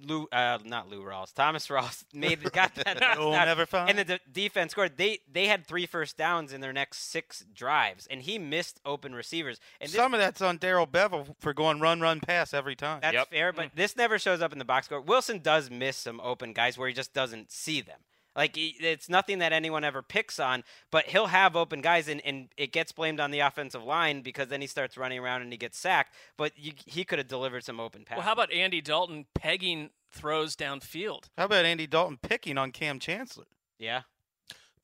Lou, 0.00 0.28
uh, 0.30 0.58
not 0.64 0.88
Lou 0.88 1.02
Rawls, 1.02 1.32
Thomas 1.34 1.68
Ross 1.70 2.04
made 2.14 2.40
got 2.52 2.72
that 2.76 2.86
You'll 3.16 3.32
touchdown, 3.32 3.46
never 3.46 3.66
find. 3.66 3.90
and 3.90 3.98
the 3.98 4.04
de- 4.04 4.20
defense 4.32 4.70
scored. 4.70 4.96
They 4.96 5.18
they 5.32 5.46
had 5.46 5.66
three 5.66 5.86
first 5.86 6.16
downs 6.16 6.52
in 6.52 6.60
their 6.60 6.72
next 6.72 7.10
six 7.10 7.44
drives, 7.52 8.06
and 8.08 8.22
he 8.22 8.38
missed 8.38 8.80
open 8.84 9.12
receivers. 9.14 9.58
And 9.80 9.88
this, 9.90 9.96
Some 9.96 10.14
of 10.14 10.20
that's 10.20 10.40
on 10.40 10.58
Darrell 10.58 10.86
Bevell 10.86 11.34
for 11.40 11.52
going 11.52 11.80
run, 11.80 12.00
run, 12.00 12.20
pass 12.20 12.54
every 12.54 12.76
time. 12.76 13.00
that's 13.02 13.14
Yep. 13.14 13.30
fair, 13.30 13.52
but 13.52 13.70
this 13.74 13.96
never 13.96 14.20
shows 14.20 14.40
up 14.40 14.52
in 14.52 14.58
the 14.60 14.64
box 14.64 14.86
score. 14.86 15.00
Wilson 15.00 15.40
does 15.40 15.68
miss 15.68 15.96
some 15.96 16.20
open 16.20 16.52
guys 16.52 16.78
where 16.78 16.86
he 16.86 16.94
just 16.94 17.12
doesn't 17.12 17.50
see 17.50 17.80
them. 17.80 17.98
Like 18.39 18.53
it's 18.57 19.09
nothing 19.09 19.41
that 19.41 19.53
anyone 19.53 19.82
ever 19.82 20.01
picks 20.01 20.39
on, 20.39 20.62
but 20.93 21.07
he'll 21.07 21.26
have 21.26 21.57
open 21.57 21.80
guys, 21.80 22.07
and, 22.07 22.24
and 22.24 22.49
it 22.57 22.70
gets 22.70 22.93
blamed 22.93 23.18
on 23.18 23.32
the 23.32 23.41
offensive 23.41 23.82
line 23.82 24.22
because 24.22 24.47
then 24.47 24.61
he 24.61 24.68
starts 24.68 24.97
running 24.97 25.18
around 25.18 25.43
and 25.43 25.51
he 25.51 25.59
gets 25.59 25.76
sacked. 25.76 26.14
But 26.36 26.53
you, 26.57 26.70
he 26.86 27.03
could 27.05 27.18
have 27.18 27.26
delivered 27.26 27.64
some 27.64 27.80
open 27.80 28.05
passes. 28.05 28.18
Well, 28.18 28.26
how 28.26 28.34
about 28.34 28.53
Andy 28.53 28.80
Dalton 28.80 29.26
pegging 29.34 29.91
throws 30.12 30.55
downfield? 30.55 31.24
How 31.36 31.47
about 31.47 31.64
Andy 31.64 31.89
Dalton 31.89 32.16
picking 32.22 32.57
on 32.59 32.70
Kam 32.70 33.01
Chancellor? 33.01 33.47
yeah, 33.76 34.03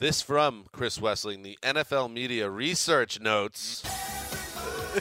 This 0.01 0.21
from 0.21 0.65
Chris 0.73 0.99
Wesseling, 0.99 1.45
the 1.45 1.57
NFL 1.63 2.13
Media 2.13 2.51
Research 2.51 3.21
Notes. 3.21 3.85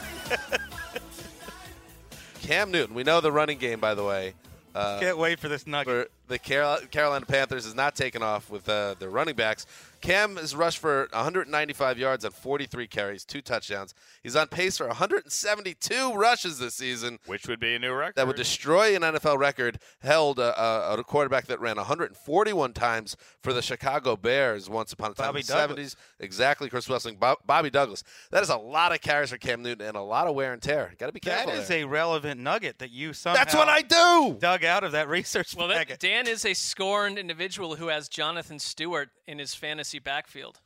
Cam 2.42 2.70
Newton, 2.70 2.94
we 2.94 3.02
know 3.02 3.20
the 3.20 3.32
running 3.32 3.58
game, 3.58 3.80
by 3.80 3.94
the 3.94 4.04
way. 4.04 4.34
Uh, 4.74 4.98
Can't 5.00 5.18
wait 5.18 5.38
for 5.38 5.48
this 5.48 5.66
nugget. 5.66 5.86
for 5.86 6.08
the 6.28 6.38
Carolina 6.38 7.26
Panthers 7.26 7.66
is 7.66 7.74
not 7.74 7.94
taking 7.94 8.22
off 8.22 8.50
with 8.50 8.68
uh, 8.68 8.94
their 8.98 9.10
running 9.10 9.34
backs. 9.34 9.66
Cam 10.00 10.36
has 10.36 10.54
rushed 10.54 10.78
for 10.78 11.08
195 11.12 11.98
yards 11.98 12.26
on 12.26 12.30
43 12.30 12.86
carries, 12.86 13.24
two 13.24 13.40
touchdowns. 13.40 13.94
He's 14.22 14.36
on 14.36 14.48
pace 14.48 14.76
for 14.76 14.86
172 14.86 16.12
rushes 16.12 16.58
this 16.58 16.74
season. 16.74 17.18
Which 17.24 17.48
would 17.48 17.58
be 17.58 17.74
a 17.74 17.78
new 17.78 17.94
record. 17.94 18.16
That 18.16 18.26
would 18.26 18.36
destroy 18.36 18.94
an 18.94 19.00
NFL 19.00 19.38
record 19.38 19.78
held 20.00 20.38
uh, 20.38 20.52
uh, 20.56 20.96
a 20.98 21.04
quarterback 21.04 21.46
that 21.46 21.58
ran 21.58 21.76
141 21.76 22.74
times 22.74 23.16
for 23.42 23.54
the 23.54 23.62
Chicago 23.62 24.14
Bears 24.14 24.68
once 24.68 24.92
upon 24.92 25.12
a 25.12 25.14
time 25.14 25.28
Bobby 25.28 25.40
in 25.40 25.46
the 25.46 25.52
Douglas. 25.54 25.94
70s. 25.94 25.96
Exactly, 26.20 26.68
Chris 26.68 26.86
Wesseling, 26.86 27.18
Bob, 27.18 27.38
Bobby 27.46 27.70
Douglas. 27.70 28.04
That 28.30 28.42
is 28.42 28.50
a 28.50 28.56
lot 28.58 28.92
of 28.92 29.00
carries 29.00 29.30
for 29.30 29.38
Cam 29.38 29.62
Newton 29.62 29.86
and 29.86 29.96
a 29.96 30.02
lot 30.02 30.26
of 30.26 30.34
wear 30.34 30.52
and 30.52 30.60
tear. 30.60 30.92
Got 30.98 31.06
to 31.06 31.12
be 31.12 31.20
careful. 31.20 31.52
is 31.52 31.68
there. 31.68 31.78
a 31.78 31.84
relevant 31.84 32.40
nugget 32.40 32.78
that 32.80 32.90
you 32.90 33.14
somehow 33.14 33.38
That's 33.42 33.54
what 33.54 33.68
I 33.68 33.80
do. 33.80 34.36
dug 34.38 34.64
out 34.64 34.84
of 34.84 34.92
that 34.92 35.08
research 35.08 35.56
Well, 35.56 35.68
that, 35.68 35.78
packet. 35.78 36.00
Dan 36.14 36.28
is 36.28 36.44
a 36.44 36.54
scorned 36.54 37.18
individual 37.18 37.74
who 37.74 37.88
has 37.88 38.08
Jonathan 38.08 38.60
Stewart 38.60 39.08
in 39.26 39.40
his 39.40 39.52
fantasy 39.52 39.98
backfield. 39.98 40.60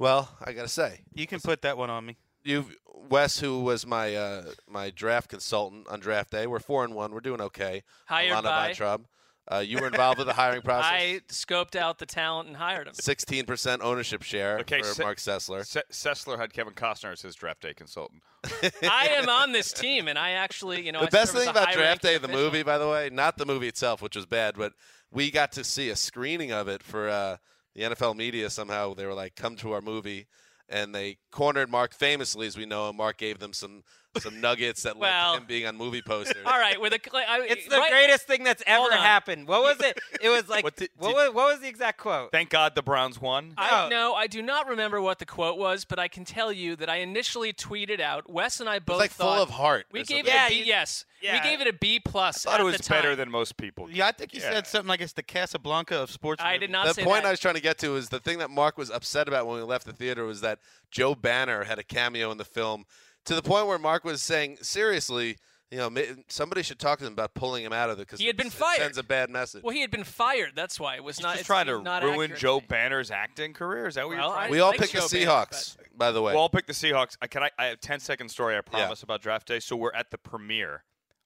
Well, 0.00 0.28
I 0.44 0.52
got 0.52 0.62
to 0.62 0.68
say, 0.68 1.02
you 1.14 1.24
can 1.24 1.38
put 1.38 1.62
that 1.62 1.78
one 1.78 1.88
on 1.88 2.04
me. 2.04 2.16
you 2.42 2.64
Wes, 3.08 3.38
who 3.38 3.60
was 3.60 3.86
my 3.86 4.16
uh, 4.16 4.46
my 4.68 4.90
draft 4.90 5.30
consultant 5.30 5.86
on 5.86 6.00
draft 6.00 6.32
day, 6.32 6.48
we're 6.48 6.58
four 6.58 6.82
and 6.82 6.96
one. 6.96 7.12
We're 7.12 7.20
doing 7.20 7.40
okay. 7.42 7.84
Hired 8.06 8.32
Alana 8.32 8.42
by- 8.42 8.72
Vayntrub. 8.72 9.04
Uh, 9.50 9.58
you 9.58 9.78
were 9.78 9.86
involved 9.86 10.18
with 10.18 10.26
the 10.26 10.32
hiring 10.34 10.60
process. 10.62 10.90
I 10.92 11.20
scoped 11.28 11.74
out 11.74 11.98
the 11.98 12.06
talent 12.06 12.48
and 12.48 12.56
hired 12.56 12.86
him. 12.86 12.94
Sixteen 12.94 13.46
percent 13.46 13.82
ownership 13.82 14.22
share 14.22 14.58
Okay, 14.58 14.80
for 14.80 14.88
Se- 14.88 15.02
Mark 15.02 15.18
Sessler. 15.18 15.64
Se- 15.66 15.82
Sessler 15.90 16.38
had 16.38 16.52
Kevin 16.52 16.74
Costner 16.74 17.12
as 17.12 17.22
his 17.22 17.34
draft 17.34 17.62
day 17.62 17.72
consultant. 17.74 18.22
I 18.82 19.08
am 19.12 19.28
on 19.28 19.52
this 19.52 19.72
team, 19.72 20.06
and 20.06 20.18
I 20.18 20.32
actually, 20.32 20.84
you 20.84 20.92
know, 20.92 21.00
the 21.00 21.06
I 21.06 21.10
best 21.10 21.32
thing 21.32 21.48
about 21.48 21.72
Draft 21.72 21.76
high-ranking 22.04 22.10
Day, 22.10 22.18
the 22.18 22.28
movie, 22.28 22.62
by 22.62 22.78
the 22.78 22.88
way, 22.88 23.10
not 23.12 23.36
the 23.36 23.46
movie 23.46 23.66
itself, 23.68 24.00
which 24.00 24.14
was 24.14 24.26
bad, 24.26 24.54
but 24.56 24.74
we 25.10 25.30
got 25.30 25.50
to 25.52 25.64
see 25.64 25.88
a 25.88 25.96
screening 25.96 26.52
of 26.52 26.68
it 26.68 26.82
for 26.82 27.08
uh, 27.08 27.36
the 27.74 27.82
NFL 27.82 28.14
media. 28.16 28.50
Somehow 28.50 28.94
they 28.94 29.06
were 29.06 29.14
like, 29.14 29.34
"Come 29.34 29.56
to 29.56 29.72
our 29.72 29.80
movie," 29.80 30.26
and 30.68 30.94
they 30.94 31.16
cornered 31.32 31.70
Mark 31.70 31.94
famously, 31.94 32.46
as 32.46 32.56
we 32.56 32.66
know. 32.66 32.88
And 32.88 32.96
Mark 32.98 33.16
gave 33.16 33.38
them 33.38 33.52
some 33.52 33.82
some 34.18 34.40
nuggets 34.40 34.82
that 34.82 34.96
Well- 34.96 35.32
led 35.32 35.36
to 35.36 35.40
him 35.42 35.46
being 35.46 35.66
on 35.66 35.76
movie 35.76 36.02
posters. 36.02 36.42
All 36.44 36.58
right, 36.58 36.80
with 36.80 36.92
a, 36.92 37.00
I, 37.14 37.42
It's 37.48 37.68
the 37.68 37.76
right- 37.78 37.90
greatest 37.90 38.26
thing 38.26 38.42
that's 38.42 38.62
ever 38.66 38.90
happened. 38.92 39.46
What 39.46 39.62
was 39.62 39.80
it? 39.86 39.98
It 40.20 40.28
was 40.28 40.48
like 40.48 40.64
What 40.64 40.76
did- 40.76 40.90
what, 40.96 41.08
did- 41.08 41.14
was, 41.14 41.34
what 41.34 41.52
was 41.52 41.60
the 41.60 41.68
exact 41.68 41.98
quote? 41.98 42.32
Thank 42.32 42.50
God 42.50 42.74
the 42.74 42.82
Browns 42.82 43.20
won. 43.20 43.54
I 43.56 43.70
No. 43.70 43.88
no, 43.88 44.14
I 44.14 44.26
do 44.26 44.42
not 44.42 44.66
remember 44.66 45.00
what 45.00 45.18
the 45.18 45.26
quote 45.26 45.58
was, 45.58 45.84
but 45.84 45.98
I 45.98 46.08
can 46.08 46.24
tell 46.24 46.50
you 46.52 46.74
that 46.76 46.88
I 46.88 46.96
initially 46.96 47.52
tweeted 47.52 48.00
out. 48.00 48.28
Wes 48.28 48.58
and 48.60 48.68
I 48.68 48.78
both 48.78 48.94
It's 48.96 49.00
like 49.00 49.10
full 49.12 49.26
thought 49.26 49.42
of 49.42 49.50
heart 49.50 49.86
We 49.92 50.00
gave 50.00 50.26
something. 50.26 50.26
it 50.26 50.34
Yeah, 50.34 50.46
a 50.46 50.48
B. 50.48 50.54
you- 50.60 50.64
yes, 50.64 51.04
yeah. 51.20 51.32
we 51.34 51.48
gave 51.48 51.60
it 51.60 51.66
a 51.68 51.72
B 51.72 52.00
plus. 52.00 52.44
I 52.46 52.50
thought 52.50 52.60
at 52.60 52.60
it 52.62 52.64
was 52.64 52.88
better 52.88 53.14
than 53.14 53.30
most 53.30 53.56
people. 53.56 53.88
Yeah, 53.90 54.08
I 54.08 54.12
think 54.12 54.34
you 54.34 54.40
Yeah. 54.40 54.50
said 54.52 54.66
something 54.66 54.88
like 54.88 55.00
it's 55.00 55.12
the 55.12 55.22
Casablanca 55.22 55.96
of 55.96 56.10
sports. 56.10 56.42
I 56.42 56.54
movies. 56.54 56.60
did 56.60 56.70
not 56.70 56.86
say 56.86 56.88
the 56.88 56.94
say 56.94 57.04
point 57.04 57.22
that. 57.22 57.28
I 57.28 57.30
was 57.30 57.40
trying 57.40 57.54
to 57.54 57.60
get 57.60 57.78
to 57.78 57.94
is 57.96 58.08
the 58.08 58.20
thing 58.20 58.38
that 58.38 58.50
Mark 58.50 58.78
was 58.78 58.90
upset 58.90 59.28
about 59.28 59.46
when 59.46 59.56
we 59.56 59.62
left 59.62 59.86
the 59.86 59.92
theater 59.92 60.24
was 60.24 60.40
that 60.40 60.58
Joe 60.90 61.14
Banner 61.14 61.64
had 61.64 61.78
a 61.78 61.84
cameo 61.84 62.30
in 62.32 62.38
the 62.38 62.44
film 62.44 62.84
to 63.28 63.34
the 63.34 63.42
point 63.42 63.66
where 63.66 63.78
Mark 63.78 64.04
was 64.04 64.22
saying, 64.22 64.58
seriously, 64.62 65.36
you 65.70 65.78
know, 65.78 65.90
somebody 66.28 66.62
should 66.62 66.78
talk 66.78 66.98
to 66.98 67.04
them 67.04 67.12
about 67.12 67.34
pulling 67.34 67.62
him 67.64 67.72
out 67.74 67.90
of 67.90 67.98
it 67.98 68.06
because 68.06 68.20
He 68.20 68.26
had 68.26 68.36
been 68.38 68.46
it 68.46 68.52
fired. 68.54 68.78
sends 68.78 68.96
a 68.98 69.02
bad 69.02 69.28
message. 69.30 69.62
well, 69.62 69.74
he 69.74 69.82
had 69.82 69.90
been 69.90 70.04
fired. 70.04 70.52
That's 70.56 70.80
why 70.80 70.96
it 70.96 71.04
was 71.04 71.16
He's 71.18 71.24
not. 71.24 71.34
just 71.34 71.46
trying 71.46 71.66
to 71.66 71.82
not 71.82 72.02
ruin 72.02 72.22
accurate. 72.32 72.40
Joe 72.40 72.60
Banner's 72.66 73.10
acting 73.10 73.52
career. 73.52 73.86
Is 73.86 73.96
that 73.96 74.06
what 74.06 74.16
Well, 74.16 74.26
you're 74.26 74.34
trying? 74.34 74.48
I 74.48 74.50
we 74.50 74.60
all 74.60 74.70
like 74.70 74.80
picked 74.80 74.92
the 74.92 75.00
Joe 75.00 75.08
Banner, 75.08 75.26
Seahawks, 75.26 75.76
by 75.96 76.10
the 76.10 76.22
way. 76.22 76.32
We'll 76.32 76.42
all 76.42 76.48
pick 76.48 76.66
the 76.66 76.72
Seahawks. 76.72 77.16
I 77.20 77.26
can 77.26 77.42
I, 77.42 77.50
I 77.58 77.66
have 77.66 77.80
10 77.80 78.00
second 78.00 78.30
story 78.30 78.56
I 78.56 78.62
promise 78.62 79.02
about 79.02 79.20
draft 79.20 79.46
day. 79.46 79.60
So 79.60 79.76
we're 79.76 79.92
at 79.92 80.10
the 80.10 80.18
premiere. 80.18 80.84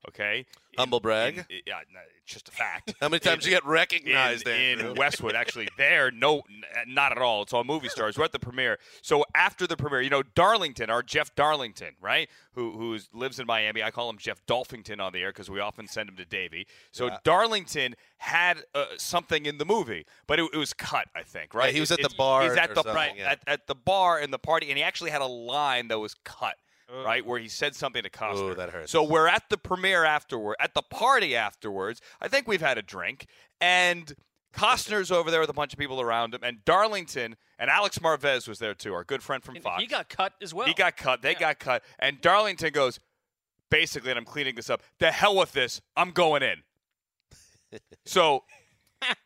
Okay. 0.09 0.47
Humble 0.79 1.01
brag. 1.01 1.39
in- 1.49 1.61
yeah, 1.67 1.81
no, 1.93 2.01
it's 2.25 2.33
just 2.33 2.49
a 2.49 2.51
fact. 2.51 2.95
How 3.01 3.09
many 3.09 3.21
times 3.21 3.45
In- 3.47 3.53
you 3.53 3.57
get 3.57 3.65
recognized 3.67 4.49
in, 4.49 4.81
in 4.81 4.95
Westwood. 4.95 5.35
Actually, 5.35 5.69
there, 5.77 6.11
no, 6.11 6.43
not 6.89 7.13
at 7.13 7.19
all. 7.19 7.43
It's 7.43 7.53
all 7.53 7.63
movie 7.63 7.89
stars. 7.89 8.17
We're 8.19 8.25
at 8.25 8.33
the 8.33 8.39
premiere. 8.39 8.79
So 9.03 9.25
after 9.35 9.67
the 9.67 9.77
premiere, 9.77 10.01
you 10.01 10.11
know, 10.11 10.23
Darlington, 10.35 10.89
our 10.91 11.03
Jeff 11.03 11.35
Darlington, 11.37 11.95
right, 12.01 12.29
who 12.55 12.73
who 12.73 12.99
lives 13.13 13.39
in 13.39 13.47
Miami. 13.47 13.83
I 13.83 13.91
call 13.91 14.09
him 14.11 14.19
Jeff 14.19 14.45
Dolphington 14.47 14.99
on 15.01 15.13
the 15.13 15.21
air 15.21 15.31
because 15.31 15.51
we 15.51 15.61
often 15.61 15.87
send 15.87 16.09
him 16.09 16.17
to 16.17 16.25
Davie. 16.25 16.67
So 16.91 17.07
Yeah. 17.07 17.19
Darlington 17.23 17.95
had 18.19 18.65
uh, 18.75 18.87
something 18.97 19.47
in 19.47 19.59
the 19.59 19.65
movie, 19.67 20.07
but 20.27 20.41
it, 20.41 20.49
it 20.55 20.57
was 20.57 20.73
cut. 20.73 21.07
I 21.15 21.23
think, 21.23 21.55
right? 21.55 21.73
he 21.73 21.81
was 21.81 21.91
It- 21.91 22.01
at 22.01 22.09
the 22.11 22.17
bar 22.17 22.43
He's 22.45 22.57
at 22.57 22.75
the 22.75 22.83
right 22.93 23.13
yeah. 23.17 23.33
at, 23.33 23.41
at 23.47 23.67
the 23.67 23.75
bar 23.75 24.19
in 24.21 24.31
the 24.31 24.39
party, 24.39 24.69
and 24.71 24.79
he 24.79 24.83
actually 24.83 25.11
had 25.11 25.21
a 25.21 25.27
line 25.27 25.89
that 25.89 25.99
was 25.99 26.15
cut. 26.25 26.57
Uh. 26.93 27.05
Right 27.05 27.25
where 27.25 27.39
he 27.39 27.49
said 27.49 27.75
something 27.75 28.03
to 28.03 28.11
Costner. 28.11 28.53
Ooh, 28.53 28.55
that 28.55 28.71
hurts. 28.71 28.93
So 28.93 29.03
we're 29.03 29.27
at 29.29 29.45
the 29.49 29.57
premiere 29.57 30.05
afterward, 30.05 30.57
at 30.61 30.75
the 30.75 30.83
party 30.83 31.35
afterwards. 31.35 32.01
I 32.21 32.29
think 32.29 32.47
we've 32.47 32.61
had 32.61 32.77
a 32.77 32.83
drink, 32.83 33.27
and 33.63 34.13
Costner's 34.53 35.11
over 35.11 35.31
there 35.31 35.41
with 35.41 35.49
a 35.49 35.55
bunch 35.55 35.73
of 35.73 35.79
people 35.79 36.01
around 36.03 36.35
him, 36.35 36.41
and 36.43 36.63
Darlington 36.67 37.37
and 37.59 37.71
Alex 37.71 37.99
Marvez 38.01 38.47
was 38.47 38.59
there 38.59 38.75
too, 38.75 38.93
our 38.93 39.05
good 39.05 39.23
friend 39.23 39.43
from 39.43 39.55
And 39.55 39.65
Fox. 39.65 39.81
He 39.81 39.89
got 39.89 40.11
cut 40.11 40.35
as 40.43 40.53
well. 40.53 40.67
He 40.67 40.75
got 40.75 40.97
cut. 40.99 41.23
They 41.23 41.33
Yeah. 41.33 41.39
got 41.41 41.59
cut, 41.61 41.83
and 41.99 42.21
Darlington 42.21 42.73
goes, 42.73 43.01
basically, 43.71 44.11
and 44.11 44.19
I'm 44.19 44.27
cleaning 44.27 44.55
this 44.57 44.69
up. 44.69 44.83
The 44.99 45.13
hell 45.13 45.37
with 45.37 45.53
this. 45.53 45.81
I'm 45.97 46.11
going 46.11 46.43
in. 46.43 46.63
so 48.05 48.45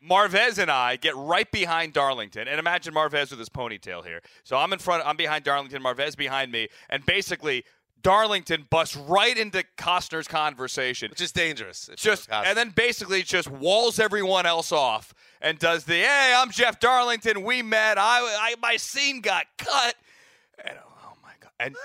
Marvez 0.03 0.59
and 0.59 0.71
I 0.71 0.97
get 0.97 1.17
right 1.17 1.51
behind 1.51 1.93
Darlington, 1.93 2.49
and 2.49 2.59
imagine 2.59 2.95
Marvez 2.95 3.31
with 3.31 3.39
his 3.39 3.49
ponytail 3.49 4.05
here. 4.05 4.21
So 4.45 4.57
I'm 4.57 4.73
in 4.73 4.79
front, 4.79 5.05
I'm 5.07 5.17
behind 5.17 5.45
Darlington, 5.45 5.83
Marvez 5.83 6.17
behind 6.17 6.53
me, 6.53 6.69
and 6.89 7.05
basically 7.07 7.65
Darlington 8.03 8.67
busts 8.71 8.95
right 8.95 9.37
into 9.37 9.65
Costner's 9.77 10.29
conversation. 10.29 11.11
which 11.11 11.21
is 11.21 11.33
dangerous. 11.33 11.91
Just 11.97 12.29
and 12.31 12.57
then 12.57 12.71
basically 12.71 13.23
just 13.23 13.51
walls 13.51 13.99
everyone 13.99 14.47
else 14.47 14.71
off 14.71 15.13
and 15.41 15.59
does 15.59 15.85
the 15.85 15.95
hey 15.95 16.35
I'm 16.37 16.51
Jeff 16.51 16.79
Darlington 16.79 17.43
we 17.43 17.63
met 17.63 17.99
I, 17.99 18.21
I 18.41 18.55
my 18.63 18.77
scene 18.77 19.21
got 19.21 19.47
cut 19.59 19.97
and 20.65 20.79
oh 20.79 21.15
my 21.23 21.33
god 21.41 21.51
and 21.59 21.77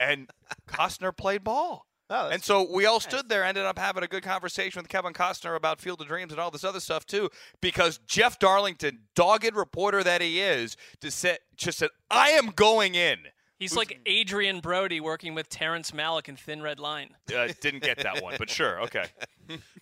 and 0.00 0.30
Costner 0.66 1.14
played 1.14 1.44
ball 1.44 1.86
Oh, 2.10 2.24
that's 2.24 2.34
and 2.34 2.44
so 2.44 2.66
we 2.70 2.86
all 2.86 2.98
stood 2.98 3.28
there, 3.28 3.44
ended 3.44 3.64
up 3.64 3.78
having 3.78 4.02
a 4.02 4.08
good 4.08 4.24
conversation 4.24 4.82
with 4.82 4.88
Kevin 4.88 5.12
Costner 5.12 5.54
about 5.56 5.80
Field 5.80 6.00
of 6.00 6.08
Dreams 6.08 6.32
and 6.32 6.40
all 6.40 6.50
this 6.50 6.64
other 6.64 6.80
stuff 6.80 7.06
too, 7.06 7.30
because 7.60 7.98
Jeff 8.06 8.38
Darlington, 8.40 8.98
dogged 9.14 9.54
reporter 9.54 10.02
that 10.02 10.20
he 10.20 10.40
is, 10.40 10.76
just 11.00 11.18
said, 11.18 11.38
just 11.56 11.78
said, 11.78 11.90
"I 12.10 12.30
am 12.30 12.48
going 12.48 12.96
in." 12.96 13.18
He's 13.60 13.76
like 13.76 14.00
Adrien 14.08 14.60
Brody 14.60 15.00
working 15.00 15.34
with 15.34 15.50
Terrence 15.50 15.90
Malick 15.90 16.30
in 16.30 16.36
Thin 16.36 16.62
Red 16.62 16.80
Line. 16.80 17.10
Uh, 17.32 17.48
didn't 17.60 17.82
get 17.82 17.98
that 17.98 18.22
one, 18.22 18.34
but 18.38 18.48
sure, 18.50 18.80
okay. 18.82 19.04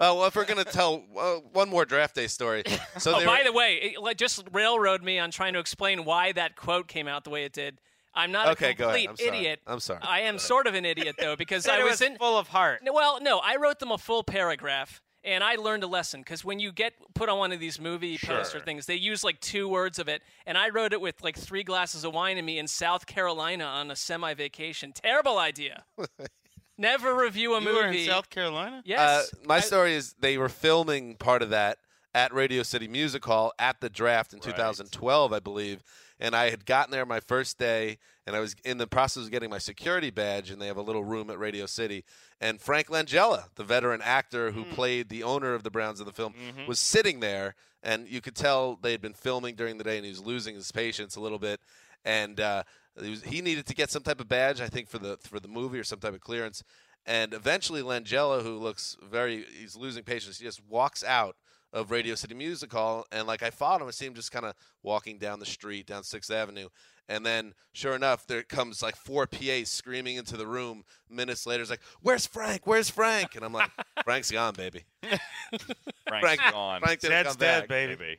Oh, 0.00 0.14
well, 0.14 0.24
if 0.24 0.34
we're 0.34 0.46
gonna 0.46 0.64
tell 0.64 1.04
uh, 1.18 1.34
one 1.52 1.68
more 1.68 1.84
draft 1.84 2.14
day 2.14 2.26
story, 2.26 2.62
so 2.96 3.16
Oh, 3.16 3.24
by 3.26 3.38
were, 3.38 3.44
the 3.44 3.52
way, 3.52 3.74
it, 3.74 4.00
like, 4.00 4.16
just 4.16 4.42
railroad 4.50 5.02
me 5.02 5.18
on 5.18 5.30
trying 5.30 5.52
to 5.52 5.58
explain 5.58 6.06
why 6.06 6.32
that 6.32 6.56
quote 6.56 6.88
came 6.88 7.06
out 7.06 7.24
the 7.24 7.28
way 7.28 7.44
it 7.44 7.52
did. 7.52 7.78
I'm 8.18 8.32
not 8.32 8.48
Okay, 8.48 8.70
a 8.70 8.74
go 8.74 8.88
ahead. 8.90 9.06
complete 9.06 9.08
I'm 9.10 9.16
sorry. 9.16 9.38
idiot. 9.38 9.60
I'm 9.66 9.80
sorry. 9.80 10.00
I 10.02 10.20
am 10.22 10.38
sort 10.38 10.66
of 10.66 10.74
an 10.74 10.84
idiot 10.84 11.16
though 11.18 11.36
because 11.44 11.66
I 11.68 11.82
was 11.82 11.92
was 11.92 12.00
in 12.02 12.16
full 12.16 12.36
of 12.38 12.48
heart. 12.48 12.80
Well, 12.90 13.20
no, 13.22 13.38
I 13.38 13.56
wrote 13.56 13.78
them 13.78 13.90
a 13.92 13.98
full 13.98 14.22
paragraph, 14.24 15.00
and 15.24 15.42
I 15.44 15.54
learned 15.56 15.84
a 15.84 15.86
lesson 15.86 16.20
because 16.20 16.44
when 16.44 16.58
you 16.60 16.72
get 16.72 16.92
put 17.14 17.28
on 17.28 17.38
one 17.38 17.52
of 17.52 17.60
these 17.60 17.80
movie 17.80 18.18
poster 18.18 18.60
things, 18.60 18.86
they 18.86 18.94
use 18.96 19.22
like 19.24 19.40
two 19.40 19.68
words 19.68 19.98
of 19.98 20.08
it, 20.08 20.22
and 20.46 20.58
I 20.58 20.68
wrote 20.70 20.92
it 20.92 21.00
with 21.00 21.22
like 21.22 21.36
three 21.36 21.62
glasses 21.64 22.04
of 22.04 22.12
wine 22.14 22.38
in 22.38 22.44
me 22.44 22.58
in 22.58 22.66
South 22.66 23.06
Carolina 23.06 23.64
on 23.64 23.90
a 23.90 23.96
semi 23.96 24.34
vacation. 24.34 24.92
Terrible 24.92 25.38
idea. 25.38 25.84
Never 26.80 27.12
review 27.14 27.54
a 27.54 27.58
You 27.60 27.64
movie. 27.66 27.76
were 27.78 27.86
in 27.88 28.06
South 28.06 28.30
Carolina. 28.30 28.82
Yes. 28.84 29.00
Uh, 29.32 29.36
my 29.44 29.56
I- 29.56 29.60
story 29.60 29.94
is 29.94 30.14
they 30.20 30.38
were 30.38 30.48
filming 30.48 31.16
part 31.16 31.42
of 31.42 31.50
that 31.50 31.78
at 32.14 32.32
Radio 32.32 32.62
City 32.62 32.86
Music 32.88 33.24
Hall 33.24 33.52
at 33.58 33.80
the 33.80 33.90
draft 33.90 34.32
in 34.32 34.38
Right. 34.38 34.50
2012, 34.56 35.32
I 35.32 35.40
believe. 35.40 35.82
And 36.20 36.34
I 36.34 36.50
had 36.50 36.66
gotten 36.66 36.90
there 36.90 37.06
my 37.06 37.20
first 37.20 37.58
day, 37.58 37.98
and 38.26 38.34
I 38.34 38.40
was 38.40 38.56
in 38.64 38.78
the 38.78 38.86
process 38.86 39.24
of 39.24 39.30
getting 39.30 39.50
my 39.50 39.58
security 39.58 40.10
badge, 40.10 40.50
and 40.50 40.60
they 40.60 40.66
have 40.66 40.76
a 40.76 40.82
little 40.82 41.04
room 41.04 41.30
at 41.30 41.38
Radio 41.38 41.66
City. 41.66 42.04
And 42.40 42.60
Frank 42.60 42.88
Langella, 42.88 43.44
the 43.54 43.64
veteran 43.64 44.00
actor 44.02 44.50
who 44.50 44.64
played 44.64 45.08
the 45.08 45.22
owner 45.22 45.54
of 45.54 45.62
the 45.62 45.70
Browns 45.70 46.00
in 46.00 46.06
the 46.06 46.12
film, 46.12 46.34
was 46.66 46.80
sitting 46.80 47.20
there, 47.20 47.54
and 47.82 48.08
you 48.08 48.20
could 48.20 48.34
tell 48.34 48.76
they 48.82 48.92
had 48.92 49.00
been 49.00 49.12
filming 49.12 49.54
during 49.54 49.78
the 49.78 49.84
day, 49.84 49.96
and 49.96 50.04
he 50.04 50.10
was 50.10 50.24
losing 50.24 50.56
his 50.56 50.72
patience 50.72 51.14
a 51.14 51.20
little 51.20 51.38
bit. 51.38 51.60
And 52.04 52.40
uh, 52.40 52.64
he, 53.00 53.10
was, 53.10 53.22
he 53.22 53.40
needed 53.40 53.66
to 53.66 53.74
get 53.74 53.90
some 53.90 54.02
type 54.02 54.20
of 54.20 54.28
badge, 54.28 54.60
I 54.60 54.68
think, 54.68 54.88
for 54.88 54.98
the 54.98 55.18
for 55.18 55.38
the 55.38 55.48
movie 55.48 55.78
or 55.78 55.84
some 55.84 56.00
type 56.00 56.14
of 56.14 56.20
clearance. 56.20 56.64
And 57.06 57.32
eventually, 57.32 57.82
Langella, 57.82 58.42
who 58.42 58.58
looks 58.58 58.96
very, 59.02 59.44
he's 59.58 59.76
losing 59.76 60.02
patience. 60.02 60.38
He 60.38 60.44
just 60.44 60.60
walks 60.68 61.02
out 61.02 61.36
of 61.72 61.90
Radio 61.90 62.14
City 62.14 62.34
Music 62.34 62.72
Hall, 62.72 63.06
and 63.12 63.26
like 63.26 63.42
I 63.42 63.50
followed 63.50 63.82
him, 63.82 63.88
I 63.88 63.90
see 63.92 64.06
him 64.06 64.14
just 64.14 64.32
kind 64.32 64.44
of 64.46 64.54
walking 64.82 65.18
down 65.18 65.38
the 65.40 65.46
street, 65.46 65.86
down 65.86 66.02
Sixth 66.02 66.30
Avenue, 66.30 66.68
and 67.08 67.24
then 67.24 67.54
sure 67.72 67.94
enough, 67.94 68.26
there 68.26 68.42
comes 68.42 68.82
like 68.82 68.96
four 68.96 69.26
PAs 69.26 69.68
screaming 69.70 70.16
into 70.16 70.36
the 70.36 70.46
room. 70.46 70.84
Minutes 71.10 71.46
later, 71.46 71.62
it's 71.62 71.70
like, 71.70 71.80
"Where's 72.00 72.26
Frank? 72.26 72.66
Where's 72.66 72.88
Frank?" 72.90 73.34
And 73.36 73.44
I'm 73.44 73.52
like, 73.52 73.70
"Frank's 74.04 74.30
gone, 74.30 74.54
baby." 74.54 74.84
Frank's 75.02 76.20
Frank- 76.20 76.40
gone. 76.52 76.80
Frank 76.80 77.00
didn't 77.00 77.12
Dad's 77.12 77.28
come 77.30 77.36
dead, 77.38 77.60
back. 77.62 77.68
baby. 77.68 77.96
Maybe. 77.98 78.18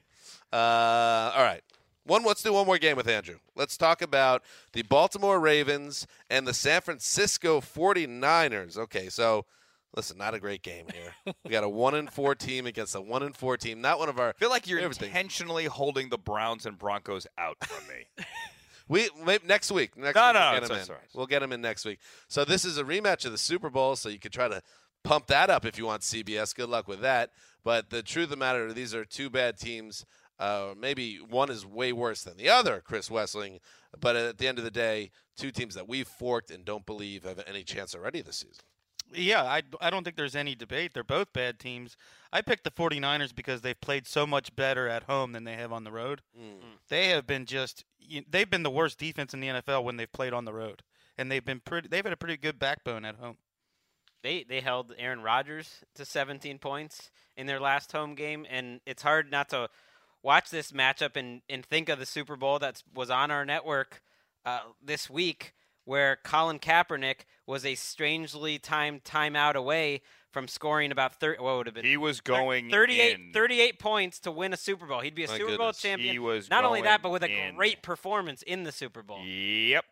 Uh, 0.53 1.31
all 1.35 1.43
right. 1.43 1.61
One. 2.05 2.23
Let's 2.23 2.41
do 2.41 2.53
one 2.53 2.65
more 2.65 2.77
game 2.79 2.95
with 2.97 3.07
Andrew. 3.07 3.37
Let's 3.55 3.77
talk 3.77 4.01
about 4.01 4.43
the 4.73 4.81
Baltimore 4.83 5.39
Ravens 5.39 6.07
and 6.29 6.47
the 6.47 6.53
San 6.53 6.81
Francisco 6.81 7.61
49ers. 7.61 8.77
Okay, 8.77 9.09
so 9.09 9.45
Listen, 9.95 10.17
not 10.17 10.33
a 10.35 10.39
great 10.39 10.61
game 10.61 10.85
here. 10.93 11.33
we 11.43 11.51
got 11.51 11.63
a 11.63 11.69
one 11.69 11.95
and 11.95 12.11
four 12.11 12.35
team 12.35 12.65
against 12.67 12.93
a 12.95 13.01
one 13.01 13.23
and 13.23 13.35
four 13.35 13.57
team. 13.57 13.81
Not 13.81 13.97
one 13.99 14.07
of 14.09 14.19
our. 14.19 14.29
I 14.29 14.33
feel 14.33 14.49
like 14.49 14.67
you're 14.67 14.79
intentionally 14.79 15.65
holding 15.65 16.09
the 16.09 16.17
Browns 16.17 16.65
and 16.65 16.77
Broncos 16.77 17.25
out 17.37 17.57
from 17.65 17.87
me. 17.87 18.05
We 18.87 19.07
next 19.45 19.71
week. 19.71 19.95
Next 19.95 20.15
No, 20.15 20.25
week 20.29 20.33
no, 20.33 20.39
we'll 20.39 20.51
get 20.51 20.63
it's- 20.63 20.69
him 20.69 20.75
it's 20.77 20.89
in. 20.89 20.95
We'll 21.13 21.27
get 21.27 21.43
him 21.43 21.51
in 21.53 21.61
next 21.61 21.85
week. 21.85 21.99
So 22.27 22.43
this 22.43 22.65
is 22.65 22.79
a 22.79 22.83
rematch 22.83 23.23
of 23.23 23.31
the 23.31 23.37
Super 23.37 23.69
Bowl. 23.69 23.95
So 23.95 24.09
you 24.09 24.17
could 24.17 24.33
try 24.33 24.47
to 24.47 24.63
pump 25.03 25.27
that 25.27 25.51
up 25.51 25.63
if 25.63 25.77
you 25.77 25.85
want 25.85 26.01
CBS. 26.01 26.55
Good 26.55 26.69
luck 26.69 26.87
with 26.87 26.99
that. 27.01 27.29
But 27.63 27.91
the 27.91 28.01
truth 28.01 28.23
of 28.25 28.29
the 28.31 28.37
matter, 28.37 28.73
these 28.73 28.95
are 28.95 29.05
two 29.05 29.29
bad 29.29 29.59
teams. 29.59 30.07
Uh, 30.39 30.73
maybe 30.75 31.17
one 31.17 31.51
is 31.51 31.67
way 31.67 31.93
worse 31.93 32.23
than 32.23 32.35
the 32.37 32.49
other, 32.49 32.81
Chris 32.83 33.09
Wesseling. 33.09 33.59
But 33.99 34.15
at 34.15 34.39
the 34.39 34.47
end 34.47 34.57
of 34.57 34.63
the 34.63 34.71
day, 34.71 35.11
two 35.37 35.51
teams 35.51 35.75
that 35.75 35.87
we've 35.87 36.07
forked 36.07 36.49
and 36.49 36.65
don't 36.65 36.85
believe 36.87 37.25
have 37.25 37.43
any 37.45 37.63
chance 37.63 37.93
already 37.93 38.21
this 38.21 38.37
season. 38.37 38.63
Yeah, 39.13 39.43
I, 39.43 39.63
I 39.81 39.89
don't 39.89 40.03
think 40.03 40.15
there's 40.15 40.35
any 40.35 40.55
debate. 40.55 40.93
They're 40.93 41.03
both 41.03 41.33
bad 41.33 41.59
teams. 41.59 41.97
I 42.31 42.41
picked 42.41 42.63
the 42.63 42.71
49ers 42.71 43.33
because 43.33 43.61
they've 43.61 43.79
played 43.79 44.05
so 44.07 44.27
much 44.27 44.55
better 44.55 44.87
at 44.87 45.03
home 45.03 45.31
than 45.31 45.43
they 45.45 45.55
have 45.55 45.73
on 45.73 45.83
the 45.83 45.91
road. 45.91 46.21
They 46.89 47.07
have 47.07 47.25
been 47.25 47.45
just 47.45 47.85
they've 48.29 48.49
been 48.49 48.63
the 48.63 48.69
worst 48.69 48.99
defense 48.99 49.33
in 49.33 49.39
the 49.39 49.47
NFL 49.47 49.83
when 49.83 49.97
they've 49.97 50.11
played 50.11 50.33
on 50.33 50.45
the 50.45 50.53
road. 50.53 50.83
And 51.17 51.31
they've 51.31 51.43
been 51.43 51.59
pretty 51.59 51.87
they've 51.87 52.03
had 52.03 52.13
a 52.13 52.17
pretty 52.17 52.37
good 52.37 52.59
backbone 52.59 53.03
at 53.05 53.15
home. 53.15 53.37
They 54.21 54.43
they 54.43 54.61
held 54.61 54.93
Aaron 54.97 55.21
Rodgers 55.21 55.83
to 55.95 56.05
17 56.05 56.59
points 56.59 57.09
in 57.35 57.47
their 57.47 57.59
last 57.59 57.91
home 57.91 58.15
game, 58.15 58.45
and 58.49 58.81
it's 58.85 59.01
hard 59.01 59.31
not 59.31 59.49
to 59.49 59.69
watch 60.21 60.49
this 60.49 60.71
matchup 60.71 61.15
and, 61.15 61.41
and 61.49 61.65
think 61.65 61.89
of 61.89 61.99
the 61.99 62.05
Super 62.05 62.35
Bowl 62.35 62.59
that 62.59 62.83
was 62.93 63.09
on 63.09 63.31
our 63.31 63.45
network 63.45 64.01
uh, 64.45 64.59
this 64.83 65.09
week, 65.09 65.53
where 65.89 66.19
Colin 66.23 66.59
Kaepernick 66.59 67.21
was 67.47 67.65
a 67.65 67.73
strangely 67.73 68.59
timed 68.59 69.03
timeout 69.03 69.55
away 69.55 70.01
from 70.31 70.47
scoring 70.47 70.91
about 70.91 71.15
30. 71.15 71.41
What 71.41 71.57
would 71.57 71.65
have 71.65 71.73
been? 71.73 71.83
He 71.83 71.97
was 71.97 72.21
going 72.21 72.69
38, 72.69 73.19
in. 73.19 73.33
38 73.33 73.79
points 73.79 74.19
to 74.19 74.31
win 74.31 74.53
a 74.53 74.57
Super 74.57 74.85
Bowl. 74.85 74.99
He'd 74.99 75.15
be 75.15 75.23
a 75.23 75.27
My 75.27 75.39
Super 75.39 75.57
Bowl 75.57 75.73
champion. 75.73 76.13
He 76.13 76.19
was 76.19 76.47
not 76.47 76.63
only 76.63 76.83
that, 76.83 77.01
but 77.01 77.09
with 77.11 77.23
a 77.23 77.47
in. 77.47 77.55
great 77.55 77.81
performance 77.81 78.43
in 78.43 78.65
the 78.65 78.71
Super 78.71 79.01
Bowl. 79.01 79.25
Yep. 79.25 79.83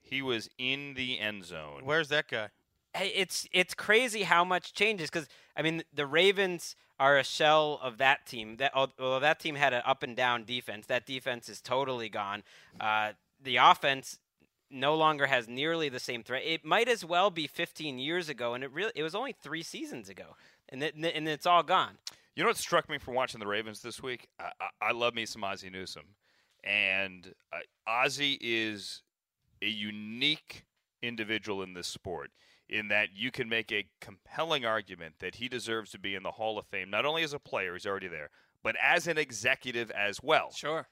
He 0.00 0.22
was 0.22 0.48
in 0.56 0.94
the 0.94 1.20
end 1.20 1.44
zone. 1.44 1.82
Where's 1.84 2.08
that 2.08 2.28
guy? 2.28 2.48
Hey, 2.94 3.12
it's 3.14 3.46
it's 3.52 3.74
crazy 3.74 4.22
how 4.22 4.44
much 4.44 4.72
changes 4.72 5.10
because 5.10 5.28
I 5.54 5.60
mean 5.60 5.82
the 5.92 6.06
Ravens 6.06 6.76
are 6.98 7.18
a 7.18 7.24
shell 7.24 7.78
of 7.82 7.98
that 7.98 8.24
team. 8.24 8.56
That 8.56 8.72
although 8.74 9.20
that 9.20 9.38
team 9.38 9.56
had 9.56 9.74
an 9.74 9.82
up 9.84 10.02
and 10.02 10.16
down 10.16 10.44
defense, 10.44 10.86
that 10.86 11.04
defense 11.04 11.50
is 11.50 11.60
totally 11.60 12.08
gone. 12.08 12.42
Uh, 12.80 13.12
the 13.42 13.56
offense 13.56 14.18
no 14.72 14.94
longer 14.94 15.26
has 15.26 15.48
nearly 15.48 15.88
the 15.88 16.00
same 16.00 16.22
threat. 16.22 16.42
It 16.44 16.64
might 16.64 16.88
as 16.88 17.04
well 17.04 17.30
be 17.30 17.46
15 17.46 17.98
years 17.98 18.28
ago, 18.28 18.54
and 18.54 18.64
it 18.64 18.72
really 18.72 18.92
it 18.94 19.02
was 19.02 19.14
only 19.14 19.32
three 19.32 19.62
seasons 19.62 20.08
ago, 20.08 20.36
and 20.68 20.82
it, 20.82 20.94
and 20.94 21.28
it's 21.28 21.46
all 21.46 21.62
gone. 21.62 21.98
You 22.34 22.42
know 22.42 22.48
what 22.48 22.56
struck 22.56 22.88
me 22.88 22.98
from 22.98 23.14
watching 23.14 23.40
the 23.40 23.46
Ravens 23.46 23.82
this 23.82 24.02
week? 24.02 24.28
I, 24.40 24.50
I, 24.60 24.88
I 24.88 24.92
love 24.92 25.14
me 25.14 25.26
some 25.26 25.44
Ozzie 25.44 25.70
Newsome, 25.70 26.14
and 26.64 27.32
uh, 27.52 27.58
Ozzie 27.86 28.38
is 28.40 29.02
a 29.60 29.68
unique 29.68 30.64
individual 31.02 31.62
in 31.62 31.74
this 31.74 31.88
sport. 31.88 32.30
In 32.68 32.88
that 32.88 33.08
you 33.14 33.30
can 33.30 33.50
make 33.50 33.70
a 33.70 33.84
compelling 34.00 34.64
argument 34.64 35.16
that 35.18 35.34
he 35.34 35.46
deserves 35.46 35.90
to 35.90 35.98
be 35.98 36.14
in 36.14 36.22
the 36.22 36.30
Hall 36.30 36.58
of 36.58 36.64
Fame, 36.64 36.88
not 36.88 37.04
only 37.04 37.22
as 37.22 37.34
a 37.34 37.38
player, 37.38 37.74
he's 37.74 37.84
already 37.84 38.08
there, 38.08 38.30
but 38.62 38.76
as 38.82 39.06
an 39.06 39.18
executive 39.18 39.90
as 39.90 40.22
well. 40.22 40.50
Sure. 40.52 40.86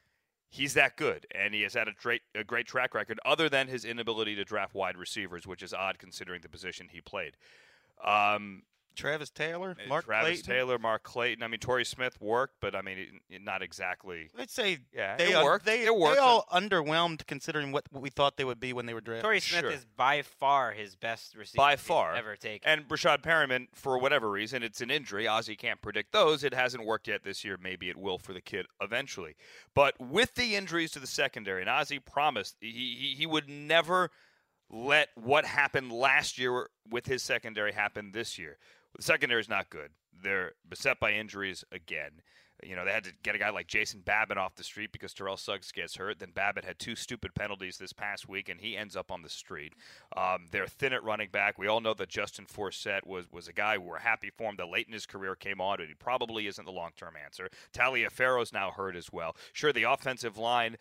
He's 0.53 0.75
that 0.75 0.97
good, 0.97 1.27
and 1.33 1.55
he 1.55 1.63
has 1.63 1.75
had 1.75 1.87
a 1.87 1.93
great, 1.93 2.23
a 2.35 2.43
great 2.43 2.67
track 2.67 2.93
record, 2.93 3.21
other 3.25 3.49
than 3.49 3.69
his 3.69 3.85
inability 3.85 4.35
to 4.35 4.45
draft 4.45 4.75
wide 4.75 4.97
receivers, 4.97 5.47
which 5.47 5.63
is 5.63 5.73
odd 5.73 5.99
considering 5.99 6.41
the 6.43 6.49
position 6.49 6.89
he 6.91 7.01
played. 7.01 7.37
Um, 8.05 8.63
Travis 9.01 9.31
Taylor, 9.31 9.77
uh, 9.83 9.89
Mark 9.89 10.05
Travis 10.05 10.43
Clayton. 10.43 10.45
Taylor, 10.55 10.79
Mark 10.79 11.03
Clayton. 11.03 11.43
I 11.43 11.49
mean, 11.49 11.59
Torrey 11.61 11.85
Smith 11.85 12.21
worked, 12.21 12.55
but 12.61 12.75
I 12.75 12.83
mean, 12.83 12.99
it, 12.99 13.09
it- 13.37 13.43
not 13.43 13.63
exactly. 13.63 14.29
I'd 14.39 14.51
say 14.51 14.79
Yeah, 14.95 15.17
they 15.17 15.33
it 15.33 15.43
worked. 15.45 15.65
They, 15.65 15.85
It 15.85 15.97
worked. 15.97 16.17
they 16.17 16.21
all 16.21 16.47
underwhelmed 16.53 17.27
considering 17.27 17.73
what, 17.73 17.85
what 17.91 18.03
we 18.03 18.11
thought 18.11 18.37
they 18.37 18.45
would 18.45 18.61
be 18.61 18.73
when 18.73 18.87
they 18.87 18.95
were 18.95 19.01
drafted. 19.01 19.25
Torrey 19.25 19.41
Smith 19.41 19.63
Sure. 19.63 19.71
is 19.71 19.85
by 19.97 20.23
far 20.23 20.73
his 20.73 20.95
best 20.97 21.35
receiver 21.35 21.57
By 21.57 21.77
far. 21.77 22.15
ever 22.15 22.37
taken. 22.37 22.69
And 22.69 22.87
Breshad 22.89 23.23
Perriman, 23.23 23.69
for 23.75 23.99
whatever 23.99 24.31
reason, 24.31 24.63
it's 24.63 24.81
an 24.81 24.91
injury. 24.91 25.27
Ozzie 25.27 25.57
can't 25.57 25.81
predict 25.81 26.13
those. 26.13 26.45
It 26.45 26.53
hasn't 26.55 26.85
worked 26.85 27.09
yet 27.09 27.25
this 27.25 27.45
year. 27.45 27.57
Maybe 27.61 27.89
it 27.89 27.97
will 27.97 28.19
for 28.19 28.33
the 28.33 28.41
kid 28.41 28.67
eventually. 28.81 29.35
But 29.75 29.95
with 30.01 30.35
the 30.35 30.55
injuries 30.57 30.91
to 30.93 30.99
the 30.99 31.07
secondary, 31.07 31.63
and 31.63 31.71
Ozzie 31.71 31.99
promised 31.99 32.57
he, 32.61 32.71
he, 32.71 33.15
he 33.19 33.27
would 33.27 33.49
never 33.49 34.11
let 34.73 35.09
what 35.17 35.45
happened 35.45 35.91
last 35.91 36.39
year 36.39 36.69
with 36.89 37.07
his 37.07 37.23
secondary 37.23 37.73
happen 37.73 38.13
this 38.13 38.39
year. 38.39 38.57
The 38.97 39.03
secondary 39.03 39.41
is 39.41 39.49
not 39.49 39.71
good. 39.71 39.91
They're 40.23 40.53
beset 40.69 41.01
by 41.01 41.13
injuries 41.13 41.65
again. 41.73 42.23
You 42.63 42.77
know, 42.77 42.85
they 42.85 42.91
had 42.91 43.05
to 43.05 43.13
get 43.23 43.35
a 43.35 43.39
guy 43.39 43.49
like 43.49 43.69
Jason 43.69 44.03
Babin 44.05 44.37
off 44.37 44.55
the 44.55 44.65
street 44.65 44.93
because 44.93 45.15
Terrell 45.15 45.39
Suggs 45.39 45.73
gets 45.73 45.97
hurt. 45.97 46.19
Then 46.19 46.33
Babin 46.35 46.65
had 46.65 46.79
two 46.79 46.95
stupid 46.95 47.35
penalties 47.35 47.79
this 47.79 47.95
past 47.95 48.29
week, 48.29 48.51
and 48.51 48.61
he 48.61 48.77
ends 48.77 48.97
up 48.97 49.11
on 49.11 49.23
the 49.23 49.31
street. 49.31 49.73
Um, 50.15 50.47
they're 50.51 50.67
thin 50.67 50.93
at 50.93 51.03
running 51.03 51.31
back. 51.31 51.59
We 51.59 51.69
all 51.69 51.81
know 51.81 51.95
that 51.95 52.11
Justin 52.11 52.45
Forsett 52.45 53.07
was, 53.07 53.33
was 53.33 53.49
a 53.49 53.55
guy 53.55 53.79
we 53.79 53.87
were 53.87 53.99
happy 53.99 54.31
for 54.37 54.51
him 54.51 54.57
that 54.57 54.69
late 54.69 54.87
in 54.87 54.93
his 54.93 55.07
career 55.07 55.35
came 55.35 55.61
on, 55.61 55.79
but 55.79 55.89
he 55.89 55.95
probably 55.95 56.47
isn't 56.49 56.67
the 56.67 56.73
long 56.73 56.91
term 56.97 57.15
answer. 57.23 57.49
Taliaferro's 57.73 58.53
now 58.53 58.71
hurt 58.71 58.95
as 58.97 59.11
well. 59.11 59.37
Sure, 59.55 59.73
the 59.73 59.85
offensive 59.85 60.37
line. 60.37 60.77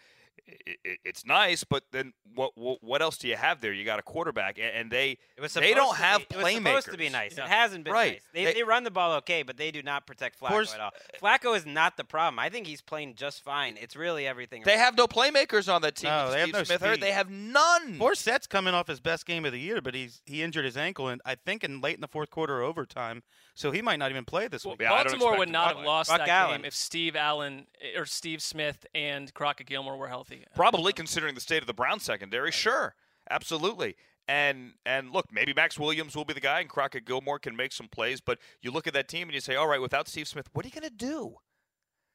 I 0.48 0.76
i 0.86 0.98
it's 1.06 1.26
nice, 1.26 1.64
but 1.64 1.84
then 1.92 2.14
what, 2.36 2.52
what? 2.56 2.84
What 2.84 3.02
else 3.02 3.18
do 3.18 3.28
you 3.28 3.36
have 3.36 3.62
there? 3.62 3.74
You 3.74 3.86
got 3.86 4.00
a 4.00 4.04
quarterback, 4.04 4.58
and, 4.60 4.68
and 4.76 4.92
they 4.92 5.18
they 5.56 5.74
don't 5.74 5.96
have 5.96 6.28
be, 6.28 6.36
playmakers. 6.36 6.40
It 6.40 6.44
was 6.44 6.56
supposed 6.56 6.92
to 6.92 6.98
be 6.98 7.10
nice. 7.10 7.38
It 7.38 7.44
hasn't 7.44 7.84
been 7.84 7.94
Right. 7.94 8.14
nice. 8.14 8.22
They, 8.34 8.46
They- 8.46 8.54
they, 8.54 8.64
run 8.64 8.84
the 8.84 8.92
ball 8.92 9.14
okay, 9.18 9.44
but 9.44 9.58
they 9.58 9.72
do 9.72 9.82
not 9.82 10.06
protect 10.06 10.40
Flacco 10.40 10.50
course- 10.50 10.74
at 10.74 10.80
all. 10.80 10.92
Eh, 11.14 11.18
Flacco 11.22 11.56
is 11.56 11.66
not 11.66 11.98
the 11.98 12.04
problem. 12.04 12.40
I 12.40 12.50
think 12.50 12.68
he's 12.68 12.82
playing 12.82 13.16
just 13.16 13.44
fine. 13.44 13.78
It's 13.80 13.96
really 13.96 14.28
everything. 14.28 14.64
They 14.64 14.78
have 14.78 14.96
no 14.98 15.08
playmakers 15.08 15.74
on 15.74 15.82
that 15.82 15.96
team. 15.96 16.10
No, 16.10 16.26
With 16.26 16.34
they 16.34 16.40
have 16.40 16.48
Steve 16.48 16.54
no 16.56 16.64
Smith 16.64 16.82
hurt. 16.82 17.00
They 17.02 17.12
have 17.12 17.30
none. 17.30 17.98
Forsett's 17.98 18.48
coming 18.48 18.74
off 18.74 18.88
his 18.88 19.00
best 19.00 19.26
game 19.26 19.46
of 19.46 19.52
the 19.52 19.60
year, 19.60 19.82
but 19.82 19.94
he's 19.96 20.22
he 20.26 20.44
injured 20.44 20.66
his 20.66 20.78
ankle, 20.78 21.08
and 21.08 21.22
I 21.26 21.36
think 21.36 21.64
in 21.64 21.82
late 21.82 21.96
in 21.96 22.02
the 22.02 22.08
fourth 22.08 22.30
quarter 22.30 22.60
or 22.60 22.64
overtime, 22.64 23.24
so 23.60 23.72
he 23.72 23.82
might 23.82 24.00
not 24.00 24.10
even 24.10 24.24
play 24.24 24.48
this 24.48 24.64
Well, 24.64 24.74
week. 24.76 24.82
Yeah, 24.82 25.04
Baltimore 25.04 25.38
would 25.38 25.50
not 25.50 25.76
have 25.76 25.86
lost 25.86 26.10
Buck 26.10 26.20
that 26.20 26.30
Allen. 26.30 26.62
game 26.62 26.66
if 26.66 26.74
Steve 26.74 27.16
Allen 27.16 27.68
or 27.98 28.06
Steve 28.06 28.42
Smith 28.42 28.86
and 28.96 29.34
Crockett 29.34 29.68
Gillmore 29.68 29.98
were 29.98 30.08
healthy. 30.08 30.46
Probably 30.56 30.94
considering 30.94 31.36
the 31.36 31.42
state 31.42 31.62
of 31.62 31.68
the 31.68 31.74
Brown 31.74 32.00
secondary, 32.00 32.52
sure, 32.52 32.96
absolutely. 33.30 33.98
And 34.30 34.74
and 34.86 35.12
look, 35.12 35.26
maybe 35.32 35.54
Maxx 35.54 35.78
Williams 35.78 36.16
will 36.16 36.24
be 36.24 36.34
the 36.34 36.40
guy, 36.40 36.62
and 36.62 36.70
Crockett 36.70 37.04
Gillmore 37.06 37.38
can 37.40 37.56
make 37.56 37.74
some 37.74 37.88
plays. 37.90 38.22
But 38.22 38.40
you 38.62 38.72
look 38.72 38.88
at 38.88 38.94
that 38.94 39.08
team 39.10 39.28
and 39.28 39.34
you 39.34 39.42
say, 39.42 39.56
all 39.56 39.68
right, 39.68 39.82
without 39.82 40.08
Steve 40.08 40.28
Smith, 40.28 40.48
what 40.54 40.64
are 40.66 40.70
you 40.70 40.80
going 40.80 40.90
to 40.90 40.96
do? 40.96 41.36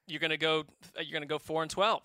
You're 0.07 0.21
gonna 0.21 0.37
go. 0.37 0.65
You're 1.01 1.13
gonna 1.13 1.27
go 1.27 1.39
four 1.39 1.63
and 1.63 1.71
twelve. 1.71 2.03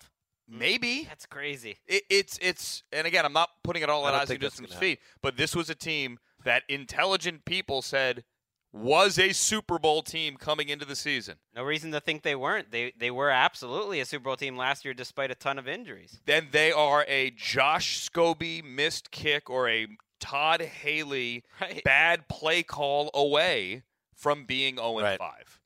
Maybe 0.48 1.04
That's 1.08 1.26
crazy. 1.26 1.76
it, 1.86 2.02
it's 2.10 2.38
it's. 2.42 2.82
And 2.92 3.06
again, 3.06 3.24
I'm 3.24 3.32
not 3.32 3.50
putting 3.62 3.82
it 3.82 3.88
all 3.90 4.04
I 4.04 4.08
at 4.08 4.12
don't 4.12 4.20
Ozzie 4.22 4.28
think 4.32 4.40
that's 4.42 4.60
Newsome's 4.60 4.78
feet, 4.80 4.98
but 5.22 5.36
this 5.36 5.54
was 5.54 5.70
a 5.70 5.74
team 5.74 6.18
that 6.44 6.62
intelligent 6.68 7.44
people 7.44 7.82
said 7.82 8.24
was 8.72 9.18
a 9.18 9.32
Super 9.32 9.78
Bowl 9.78 10.02
team 10.02 10.36
coming 10.36 10.68
into 10.68 10.84
the 10.84 10.94
season. 10.96 11.36
No 11.54 11.62
reason 11.64 11.90
to 11.92 12.00
think 12.00 12.22
they 12.22 12.36
weren't. 12.36 12.70
They 12.70 12.92
they 12.96 13.10
were 13.10 13.30
absolutely 13.30 14.00
a 14.00 14.04
Super 14.04 14.24
Bowl 14.24 14.36
team 14.36 14.56
last 14.56 14.84
year, 14.84 14.94
despite 14.94 15.30
a 15.30 15.34
ton 15.34 15.58
of 15.58 15.66
injuries. 15.66 16.20
then 16.26 16.48
they 16.52 16.70
are 16.72 17.04
a 17.08 17.30
Josh 17.30 18.08
Scobee 18.08 18.62
missed 18.62 19.10
kick 19.10 19.50
or 19.50 19.68
a 19.68 19.86
Todd 20.20 20.60
Haley 20.60 21.44
Right. 21.60 21.82
bad 21.84 22.28
play 22.28 22.62
call 22.62 23.10
away 23.14 23.82
from 24.14 24.44
being 24.44 24.76
0 24.76 25.00
Right. 25.00 25.18
5. 25.18 25.60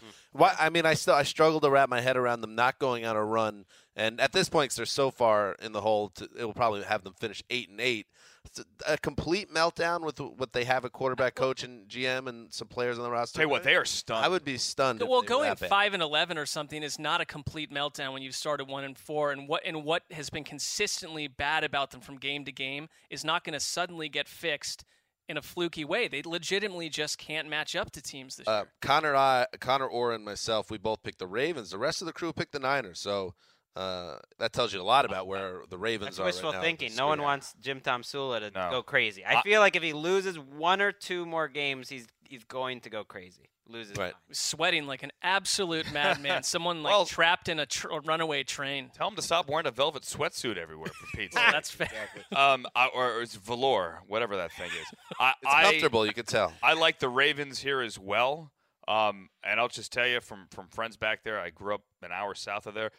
Hmm. 0.00 0.06
Why? 0.32 0.56
I 0.58 0.68
mean, 0.70 0.84
I 0.84 0.94
still 0.94 1.14
I 1.14 1.22
struggle 1.22 1.60
to 1.60 1.70
wrap 1.70 1.88
my 1.88 2.00
head 2.00 2.16
around 2.16 2.40
them 2.40 2.54
not 2.54 2.78
going 2.78 3.04
on 3.06 3.16
a 3.16 3.24
run, 3.24 3.64
and 3.96 4.20
at 4.20 4.32
this 4.32 4.48
point, 4.48 4.70
'cause 4.70 4.76
they're 4.76 4.86
so 4.86 5.10
far 5.10 5.52
in 5.60 5.72
the 5.72 5.80
hole, 5.80 6.08
to, 6.10 6.28
it 6.36 6.44
will 6.44 6.52
probably 6.54 6.82
have 6.82 7.04
them 7.04 7.14
finish 7.14 7.42
eight 7.50 7.68
and 7.68 7.80
eight. 7.80 8.06
It's 8.44 8.58
a, 8.58 8.94
a 8.94 8.98
complete 8.98 9.52
meltdown 9.52 10.04
with 10.04 10.18
what 10.18 10.52
they 10.52 10.64
have 10.64 10.84
a 10.84 10.90
quarterback 10.90 11.34
coach 11.34 11.62
and 11.62 11.88
GM 11.88 12.26
and 12.26 12.52
some 12.52 12.68
players 12.68 12.98
on 12.98 13.04
the 13.04 13.10
roster. 13.10 13.36
Tell 13.38 13.46
you 13.46 13.50
what, 13.50 13.62
they 13.62 13.76
are 13.76 13.84
stunned. 13.84 14.24
I 14.24 14.28
would 14.28 14.44
be 14.44 14.56
stunned. 14.56 15.02
if 15.02 15.08
Well, 15.08 15.20
they 15.20 15.28
going 15.28 15.48
that 15.48 15.58
five 15.68 15.94
and 15.94 16.02
eleven 16.02 16.38
or 16.38 16.46
something 16.46 16.82
is 16.82 16.98
not 16.98 17.20
a 17.20 17.24
complete 17.24 17.70
meltdown 17.70 18.12
when 18.12 18.22
you've 18.22 18.34
started 18.34 18.66
one 18.68 18.84
and 18.84 18.98
four, 18.98 19.30
and 19.30 19.46
what 19.46 19.64
and 19.64 19.84
what 19.84 20.02
has 20.10 20.30
been 20.30 20.44
consistently 20.44 21.28
bad 21.28 21.64
about 21.64 21.90
them 21.90 22.00
from 22.00 22.16
game 22.16 22.44
to 22.44 22.52
game 22.52 22.88
is 23.08 23.24
not 23.24 23.44
going 23.44 23.54
to 23.54 23.60
suddenly 23.60 24.08
get 24.08 24.26
fixed 24.28 24.84
in 25.28 25.36
a 25.36 25.42
fluky 25.42 25.84
way. 25.84 26.08
They 26.08 26.22
legitimately 26.22 26.88
just 26.88 27.16
can't 27.18 27.48
match 27.48 27.76
up 27.76 27.92
to 27.92 28.02
teams 28.02 28.34
this 28.34 28.48
Uh, 28.48 28.62
year. 28.62 28.72
Connor, 28.82 29.14
I, 29.14 29.46
Connor 29.60 29.86
Orr, 29.86 30.12
and 30.12 30.24
myself, 30.24 30.72
we 30.72 30.78
both 30.78 31.04
picked 31.04 31.20
the 31.20 31.28
Ravens. 31.28 31.70
The 31.70 31.78
rest 31.78 32.02
of 32.02 32.06
the 32.06 32.12
crew 32.12 32.32
picked 32.32 32.50
the 32.50 32.58
Niners. 32.58 32.98
So 32.98 33.34
uh, 33.76 34.16
that 34.38 34.52
tells 34.52 34.72
you 34.72 34.80
a 34.80 34.84
lot 34.84 35.04
about 35.04 35.26
where 35.26 35.62
the 35.68 35.78
Ravens 35.78 36.16
That's 36.16 36.18
are. 36.20 36.24
wishful 36.24 36.50
right 36.50 36.56
now. 36.58 36.62
thinking. 36.62 36.94
No 36.96 37.06
one 37.06 37.22
wants 37.22 37.54
Jim 37.60 37.80
Tomsula 37.80 38.40
to 38.40 38.50
No. 38.50 38.70
go 38.70 38.82
crazy. 38.82 39.24
I 39.24 39.38
I- 39.38 39.42
feel 39.42 39.60
like 39.60 39.76
if 39.76 39.82
he 39.82 39.92
loses 39.92 40.38
one 40.38 40.80
or 40.82 40.92
two 40.92 41.24
more 41.26 41.48
games, 41.48 41.88
he's 41.88 42.06
he's 42.28 42.44
going 42.44 42.80
to 42.80 42.90
go 42.90 43.02
crazy, 43.02 43.48
lose 43.66 43.88
his 43.88 43.98
Right. 43.98 44.14
Sweating 44.30 44.86
like 44.86 45.02
an 45.02 45.10
absolute 45.22 45.92
madman. 45.92 46.42
Someone 46.44 46.82
like 46.82 46.92
Well- 46.92 47.04
trapped 47.06 47.48
in 47.48 47.58
a, 47.58 47.66
tr- 47.66 47.88
a 47.90 48.00
runaway 48.00 48.44
train. 48.44 48.90
Tell 48.94 49.08
him 49.08 49.16
to 49.16 49.22
stop 49.22 49.48
wearing 49.48 49.66
a 49.66 49.72
velvet 49.72 50.02
sweatsuit 50.04 50.56
everywhere 50.56 50.90
for 50.92 51.06
Pete's 51.16 51.36
Oh, 51.36 51.40
sake. 51.40 51.52
that's 51.52 51.70
fair. 51.70 52.08
um, 52.36 52.66
I, 52.76 52.86
or, 52.94 53.14
or 53.18 53.22
it's 53.22 53.34
velour, 53.34 54.02
whatever 54.06 54.36
that 54.36 54.52
thing 54.52 54.66
is. 54.70 54.86
I, 55.18 55.32
It's 55.42 55.52
I, 55.52 55.62
comfortable, 55.64 56.06
you 56.06 56.12
can 56.12 56.24
tell. 56.24 56.52
I 56.62 56.74
like 56.74 56.98
the 57.00 57.08
Ravens 57.08 57.58
here 57.60 57.80
as 57.80 57.98
well. 57.98 58.52
Um, 58.88 59.28
and 59.44 59.58
I'll 59.60 59.68
just 59.68 59.92
tell 59.92 60.06
you 60.06 60.20
from 60.20 60.46
from 60.50 60.66
friends 60.68 60.96
back 60.96 61.22
there, 61.22 61.38
I 61.40 61.50
grew 61.50 61.74
up 61.74 61.82
an 62.02 62.10
hour 62.12 62.34
south 62.34 62.66
of 62.66 62.74
there. 62.74 62.90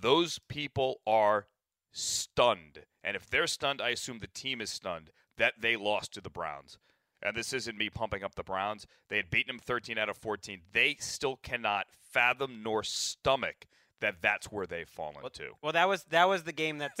Those 0.00 0.38
people 0.48 1.00
are 1.06 1.46
stunned, 1.92 2.84
and 3.02 3.16
if 3.16 3.28
they're 3.28 3.46
stunned, 3.46 3.80
I 3.80 3.90
assume 3.90 4.18
the 4.18 4.26
team 4.26 4.60
is 4.60 4.70
stunned 4.70 5.10
that 5.36 5.54
they 5.60 5.76
lost 5.76 6.12
to 6.14 6.20
the 6.20 6.30
Browns. 6.30 6.78
And 7.22 7.36
this 7.36 7.52
isn't 7.52 7.78
me 7.78 7.88
pumping 7.88 8.22
up 8.22 8.34
the 8.34 8.42
Browns. 8.42 8.86
They 9.08 9.16
had 9.16 9.30
beaten 9.30 9.56
them 9.56 9.58
13 9.64 9.96
out 9.96 10.10
of 10.10 10.18
14. 10.18 10.60
They 10.72 10.96
still 11.00 11.36
cannot 11.36 11.86
fathom 11.90 12.62
nor 12.62 12.82
stomach 12.82 13.66
that 14.04 14.16
that's 14.20 14.52
where 14.52 14.66
they've 14.66 14.88
fallen 14.88 15.16
to. 15.32 15.50
Well, 15.62 15.72
that 15.72 15.88
was 15.88 16.04
that 16.10 16.28
was 16.28 16.42
the 16.42 16.52
game 16.52 16.78
that 16.78 16.92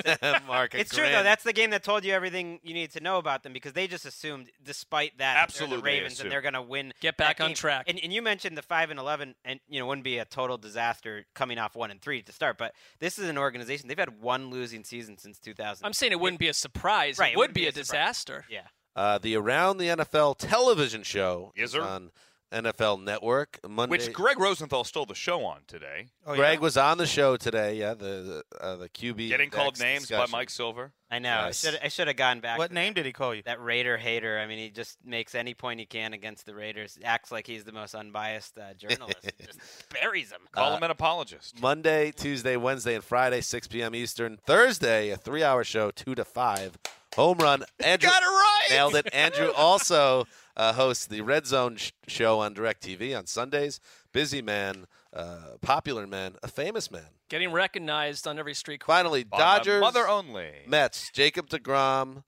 Mark, 0.46 0.74
It's 0.74 0.94
true 0.94 1.04
though. 1.04 1.22
That's 1.22 1.44
the 1.44 1.52
game 1.52 1.70
that 1.70 1.84
told 1.84 2.04
you 2.04 2.12
everything 2.12 2.60
you 2.62 2.72
need 2.72 2.92
to 2.92 3.00
know 3.00 3.18
about 3.18 3.42
them 3.42 3.52
because 3.52 3.74
they 3.74 3.86
just 3.86 4.06
assumed, 4.06 4.50
despite 4.64 5.18
that, 5.18 5.34
they're 5.34 5.42
Absolutely, 5.42 5.76
the 5.76 5.82
Ravens 5.82 6.12
assumed. 6.14 6.24
and 6.26 6.32
they're 6.32 6.40
going 6.42 6.54
to 6.54 6.62
win. 6.62 6.92
Get 7.00 7.16
back 7.16 7.40
on 7.40 7.48
game. 7.50 7.56
track. 7.56 7.84
And, 7.88 8.00
and 8.02 8.12
you 8.12 8.22
mentioned 8.22 8.56
the 8.56 8.62
five 8.62 8.90
and 8.90 8.98
eleven, 8.98 9.34
and 9.44 9.60
you 9.68 9.78
know 9.78 9.86
wouldn't 9.86 10.04
be 10.04 10.18
a 10.18 10.24
total 10.24 10.56
disaster 10.56 11.26
coming 11.34 11.58
off 11.58 11.76
one 11.76 11.90
and 11.90 12.00
three 12.00 12.22
to 12.22 12.32
start. 12.32 12.56
But 12.58 12.72
this 13.00 13.18
is 13.18 13.28
an 13.28 13.36
organization 13.38 13.88
they've 13.88 13.98
had 13.98 14.20
one 14.20 14.50
losing 14.50 14.82
season 14.84 15.18
since 15.18 15.38
2000. 15.38 15.84
I'm 15.84 15.92
saying 15.92 16.12
it 16.12 16.20
wouldn't 16.20 16.40
be 16.40 16.48
a 16.48 16.54
surprise. 16.54 17.18
Right, 17.18 17.32
it 17.32 17.34
it 17.34 17.38
would 17.38 17.52
be, 17.52 17.62
be 17.62 17.66
a, 17.66 17.70
a 17.70 17.72
disaster. 17.72 18.44
Yeah. 18.48 18.62
Uh, 18.96 19.18
the 19.18 19.36
Around 19.36 19.78
the 19.78 19.88
NFL 19.88 20.36
television 20.38 21.02
show 21.02 21.52
Yes, 21.56 21.70
is 21.70 21.74
on 21.76 22.10
NFL 22.54 23.02
Network 23.02 23.58
Monday. 23.68 23.90
Which 23.90 24.12
Gregg 24.12 24.38
Rosenthal 24.38 24.84
stole 24.84 25.06
the 25.06 25.14
show 25.14 25.44
on 25.44 25.60
today. 25.66 26.06
Oh, 26.26 26.34
Greg 26.36 26.58
yeah? 26.58 26.62
was 26.62 26.76
on 26.76 26.98
the 26.98 27.06
show 27.06 27.36
today. 27.36 27.76
Yeah, 27.76 27.94
the 27.94 28.42
the, 28.50 28.64
uh, 28.64 28.76
the 28.76 28.88
QB 28.88 29.28
Getting 29.28 29.50
called 29.50 29.78
names 29.80 30.02
discussion. 30.02 30.30
by 30.32 30.38
Mike 30.38 30.50
Silver. 30.50 30.92
I 31.10 31.18
know. 31.18 31.44
Yes. 31.46 31.64
I 31.64 31.70
should 31.70 31.80
I 31.84 31.88
should 31.88 32.06
have 32.08 32.16
gone 32.16 32.40
back. 32.40 32.58
What 32.58 32.68
to 32.68 32.74
name 32.74 32.94
did 32.94 33.06
he 33.06 33.12
call 33.12 33.34
you? 33.34 33.42
That 33.42 33.60
Raider 33.62 33.96
hater. 33.96 34.38
I 34.38 34.46
mean, 34.46 34.58
he 34.58 34.70
just 34.70 34.98
makes 35.04 35.34
any 35.34 35.54
point 35.54 35.80
he 35.80 35.86
can 35.86 36.12
against 36.12 36.46
the 36.46 36.54
Raiders. 36.54 36.98
Acts 37.04 37.30
like 37.30 37.46
he's 37.46 37.64
the 37.64 37.72
most 37.72 37.94
unbiased 37.94 38.56
uh, 38.58 38.74
journalist. 38.74 39.18
just 39.44 39.58
buries 40.00 40.30
him. 40.32 40.40
Call 40.52 40.72
Uh, 40.72 40.76
him 40.76 40.82
an 40.82 40.90
apologist. 40.90 41.60
Monday, 41.60 42.10
Tuesday, 42.10 42.56
Wednesday, 42.56 42.94
and 42.94 43.04
Friday, 43.04 43.40
6 43.40 43.68
p.m. 43.68 43.94
Eastern. 43.94 44.38
Thursday, 44.46 45.10
a 45.10 45.16
three-hour 45.16 45.64
show, 45.64 45.90
two 45.90 46.14
to 46.14 46.24
five. 46.24 46.78
Home 47.16 47.38
run. 47.38 47.62
Andrew 47.78 48.08
Got 48.10 48.22
it 48.22 48.26
right. 48.26 48.66
nailed 48.70 48.96
it. 48.96 49.08
Andrew 49.12 49.52
also 49.56 50.26
uh, 50.56 50.72
hosts 50.72 51.06
the 51.06 51.20
Red 51.20 51.46
Zone 51.46 51.76
sh- 51.76 51.92
show 52.06 52.40
on 52.40 52.54
DirecTV 52.54 53.16
on 53.16 53.26
Sundays. 53.26 53.80
Busy 54.12 54.42
man, 54.42 54.86
uh, 55.12 55.56
popular 55.60 56.06
man, 56.06 56.36
a 56.42 56.48
famous 56.48 56.90
man. 56.90 57.06
Getting 57.28 57.52
recognized 57.52 58.26
on 58.28 58.38
every 58.38 58.54
street 58.54 58.80
corner. 58.80 58.98
Finally, 58.98 59.24
On 59.32 59.38
Dodgers, 59.40 59.80
Mother 59.80 60.06
only. 60.08 60.50
Mets, 60.66 61.10
Jacob 61.12 61.48
DeGrom, 61.48 62.22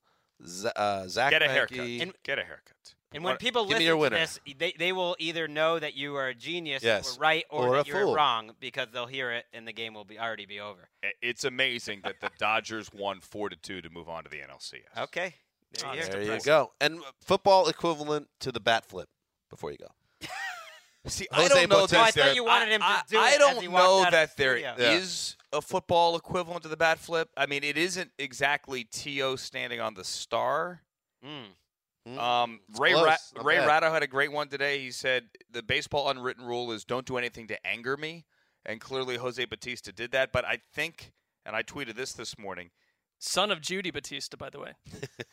Z- 0.45 0.69
uh, 0.75 1.07
Zack 1.07 1.31
Get 1.31 1.41
a 1.41 1.45
Greinke. 1.45 1.49
haircut. 1.51 1.79
And- 1.79 2.13
Get 2.23 2.39
a 2.39 2.43
haircut. 2.43 2.73
And 3.13 3.23
when 3.23 3.37
people 3.37 3.65
give 3.65 3.79
me 3.79 3.89
listen 3.91 4.11
to 4.11 4.17
this, 4.17 4.39
they, 4.57 4.73
they 4.77 4.91
will 4.91 5.15
either 5.17 5.47
know 5.47 5.79
that 5.79 5.95
you 5.95 6.15
are 6.17 6.27
a 6.27 6.35
genius 6.35 6.83
Yes. 6.83 7.15
or 7.15 7.21
right 7.21 7.45
or, 7.49 7.67
Or 7.69 7.75
that 7.77 7.87
you're 7.87 8.01
fool. 8.01 8.13
wrong 8.13 8.51
because 8.59 8.89
they'll 8.91 9.07
hear 9.07 9.31
it 9.31 9.45
and 9.53 9.65
the 9.65 9.71
game 9.71 9.93
will 9.93 10.03
be 10.03 10.19
already 10.19 10.45
be 10.45 10.59
over. 10.59 10.89
It's 11.21 11.45
amazing 11.45 12.01
that 12.03 12.19
the 12.19 12.29
Dodgers 12.37 12.91
won 12.93 13.21
four 13.21 13.47
to 13.47 13.55
two 13.55 13.81
to 13.81 13.89
move 13.89 14.09
on 14.09 14.25
to 14.25 14.29
the 14.29 14.39
NLCS. 14.39 14.81
Okay. 15.03 15.35
There 15.73 15.89
Oh, 15.89 15.93
you 15.93 15.97
that's 15.99 16.09
go. 16.09 16.19
There 16.23 16.35
you 16.35 16.41
go. 16.41 16.71
And 16.81 16.99
football 17.21 17.67
equivalent 17.67 18.27
to 18.41 18.51
the 18.51 18.59
bat 18.59 18.85
flip 18.85 19.09
before 19.49 19.71
you 19.71 19.77
go. 19.77 19.87
See, 21.07 21.27
Jose 21.31 21.45
I 21.45 21.47
don't 21.47 21.69
know 21.69 21.87
that 21.87 21.97
Oh, 21.97 22.01
I 22.03 22.11
thought 22.11 22.35
you 22.35 22.43
wanted 22.43 22.69
him 22.69 22.81
to 22.81 23.03
do 23.09 23.17
I 23.17 23.29
it 23.29 23.33
as 23.33 23.37
don't 23.39 23.61
he 23.61 23.67
know 23.69 24.03
out 24.03 24.11
that 24.11 24.35
the 24.35 24.43
there 24.43 24.57
studio. 24.57 24.75
is 24.77 25.37
a 25.53 25.61
football 25.61 26.17
equivalent 26.17 26.63
to 26.63 26.67
the 26.69 26.75
bat 26.77 26.99
flip. 26.99 27.29
I 27.37 27.45
mean, 27.45 27.63
it 27.63 27.77
isn't 27.77 28.11
exactly 28.19 28.83
To 28.83 29.37
standing 29.37 29.79
on 29.79 29.93
the 29.93 30.03
star. 30.03 30.81
Mm. 31.25 31.45
Mm, 32.09 32.17
Um, 32.17 32.59
Ray 32.77 32.91
close. 32.91 33.05
Ra- 33.35 33.41
Ray 33.43 33.57
bad. 33.59 33.67
Ratto 33.67 33.91
had 33.91 34.03
a 34.03 34.07
great 34.07 34.31
one 34.31 34.49
today. 34.49 34.79
He 34.79 34.91
said 34.91 35.25
the 35.51 35.63
baseball 35.63 36.09
unwritten 36.09 36.45
rule 36.45 36.71
is 36.71 36.83
don't 36.83 37.05
do 37.05 37.17
anything 37.17 37.47
to 37.47 37.67
anger 37.67 37.95
me, 37.97 38.25
and 38.65 38.79
clearly 38.81 39.15
Jose 39.17 39.43
Bautista 39.45 39.91
did 39.93 40.11
that. 40.11 40.31
But 40.33 40.43
I 40.45 40.59
think, 40.73 41.11
and 41.45 41.55
I 41.55 41.63
tweeted 41.63 41.95
this 41.95 42.13
this 42.13 42.37
morning. 42.37 42.69
Son 43.19 43.51
of 43.51 43.61
Judy 43.61 43.91
Battista, 43.91 44.37
by 44.37 44.49
the 44.49 44.59
way. 44.59 44.73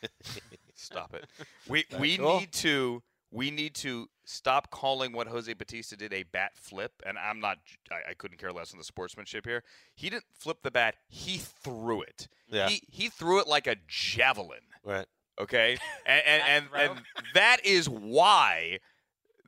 Stop 0.75 1.13
it. 1.13 1.25
We 1.67 1.85
we 1.99 2.17
cool. 2.17 2.39
need 2.39 2.51
to 2.53 3.03
we 3.31 3.51
need 3.51 3.75
to 3.75 4.07
stop 4.25 4.71
calling 4.71 5.11
what 5.11 5.27
Jose 5.27 5.51
Bautista 5.53 5.95
did 5.95 6.13
a 6.13 6.23
bat 6.23 6.51
flip. 6.55 6.91
And 7.05 7.17
I'm 7.17 7.39
not. 7.39 7.57
I, 7.91 8.11
I 8.11 8.13
couldn't 8.13 8.37
care 8.37 8.51
less 8.51 8.73
on 8.73 8.77
the 8.77 8.83
sportsmanship 8.83 9.45
here. 9.45 9.63
He 9.95 10.09
didn't 10.09 10.25
flip 10.33 10.59
the 10.63 10.71
bat. 10.71 10.95
He 11.07 11.37
threw 11.37 12.01
it. 12.01 12.27
Yeah. 12.47 12.69
He 12.69 12.81
he 12.89 13.09
threw 13.09 13.39
it 13.39 13.47
like 13.47 13.67
a 13.67 13.75
javelin. 13.87 14.59
Right. 14.83 15.05
Okay, 15.39 15.77
and 16.05 16.23
and 16.25 16.43
and, 16.47 16.91
and 16.91 17.01
that 17.33 17.65
is 17.65 17.89
why 17.89 18.79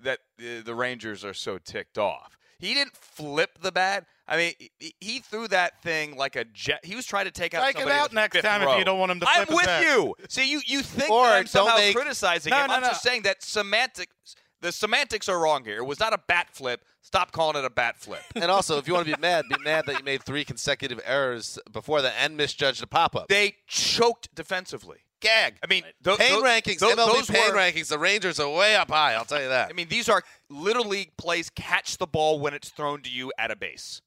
that 0.03 0.19
the, 0.37 0.61
the 0.61 0.75
Rangers 0.75 1.23
are 1.25 1.33
so 1.33 1.57
ticked 1.57 1.97
off. 1.97 2.37
He 2.59 2.73
didn't 2.73 2.95
flip 2.95 3.59
the 3.61 3.71
bat. 3.71 4.05
I 4.27 4.37
mean, 4.37 4.53
he, 4.79 4.93
he 4.99 5.19
threw 5.19 5.47
that 5.49 5.81
thing 5.81 6.17
like 6.17 6.35
a 6.35 6.43
jet. 6.45 6.83
He 6.83 6.95
was 6.95 7.05
trying 7.05 7.25
to 7.25 7.31
take 7.31 7.53
out 7.53 7.61
Strike 7.61 7.75
it 7.75 7.79
somebody 7.79 7.95
in 7.97 8.03
out 8.03 8.13
next 8.13 8.35
fifth 8.35 8.43
time 8.45 8.61
if 8.61 8.77
you 8.77 8.83
don't 8.85 8.99
want 8.99 9.11
him 9.11 9.19
to 9.21 9.27
I'm 9.29 9.47
with 9.49 9.65
bat. 9.65 9.83
you. 9.83 10.15
See, 10.29 10.49
you 10.51 10.61
you 10.65 10.81
think 10.81 11.09
Or 11.09 11.23
that 11.27 11.37
I'm 11.37 11.47
somehow 11.47 11.77
make- 11.77 11.95
criticizing 11.95 12.51
No, 12.51 12.61
him? 12.61 12.67
no, 12.67 12.73
I'm 12.75 12.81
just 12.83 13.01
saying 13.03 13.21
that 13.23 13.41
semantics. 13.43 14.13
The 14.59 14.71
semantics 14.71 15.29
are 15.29 15.37
wrong 15.39 15.63
here. 15.63 15.77
It 15.77 15.85
was 15.85 15.99
not 15.99 16.13
a 16.13 16.19
bat 16.27 16.47
flip. 16.51 16.81
Stop 17.01 17.31
calling 17.31 17.57
it 17.57 17.63
a 17.63 17.69
bat 17.69 17.95
flip. 17.97 18.23
And 18.35 18.49
also, 18.49 18.77
if 18.79 18.87
you 18.87 18.93
want 18.95 19.05
to 19.07 19.15
be 19.15 19.21
mad, 19.21 19.45
be 19.47 19.55
mad 19.63 19.85
that 19.85 19.99
you 19.99 20.03
made 20.03 20.23
three 20.23 20.43
consecutive 20.43 20.99
errors 21.05 21.59
before 21.71 22.01
the 22.01 22.11
and 22.19 22.35
misjudged 22.35 22.81
a 22.83 22.87
pop 22.87 23.15
up. 23.15 23.27
they 23.27 23.55
choked 23.67 24.33
defensively. 24.33 24.97
Gag. 25.19 25.57
I 25.63 25.67
mean, 25.67 25.83
tho- 26.01 26.17
Pain 26.17 26.41
tho- 26.41 26.43
rankings, 26.43 26.79
tho- 26.79 26.89
MLB 26.95 26.95
those 27.13 27.27
pain 27.29 27.51
were- 27.51 27.57
rankings. 27.57 27.87
The 27.87 27.97
Rangers 27.99 28.39
are 28.39 28.49
way 28.49 28.75
up 28.75 28.89
high. 28.89 29.13
I'll 29.13 29.25
tell 29.25 29.41
you 29.41 29.49
that. 29.49 29.69
I 29.69 29.73
mean, 29.73 29.87
these 29.89 30.09
are 30.09 30.21
little 30.49 30.85
league 30.85 31.15
plays. 31.17 31.49
Catch 31.51 31.97
the 31.97 32.05
ball 32.07 32.39
when 32.39 32.53
it's 32.55 32.69
thrown 32.69 33.01
to 33.03 33.09
you 33.09 33.31
at 33.37 33.51
a 33.51 33.55
base, 33.55 34.01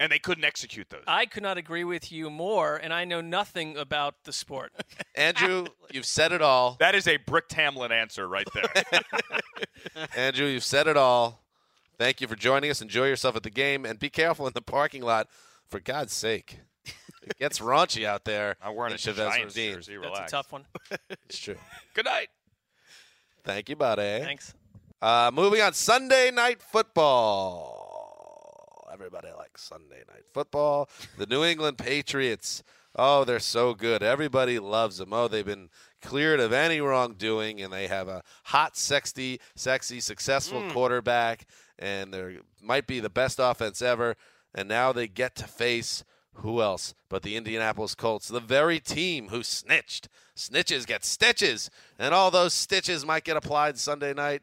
and 0.00 0.10
they 0.10 0.18
couldn't 0.18 0.44
execute 0.44 0.88
those. 0.88 1.04
I 1.06 1.26
could 1.26 1.42
not 1.42 1.58
agree 1.58 1.84
with 1.84 2.10
you 2.10 2.30
more, 2.30 2.76
and 2.76 2.92
I 2.92 3.04
know 3.04 3.20
nothing 3.20 3.76
about 3.76 4.14
the 4.24 4.32
sport. 4.32 4.72
Andrew, 5.14 5.66
you've 5.92 6.06
said 6.06 6.32
it 6.32 6.40
all. 6.40 6.76
that 6.80 6.94
is 6.94 7.06
a 7.06 7.18
Brick 7.18 7.48
Tamland 7.48 7.90
answer 7.90 8.26
right 8.26 8.48
there. 8.54 9.04
Andrew, 10.16 10.46
you've 10.46 10.64
said 10.64 10.88
it 10.88 10.96
all. 10.96 11.44
Thank 11.98 12.22
you 12.22 12.26
for 12.26 12.34
joining 12.34 12.70
us. 12.70 12.80
Enjoy 12.80 13.06
yourself 13.06 13.36
at 13.36 13.42
the 13.42 13.50
game, 13.50 13.84
and 13.84 13.98
be 13.98 14.08
careful 14.08 14.46
in 14.46 14.54
the 14.54 14.62
parking 14.62 15.02
lot. 15.02 15.28
For 15.68 15.78
God's 15.78 16.12
sake, 16.14 16.58
it 17.22 17.38
gets 17.38 17.60
raunchy 17.60 18.04
out 18.04 18.24
there. 18.24 18.56
I'm 18.60 18.74
wearing 18.74 18.90
in 18.90 18.96
a 18.96 18.98
Chavez 18.98 19.32
Giants 19.32 19.54
Ravine. 19.54 19.74
jersey. 19.74 19.98
That's 20.02 20.18
a 20.18 20.26
tough 20.26 20.50
one. 20.50 20.64
It's 21.28 21.38
true. 21.38 21.54
Good 21.94 22.06
night. 22.06 22.28
Thank 23.44 23.68
you, 23.68 23.76
buddy. 23.76 24.24
Thanks. 24.24 24.54
Uh, 25.00 25.30
moving 25.32 25.60
on, 25.60 25.74
Sunday 25.74 26.32
night 26.32 26.60
football. 26.60 27.79
Everybody 29.00 29.28
likes 29.34 29.62
Sunday 29.62 30.02
night 30.12 30.24
football. 30.34 30.86
The 31.16 31.24
New 31.24 31.42
England 31.42 31.78
Patriots. 31.78 32.62
Oh, 32.94 33.24
they're 33.24 33.40
so 33.40 33.72
good. 33.72 34.02
Everybody 34.02 34.58
loves 34.58 34.98
them. 34.98 35.14
Oh, 35.14 35.26
they've 35.26 35.42
been 35.42 35.70
cleared 36.02 36.38
of 36.38 36.52
any 36.52 36.82
wrongdoing, 36.82 37.62
and 37.62 37.72
they 37.72 37.86
have 37.86 38.08
a 38.08 38.22
hot, 38.44 38.76
sexy, 38.76 39.40
sexy, 39.54 40.00
successful 40.00 40.60
hmm. 40.60 40.70
quarterback, 40.72 41.46
and 41.78 42.12
they 42.12 42.40
might 42.60 42.86
be 42.86 43.00
the 43.00 43.08
best 43.08 43.38
offense 43.40 43.80
ever. 43.80 44.16
And 44.54 44.68
now 44.68 44.92
they 44.92 45.08
get 45.08 45.34
to 45.36 45.44
face 45.44 46.04
who 46.34 46.60
else 46.60 46.92
but 47.08 47.22
the 47.22 47.36
Indianapolis 47.36 47.94
Colts, 47.94 48.28
the 48.28 48.38
very 48.38 48.80
team 48.80 49.28
who 49.28 49.42
snitched. 49.42 50.10
Snitches 50.36 50.86
get 50.86 51.06
stitches, 51.06 51.70
and 51.98 52.12
all 52.12 52.30
those 52.30 52.52
stitches 52.52 53.06
might 53.06 53.24
get 53.24 53.38
applied 53.38 53.78
Sunday 53.78 54.12
night 54.12 54.42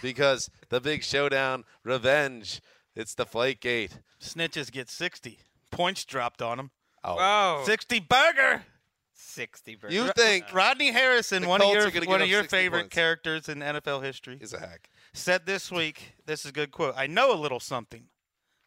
because 0.00 0.48
the 0.68 0.80
big 0.80 1.02
showdown, 1.02 1.64
revenge. 1.82 2.60
It's 2.96 3.14
the 3.14 3.26
Flake 3.26 3.60
Gate. 3.60 3.98
Snitches 4.20 4.72
get 4.72 4.88
60. 4.88 5.38
Points 5.70 6.04
dropped 6.04 6.40
on 6.40 6.56
them. 6.56 6.70
Oh, 7.04 7.14
Whoa. 7.16 7.62
60 7.66 8.00
burger. 8.00 8.62
60 9.12 9.76
burgers. 9.76 9.94
you 9.94 10.10
think 10.16 10.44
uh, 10.52 10.56
Rodney 10.56 10.90
Harrison, 10.92 11.42
The 11.42 11.48
one 11.48 11.60
Colts 11.60 11.84
of 11.84 11.94
your 11.94 12.04
one 12.06 12.22
of 12.22 12.28
your 12.28 12.44
favorite 12.44 12.80
points. 12.82 12.94
characters 12.94 13.48
in 13.48 13.58
NFL 13.60 14.02
history, 14.02 14.38
is 14.40 14.52
a 14.52 14.60
hack? 14.60 14.88
said 15.12 15.46
this 15.46 15.70
week. 15.70 16.14
This 16.26 16.44
is 16.44 16.50
a 16.50 16.52
good 16.52 16.70
quote. 16.70 16.94
I 16.96 17.06
know 17.06 17.32
a 17.32 17.36
little 17.36 17.60
something. 17.60 18.04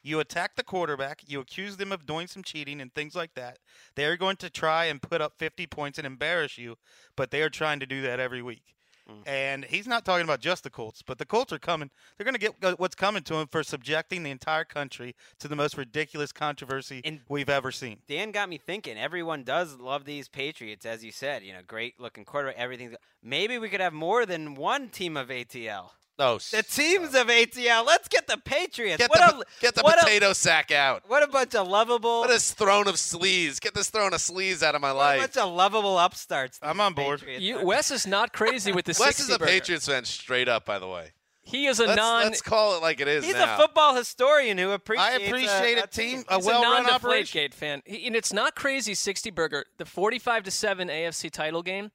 You 0.01 0.19
attack 0.19 0.55
the 0.55 0.63
quarterback. 0.63 1.23
You 1.27 1.39
accuse 1.41 1.77
them 1.77 1.91
of 1.91 2.05
doing 2.05 2.27
some 2.27 2.41
cheating 2.41 2.79
and 2.81 2.93
things 2.93 3.15
like 3.15 3.33
that. 3.35 3.59
They 3.95 4.05
are 4.05 4.15
going 4.17 4.37
to 4.37 4.49
try 4.49 4.85
and 4.85 5.01
put 5.01 5.21
up 5.21 5.33
50 5.37 5.67
points 5.67 5.97
and 5.97 6.07
embarrass 6.07 6.57
you, 6.57 6.77
but 7.15 7.31
they 7.31 7.41
are 7.41 7.49
trying 7.49 7.79
to 7.81 7.85
do 7.85 8.01
that 8.03 8.19
every 8.19 8.41
week. 8.41 8.75
And 9.25 9.65
he's 9.65 9.87
not 9.87 10.05
talking 10.05 10.23
about 10.23 10.39
just 10.39 10.63
the 10.63 10.69
Colts, 10.69 11.01
but 11.01 11.17
the 11.17 11.25
Colts 11.25 11.51
are 11.53 11.59
coming. 11.59 11.89
They're 12.17 12.25
going 12.25 12.35
to 12.35 12.39
get 12.39 12.53
uh, 12.63 12.75
what's 12.77 12.95
coming 12.95 13.23
to 13.23 13.33
them 13.35 13.47
for 13.47 13.63
subjecting 13.63 14.23
the 14.23 14.31
entire 14.31 14.63
country 14.63 15.15
to 15.39 15.47
the 15.47 15.55
most 15.55 15.77
ridiculous 15.77 16.31
controversy 16.31 17.01
And- 17.03 17.21
we've 17.29 17.49
ever 17.49 17.71
seen. 17.71 17.97
Dan 18.07 18.31
got 18.31 18.49
me 18.49 18.57
thinking. 18.57 18.97
Everyone 18.97 19.43
does 19.43 19.75
love 19.77 20.05
these 20.05 20.27
Patriots, 20.27 20.85
as 20.85 21.03
you 21.03 21.11
said. 21.11 21.43
You 21.43 21.53
know, 21.53 21.59
great 21.65 21.99
looking 21.99 22.25
quarterback, 22.25 22.57
everything. 22.57 22.95
Maybe 23.23 23.57
we 23.57 23.69
could 23.69 23.81
have 23.81 23.93
more 23.93 24.25
than 24.25 24.55
one 24.55 24.89
team 24.89 25.17
of 25.17 25.29
ATL. 25.29 25.91
Oh, 26.21 26.37
The 26.37 26.63
teams 26.63 27.15
of 27.15 27.27
ATL. 27.27 27.85
Let's 27.85 28.07
get 28.09 28.27
the 28.27 28.37
Patriots. 28.37 28.97
Get 28.97 29.09
what 29.09 29.19
the, 29.19 29.39
a, 29.39 29.43
get 29.61 29.73
the 29.75 29.81
what 29.83 29.97
a- 29.97 30.03
potato 30.03 30.33
sack 30.33 30.69
out. 30.71 31.03
what 31.07 31.23
a 31.23 31.27
bunch 31.27 31.55
of 31.55 31.67
lovable. 31.67 32.19
What 32.21 32.29
a 32.31 32.39
throne 32.39 32.87
of 32.89 32.95
sleaze? 32.95 33.59
Get 33.61 33.73
this 33.73 33.89
throne 33.89 34.13
of 34.13 34.19
sleaze 34.19 34.61
out 34.61 34.75
of 34.75 34.81
my 34.81 34.91
life. 34.91 35.19
what 35.19 35.29
a 35.29 35.33
bunch 35.33 35.37
of 35.47 35.53
lovable 35.53 35.97
upstarts. 35.97 36.59
I'm 36.61 36.81
on 36.81 36.93
board. 36.93 37.23
You. 37.25 37.63
Wes 37.65 37.89
is 37.89 38.05
not 38.05 38.33
crazy 38.33 38.71
with 38.73 38.85
the 38.85 38.91
Wes 38.99 39.15
60 39.15 39.23
is 39.23 39.29
a 39.35 39.39
burger. 39.39 39.49
Patriots 39.51 39.87
fan 39.87 40.03
straight 40.05 40.49
up, 40.49 40.65
by 40.65 40.77
the 40.77 40.87
way. 40.87 41.11
He 41.41 41.65
is 41.65 41.79
a 41.79 41.85
Let's, 41.87 41.97
non. 41.97 42.23
let's 42.25 42.41
call 42.43 42.75
it 42.77 42.81
like 42.83 42.99
it 42.99 43.07
is 43.07 43.25
He's 43.25 43.33
now. 43.33 43.55
a 43.55 43.57
football 43.57 43.95
historian 43.95 44.59
who 44.59 44.69
appreciates. 44.69 45.09
I 45.23 45.25
appreciate 45.25 45.77
a, 45.79 45.85
a 45.85 45.87
team, 45.87 46.23
a 46.27 46.35
He's 46.35 46.45
a 46.45 46.47
well-run 46.47 46.85
operation. 46.87 47.39
non-Deflategate 47.41 47.53
fan, 47.55 47.81
He- 47.85 48.05
and 48.05 48.15
it's 48.15 48.31
not 48.31 48.53
crazy. 48.55 48.93
60 48.93 49.31
burger, 49.31 49.65
the 49.79 49.85
45 49.85 50.43
to 50.43 50.51
seven 50.51 50.89
AFC 50.89 51.31
title 51.31 51.63
game. 51.63 51.89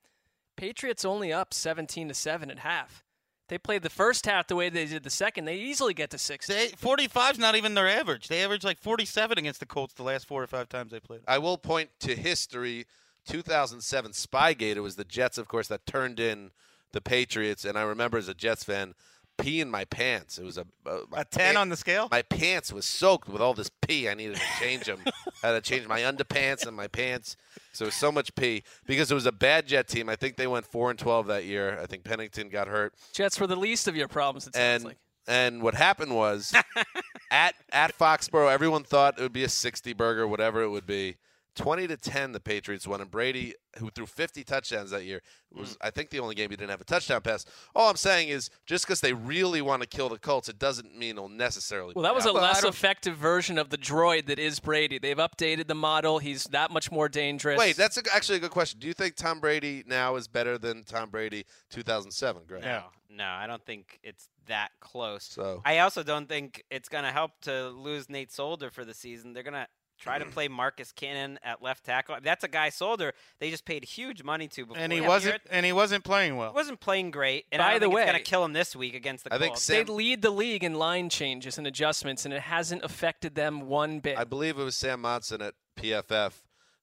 Patriots 0.56 1.04
only 1.04 1.32
up 1.32 1.54
17 1.54 2.08
to 2.08 2.14
seven 2.14 2.50
at 2.50 2.60
half. 2.60 3.03
They 3.48 3.58
played 3.58 3.82
the 3.82 3.90
first 3.90 4.26
half 4.26 4.46
the 4.46 4.56
way 4.56 4.70
they 4.70 4.86
did 4.86 5.02
the 5.02 5.10
second. 5.10 5.44
They 5.44 5.56
easily 5.56 5.92
get 5.92 6.10
to 6.10 6.18
60. 6.18 6.52
They, 6.52 6.68
45's 6.68 7.38
not 7.38 7.56
even 7.56 7.74
their 7.74 7.88
average. 7.88 8.28
They 8.28 8.42
averaged 8.42 8.64
like 8.64 8.78
47 8.78 9.38
against 9.38 9.60
the 9.60 9.66
Colts 9.66 9.94
the 9.94 10.02
last 10.02 10.26
four 10.26 10.42
or 10.42 10.46
five 10.46 10.68
times 10.68 10.92
they 10.92 11.00
played. 11.00 11.20
I 11.28 11.38
will 11.38 11.58
point 11.58 11.90
to 12.00 12.16
history. 12.16 12.86
2007 13.26 14.12
Spygate. 14.12 14.76
It 14.76 14.80
was 14.80 14.96
the 14.96 15.04
Jets, 15.04 15.38
of 15.38 15.48
course, 15.48 15.68
that 15.68 15.86
turned 15.86 16.20
in 16.20 16.50
the 16.92 17.00
Patriots, 17.00 17.64
and 17.64 17.76
I 17.76 17.82
remember 17.82 18.18
as 18.18 18.28
a 18.28 18.34
Jets 18.34 18.64
fan 18.64 18.94
peeing 19.38 19.68
my 19.68 19.84
pants. 19.84 20.38
It 20.38 20.44
was 20.44 20.58
a 20.58 20.66
a, 20.86 21.00
A 21.12 21.24
10 21.24 21.54
pa- 21.54 21.60
on 21.60 21.68
the 21.68 21.76
scale? 21.76 22.08
My 22.10 22.22
pants 22.22 22.72
was 22.72 22.84
soaked 22.84 23.28
with 23.28 23.40
all 23.42 23.54
this 23.54 23.70
pee. 23.86 24.08
I 24.08 24.14
needed 24.14 24.36
to 24.36 24.42
change 24.60 24.84
them. 24.86 25.00
I 25.42 25.48
had 25.48 25.52
to 25.52 25.60
change 25.60 25.86
my 25.86 26.00
underpants 26.00 26.66
and 26.66 26.76
my 26.76 26.86
pants. 26.86 27.36
So 27.72 27.84
it 27.84 27.88
was 27.88 27.94
so 27.94 28.12
much 28.12 28.34
pee 28.34 28.62
because 28.86 29.10
it 29.10 29.14
was 29.14 29.26
a 29.26 29.32
bad 29.32 29.66
Jet 29.66 29.88
team. 29.88 30.08
I 30.08 30.16
think 30.16 30.36
they 30.36 30.46
went 30.46 30.66
four 30.66 30.90
and 30.90 30.98
12 30.98 31.26
that 31.26 31.44
year. 31.44 31.78
I 31.82 31.86
think 31.86 32.04
Pennington 32.04 32.48
got 32.48 32.68
hurt. 32.68 32.94
Jets 33.12 33.38
were 33.40 33.46
the 33.46 33.56
least 33.56 33.88
of 33.88 33.96
your 33.96 34.08
problems. 34.08 34.46
It 34.46 34.54
sounds 34.54 34.82
and 34.82 34.84
like. 34.84 34.98
and 35.26 35.62
what 35.62 35.74
happened 35.74 36.14
was 36.14 36.54
at 37.30 37.54
at 37.72 37.96
Foxborough, 37.98 38.50
everyone 38.52 38.84
thought 38.84 39.18
it 39.18 39.22
would 39.22 39.32
be 39.32 39.44
a 39.44 39.48
60 39.48 39.92
burger, 39.94 40.26
whatever 40.28 40.62
it 40.62 40.68
would 40.70 40.86
be. 40.86 41.16
20 41.54 41.86
to 41.88 41.96
10, 41.96 42.32
the 42.32 42.40
Patriots 42.40 42.86
won, 42.86 43.00
and 43.00 43.10
Brady, 43.10 43.54
who 43.78 43.90
threw 43.90 44.06
50 44.06 44.42
touchdowns 44.44 44.90
that 44.90 45.04
year, 45.04 45.22
was 45.52 45.70
mm. 45.70 45.76
I 45.80 45.90
think 45.90 46.10
the 46.10 46.18
only 46.18 46.34
game 46.34 46.50
he 46.50 46.56
didn't 46.56 46.70
have 46.70 46.80
a 46.80 46.84
touchdown 46.84 47.20
pass. 47.20 47.44
All 47.74 47.88
I'm 47.88 47.96
saying 47.96 48.28
is, 48.28 48.50
just 48.66 48.86
because 48.86 49.00
they 49.00 49.12
really 49.12 49.62
want 49.62 49.82
to 49.82 49.88
kill 49.88 50.08
the 50.08 50.18
Colts, 50.18 50.48
it 50.48 50.58
doesn't 50.58 50.96
mean 50.96 51.16
it'll 51.16 51.28
necessarily. 51.28 51.92
Well, 51.94 52.02
that 52.02 52.14
was 52.14 52.24
a 52.24 52.28
happen. 52.28 52.42
less 52.42 52.64
effective 52.64 53.16
version 53.16 53.58
of 53.58 53.70
the 53.70 53.78
droid 53.78 54.26
that 54.26 54.38
is 54.38 54.58
Brady. 54.58 54.98
They've 54.98 55.16
updated 55.16 55.68
the 55.68 55.74
model. 55.74 56.18
He's 56.18 56.44
that 56.44 56.70
much 56.70 56.90
more 56.90 57.08
dangerous. 57.08 57.58
Wait, 57.58 57.76
that's 57.76 57.96
a, 57.96 58.02
actually 58.12 58.38
a 58.38 58.40
good 58.40 58.50
question. 58.50 58.80
Do 58.80 58.88
you 58.88 58.94
think 58.94 59.14
Tom 59.14 59.40
Brady 59.40 59.84
now 59.86 60.16
is 60.16 60.26
better 60.26 60.58
than 60.58 60.82
Tom 60.84 61.10
Brady 61.10 61.44
2007, 61.70 62.42
Greg? 62.46 62.62
No, 62.62 62.82
no, 63.10 63.26
I 63.26 63.46
don't 63.46 63.64
think 63.64 64.00
it's 64.02 64.28
that 64.46 64.70
close. 64.80 65.24
So 65.24 65.62
I 65.64 65.78
also 65.78 66.02
don't 66.02 66.28
think 66.28 66.64
it's 66.70 66.88
going 66.88 67.04
to 67.04 67.12
help 67.12 67.32
to 67.42 67.68
lose 67.68 68.10
Nate 68.10 68.32
Solder 68.32 68.70
for 68.70 68.84
the 68.84 68.94
season. 68.94 69.32
They're 69.32 69.42
going 69.42 69.54
to 69.54 69.68
try 69.98 70.18
to 70.18 70.24
play 70.24 70.48
Marcus 70.48 70.92
Cannon 70.92 71.38
at 71.42 71.62
left 71.62 71.84
tackle. 71.84 72.16
That's 72.22 72.44
a 72.44 72.48
guy 72.48 72.68
Solder 72.68 73.12
they 73.38 73.50
just 73.50 73.64
paid 73.64 73.84
huge 73.84 74.22
money 74.22 74.48
to 74.48 74.66
before. 74.66 74.82
And 74.82 74.92
he 74.92 75.00
that 75.00 75.08
wasn't 75.08 75.34
year. 75.34 75.40
and 75.50 75.64
he 75.66 75.72
wasn't 75.72 76.04
playing 76.04 76.36
well. 76.36 76.50
He 76.50 76.54
wasn't 76.54 76.80
playing 76.80 77.10
great. 77.10 77.46
And 77.52 77.60
By 77.60 77.66
I 77.66 77.70
don't 77.72 77.80
the 77.80 77.86
think 77.86 77.92
it's 77.92 77.96
way- 77.96 78.04
going 78.12 78.24
to 78.24 78.30
kill 78.30 78.44
him 78.44 78.52
this 78.52 78.74
week 78.76 78.94
against 78.94 79.24
the 79.24 79.32
I 79.34 79.38
think 79.38 79.52
Colts. 79.52 79.62
Sam- 79.62 79.86
they 79.86 79.92
lead 79.92 80.22
the 80.22 80.30
league 80.30 80.64
in 80.64 80.74
line 80.74 81.08
changes 81.08 81.58
and 81.58 81.66
adjustments, 81.66 82.24
and 82.24 82.34
it 82.34 82.42
hasn't 82.42 82.82
affected 82.84 83.34
them 83.34 83.62
one 83.62 84.00
bit. 84.00 84.18
I 84.18 84.24
believe 84.24 84.58
it 84.58 84.64
was 84.64 84.76
Sam 84.76 85.00
Monson 85.00 85.40
at 85.42 85.54
PFF 85.78 86.32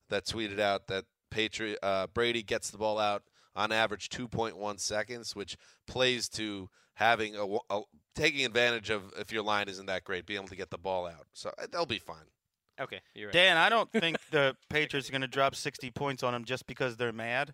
that 0.10 0.26
tweeted 0.26 0.60
out 0.60 0.88
that 0.88 1.06
Patriot 1.30 1.80
uh, 1.82 2.08
Brady 2.08 2.44
gets 2.44 2.70
the 2.72 2.78
ball 2.78 3.00
out 3.00 3.24
on 3.56 3.72
average 3.72 4.10
2.1 4.10 4.80
seconds, 4.80 5.36
which 5.36 5.58
plays 5.88 6.28
to 6.30 6.70
having 6.96 7.36
a, 7.36 7.46
a- 7.70 7.82
taking 8.16 8.46
advantage 8.46 8.90
of 8.90 9.12
if 9.18 9.32
your 9.32 9.44
line 9.44 9.68
isn't 9.70 9.86
that 9.88 10.04
great, 10.04 10.26
being 10.26 10.40
able 10.40 10.48
to 10.50 10.56
get 10.56 10.70
the 10.70 10.78
ball 10.78 11.06
out. 11.08 11.26
So 11.34 11.50
uh, 11.62 11.68
they'll 11.72 11.86
be 11.86 12.00
fine. 12.00 12.26
Okay, 12.80 13.02
you're 13.16 13.28
right. 13.28 13.34
Dan, 13.34 13.58
I 13.58 13.70
don't 13.70 13.92
think 13.92 14.18
the 14.32 14.56
Patriots 14.70 15.08
are 15.10 15.12
going 15.12 15.22
to 15.22 15.28
drop 15.28 15.56
60 15.56 15.92
points 15.92 16.24
on 16.24 16.34
them 16.34 16.46
just 16.46 16.68
because 16.68 16.98
they're 16.98 17.12
mad. 17.14 17.54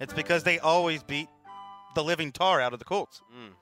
It's 0.00 0.12
because 0.12 0.44
they 0.44 0.58
always 0.58 1.02
beat 1.02 1.28
the 1.94 2.04
living 2.04 2.32
tar 2.32 2.60
out 2.60 2.72
of 2.72 2.78
the 2.78 2.84
Colts. 2.84 3.20
Mm. 3.34 3.52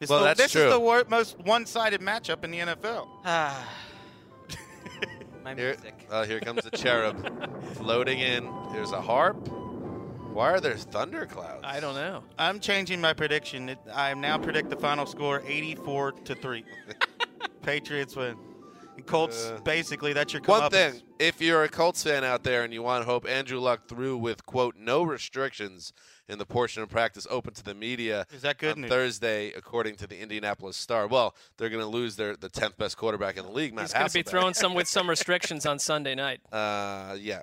It's 0.00 0.08
Well, 0.10 0.20
the- 0.20 0.26
that's 0.26 0.38
this 0.40 0.52
true. 0.52 0.62
is 0.66 0.72
the 0.72 0.80
wor- 0.80 1.04
most 1.08 1.38
one-sided 1.40 2.00
matchup 2.00 2.44
in 2.44 2.50
the 2.50 2.58
NFL. 2.60 3.08
Ah. 3.24 3.68
My 5.44 5.54
Here, 5.54 5.70
music. 5.74 6.06
uh, 6.10 6.24
here 6.26 6.38
comes 6.40 6.62
the 6.64 6.70
cherub 6.70 7.16
floating 7.76 8.18
in. 8.20 8.48
There's 8.72 8.92
a 8.92 9.00
harp. 9.00 9.48
Why 9.48 10.50
are 10.52 10.60
there 10.60 10.76
thunder 10.76 11.26
clouds? 11.26 11.62
I 11.64 11.80
don't 11.80 11.94
know. 11.94 12.22
I'm 12.38 12.60
changing 12.60 13.00
my 13.00 13.12
prediction. 13.14 13.70
It, 13.70 13.78
I 13.92 14.12
now 14.14 14.38
predict 14.38 14.70
the 14.70 14.76
final 14.76 15.06
score 15.06 15.42
84 15.46 16.12
to 16.12 16.34
3. 16.34 16.64
Patriots 17.62 18.14
win. 18.14 18.36
And 19.00 19.06
Colts, 19.06 19.46
Uh, 19.46 19.58
basically, 19.64 20.12
that's 20.12 20.34
your 20.34 20.42
One 20.42 20.60
comeuppance. 20.60 20.70
thing, 20.70 21.02
if 21.18 21.40
you're 21.40 21.64
a 21.64 21.70
Colts 21.70 22.02
fan 22.02 22.22
out 22.22 22.42
there 22.42 22.64
and 22.64 22.72
you 22.72 22.82
want 22.82 23.06
hope, 23.06 23.26
Andrew 23.26 23.58
Luck 23.58 23.88
threw 23.88 24.14
with 24.18 24.44
quote 24.44 24.76
no 24.76 25.02
restrictions 25.02 25.94
in 26.28 26.38
the 26.38 26.44
portion 26.44 26.82
of 26.82 26.90
practice 26.90 27.26
open 27.30 27.54
to 27.54 27.64
the 27.64 27.74
media 27.74 28.26
Is 28.30 28.42
that 28.42 28.58
good 28.58 28.72
on 28.72 28.82
news? 28.82 28.90
Thursday, 28.90 29.52
according 29.54 29.96
to 29.96 30.06
the 30.06 30.18
Indianapolis 30.20 30.76
Star. 30.76 31.06
Well, 31.06 31.34
they're 31.56 31.70
going 31.70 31.82
to 31.82 31.88
lose 31.88 32.16
their 32.16 32.36
the 32.36 32.50
tenth 32.50 32.76
best 32.76 32.98
quarterback 32.98 33.38
in 33.38 33.44
the 33.46 33.50
league, 33.50 33.72
Matt 33.72 33.84
He's 33.84 33.94
going 33.94 34.06
to 34.06 34.12
be 34.12 34.22
throwing 34.22 34.52
some 34.52 34.74
with 34.74 34.86
some 34.86 35.08
restrictions 35.08 35.64
on 35.64 35.78
Sunday 35.78 36.14
night. 36.14 36.40
Uh, 36.52 37.16
yeah. 37.18 37.42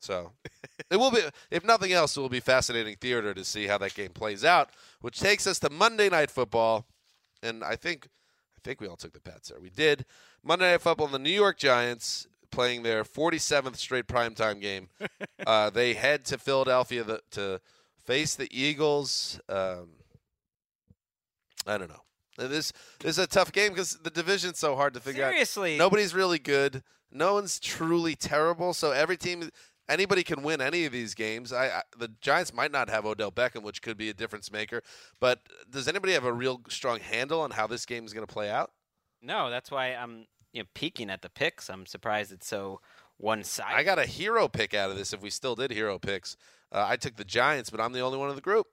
So 0.00 0.32
it 0.90 0.96
will 0.96 1.12
be, 1.12 1.20
if 1.52 1.64
nothing 1.64 1.92
else, 1.92 2.16
it 2.16 2.20
will 2.20 2.28
be 2.28 2.40
fascinating 2.40 2.96
theater 3.00 3.32
to 3.34 3.44
see 3.44 3.68
how 3.68 3.78
that 3.78 3.94
game 3.94 4.10
plays 4.10 4.44
out. 4.44 4.70
Which 5.00 5.20
takes 5.20 5.46
us 5.46 5.60
to 5.60 5.70
Monday 5.70 6.08
Night 6.08 6.30
Football, 6.30 6.86
and 7.40 7.62
I 7.62 7.76
think, 7.76 8.08
I 8.58 8.60
think 8.64 8.80
we 8.80 8.88
all 8.88 8.96
took 8.96 9.12
the 9.12 9.20
Pats 9.20 9.50
there. 9.50 9.60
We 9.60 9.70
did 9.70 10.04
Monday 10.42 10.72
Night 10.72 10.80
Football. 10.80 11.06
The 11.06 11.18
New 11.20 11.30
York 11.30 11.58
Giants 11.58 12.26
playing 12.50 12.82
their 12.82 13.04
47th 13.04 13.76
straight 13.76 14.08
primetime 14.08 14.60
game. 14.60 14.88
uh, 15.46 15.70
they 15.70 15.94
head 15.94 16.24
to 16.26 16.38
Philadelphia 16.38 17.04
the, 17.04 17.20
to 17.32 17.60
face 18.04 18.34
the 18.34 18.48
Eagles. 18.50 19.38
Um, 19.48 19.90
I 21.68 21.78
don't 21.78 21.88
know. 21.88 22.02
This, 22.36 22.72
this 22.98 23.10
is 23.10 23.18
a 23.18 23.28
tough 23.28 23.52
game 23.52 23.70
because 23.70 23.96
the 24.02 24.10
division's 24.10 24.58
so 24.58 24.74
hard 24.74 24.92
to 24.94 25.00
figure 25.00 25.24
out. 25.24 25.30
Seriously. 25.30 25.78
Nobody's 25.78 26.12
really 26.12 26.40
good. 26.40 26.82
No 27.12 27.34
one's 27.34 27.60
truly 27.60 28.16
terrible. 28.16 28.74
So 28.74 28.90
every 28.90 29.16
team, 29.16 29.50
anybody 29.88 30.22
can 30.22 30.42
win 30.42 30.60
any 30.60 30.84
of 30.84 30.92
these 30.92 31.14
games. 31.14 31.52
I, 31.52 31.66
I 31.66 31.82
the 31.98 32.08
Giants 32.20 32.52
might 32.52 32.70
not 32.72 32.88
have 32.88 33.06
Odell 33.06 33.32
Beckham, 33.32 33.62
which 33.62 33.82
could 33.82 33.96
be 33.96 34.10
a 34.10 34.14
difference 34.14 34.52
maker. 34.52 34.82
But 35.20 35.40
does 35.70 35.88
anybody 35.88 36.12
have 36.12 36.24
a 36.24 36.32
real 36.32 36.60
strong 36.68 37.00
handle 37.00 37.40
on 37.40 37.52
how 37.52 37.66
this 37.66 37.86
game 37.86 38.04
is 38.04 38.12
going 38.12 38.26
to 38.26 38.32
play 38.32 38.50
out? 38.50 38.72
No, 39.22 39.50
that's 39.50 39.70
why 39.70 39.94
I'm 39.94 40.26
you 40.52 40.62
know, 40.62 40.68
peeking 40.74 41.10
at 41.10 41.22
the 41.22 41.30
picks. 41.30 41.68
I'm 41.68 41.86
surprised 41.86 42.32
it's 42.32 42.46
so 42.46 42.80
one-sided. 43.16 43.76
I 43.76 43.82
got 43.82 43.98
a 43.98 44.06
hero 44.06 44.48
pick 44.48 44.74
out 44.74 44.90
of 44.90 44.96
this. 44.96 45.12
If 45.12 45.22
we 45.22 45.30
still 45.30 45.54
did 45.54 45.72
hero 45.72 45.98
picks, 45.98 46.36
uh, 46.70 46.84
I 46.86 46.96
took 46.96 47.16
the 47.16 47.24
Giants, 47.24 47.70
but 47.70 47.80
I'm 47.80 47.92
the 47.92 48.00
only 48.00 48.18
one 48.18 48.30
in 48.30 48.36
the 48.36 48.42
group. 48.42 48.66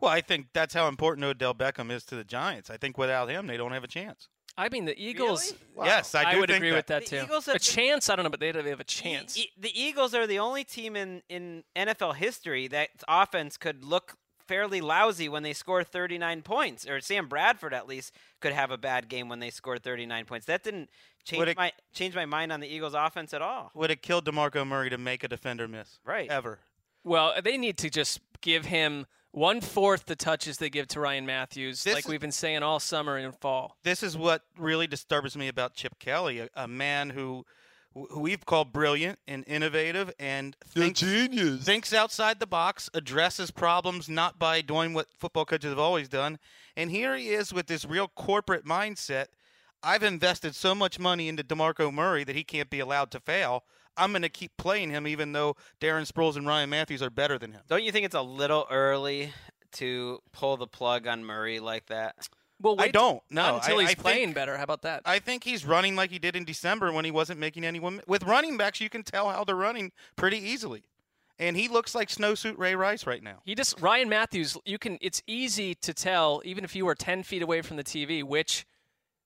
Well, 0.00 0.10
I 0.10 0.20
think 0.20 0.46
that's 0.54 0.72
how 0.72 0.88
important 0.88 1.26
Odell 1.26 1.54
Beckham 1.54 1.90
is 1.90 2.04
to 2.04 2.16
the 2.16 2.24
Giants. 2.24 2.70
I 2.70 2.76
think 2.76 2.96
without 2.96 3.28
him, 3.28 3.46
they 3.46 3.56
don't 3.56 3.72
have 3.72 3.84
a 3.84 3.88
chance. 3.88 4.28
I 4.60 4.68
mean, 4.68 4.84
the 4.84 4.98
Eagles. 5.02 5.54
Yes, 5.82 6.14
I 6.14 6.32
do 6.34 6.40
would 6.40 6.48
think 6.50 6.58
agree 6.58 6.70
that. 6.70 6.76
with 6.76 6.86
that 6.88 7.04
The 7.06 7.18
too. 7.18 7.22
Eagles 7.24 7.48
a 7.48 7.52
have- 7.52 7.62
chance? 7.62 8.10
I 8.10 8.16
don't 8.16 8.24
know, 8.24 8.30
but 8.30 8.40
they 8.40 8.48
have 8.52 8.80
a 8.80 8.84
chance. 8.84 9.38
E- 9.38 9.50
the 9.58 9.72
Eagles 9.80 10.14
are 10.14 10.26
the 10.26 10.38
only 10.38 10.64
team 10.64 10.96
in, 10.96 11.22
in 11.28 11.64
NFL 11.74 12.16
history 12.16 12.68
that 12.68 12.90
offense 13.08 13.56
could 13.56 13.84
look 13.84 14.14
fairly 14.46 14.80
lousy 14.80 15.28
when 15.28 15.42
they 15.44 15.52
score 15.52 15.82
39 15.84 16.42
points. 16.42 16.86
Or 16.86 17.00
Sam 17.00 17.28
Bradford, 17.28 17.72
at 17.72 17.86
least, 17.86 18.12
could 18.40 18.52
have 18.52 18.70
a 18.70 18.76
bad 18.76 19.08
game 19.08 19.28
when 19.28 19.38
they 19.38 19.48
scored 19.50 19.82
39 19.82 20.24
points. 20.26 20.46
That 20.46 20.62
didn't 20.64 20.90
change 21.24 21.48
it- 21.48 21.56
my 21.56 21.72
change 21.94 22.14
my 22.14 22.26
mind 22.26 22.52
on 22.52 22.60
the 22.60 22.66
Eagles' 22.68 22.94
offense 22.94 23.32
at 23.32 23.40
all. 23.42 23.70
Would 23.74 23.90
have 23.90 24.02
killed 24.02 24.24
DeMarco 24.26 24.66
Murray 24.66 24.90
to 24.90 24.98
make 24.98 25.22
a 25.24 25.28
defender 25.28 25.66
miss. 25.68 26.00
Right. 26.04 26.28
Ever. 26.28 26.58
Well, 27.04 27.34
they 27.42 27.56
need 27.56 27.78
to 27.78 27.88
just 27.88 28.20
give 28.42 28.66
him 28.66 29.06
one 29.32 29.60
fourth 29.60 30.06
the 30.06 30.16
touches 30.16 30.58
they 30.58 30.70
give 30.70 30.88
to 30.88 31.00
Ryan 31.00 31.26
Mathews, 31.26 31.84
This 31.84 31.94
like 31.94 32.08
we've 32.08 32.20
been 32.20 32.32
saying 32.32 32.62
all 32.62 32.80
summer 32.80 33.16
and 33.16 33.34
fall. 33.36 33.76
This 33.82 34.02
is 34.02 34.16
what 34.16 34.42
really 34.58 34.86
disturbs 34.86 35.36
me 35.36 35.48
about 35.48 35.74
Chip 35.74 35.98
Kelly, 35.98 36.40
a, 36.40 36.48
a 36.54 36.68
man 36.68 37.10
who 37.10 37.44
who 37.94 38.20
we've 38.20 38.46
called 38.46 38.72
brilliant 38.72 39.18
and 39.26 39.42
innovative 39.48 40.12
and 40.18 40.56
thinks, 40.64 41.00
genius. 41.00 41.64
thinks 41.64 41.92
outside 41.92 42.38
the 42.38 42.46
box, 42.46 42.88
addresses 42.94 43.50
problems 43.50 44.08
not 44.08 44.38
by 44.38 44.60
doing 44.60 44.94
what 44.94 45.08
football 45.18 45.44
coaches 45.44 45.70
have 45.70 45.78
always 45.78 46.08
done. 46.08 46.38
And 46.76 46.90
here 46.90 47.16
he 47.16 47.30
is 47.30 47.52
with 47.52 47.66
this 47.66 47.84
real 47.84 48.06
corporate 48.06 48.64
mindset. 48.64 49.26
I've 49.82 50.02
invested 50.02 50.54
so 50.54 50.74
much 50.74 50.98
money 50.98 51.28
into 51.28 51.42
DeMarco 51.42 51.92
Murray 51.92 52.22
that 52.24 52.36
he 52.36 52.44
can't 52.44 52.70
be 52.70 52.80
allowed 52.80 53.10
to 53.12 53.20
fail. 53.20 53.64
I'm 54.00 54.12
going 54.12 54.22
to 54.22 54.28
keep 54.28 54.52
playing 54.56 54.90
him 54.90 55.06
even 55.06 55.32
though 55.32 55.56
Darren 55.80 56.10
Sproles 56.10 56.36
and 56.36 56.46
Ryan 56.46 56.70
Mathews 56.70 57.02
are 57.02 57.10
better 57.10 57.38
than 57.38 57.52
him. 57.52 57.60
Don't 57.68 57.84
you 57.84 57.92
think 57.92 58.06
it's 58.06 58.14
a 58.14 58.22
little 58.22 58.66
early 58.70 59.32
to 59.72 60.20
pull 60.32 60.56
the 60.56 60.66
plug 60.66 61.06
on 61.06 61.24
Murray 61.24 61.60
like 61.60 61.86
that? 61.86 62.28
Well, 62.62 62.76
I 62.78 62.88
don't. 62.88 63.22
No, 63.30 63.56
until 63.56 63.78
I- 63.78 63.82
he's 63.82 63.90
I 63.90 63.94
playing 63.94 64.18
think- 64.28 64.34
better. 64.34 64.56
How 64.56 64.64
about 64.64 64.82
that? 64.82 65.02
I 65.06 65.18
think 65.18 65.44
he's 65.44 65.64
running 65.64 65.96
like 65.96 66.10
he 66.10 66.18
did 66.18 66.36
in 66.36 66.44
December 66.44 66.92
when 66.92 67.04
he 67.04 67.10
wasn't 67.10 67.40
making 67.40 67.64
anyone. 67.64 68.02
With 68.06 68.24
running 68.24 68.56
backs, 68.58 68.80
you 68.80 68.90
can 68.90 69.02
tell 69.02 69.30
how 69.30 69.44
they're 69.44 69.54
running 69.56 69.92
pretty 70.16 70.38
easily. 70.38 70.82
and 71.38 71.56
he 71.56 71.68
looks 71.68 71.94
like 71.94 72.10
snowsuit 72.10 72.58
Ray 72.58 72.74
Rice 72.74 73.06
right 73.06 73.22
now. 73.22 73.38
He 73.46 73.54
just 73.54 73.80
Ryan 73.80 74.10
Mathews. 74.10 74.58
You 74.66 74.76
can. 74.76 74.98
It's 75.00 75.22
easy 75.26 75.74
to 75.76 75.94
tell, 75.94 76.42
even 76.44 76.64
if 76.64 76.76
you 76.76 76.84
were 76.84 76.94
ten 76.94 77.22
feet 77.22 77.40
away 77.40 77.62
from 77.62 77.78
the 77.78 77.82
TV, 77.84 78.22
which 78.22 78.66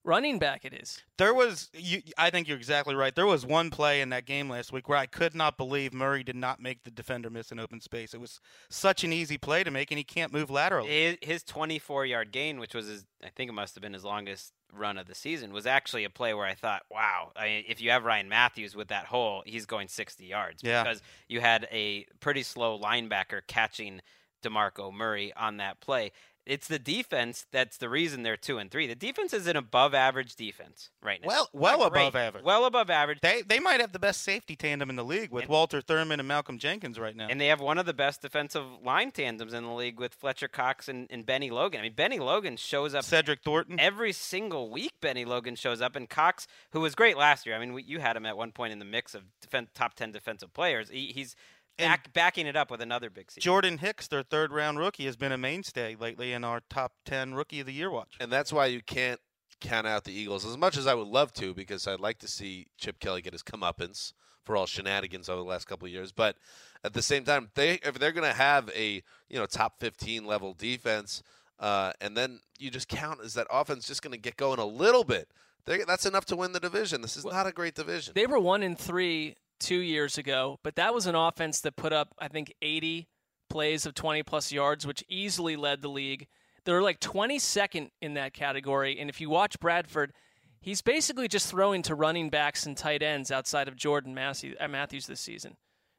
running 0.04 0.38
back 0.38 0.64
it 0.64 0.72
is. 0.74 1.02
There 1.18 1.34
was, 1.34 1.70
you, 1.72 2.02
I 2.18 2.30
think 2.30 2.46
you're 2.46 2.56
exactly 2.56 2.94
right. 2.94 3.14
There 3.14 3.26
was 3.26 3.44
one 3.46 3.70
play 3.70 4.00
in 4.00 4.10
that 4.10 4.26
game 4.26 4.48
last 4.50 4.72
week 4.72 4.88
where 4.88 4.98
I 4.98 5.06
could 5.06 5.34
not 5.34 5.56
believe 5.56 5.92
Murray 5.92 6.22
did 6.22 6.36
not 6.36 6.60
make 6.60 6.84
the 6.84 6.90
defender 6.90 7.30
miss 7.30 7.50
an 7.50 7.58
open 7.58 7.80
space. 7.80 8.14
It 8.14 8.20
was 8.20 8.40
such 8.68 9.02
an 9.04 9.12
easy 9.12 9.38
play 9.38 9.64
to 9.64 9.70
make, 9.70 9.90
and 9.90 9.98
he 9.98 10.04
can't 10.04 10.32
move 10.32 10.50
laterally. 10.50 10.88
His, 10.88 11.16
his 11.22 11.42
24 11.42 12.06
yard 12.06 12.30
gain, 12.32 12.60
which 12.60 12.74
was 12.74 12.86
his, 12.86 13.04
I 13.24 13.30
think 13.34 13.48
it 13.48 13.54
must 13.54 13.74
have 13.74 13.82
been 13.82 13.94
his 13.94 14.04
longest 14.04 14.52
run 14.72 14.98
of 14.98 15.06
the 15.06 15.14
season, 15.14 15.52
was 15.52 15.66
actually 15.66 16.04
a 16.04 16.10
play 16.10 16.34
where 16.34 16.46
I 16.46 16.54
thought, 16.54 16.82
wow, 16.90 17.32
I 17.36 17.46
mean, 17.46 17.64
if 17.68 17.80
you 17.80 17.90
have 17.90 18.04
Ryan 18.04 18.28
Mathews 18.28 18.76
with 18.76 18.88
that 18.88 19.06
hole, 19.06 19.42
he's 19.46 19.66
going 19.66 19.88
60 19.88 20.24
yards 20.24 20.62
Yeah. 20.62 20.82
because 20.82 21.00
you 21.28 21.40
had 21.40 21.66
a 21.70 22.06
pretty 22.20 22.42
slow 22.42 22.78
linebacker 22.78 23.40
catching 23.46 24.00
DeMarco 24.42 24.92
Murray 24.92 25.32
on 25.34 25.56
that 25.56 25.80
play. 25.80 26.12
It's 26.46 26.68
the 26.68 26.78
defense 26.78 27.46
that's 27.52 27.78
the 27.78 27.88
reason 27.88 28.22
they're 28.22 28.36
two 28.36 28.58
and 28.58 28.70
three. 28.70 28.86
The 28.86 28.94
defense 28.94 29.32
is 29.32 29.46
an 29.46 29.56
above 29.56 29.94
average 29.94 30.36
defense 30.36 30.90
right 31.02 31.20
now. 31.22 31.28
Well, 31.28 31.48
well 31.54 31.78
Not 31.78 31.86
above 31.86 32.12
great, 32.12 32.22
average. 32.22 32.44
Well 32.44 32.64
above 32.66 32.90
average. 32.90 33.20
They 33.22 33.42
they 33.42 33.60
might 33.60 33.80
have 33.80 33.92
the 33.92 33.98
best 33.98 34.22
safety 34.22 34.54
tandem 34.54 34.90
in 34.90 34.96
the 34.96 35.04
league 35.04 35.30
with 35.30 35.44
And- 35.44 35.50
Walter 35.50 35.80
Thurmond 35.80 36.18
and 36.18 36.28
Malcolm 36.28 36.58
Jenkins 36.58 36.98
right 36.98 37.16
now. 37.16 37.28
And 37.30 37.40
they 37.40 37.46
have 37.46 37.60
one 37.60 37.78
of 37.78 37.86
the 37.86 37.94
best 37.94 38.20
defensive 38.20 38.64
line 38.82 39.10
tandems 39.10 39.54
in 39.54 39.64
the 39.64 39.72
league 39.72 39.98
with 39.98 40.12
Fletcher 40.14 40.48
Cox 40.48 40.88
and, 40.88 41.06
and 41.10 41.24
Bennie 41.24 41.50
Logan. 41.50 41.80
I 41.80 41.84
mean, 41.84 41.94
Bennie 41.94 42.18
Logan 42.18 42.56
shows 42.56 42.94
up 42.94 43.04
Cedric 43.04 43.42
Thornton. 43.42 43.80
every 43.80 44.12
single 44.12 44.70
week. 44.70 44.92
Bennie 45.00 45.24
Logan 45.24 45.56
shows 45.56 45.80
up, 45.80 45.96
and 45.96 46.10
Cox, 46.10 46.46
who 46.72 46.80
was 46.80 46.94
great 46.94 47.16
last 47.16 47.46
year. 47.46 47.56
I 47.56 47.58
mean, 47.58 47.72
we, 47.72 47.82
you 47.84 48.00
had 48.00 48.16
him 48.16 48.26
at 48.26 48.36
one 48.36 48.52
point 48.52 48.72
in 48.72 48.78
the 48.78 48.84
mix 48.84 49.14
of 49.14 49.22
defen 49.40 49.68
top 49.74 49.94
ten 49.94 50.12
defensive 50.12 50.52
players. 50.52 50.90
He, 50.90 51.06
he's 51.14 51.34
back, 51.78 52.12
backing 52.12 52.46
it 52.46 52.56
up 52.56 52.70
with 52.70 52.80
another 52.80 53.10
big 53.10 53.30
season. 53.30 53.42
Jordan 53.42 53.78
Hicks, 53.78 54.08
their 54.08 54.22
third 54.22 54.52
round 54.52 54.78
rookie, 54.78 55.06
has 55.06 55.16
been 55.16 55.32
a 55.32 55.38
mainstay 55.38 55.96
lately 55.96 56.32
in 56.32 56.44
our 56.44 56.60
top 56.68 56.92
10 57.04 57.34
rookie 57.34 57.60
of 57.60 57.66
the 57.66 57.72
year 57.72 57.90
watch. 57.90 58.14
And 58.20 58.30
that's 58.30 58.52
why 58.52 58.66
you 58.66 58.82
can't 58.82 59.20
count 59.60 59.86
out 59.86 60.04
the 60.04 60.12
Eagles 60.12 60.44
as 60.44 60.56
much 60.56 60.76
as 60.76 60.86
I 60.86 60.94
would 60.94 61.08
love 61.08 61.32
to, 61.34 61.54
because 61.54 61.86
I'd 61.86 62.00
like 62.00 62.18
to 62.18 62.28
see 62.28 62.66
Chip 62.78 62.98
Kelly 62.98 63.22
get 63.22 63.32
his 63.32 63.42
comeuppance 63.42 64.12
for 64.44 64.56
all 64.56 64.66
shenanigans 64.66 65.28
over 65.28 65.40
the 65.40 65.48
last 65.48 65.66
couple 65.66 65.86
of 65.86 65.92
years. 65.92 66.12
But 66.12 66.36
at 66.82 66.92
the 66.92 67.02
same 67.02 67.24
time, 67.24 67.50
they 67.54 67.74
if 67.82 67.98
they're 67.98 68.12
going 68.12 68.30
to 68.30 68.36
have 68.36 68.70
a 68.74 69.02
you 69.28 69.38
know 69.38 69.46
top 69.46 69.80
15 69.80 70.26
level 70.26 70.54
defense, 70.54 71.22
uh, 71.58 71.92
and 72.00 72.16
then 72.16 72.40
you 72.58 72.70
just 72.70 72.88
count 72.88 73.20
as 73.24 73.34
that 73.34 73.46
offense 73.50 73.86
just 73.86 74.02
going 74.02 74.12
to 74.12 74.18
get 74.18 74.36
going 74.36 74.58
a 74.58 74.66
little 74.66 75.04
bit. 75.04 75.28
They, 75.66 75.78
that's 75.78 76.04
enough 76.04 76.26
to 76.26 76.36
win 76.36 76.52
the 76.52 76.60
division. 76.60 77.00
This 77.00 77.16
is 77.16 77.24
not 77.24 77.46
a 77.46 77.52
great 77.52 77.74
division. 77.74 78.12
They 78.14 78.26
were 78.26 78.38
one 78.38 78.62
in 78.62 78.76
three 78.76 79.36
two 79.60 79.78
years 79.78 80.18
ago, 80.18 80.58
but 80.62 80.76
that 80.76 80.94
was 80.94 81.06
an 81.06 81.14
offense 81.14 81.60
that 81.60 81.76
put 81.76 81.92
up, 81.92 82.14
I 82.18 82.28
think, 82.28 82.52
80 82.62 83.08
plays 83.48 83.86
of 83.86 83.94
20 83.94 84.22
plus 84.22 84.52
yards, 84.52 84.86
which 84.86 85.04
easily 85.08 85.56
led 85.56 85.82
the 85.82 85.88
league. 85.88 86.26
They're 86.64 86.82
like 86.82 87.00
22nd 87.00 87.90
in 88.00 88.14
that 88.14 88.32
category. 88.32 88.98
And 88.98 89.10
if 89.10 89.20
you 89.20 89.30
watch 89.30 89.60
Bradford, 89.60 90.12
he's 90.60 90.82
basically 90.82 91.28
just 91.28 91.48
throwing 91.48 91.82
to 91.82 91.94
running 91.94 92.30
backs 92.30 92.66
and 92.66 92.76
tight 92.76 93.02
ends 93.02 93.30
outside 93.30 93.68
of 93.68 93.76
Jordan 93.76 94.16
uh, 94.16 94.68
Matthews 94.68 95.06
this 95.06 95.20
season. 95.20 95.56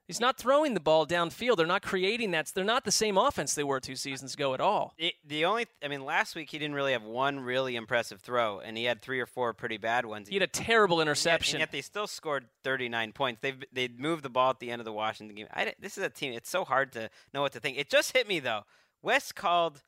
He's 0.08 0.20
not 0.20 0.38
throwing 0.38 0.76
the 0.76 0.80
ball 0.80 1.08
downfield. 1.08 1.58
They're 1.58 1.66
not 1.66 1.82
creating 1.82 2.30
that. 2.32 2.52
They're 2.54 2.64
not 2.64 2.86
the 2.86 2.92
same 2.92 3.18
offense 3.18 3.56
they 3.56 3.64
were 3.64 3.80
two 3.80 3.96
seasons 3.96 4.36
ago 4.36 4.54
at 4.54 4.62
all. 4.62 4.94
It, 5.00 5.16
the 5.26 5.46
only, 5.46 5.66
I 5.84 5.88
mean, 5.88 6.06
last 6.06 6.36
week 6.36 6.52
he 6.52 6.60
didn't 6.60 6.76
really 6.76 6.92
have 6.92 7.02
one 7.02 7.40
really 7.40 7.76
impressive 7.76 8.22
throw, 8.22 8.60
and 8.60 8.78
he 8.78 8.84
had 8.84 9.02
three 9.02 9.20
or 9.20 9.26
four 9.26 9.54
pretty 9.54 9.78
bad 9.78 10.06
ones. 10.06 10.28
He 10.30 10.36
had 10.36 10.44
a 10.44 10.48
terrible 10.48 11.00
And 11.00 11.08
yet- 11.08 11.12
interception. 11.14 11.56
And 11.56 11.62
yet, 11.62 11.72
they 11.72 11.82
still 11.82 12.06
scored 12.06 12.46
39 12.64 13.14
points. 13.14 13.40
They've 13.42 13.64
they 13.74 13.88
moved 13.88 14.22
the 14.24 14.30
ball 14.30 14.52
at 14.52 14.60
the 14.60 14.70
end 14.70 14.80
of 14.80 14.86
the 14.86 14.94
Washington 14.94 15.36
game. 15.36 15.48
I, 15.52 15.74
this 15.80 15.98
is 15.98 16.04
a 16.04 16.10
team. 16.10 16.34
It's 16.34 16.50
so 16.52 16.66
hard 16.66 16.92
to 16.94 17.10
know 17.34 17.42
what 17.42 17.54
to 17.54 17.60
think. 17.60 17.78
It 17.80 17.90
just 17.90 18.16
hit 18.16 18.28
me 18.28 18.40
though. 18.40 18.62
Wes 19.02 19.32
called 19.32 19.82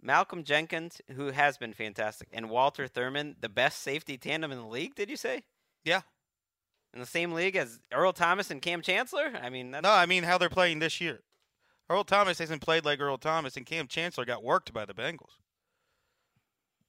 Malcolm 0.00 0.44
Jenkins, 0.44 1.00
who 1.14 1.30
has 1.30 1.58
been 1.58 1.72
fantastic, 1.72 2.28
and 2.32 2.50
Walter 2.50 2.86
Thurmond 2.88 3.36
the 3.40 3.48
best 3.48 3.82
safety 3.82 4.16
tandem 4.16 4.52
in 4.52 4.58
the 4.58 4.66
league. 4.66 4.94
Did 4.94 5.10
you 5.10 5.16
say 5.16 5.42
Yeah. 5.84 6.00
In 6.94 7.00
the 7.00 7.06
same 7.06 7.32
league 7.32 7.56
as 7.56 7.80
Earl 7.92 8.12
Thomas 8.12 8.50
and 8.50 8.62
Kam 8.62 8.80
Chancellor? 8.82 9.32
I 9.40 9.50
mean, 9.50 9.70
that's, 9.70 9.82
No, 9.82 9.90
I 9.90 10.06
mean 10.06 10.24
how 10.24 10.38
they're 10.38 10.48
playing 10.48 10.78
this 10.78 11.00
year. 11.00 11.20
Earl 11.90 12.04
Thomas 12.04 12.38
hasn't 12.38 12.62
played 12.62 12.84
like 12.84 13.00
Earl 13.00 13.18
Thomas, 13.18 13.56
and 13.56 13.64
Kam 13.66 13.86
Chancellor 13.88 14.24
got 14.24 14.42
worked 14.42 14.72
by 14.72 14.84
the 14.84 14.94
Bengals. 14.94 15.38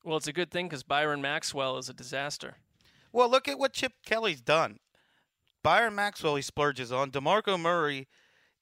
well, 0.03 0.17
it's 0.17 0.27
a 0.27 0.33
good 0.33 0.51
thing 0.51 0.67
because 0.67 0.83
Byron 0.83 1.21
Maxwell 1.21 1.77
is 1.77 1.89
a 1.89 1.93
disaster. 1.93 2.55
Well, 3.11 3.29
look 3.29 3.47
at 3.47 3.59
what 3.59 3.73
Chip 3.73 3.93
Kelly's 4.05 4.41
done. 4.41 4.77
Byron 5.63 5.95
Maxwell, 5.95 6.35
he 6.35 6.41
splurges 6.41 6.91
on. 6.91 7.11
DeMarco 7.11 7.59
Murray, 7.59 8.07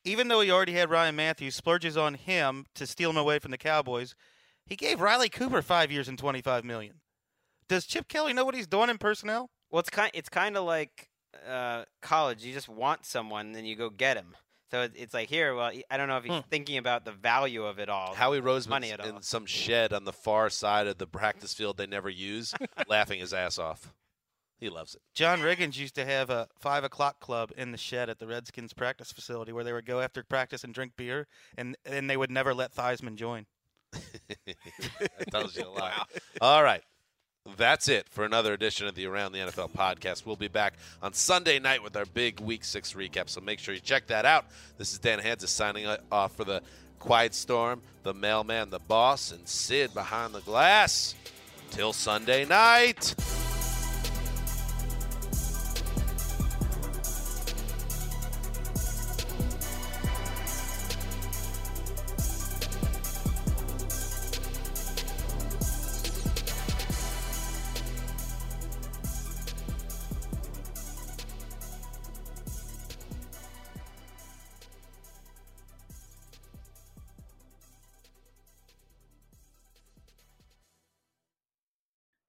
even 0.03 0.27
though 0.27 0.41
he 0.41 0.49
already 0.51 0.73
had 0.73 0.89
Ryan 0.89 1.15
Mathews, 1.15 1.55
splurges 1.55 1.97
on 1.97 2.15
him 2.15 2.65
to 2.76 2.88
steal 2.88 3.11
him 3.11 3.18
away 3.18 3.39
from 3.39 3.51
the 3.51 3.57
Cowboys. 3.57 4.15
He 4.65 4.76
gave 4.76 4.99
Riley 4.99 5.30
Cooper 5.30 5.61
five 5.61 5.91
years 5.91 6.07
and 6.07 6.18
twenty-five 6.18 6.64
million. 6.65 7.01
Does 7.69 7.85
Chip 7.85 8.07
Kelly 8.07 8.34
know 8.34 8.45
what 8.45 8.55
he's 8.55 8.68
doing 8.68 8.89
in 8.89 8.97
personnel? 8.97 9.49
well, 9.69 9.80
it's 9.81 9.89
kind 9.89 10.11
it's 10.14 10.30
kind 10.30 10.55
of 10.57 10.64
like 10.64 11.09
uh, 11.49 11.85
college. 12.01 12.43
You 12.43 12.53
just 12.53 12.69
want 12.69 13.05
someone, 13.05 13.51
then 13.51 13.65
you 13.65 13.76
go 13.76 13.89
get 13.89 14.18
him. 14.18 14.35
So 14.69 14.88
it's 14.95 15.14
like 15.14 15.30
here. 15.30 15.55
Well, 15.55 15.72
I 15.89 15.95
don't 15.95 16.09
know 16.09 16.18
if 16.18 16.26
he's 16.26 16.43
thinking 16.49 16.77
about 16.77 17.05
the 17.05 17.14
value 17.14 17.64
of 17.64 17.80
it 17.80 17.88
all. 17.88 18.14
Howie 18.14 18.41
Roseman's 18.41 18.68
money 18.68 18.91
at 18.91 18.99
all. 18.99 19.07
in 19.07 19.22
some 19.22 19.45
shed 19.45 19.93
on 19.93 20.03
the 20.03 20.11
far 20.11 20.49
side 20.49 20.88
of 20.88 20.97
the 20.97 21.07
practice 21.07 21.53
field 21.53 21.77
they 21.77 21.88
never 21.88 22.09
use, 22.09 22.53
laughing 22.88 23.22
his 23.22 23.34
ass 23.34 23.57
off. 23.57 23.93
He 24.59 24.69
loves 24.69 24.95
it. 24.95 25.01
John 25.14 25.39
Riggins 25.39 25.77
used 25.77 25.95
to 25.95 26.05
have 26.05 26.30
a 26.30 26.47
five 26.59 26.84
o'clock 26.84 27.19
club 27.22 27.51
in 27.55 27.72
the 27.72 27.77
shed 27.77 28.09
at 28.09 28.19
the 28.19 28.27
Redskins 28.27 28.73
practice 28.73 29.11
facility 29.11 29.53
where 29.53 29.64
they 29.64 29.72
would 29.72 29.85
go 29.85 30.01
after 30.01 30.23
practice 30.23 30.64
and 30.64 30.73
drink 30.73 30.93
beer, 30.97 31.27
and 31.57 31.77
and 31.85 32.09
they 32.09 32.18
would 32.18 32.31
never 32.31 32.53
let 32.53 32.73
Theismann 32.73 33.15
join. 33.15 33.45
that 34.27 35.31
tells 35.31 35.55
you 35.55 35.65
a 35.65 35.69
lot. 35.69 36.09
All 36.41 36.64
right. 36.64 36.81
That's 37.56 37.88
it 37.88 38.07
for 38.10 38.26
another 38.26 38.53
edition 38.53 38.88
of 38.88 38.95
the 38.95 39.06
Around 39.06 39.32
the 39.32 39.40
NFL 39.40 39.72
podcast. 39.72 40.26
We'll 40.26 40.36
be 40.36 40.48
back 40.48 40.74
on 41.02 41.14
Sunday 41.14 41.60
night 41.60 41.82
with 41.82 41.95
our 41.95 42.06
big 42.06 42.40
Week 42.40 42.64
6 42.64 42.94
recap, 42.94 43.30
so 43.30 43.40
make 43.40 43.60
sure 43.60 43.74
you 43.74 43.80
check 43.80 44.07
that 44.07 44.26
out. 44.26 44.45
This 44.78 44.91
is 44.91 44.99
Dan 44.99 45.19
Hanzus 45.19 45.48
signing 45.48 45.88
off 46.11 46.36
for 46.36 46.44
the 46.44 46.61
Quiet 46.99 47.34
Storm, 47.34 47.82
the 48.03 48.14
mailman, 48.14 48.69
the 48.69 48.80
boss, 48.80 49.32
and 49.32 49.48
Sid 49.48 49.94
behind 49.94 50.34
the 50.34 50.41
glass. 50.41 51.15
Till 51.72 51.94
Sunday 51.94 52.45
night. 52.45 53.14